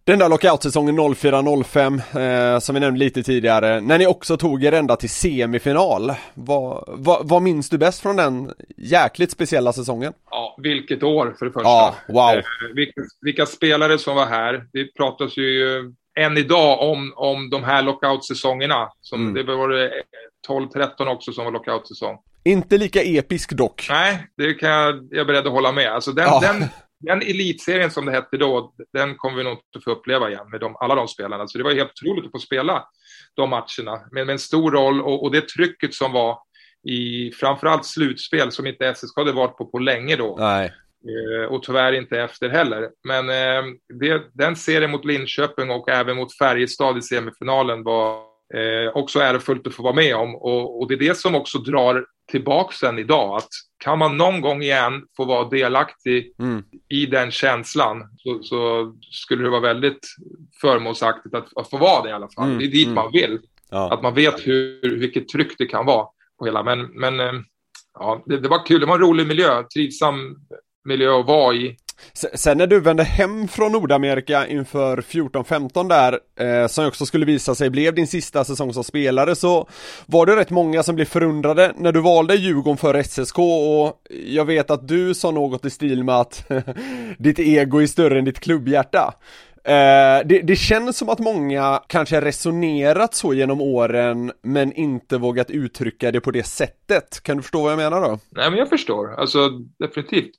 den 0.04 0.20
där 0.20 0.30
lockoutsäsongen 0.30 1.00
04-05 1.00 2.54
eh, 2.54 2.60
som 2.60 2.76
vi 2.76 2.80
nämnde 2.80 3.00
lite 3.00 3.24
tidigare, 3.24 3.82
när 3.82 3.98
ni 3.98 4.08
också 4.08 4.38
tog 4.38 4.64
er 4.64 4.72
ända 4.72 4.96
till 4.96 5.10
semifinal. 5.10 6.12
Vad, 6.34 6.84
vad, 6.88 7.30
vad 7.30 7.42
minns 7.42 7.70
du 7.70 7.78
bäst 7.78 8.02
från 8.02 8.16
den 8.16 8.54
jäkligt 8.78 9.32
speciella 9.32 9.74
säsongen? 9.74 10.14
Ja, 10.32 10.56
vilket 10.58 11.04
år 11.04 11.36
för 11.40 11.46
det 11.46 11.52
första. 11.52 11.70
Ja, 11.70 11.96
wow. 12.08 12.38
Eh, 12.38 12.44
vilka, 12.76 13.02
vilka 13.22 13.46
spelare 13.46 13.98
som 13.98 14.16
var 14.16 14.26
här. 14.26 14.64
Det 14.74 14.94
pratas 14.94 15.38
ju 15.38 15.78
eh, 15.78 15.84
än 16.20 16.38
idag 16.38 16.82
om, 16.82 17.14
om 17.16 17.50
de 17.50 17.64
här 17.64 17.82
lockoutsäsongerna. 17.82 18.90
Som 19.02 19.22
Mm. 19.22 19.34
Det 19.34 19.56
var 19.56 19.70
det 19.70 19.92
12-13 20.48 21.08
också 21.08 21.32
som 21.32 21.46
var 21.46 21.52
lockoutsäsong. 21.52 22.18
Inte 22.44 22.78
lika 22.78 23.02
episk 23.02 23.52
dock. 23.52 23.88
Nej, 23.90 24.28
det 24.38 24.54
kan 24.54 24.70
jag, 24.70 25.08
jag 25.12 25.20
är 25.20 25.26
beredd 25.26 25.48
att 25.48 25.54
hålla 25.54 25.72
med. 25.72 25.92
Alltså 25.94 26.12
den, 26.12 26.26
Ja. 26.26 26.40
den, 26.40 26.66
den 27.00 27.22
elitserien 27.22 27.92
som 27.92 28.06
det 28.06 28.12
hette 28.12 28.38
då, 28.38 28.74
den 28.94 29.16
kommer 29.16 29.38
vi 29.38 29.44
nog 29.44 29.54
inte 29.54 29.84
få 29.84 29.92
uppleva 29.92 30.30
igen 30.30 30.50
med 30.52 30.60
de, 30.60 30.76
alla 30.80 30.96
de 30.96 31.08
spelarna. 31.08 31.48
Så 31.48 31.58
det 31.58 31.64
var 31.64 31.74
helt 31.74 31.92
otroligt 31.92 32.26
att 32.26 32.32
få 32.32 32.40
spela 32.40 32.84
de 33.36 33.50
matcherna 33.50 34.02
med, 34.12 34.26
med 34.26 34.30
en 34.30 34.40
stor 34.40 34.72
roll 34.72 35.02
och, 35.02 35.24
och 35.24 35.32
det 35.32 35.48
trycket 35.50 35.94
som 35.94 36.12
var 36.12 36.38
i 36.90 37.32
framförallt 37.32 37.86
slutspel 37.86 38.52
som 38.52 38.68
inte 38.68 38.94
SSK 38.96 39.18
hade 39.18 39.32
varit 39.32 39.58
på 39.58 39.66
på 39.66 39.80
länge 39.80 40.16
då. 40.16 40.36
Nej. 40.40 40.74
Eh, 41.08 41.54
och 41.54 41.64
tyvärr 41.64 41.94
inte 41.94 42.22
efter 42.22 42.50
heller. 42.50 42.90
Men 43.04 43.30
eh, 43.30 43.72
det, 44.00 44.24
den 44.34 44.56
serien 44.56 44.92
mot 44.92 45.06
Linköping 45.06 45.70
och 45.70 45.90
även 45.90 46.18
mot 46.18 46.38
Färjestad 46.38 46.98
i 46.98 47.02
semifinalen 47.02 47.84
var 47.84 48.14
eh, 48.54 48.92
också 48.94 49.20
ärofullt 49.20 49.68
att 49.68 49.74
få 49.74 49.84
vara 49.84 49.96
med 49.96 50.16
om. 50.16 50.36
Och, 50.36 50.80
och 50.82 50.88
det 50.88 50.94
är 50.94 51.00
det 51.00 51.18
som 51.18 51.36
också 51.36 51.58
drar 51.58 52.06
tillbaka 52.32 52.76
sen 52.76 53.00
idag. 53.00 53.38
Att 53.38 53.50
kan 53.78 54.00
man 54.00 54.18
någon 54.18 54.42
gång 54.42 54.62
igen 54.62 55.04
få 55.18 55.26
vara 55.26 55.50
delaktig 55.50 56.34
Mm. 56.40 56.64
i 56.90 57.06
den 57.06 57.32
känslan 57.32 58.10
så, 58.18 58.44
så 58.44 58.94
skulle 59.12 59.44
det 59.44 59.50
vara 59.50 59.62
väldigt 59.62 60.08
förmånsaktigt 60.62 61.36
att, 61.36 61.58
att 61.58 61.70
få 61.70 61.78
vara 61.78 62.04
det 62.04 62.10
i 62.10 62.14
alla 62.14 62.30
fall. 62.30 62.46
Mm, 62.46 62.60
Det 62.60 62.66
är 62.66 62.72
dit 62.72 62.86
mm. 62.86 62.96
man 62.96 63.12
vill. 63.12 63.40
Ja. 63.72 63.94
Att 63.94 64.02
man 64.02 64.14
vet 64.14 64.48
hur, 64.48 65.00
vilket 65.00 65.30
tryck 65.30 65.56
det 65.58 65.66
kan 65.66 65.86
vara 65.86 66.08
på 66.40 66.46
hela. 66.46 66.64
Men, 66.64 66.82
men 66.82 67.20
eh, 67.20 67.34
ja, 67.94 68.24
det, 68.26 68.38
det 68.40 68.50
var 68.50 68.66
kul. 68.66 68.80
Det 68.80 68.86
var 68.86 68.96
en 68.96 69.02
rolig 69.02 69.28
miljö. 69.28 69.64
Trivsam 69.64 70.36
miljö 70.86 71.20
att 71.20 71.28
vara 71.28 71.56
i. 71.56 71.78
Sen 72.14 72.58
när 72.58 72.68
du 72.68 72.80
vände 72.80 73.04
hem 73.04 73.48
från 73.48 73.72
Nordamerika 73.72 74.48
inför 74.48 75.02
14-15 75.02 75.90
där, 75.90 76.20
eh, 76.40 76.68
som 76.68 76.88
också 76.88 77.06
skulle 77.06 77.26
visa 77.26 77.56
sig 77.56 77.70
blev 77.70 77.96
din 77.96 78.08
sista 78.08 78.44
säsong 78.44 78.74
som 78.74 78.84
spelare, 78.84 79.36
så 79.36 79.70
var 80.06 80.26
det 80.26 80.36
rätt 80.36 80.50
många 80.50 80.84
som 80.84 80.96
blev 80.96 81.06
förundrade 81.06 81.74
när 81.78 81.92
du 81.92 82.02
valde 82.02 82.36
Djurgården 82.36 82.78
för 82.78 83.04
SSK 83.04 83.40
och 83.40 83.94
jag 84.26 84.46
vet 84.46 84.72
att 84.72 84.88
du 84.88 85.14
sa 85.14 85.32
något 85.32 85.66
i 85.66 85.70
stil 85.70 86.04
med 86.04 86.16
att 86.16 86.52
ditt 87.18 87.40
ego 87.40 87.82
är 87.82 87.88
större 87.88 88.20
än 88.20 88.26
ditt 88.26 88.40
klubbhjärta. 88.40 89.14
Eh, 89.64 90.26
det, 90.26 90.42
det 90.44 90.56
känns 90.56 90.98
som 90.98 91.10
att 91.10 91.20
många 91.20 91.82
kanske 91.88 92.22
resonerat 92.22 93.14
så 93.14 93.34
genom 93.34 93.62
åren 93.62 94.32
men 94.44 94.74
inte 94.74 95.18
vågat 95.18 95.50
uttrycka 95.50 96.12
det 96.12 96.22
på 96.22 96.32
det 96.32 96.44
sättet. 96.44 97.24
Kan 97.24 97.38
du 97.38 97.44
förstå 97.44 97.62
vad 97.62 97.72
jag 97.72 97.78
menar 97.78 98.02
då? 98.02 98.20
Nej, 98.30 98.50
men 98.50 98.60
jag 98.60 98.70
förstår. 98.70 99.14
Alltså, 99.20 99.50
definitivt. 99.80 100.32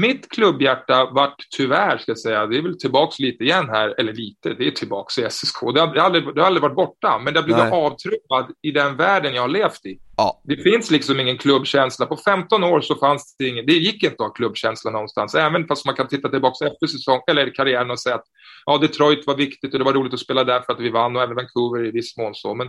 Mitt 0.00 0.28
klubbhjärta 0.28 1.10
vart 1.12 1.36
tyvärr, 1.56 1.98
ska 1.98 2.10
jag 2.10 2.18
säga, 2.18 2.46
det 2.46 2.58
är 2.58 2.62
väl 2.62 2.78
tillbaks 2.78 3.18
lite 3.18 3.44
igen 3.44 3.68
här, 3.68 3.94
eller 3.98 4.12
lite, 4.12 4.54
det 4.54 4.66
är 4.66 4.70
tillbaks 4.70 5.18
i 5.18 5.30
SSK. 5.30 5.60
Det 5.74 5.80
har, 5.80 5.94
det 5.94 6.00
har, 6.00 6.06
aldrig, 6.06 6.34
det 6.34 6.40
har 6.40 6.46
aldrig 6.46 6.62
varit 6.62 6.76
borta, 6.76 7.18
men 7.18 7.34
det 7.34 7.40
har 7.40 7.44
blivit 7.44 7.72
avtrubbad 7.72 8.52
i 8.62 8.70
den 8.70 8.96
världen 8.96 9.34
jag 9.34 9.42
har 9.42 9.48
levt 9.48 9.86
i. 9.86 9.98
Ja. 10.16 10.40
Det 10.44 10.56
finns 10.56 10.90
liksom 10.90 11.20
ingen 11.20 11.38
klubbkänsla. 11.38 12.06
På 12.06 12.16
15 12.16 12.64
år 12.64 12.80
så 12.80 12.94
fanns 12.94 13.36
det 13.38 13.48
ingen, 13.48 13.66
det 13.66 13.72
gick 13.72 14.02
inte 14.02 14.14
att 14.14 14.28
ha 14.28 14.30
klubbkänsla 14.30 14.90
någonstans. 14.90 15.34
Även 15.34 15.66
fast 15.66 15.86
man 15.86 15.94
kan 15.94 16.08
titta 16.08 16.28
tillbaka 16.28 16.66
efter 16.66 16.86
säsong, 16.86 17.20
eller 17.30 17.54
karriären 17.54 17.90
och 17.90 18.00
säga 18.00 18.14
att 18.14 18.26
ja, 18.66 18.78
Detroit 18.78 19.26
var 19.26 19.36
viktigt 19.36 19.72
och 19.72 19.78
det 19.78 19.84
var 19.84 19.92
roligt 19.92 20.14
att 20.14 20.20
spela 20.20 20.44
där 20.44 20.60
för 20.60 20.72
att 20.72 20.80
vi 20.80 20.90
vann 20.90 21.16
och 21.16 21.22
även 21.22 21.36
Vancouver 21.36 21.86
i 21.86 21.90
viss 21.90 22.16
mån 22.16 22.34
så. 22.34 22.54
Men 22.54 22.68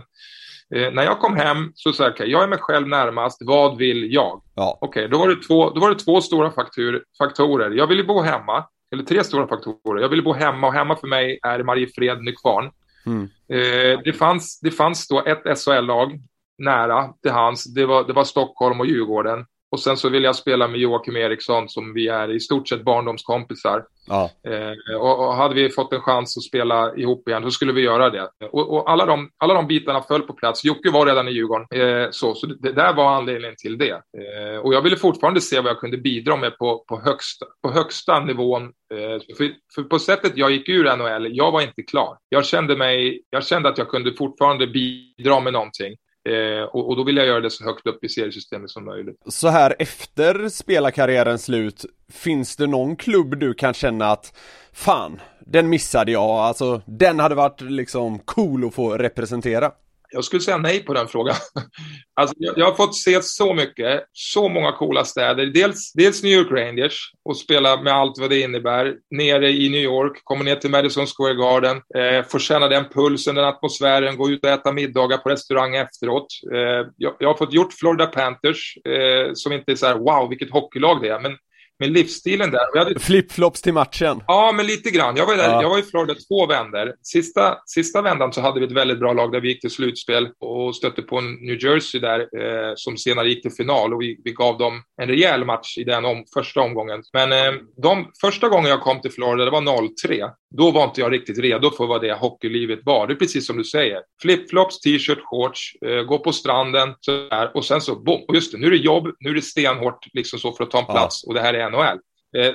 eh, 0.74 0.92
när 0.92 1.02
jag 1.02 1.20
kom 1.20 1.36
hem 1.36 1.72
så 1.74 1.92
sa 1.92 2.04
jag, 2.04 2.12
okay, 2.12 2.26
jag 2.30 2.42
är 2.42 2.48
mig 2.48 2.58
själv 2.58 2.88
närmast, 2.88 3.38
vad 3.44 3.76
vill 3.76 4.12
jag? 4.12 4.42
Ja. 4.54 4.78
Okej, 4.80 4.88
okay, 4.88 5.08
då, 5.08 5.18
var 5.18 5.28
det 5.28 5.42
två, 5.42 5.70
då 5.70 5.80
var 5.80 5.88
det 5.88 6.00
två 6.00 6.20
stora 6.20 6.50
faktur, 6.50 7.04
faktorer. 7.18 7.70
Jag 7.70 7.86
ville 7.86 8.04
bo 8.04 8.20
hemma, 8.20 8.64
eller 8.92 9.04
tre 9.04 9.24
stora 9.24 9.48
faktorer. 9.48 10.02
Jag 10.02 10.08
ville 10.08 10.22
bo 10.22 10.32
hemma 10.32 10.66
och 10.66 10.72
hemma 10.72 10.96
för 10.96 11.06
mig 11.06 11.38
är 11.42 11.62
Mariefred, 11.62 12.22
Nykvarn. 12.22 12.70
Mm. 13.06 13.22
Eh, 13.48 14.00
det, 14.04 14.12
fanns, 14.12 14.60
det 14.60 14.70
fanns 14.70 15.08
då 15.08 15.22
ett 15.24 15.58
SHL-lag 15.58 16.20
nära 16.58 17.12
till 17.22 17.30
hans. 17.30 17.64
Det 17.74 17.86
var, 17.86 18.04
det 18.04 18.12
var 18.12 18.24
Stockholm 18.24 18.80
och 18.80 18.86
Djurgården. 18.86 19.46
Och 19.70 19.80
sen 19.80 19.96
så 19.96 20.08
vill 20.08 20.24
jag 20.24 20.36
spela 20.36 20.68
med 20.68 20.80
Joakim 20.80 21.16
Eriksson 21.16 21.68
som 21.68 21.94
vi 21.94 22.08
är 22.08 22.30
i 22.30 22.40
stort 22.40 22.68
sett 22.68 22.84
barndomskompisar. 22.84 23.84
Ja. 24.06 24.30
Eh, 24.44 24.96
och, 25.00 25.26
och, 25.26 25.34
hade 25.34 25.54
vi 25.54 25.70
fått 25.70 25.92
en 25.92 26.00
chans 26.00 26.36
att 26.36 26.42
spela 26.42 26.94
ihop 26.96 27.28
igen 27.28 27.42
så 27.42 27.50
skulle 27.50 27.72
vi 27.72 27.80
göra 27.80 28.10
det. 28.10 28.30
Och, 28.52 28.72
och 28.72 28.90
alla, 28.90 29.06
de, 29.06 29.30
alla 29.38 29.54
de 29.54 29.66
bitarna 29.66 30.02
föll 30.02 30.22
på 30.22 30.32
plats. 30.32 30.64
Jocke 30.64 30.90
var 30.90 31.06
redan 31.06 31.28
i 31.28 31.30
Djurgården. 31.30 31.66
Eh, 31.80 32.08
så 32.10 32.34
så 32.34 32.46
det, 32.46 32.72
där 32.72 32.94
var 32.94 33.14
anledningen 33.14 33.56
till 33.58 33.78
det. 33.78 33.90
Eh, 33.90 34.58
och 34.62 34.74
jag 34.74 34.82
ville 34.82 34.96
fortfarande 34.96 35.40
se 35.40 35.60
vad 35.60 35.70
jag 35.70 35.80
kunde 35.80 35.96
bidra 35.96 36.36
med 36.36 36.58
på, 36.58 36.84
på, 36.88 37.00
högsta, 37.00 37.46
på 37.62 37.70
högsta 37.70 38.20
nivån. 38.20 38.62
Eh, 38.62 39.36
för, 39.36 39.52
för 39.74 39.82
på 39.82 39.98
sättet 39.98 40.32
jag 40.36 40.50
gick 40.50 40.68
ur 40.68 40.96
NHL, 40.96 41.36
jag 41.36 41.52
var 41.52 41.60
inte 41.60 41.82
klar. 41.82 42.16
Jag 42.28 42.44
kände, 42.44 42.76
mig, 42.76 43.22
jag 43.30 43.46
kände 43.46 43.68
att 43.68 43.78
jag 43.78 43.88
kunde 43.88 44.12
fortfarande 44.12 44.66
bidra 44.66 45.40
med 45.40 45.52
någonting. 45.52 45.96
Eh, 46.28 46.62
och, 46.62 46.88
och, 46.88 46.96
då 46.96 47.04
vill 47.04 47.16
jag 47.16 47.26
göra 47.26 47.40
det 47.40 47.50
så 47.50 47.64
högt 47.64 47.86
upp 47.86 48.04
i 48.04 48.08
seriesystemet 48.08 48.70
som 48.70 48.84
möjligt. 48.84 49.16
Så 49.26 49.48
här 49.48 49.76
efter 49.78 50.48
spelarkarriärens 50.48 51.44
slut, 51.44 51.84
finns 52.12 52.56
det 52.56 52.66
någon 52.66 52.96
klubb 52.96 53.38
du 53.38 53.54
kan 53.54 53.74
känna 53.74 54.06
att 54.06 54.38
fan, 54.72 55.20
den 55.40 55.68
missade 55.68 56.12
jag, 56.12 56.30
alltså 56.30 56.82
den 56.86 57.18
hade 57.18 57.34
varit 57.34 57.60
liksom 57.60 58.18
cool 58.18 58.66
att 58.66 58.74
få 58.74 58.96
representera? 58.96 59.72
Jag 60.12 60.24
skulle 60.24 60.42
säga 60.42 60.58
nej 60.58 60.80
på 60.80 60.94
den 60.94 61.08
frågan. 61.08 61.36
Alltså, 62.14 62.34
jag, 62.38 62.64
har 62.64 62.74
fått 62.74 62.96
se 62.96 63.22
så 63.22 63.54
mycket, 63.54 64.04
så 64.12 64.48
många 64.48 64.72
coola 64.72 65.04
städer. 65.04 65.46
Dels, 65.46 65.92
dels 65.92 66.22
New 66.22 66.32
York 66.32 66.50
Rangers 66.50 67.12
och 67.24 67.36
spela 67.36 67.82
med 67.82 67.92
allt 67.92 68.18
vad 68.18 68.30
det 68.30 68.40
innebär. 68.40 68.94
Nere 69.10 69.50
i 69.50 69.68
New 69.68 69.80
York, 69.80 70.24
kommer 70.24 70.44
ner 70.44 70.56
till 70.56 70.70
Madison 70.70 71.06
Square 71.06 71.34
Garden, 71.34 71.76
eh, 71.76 72.24
får 72.28 72.38
känna 72.38 72.68
den 72.68 72.84
pulsen, 72.84 73.34
den 73.34 73.44
atmosfären, 73.44 74.16
gå 74.16 74.30
ut 74.30 74.44
och 74.44 74.50
äta 74.50 74.72
middagar 74.72 75.18
på 75.18 75.28
restaurang 75.28 75.76
efteråt. 75.76 76.26
Eh, 76.54 76.86
jag, 76.96 77.14
jag, 77.18 77.28
har 77.28 77.36
fått 77.36 77.52
gjort 77.52 77.72
Florida 77.72 78.06
Panthers, 78.06 78.76
eh, 78.76 79.30
som 79.34 79.52
inte 79.52 79.72
är 79.72 79.76
så 79.76 79.86
här 79.86 79.96
wow, 79.96 80.28
vilket 80.28 80.50
hockeylag 80.50 81.02
det 81.02 81.08
är, 81.08 81.20
men 81.20 81.36
med 81.80 81.90
livsstilen 81.90 82.50
där. 82.50 82.78
Hade... 82.78 83.00
Flipflops 83.00 83.62
till 83.62 83.72
matchen. 83.72 84.22
Ja, 84.26 84.52
men 84.56 84.66
lite 84.66 84.90
grann. 84.90 85.16
Jag 85.16 85.26
var, 85.26 85.36
där, 85.36 85.48
Ja. 85.48 85.62
jag 85.62 85.70
var 85.70 85.78
i 85.78 85.82
Florida 85.82 86.14
två 86.28 86.46
vändor. 86.46 86.94
Sista, 87.02 87.58
sista 87.66 88.02
vändan 88.02 88.32
så 88.32 88.40
hade 88.40 88.60
vi 88.60 88.66
ett 88.66 88.72
väldigt 88.72 88.98
bra 88.98 89.12
lag 89.12 89.32
där 89.32 89.40
vi 89.40 89.48
gick 89.48 89.60
till 89.60 89.70
slutspel 89.70 90.28
och 90.40 90.76
stötte 90.76 91.02
på 91.02 91.20
New 91.20 91.64
Jersey 91.64 92.00
där 92.00 92.20
eh, 92.20 92.72
som 92.76 92.96
senare 92.96 93.28
gick 93.28 93.42
till 93.42 93.50
final 93.52 93.94
och 93.94 94.02
vi, 94.02 94.20
vi 94.24 94.32
gav 94.32 94.58
dem 94.58 94.82
en 95.02 95.08
rejäl 95.08 95.44
match 95.44 95.78
i 95.78 95.84
den 95.84 96.04
om, 96.04 96.24
första 96.34 96.60
omgången. 96.60 97.02
Men 97.12 97.32
eh, 97.32 97.60
de, 97.82 98.10
första 98.20 98.48
gången 98.48 98.70
jag 98.70 98.80
kom 98.80 99.00
till 99.00 99.12
Florida, 99.12 99.44
det 99.44 99.50
var 99.50 100.06
03. 100.08 100.24
Då 100.50 100.70
var 100.70 100.84
inte 100.84 101.00
jag 101.00 101.12
riktigt 101.12 101.38
redo 101.38 101.70
för 101.70 101.86
vad 101.86 102.02
det 102.02 102.12
hockeylivet 102.12 102.80
var. 102.84 103.06
Det 103.06 103.12
är 103.12 103.16
precis 103.16 103.46
som 103.46 103.56
du 103.56 103.64
säger. 103.64 104.02
Flipflops, 104.22 104.80
t-shirt, 104.80 105.18
shorts, 105.22 105.74
eh, 105.86 106.02
gå 106.02 106.18
på 106.18 106.32
stranden 106.32 106.94
så 107.00 107.10
där, 107.10 107.56
och 107.56 107.64
sen 107.64 107.80
så 107.80 107.96
bom. 107.96 108.24
Och 108.28 108.34
just 108.34 108.52
det, 108.52 108.58
nu 108.58 108.66
är 108.66 108.70
det 108.70 108.76
jobb, 108.76 109.08
nu 109.20 109.30
är 109.30 109.34
det 109.34 109.42
stenhårt 109.42 110.06
liksom 110.12 110.38
så 110.38 110.52
för 110.52 110.64
att 110.64 110.70
ta 110.70 110.78
en 110.78 110.84
plats 110.84 111.24
och 111.24 111.34
det 111.34 111.40
här 111.40 111.54
är 111.54 111.70
NHL. 111.70 111.98
Eh, 112.36 112.54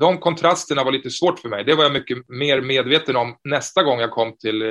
de 0.00 0.18
kontrasterna 0.18 0.84
var 0.84 0.92
lite 0.92 1.10
svårt 1.10 1.38
för 1.38 1.48
mig. 1.48 1.64
Det 1.64 1.74
var 1.74 1.82
jag 1.82 1.92
mycket 1.92 2.18
mer 2.28 2.60
medveten 2.60 3.16
om 3.16 3.36
nästa 3.44 3.82
gång 3.82 4.00
jag 4.00 4.10
kom 4.10 4.36
till 4.38 4.62
eh, 4.62 4.68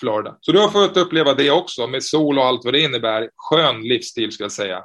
Florida. 0.00 0.36
Så 0.40 0.52
du 0.52 0.58
har 0.58 0.68
fått 0.68 0.96
uppleva 0.96 1.34
det 1.34 1.50
också 1.50 1.86
med 1.86 2.04
sol 2.04 2.38
och 2.38 2.44
allt 2.44 2.64
vad 2.64 2.74
det 2.74 2.80
innebär. 2.80 3.30
Skön 3.36 3.82
livsstil 3.82 4.32
ska 4.32 4.44
jag 4.44 4.52
säga. 4.52 4.82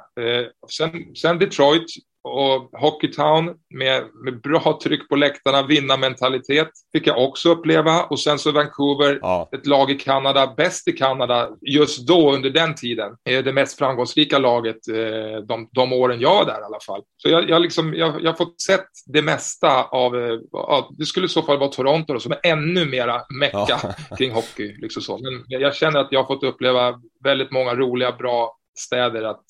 Sen, 0.70 1.14
sen 1.14 1.38
Detroit 1.38 1.86
och 2.24 2.80
Hockeytown 2.80 3.54
med, 3.74 4.04
med 4.24 4.40
bra 4.40 4.78
tryck 4.82 5.08
på 5.08 5.16
läktarna, 5.16 5.62
vinnarmentalitet 5.62 6.68
fick 6.92 7.06
jag 7.06 7.24
också 7.24 7.50
uppleva. 7.50 8.02
Och 8.02 8.20
sen 8.20 8.38
så 8.38 8.52
Vancouver, 8.52 9.20
ett 9.54 9.66
lag 9.66 9.90
i 9.90 9.94
Kanada, 9.94 10.54
bäst 10.56 10.88
i 10.88 10.92
Kanada 10.92 11.48
just 11.60 12.06
då 12.06 12.32
under 12.32 12.50
den 12.50 12.74
tiden. 12.74 13.16
Eh, 13.28 13.44
det 13.44 13.52
mest 13.52 13.78
framgångsrika 13.78 14.38
laget 14.38 14.88
eh, 14.88 15.44
de, 15.48 15.68
de 15.72 15.92
åren 15.92 16.20
jag 16.20 16.34
var 16.34 16.44
där 16.44 16.60
i 16.60 16.64
alla 16.64 16.80
fall. 16.86 17.02
Så 17.16 17.28
jag, 17.28 17.50
jag, 17.50 17.62
liksom, 17.62 17.94
jag, 17.94 18.22
jag 18.22 18.30
har 18.30 18.36
fått 18.36 18.60
sett 18.60 18.88
det 19.06 19.22
mesta 19.22 19.84
av, 19.84 20.16
eh, 20.16 20.38
ja, 20.52 20.90
det 20.98 21.04
skulle 21.04 21.26
i 21.26 21.28
så 21.28 21.42
fall 21.42 21.58
vara 21.58 21.70
Toronto 21.70 22.12
då, 22.12 22.20
som 22.20 22.32
är 22.32 22.40
ännu 22.42 22.84
mera 22.84 23.22
mecka 23.40 23.66
Ja. 23.68 23.94
kring 24.18 24.32
hockey. 24.32 24.76
Liksom 24.78 25.02
så. 25.02 25.18
Men 25.18 25.44
jag 25.46 25.74
känner 25.74 26.00
att 26.00 26.08
jag 26.10 26.22
har 26.22 26.34
fått 26.34 26.44
uppleva 26.44 26.94
väldigt 27.24 27.50
många 27.50 27.74
roliga, 27.74 28.12
bra 28.12 28.56
städer 28.78 29.22
att, 29.22 29.44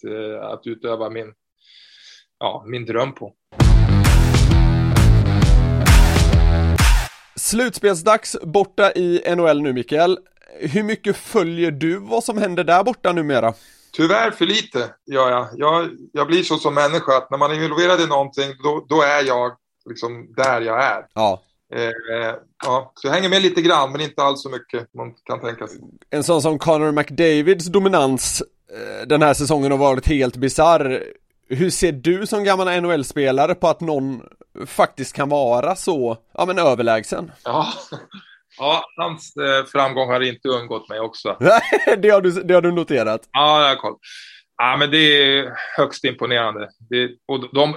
att 0.52 0.66
utöva 0.66 1.10
min, 1.10 1.32
ja, 2.42 2.64
min 2.66 2.84
dröm 2.84 3.12
på. 3.12 3.32
Slutspelsdags 7.36 8.36
borta 8.42 8.92
i 8.92 9.34
NHL 9.36 9.62
nu 9.62 9.72
Mikael. 9.72 10.18
Hur 10.60 10.82
mycket 10.82 11.16
följer 11.16 11.70
du 11.70 11.96
vad 11.96 12.24
som 12.24 12.38
händer 12.38 12.64
där 12.64 12.84
borta 12.84 13.12
numera? 13.12 13.54
Tyvärr 13.92 14.30
för 14.30 14.46
lite 14.46 14.78
gör 15.06 15.30
jag. 15.30 15.48
jag. 15.56 15.90
Jag 16.12 16.26
blir 16.26 16.42
så 16.42 16.56
som 16.56 16.74
människa 16.74 17.16
att 17.16 17.30
när 17.30 17.38
man 17.38 17.50
är 17.50 17.54
involverad 17.54 18.00
i 18.00 18.06
någonting 18.06 18.54
då, 18.62 18.86
då 18.88 19.02
är 19.02 19.26
jag 19.26 19.52
liksom 19.88 20.34
där 20.36 20.60
jag 20.60 20.84
är. 20.84 21.06
Ja. 21.14 21.42
Eh, 21.74 22.34
ja, 22.64 22.92
så 22.94 23.06
jag 23.06 23.14
hänger 23.14 23.28
med 23.28 23.42
lite 23.42 23.62
grann 23.62 23.92
men 23.92 24.00
inte 24.00 24.22
alls 24.22 24.42
så 24.42 24.50
mycket 24.50 24.94
man 24.94 25.14
kan 25.24 25.40
tänka 25.40 25.66
sig. 25.66 25.78
En 26.10 26.24
sån 26.24 26.42
som 26.42 26.58
Connor 26.58 26.92
McDavids 26.92 27.66
dominans 27.66 28.42
eh, 28.72 29.06
den 29.06 29.22
här 29.22 29.34
säsongen 29.34 29.70
har 29.70 29.78
varit 29.78 30.06
helt 30.06 30.36
bizarr. 30.36 31.02
Hur 31.54 31.70
ser 31.70 31.92
du 31.92 32.26
som 32.26 32.44
gammal 32.44 32.82
NHL-spelare 32.82 33.54
på 33.54 33.68
att 33.68 33.80
någon 33.80 34.22
faktiskt 34.66 35.16
kan 35.16 35.28
vara 35.28 35.76
så, 35.76 36.16
ja 36.34 36.46
men 36.46 36.58
överlägsen? 36.58 37.32
Ja, 37.44 37.72
ja 38.58 38.84
hans 38.96 39.36
eh, 39.36 39.64
framgång 39.64 40.08
har 40.08 40.20
inte 40.20 40.48
undgått 40.48 40.88
mig 40.88 41.00
också. 41.00 41.36
det, 41.98 42.10
har 42.10 42.20
du, 42.20 42.30
det 42.30 42.54
har 42.54 42.62
du 42.62 42.72
noterat? 42.72 43.28
Ja, 43.32 43.62
jag 43.62 43.68
har 43.68 43.76
koll. 43.76 43.96
Ja, 44.56 44.76
men 44.76 44.90
det 44.90 44.96
är 44.96 45.52
högst 45.76 46.04
imponerande. 46.04 46.68
Det, 46.90 47.10
och 47.28 47.54
de, 47.54 47.74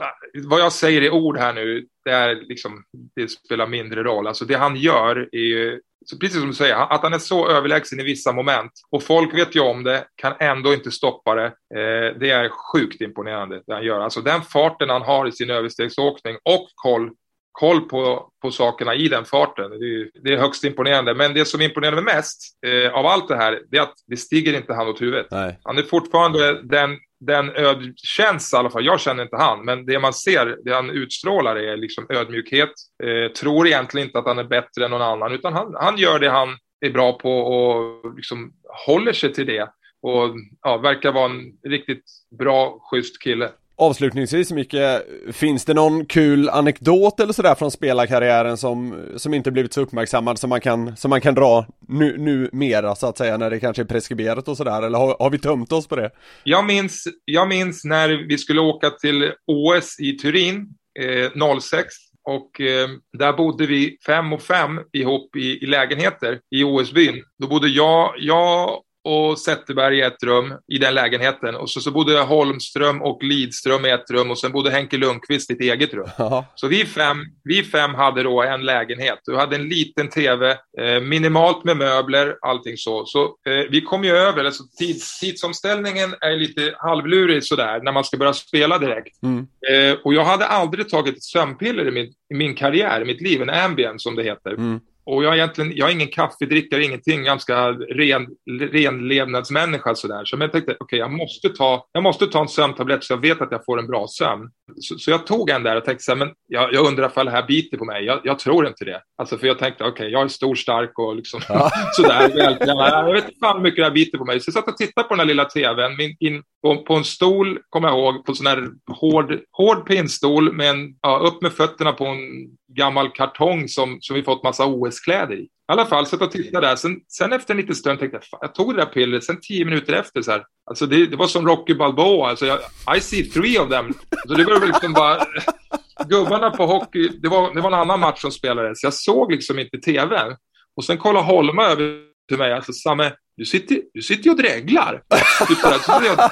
vad 0.48 0.60
jag 0.60 0.72
säger 0.72 1.02
i 1.02 1.10
ord 1.10 1.38
här 1.38 1.54
nu, 1.54 1.88
det, 2.06 2.12
är 2.12 2.36
liksom, 2.36 2.84
det 3.16 3.28
spelar 3.28 3.68
mindre 3.68 4.04
roll. 4.04 4.28
Alltså 4.28 4.46
det 4.46 4.56
han 4.56 4.76
gör 4.76 5.30
är 5.32 5.38
ju, 5.38 5.80
precis 6.22 6.40
som 6.40 6.48
du 6.48 6.54
säger, 6.54 6.76
att 6.76 7.04
han 7.04 7.14
är 7.14 7.20
så 7.20 7.50
överlägsen 7.50 8.00
i 8.00 8.04
vissa 8.04 8.32
moment 8.32 8.72
och 8.92 9.04
folk 9.04 9.34
vet 9.34 9.56
ju 9.56 9.60
om 9.60 9.84
det, 9.84 10.08
kan 10.16 10.34
ändå 10.40 10.74
inte 10.74 10.92
stoppa 10.92 11.36
det. 11.36 11.46
Eh, 11.46 12.20
det 12.20 12.30
är 12.30 12.50
sjukt 12.50 13.02
imponerande 13.02 13.64
det 13.68 13.74
han 13.74 13.84
gör. 13.84 14.00
Alltså 14.00 14.22
den 14.22 14.42
farten 14.42 14.90
han 14.90 15.02
har 15.02 15.28
i 15.28 15.32
sin 15.32 15.50
överstegsåkning 15.50 16.38
och 16.44 16.68
koll 16.76 17.12
koll 17.56 17.82
på, 17.82 18.30
på 18.42 18.52
sakerna 18.52 18.96
i 18.96 19.08
den 19.08 19.26
farten. 19.26 19.70
Det 19.80 19.86
är, 19.86 20.10
det 20.24 20.34
är 20.34 20.38
högst 20.38 20.64
imponerande. 20.64 21.14
Men 21.14 21.34
det 21.34 21.46
som 21.46 21.62
imponerar 21.62 21.96
mig 21.96 22.04
mest 22.04 22.42
eh, 22.68 22.94
av 22.94 23.06
allt 23.06 23.28
det 23.28 23.36
här, 23.36 23.62
det 23.70 23.78
är 23.78 23.82
att 23.82 23.96
det 24.08 24.18
stiger 24.18 24.58
inte 24.58 24.74
han 24.74 24.88
åt 24.88 25.02
huvudet. 25.02 25.28
Nej. 25.32 25.60
Han 25.64 25.78
är 25.78 25.84
fortfarande 25.84 26.62
den, 26.64 26.98
den 27.26 27.50
öd, 27.50 27.94
känns 27.96 28.54
i 28.54 28.56
alla 28.56 28.70
fall, 28.70 28.86
jag 28.86 29.00
känner 29.00 29.24
inte 29.24 29.38
han, 29.38 29.66
men 29.66 29.86
det 29.86 30.00
man 30.00 30.14
ser, 30.14 30.58
det 30.66 30.74
han 30.74 30.90
utstrålar 30.90 31.56
är 31.56 31.78
liksom 31.78 32.06
ödmjukhet. 32.10 32.70
Eh, 33.04 33.32
tror 33.32 33.68
egentligen 33.68 34.08
inte 34.08 34.20
att 34.20 34.28
han 34.28 34.40
är 34.40 34.44
bättre 34.44 34.86
än 34.86 34.92
någon 34.92 35.02
annan, 35.02 35.32
utan 35.32 35.54
han, 35.54 35.76
han 35.80 35.98
gör 35.98 36.20
det 36.20 36.30
han 36.30 36.58
är 36.86 36.90
bra 36.90 37.14
på 37.14 37.40
och 37.40 38.16
liksom 38.16 38.54
håller 38.88 39.14
sig 39.14 39.34
till 39.34 39.46
det. 39.46 39.70
Och 40.02 40.36
ja, 40.62 40.78
verkar 40.78 41.12
vara 41.12 41.32
en 41.32 41.42
riktigt 41.68 42.04
bra, 42.40 42.80
schysst 42.92 43.22
kille. 43.22 43.52
Avslutningsvis 43.78 44.52
Micke, 44.52 45.02
finns 45.34 45.66
det 45.66 45.74
någon 45.74 46.06
kul 46.06 46.50
anekdot 46.50 47.20
eller 47.20 47.34
sådär 47.34 47.56
från 47.56 47.72
spelarkarriären 47.72 48.58
som, 48.58 49.06
som 49.18 49.34
inte 49.34 49.52
blivit 49.52 49.74
så 49.74 49.82
uppmärksammad 49.82 50.40
som 50.40 50.50
man 50.50 50.62
kan, 50.62 50.98
som 50.98 51.10
man 51.10 51.22
kan 51.22 51.36
dra 51.36 51.66
nu, 51.88 52.18
nu 52.18 52.50
mera 52.52 52.96
så 52.96 53.08
att 53.08 53.18
säga 53.18 53.38
när 53.38 53.50
det 53.50 53.60
kanske 53.60 53.82
är 53.82 53.86
preskriberat 53.86 54.48
och 54.48 54.58
sådär 54.58 54.82
eller 54.82 54.98
har, 54.98 55.16
har 55.20 55.30
vi 55.30 55.40
tömt 55.40 55.72
oss 55.72 55.88
på 55.88 55.96
det? 55.96 56.12
Jag 56.44 56.66
minns, 56.66 57.08
jag 57.26 57.48
minns 57.48 57.86
när 57.86 58.28
vi 58.30 58.38
skulle 58.38 58.62
åka 58.62 58.90
till 58.90 59.32
OS 59.48 60.00
i 60.00 60.12
Turin 60.12 60.68
eh, 61.00 61.60
06 61.60 61.94
och 62.24 62.62
eh, 62.62 62.90
där 63.18 63.34
bodde 63.34 63.66
vi 63.66 63.98
fem 64.06 64.34
och 64.34 64.42
fem 64.42 64.80
ihop 64.94 65.36
i, 65.36 65.64
i 65.64 65.66
lägenheter 65.66 66.40
i 66.56 66.64
OS-byn. 66.64 67.24
Då 67.40 67.48
bodde 67.48 67.68
jag, 67.68 68.14
jag 68.18 68.82
och 69.06 69.40
Zetterberg 69.40 69.98
i 69.98 70.02
ett 70.02 70.24
rum 70.24 70.54
i 70.68 70.78
den 70.78 70.94
lägenheten. 70.94 71.56
Och 71.56 71.70
så, 71.70 71.82
så 71.82 71.92
bodde 71.92 72.22
Holmström 72.22 73.02
och 73.02 73.24
Lidström 73.24 73.86
i 73.86 73.90
ett 73.90 74.12
rum 74.12 74.32
och 74.32 74.38
sen 74.38 74.52
bodde 74.52 74.72
Henke 74.72 74.98
Lundqvist 74.98 75.52
i 75.52 75.54
ett 75.54 75.62
eget 75.62 75.94
rum. 75.94 76.08
Ja. 76.18 76.46
Så 76.56 76.68
vi 76.68 76.86
fem, 76.86 77.18
vi 77.44 77.64
fem 77.64 77.94
hade 77.94 78.24
då 78.24 78.44
en 78.44 78.66
lägenhet. 78.66 79.20
Vi 79.28 79.36
hade 79.36 79.56
en 79.56 79.70
liten 79.70 80.10
tv, 80.10 80.58
eh, 80.80 81.02
minimalt 81.02 81.64
med 81.64 81.78
möbler, 81.78 82.38
allting 82.42 82.78
så. 82.78 83.06
Så 83.06 83.24
eh, 83.24 83.66
vi 83.70 83.82
kom 83.82 84.04
ju 84.04 84.12
över, 84.12 84.46
alltså 84.46 84.64
tids, 84.78 85.20
tidsomställningen 85.20 86.14
är 86.22 86.36
lite 86.36 86.76
halvlurig 86.78 87.44
sådär 87.44 87.80
när 87.84 87.92
man 87.92 88.04
ska 88.04 88.18
börja 88.18 88.34
spela 88.34 88.78
direkt. 88.78 89.24
Mm. 89.24 89.48
Eh, 89.72 89.98
och 90.04 90.14
jag 90.14 90.24
hade 90.24 90.46
aldrig 90.46 90.90
tagit 90.90 91.18
ett 91.18 91.24
sömnpiller 91.24 91.88
i 91.88 91.92
min, 91.92 92.14
i 92.34 92.36
min 92.36 92.56
karriär, 92.56 93.02
i 93.02 93.06
mitt 93.06 93.22
liv, 93.22 93.42
en 93.42 93.50
Ambien 93.50 94.00
som 94.00 94.16
det 94.16 94.24
heter. 94.24 94.52
Mm. 94.52 94.80
Och 95.06 95.24
jag 95.24 95.34
är 95.34 95.38
egentligen, 95.38 95.72
jag 95.76 95.90
är 95.90 95.94
ingen 95.94 96.08
kaffedrickare, 96.08 96.84
ingenting, 96.84 97.24
ganska 97.24 97.72
ren, 97.72 98.28
renlevnadsmänniska 98.72 99.96
sådär. 99.96 100.26
Så 100.26 100.38
jag 100.40 100.52
tänkte, 100.52 100.78
okej, 100.80 101.00
jag 101.00 101.12
måste 101.12 101.50
ta, 101.50 101.88
jag 101.92 102.04
måste 102.04 102.28
ta 102.28 102.42
en 102.42 102.48
sömntablett 102.48 103.04
så 103.04 103.14
jag 103.14 103.22
vet 103.22 103.42
att 103.42 103.52
jag 103.52 103.66
får 103.66 103.80
en 103.80 103.88
bra 103.88 104.08
sömn. 104.08 104.50
Så, 104.80 104.98
så 104.98 105.12
jag 105.12 105.28
tog 105.28 105.50
en 105.50 105.64
där 105.64 105.76
och 105.76 105.86
tänkte 105.86 106.04
så 106.04 106.12
här, 106.12 106.18
men 106.18 106.30
jag, 106.48 106.74
jag 106.74 106.88
undrar 106.88 107.10
ifall 107.10 107.26
det 107.26 107.32
här 107.32 107.48
biter 107.48 107.78
på 107.78 107.86
mig. 107.86 108.06
Jag, 108.06 108.22
jag 108.24 108.40
tror 108.40 108.68
inte 108.68 108.86
det. 108.86 109.02
Alltså 109.18 109.38
för 109.38 109.48
jag 109.48 109.60
tänkte, 109.60 109.84
okej, 109.84 110.10
jag 110.12 110.24
är 110.24 110.28
stor, 110.28 110.56
stark 110.56 111.00
och 111.00 111.16
liksom 111.16 111.42
sådär. 111.94 112.36
Väl, 112.36 112.58
jag 112.68 113.14
vet 113.14 113.30
inte 113.30 113.48
hur 113.48 113.62
mycket 113.62 113.78
det 113.78 113.84
här 113.84 113.92
biter 113.92 114.18
på 114.18 114.26
mig. 114.26 114.40
Så 114.40 114.48
jag 114.48 114.54
satt 114.54 114.68
och 114.68 114.78
tittade 114.78 115.08
på 115.08 115.14
den 115.14 115.20
här 115.20 115.28
lilla 115.28 115.46
tvn, 115.46 115.98
min, 115.98 116.16
in, 116.20 116.44
på, 116.62 116.84
på 116.84 116.96
en 116.96 117.04
stol, 117.04 117.60
kommer 117.70 117.88
jag 117.88 117.98
ihåg, 117.98 118.26
på 118.26 118.32
en 118.32 118.36
sån 118.36 118.48
här 118.48 118.70
hård, 118.88 119.40
hård 119.52 119.88
pinnstol 119.88 120.54
med 120.54 120.70
en, 120.70 120.96
ja, 121.02 121.18
upp 121.18 121.42
med 121.42 121.52
fötterna 121.52 121.92
på 121.92 122.06
en 122.06 122.20
gammal 122.68 123.10
kartong 123.10 123.68
som, 123.68 123.98
som 124.02 124.16
vi 124.16 124.24
fått 124.24 124.44
massa 124.44 124.66
OS-kläder 124.66 125.36
i. 125.36 125.42
I 125.42 125.50
alla 125.68 125.86
fall, 125.86 126.06
satt 126.06 126.22
och 126.22 126.32
tittade 126.32 126.68
där. 126.68 126.76
Sen, 126.76 127.00
sen 127.08 127.34
efter 127.34 127.54
en 127.54 127.60
liten 127.60 127.76
stund 127.76 128.00
tänkte 128.00 128.20
jag, 128.32 128.40
jag 128.42 128.56
tog 128.56 128.76
det 128.76 128.82
där 128.82 128.86
pillret, 128.86 129.24
sen 129.24 129.40
tio 129.42 129.66
minuter 129.66 129.94
efter 129.94 130.22
så 130.22 130.32
här. 130.32 130.44
Alltså 130.70 130.86
det, 130.86 131.06
det 131.06 131.16
var 131.16 131.28
som 131.28 131.48
Rocky 131.48 131.74
Balboa, 131.74 132.30
alltså 132.30 132.46
jag, 132.46 132.60
I 132.98 133.00
see 133.00 133.24
three 133.24 133.60
of 133.60 133.70
them. 133.70 133.94
Så 134.28 134.34
det 134.34 134.44
var 134.44 134.60
väl 134.60 134.70
liksom 134.70 134.94
bara, 134.94 135.26
gubbarna 136.10 136.52
på 136.52 136.66
hockey, 136.66 137.10
det 137.22 137.28
var, 137.28 137.54
det 137.54 137.62
var 137.62 137.68
en 137.68 137.80
annan 137.80 138.00
match 138.00 138.22
som 138.22 138.32
spelades. 138.32 138.84
Jag 138.84 138.94
såg 138.94 139.32
liksom 139.32 139.60
inte 139.60 139.78
tv. 139.78 140.38
Och 140.78 140.86
sen 140.86 140.98
kollade 140.98 141.26
Holma 141.26 141.64
över 141.64 142.02
till 142.28 142.38
mig, 142.38 142.54
alltså 142.54 142.74
Samme, 142.74 143.12
du 143.38 143.46
sitter, 143.46 143.82
du 143.94 144.02
sitter 144.02 144.24
ju 144.24 144.32
och 144.32 144.38
dreglar. 144.38 145.04
Typ 145.48 145.58
så 145.58 145.68
jag, 145.68 146.02
dreglar. 146.02 146.30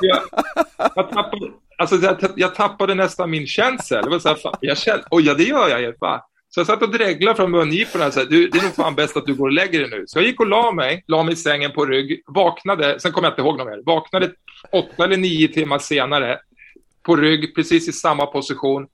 jag, 0.00 0.22
jag, 0.78 1.10
tappade, 1.10 1.50
alltså, 1.78 1.96
jag, 1.96 2.16
jag 2.36 2.54
tappade 2.54 2.94
nästan 2.94 3.30
min 3.30 3.46
känsel. 3.46 4.04
Det 4.04 4.10
var 4.10 4.18
så 4.18 4.28
här, 4.28 4.36
fan, 4.36 4.56
jag 4.60 4.78
kände, 4.78 5.04
oj 5.10 5.26
ja 5.26 5.34
det 5.34 5.44
gör 5.44 5.68
jag 5.68 5.80
ju. 5.80 5.94
fan. 5.98 6.20
Så 6.48 6.60
jag 6.60 6.66
satt 6.66 6.82
och 6.82 6.90
dreglade 6.90 7.36
från 7.36 7.50
mungiporna 7.50 8.06
och 8.06 8.12
sa, 8.12 8.24
du, 8.24 8.48
det 8.48 8.58
är 8.58 8.62
nog 8.62 8.74
fan 8.74 8.94
bäst 8.94 9.16
att 9.16 9.26
du 9.26 9.34
går 9.34 9.46
och 9.46 9.52
lägger 9.52 9.80
dig 9.80 9.90
nu. 9.90 10.04
Så 10.06 10.18
jag 10.18 10.26
gick 10.26 10.40
och 10.40 10.46
la 10.46 10.72
mig, 10.72 11.04
la 11.06 11.22
mig 11.22 11.32
i 11.32 11.36
sängen 11.36 11.72
på 11.72 11.86
rygg, 11.86 12.22
vaknade, 12.26 13.00
sen 13.00 13.12
kommer 13.12 13.28
jag 13.28 13.32
inte 13.32 13.42
ihåg 13.42 13.58
något 13.58 13.66
mer, 13.66 13.82
vaknade 13.86 14.32
åtta 14.72 15.04
eller 15.04 15.16
nio 15.16 15.48
timmar 15.48 15.78
senare 15.78 16.38
på 17.02 17.16
rygg, 17.16 17.54
precis 17.54 17.88
i 17.88 17.92
samma 17.92 18.26
position. 18.26 18.86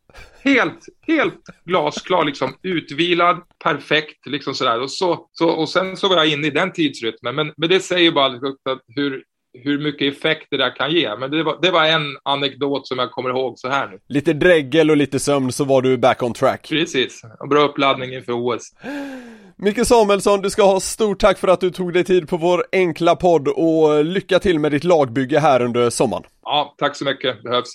Helt, 0.44 0.86
helt 1.06 1.44
glasklar, 1.64 2.24
liksom 2.24 2.54
utvilad, 2.62 3.42
perfekt, 3.64 4.26
liksom 4.26 4.54
sådär. 4.54 4.80
Och, 4.80 4.90
så, 4.90 5.28
så, 5.32 5.48
och 5.48 5.68
sen 5.68 5.96
så 5.96 6.08
var 6.08 6.16
jag 6.16 6.28
inne 6.28 6.46
i 6.46 6.50
den 6.50 6.72
tidsrytmen. 6.72 7.34
Men, 7.34 7.52
men 7.56 7.68
det 7.68 7.80
säger 7.80 8.12
bara 8.12 8.28
liksom 8.28 8.56
hur, 8.96 9.24
hur 9.52 9.78
mycket 9.78 10.16
effekt 10.16 10.46
det 10.50 10.56
där 10.56 10.76
kan 10.76 10.90
ge. 10.90 11.16
Men 11.16 11.30
det 11.30 11.42
var, 11.42 11.58
det 11.62 11.70
var 11.70 11.84
en 11.84 12.16
anekdot 12.22 12.86
som 12.86 12.98
jag 12.98 13.10
kommer 13.10 13.30
ihåg 13.30 13.58
så 13.58 13.68
här 13.68 13.88
nu. 13.88 13.98
Lite 14.08 14.32
dregel 14.32 14.90
och 14.90 14.96
lite 14.96 15.18
sömn 15.18 15.52
så 15.52 15.64
var 15.64 15.82
du 15.82 15.98
back 15.98 16.22
on 16.22 16.32
track. 16.32 16.68
Precis, 16.68 17.22
och 17.40 17.48
bra 17.48 17.60
uppladdning 17.60 18.14
inför 18.14 18.32
OS. 18.32 18.72
Micke 19.56 19.86
Samuelsson, 19.86 20.40
du 20.40 20.50
ska 20.50 20.62
ha 20.62 20.80
stort 20.80 21.20
tack 21.20 21.38
för 21.38 21.48
att 21.48 21.60
du 21.60 21.70
tog 21.70 21.92
dig 21.92 22.04
tid 22.04 22.28
på 22.28 22.36
vår 22.36 22.64
enkla 22.72 23.16
podd 23.16 23.48
och 23.48 24.04
lycka 24.04 24.38
till 24.38 24.58
med 24.58 24.72
ditt 24.72 24.84
lagbygge 24.84 25.38
här 25.38 25.62
under 25.62 25.90
sommaren. 25.90 26.24
Ja, 26.42 26.74
tack 26.78 26.96
så 26.96 27.04
mycket, 27.04 27.42
behövs. 27.42 27.70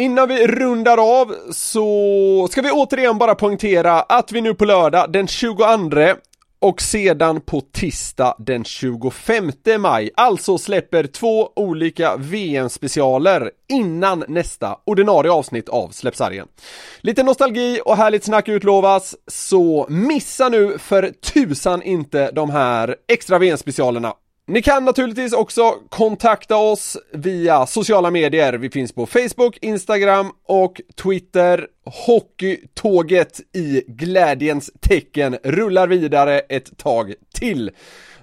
Innan 0.00 0.28
vi 0.28 0.46
rundar 0.46 1.20
av 1.20 1.34
så 1.50 2.48
ska 2.50 2.62
vi 2.62 2.70
återigen 2.70 3.18
bara 3.18 3.34
poängtera 3.34 4.00
att 4.00 4.32
vi 4.32 4.40
nu 4.40 4.54
på 4.54 4.64
lördag 4.64 5.12
den 5.12 5.26
22 5.26 5.64
och 6.60 6.82
sedan 6.82 7.40
på 7.40 7.60
tisdag 7.60 8.34
den 8.38 8.64
25 8.64 9.52
maj 9.78 10.10
alltså 10.14 10.58
släpper 10.58 11.04
två 11.04 11.52
olika 11.56 12.16
VM-specialer 12.16 13.50
innan 13.68 14.24
nästa 14.28 14.78
ordinarie 14.84 15.30
avsnitt 15.30 15.68
av 15.68 15.88
Släppsargen. 15.88 16.46
Lite 17.00 17.22
nostalgi 17.22 17.80
och 17.84 17.96
härligt 17.96 18.24
snack 18.24 18.48
utlovas, 18.48 19.16
så 19.26 19.86
missa 19.88 20.48
nu 20.48 20.78
för 20.78 21.12
tusan 21.32 21.82
inte 21.82 22.30
de 22.30 22.50
här 22.50 22.96
extra 23.08 23.38
VM-specialerna. 23.38 24.14
Ni 24.48 24.62
kan 24.62 24.84
naturligtvis 24.84 25.32
också 25.32 25.74
kontakta 25.88 26.56
oss 26.56 26.96
via 27.12 27.66
sociala 27.66 28.10
medier. 28.10 28.52
Vi 28.52 28.70
finns 28.70 28.92
på 28.92 29.06
Facebook, 29.06 29.58
Instagram 29.60 30.30
och 30.46 30.80
Twitter. 31.02 31.66
Hockeytåget 32.06 33.40
i 33.54 33.82
glädjens 33.86 34.70
tecken 34.80 35.36
rullar 35.44 35.88
vidare 35.88 36.38
ett 36.38 36.78
tag 36.78 37.14
till. 37.34 37.70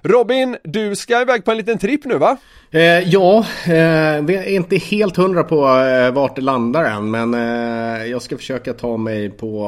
Robin, 0.02 0.56
du 0.64 0.96
ska 0.96 1.20
iväg 1.20 1.44
på 1.44 1.50
en 1.50 1.56
liten 1.56 1.78
tripp 1.78 2.04
nu 2.04 2.18
va? 2.18 2.36
Eh, 2.70 2.80
ja, 2.82 3.38
eh, 3.64 4.22
vi 4.22 4.34
är 4.34 4.48
inte 4.48 4.76
helt 4.76 5.16
hundra 5.16 5.44
på 5.44 5.68
eh, 5.68 6.10
vart 6.10 6.36
det 6.36 6.42
landar 6.42 6.84
än 6.84 7.10
men 7.10 7.34
eh, 7.34 8.06
jag 8.06 8.22
ska 8.22 8.36
försöka 8.36 8.72
ta 8.72 8.96
mig 8.96 9.30
på, 9.30 9.66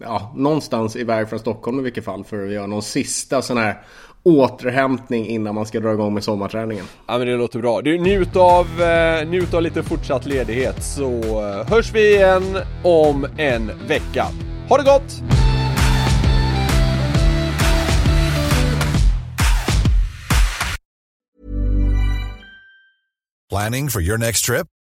eh, 0.00 0.06
ja, 0.06 0.32
någonstans 0.36 0.96
iväg 0.96 1.28
från 1.28 1.38
Stockholm 1.38 1.80
i 1.80 1.82
vilket 1.82 2.04
fall 2.04 2.24
för 2.24 2.46
att 2.46 2.52
göra 2.52 2.66
någon 2.66 2.82
sista 2.82 3.42
sån 3.42 3.58
här 3.58 3.82
återhämtning 4.28 5.26
innan 5.26 5.54
man 5.54 5.66
ska 5.66 5.80
dra 5.80 5.92
igång 5.92 6.14
med 6.14 6.24
sommarträningen. 6.24 6.84
Ja 7.06 7.18
men 7.18 7.26
det 7.26 7.36
låter 7.36 7.58
bra. 7.58 7.80
Du, 7.80 7.98
njut 7.98 8.36
av, 8.36 8.82
eh, 8.82 9.28
njut 9.28 9.54
av 9.54 9.62
lite 9.62 9.82
fortsatt 9.82 10.26
ledighet 10.26 10.84
så 10.84 11.10
eh, 11.20 11.70
hörs 11.70 11.92
vi 11.92 12.14
igen 12.14 12.58
om 12.82 13.26
en 13.36 13.70
vecka. 13.86 14.26
Ha 14.68 14.78
det 14.78 14.84
gott! 14.84 15.22
Planning 23.50 23.88
for 23.88 24.02
your 24.02 24.18
next 24.18 24.44
trip? 24.44 24.66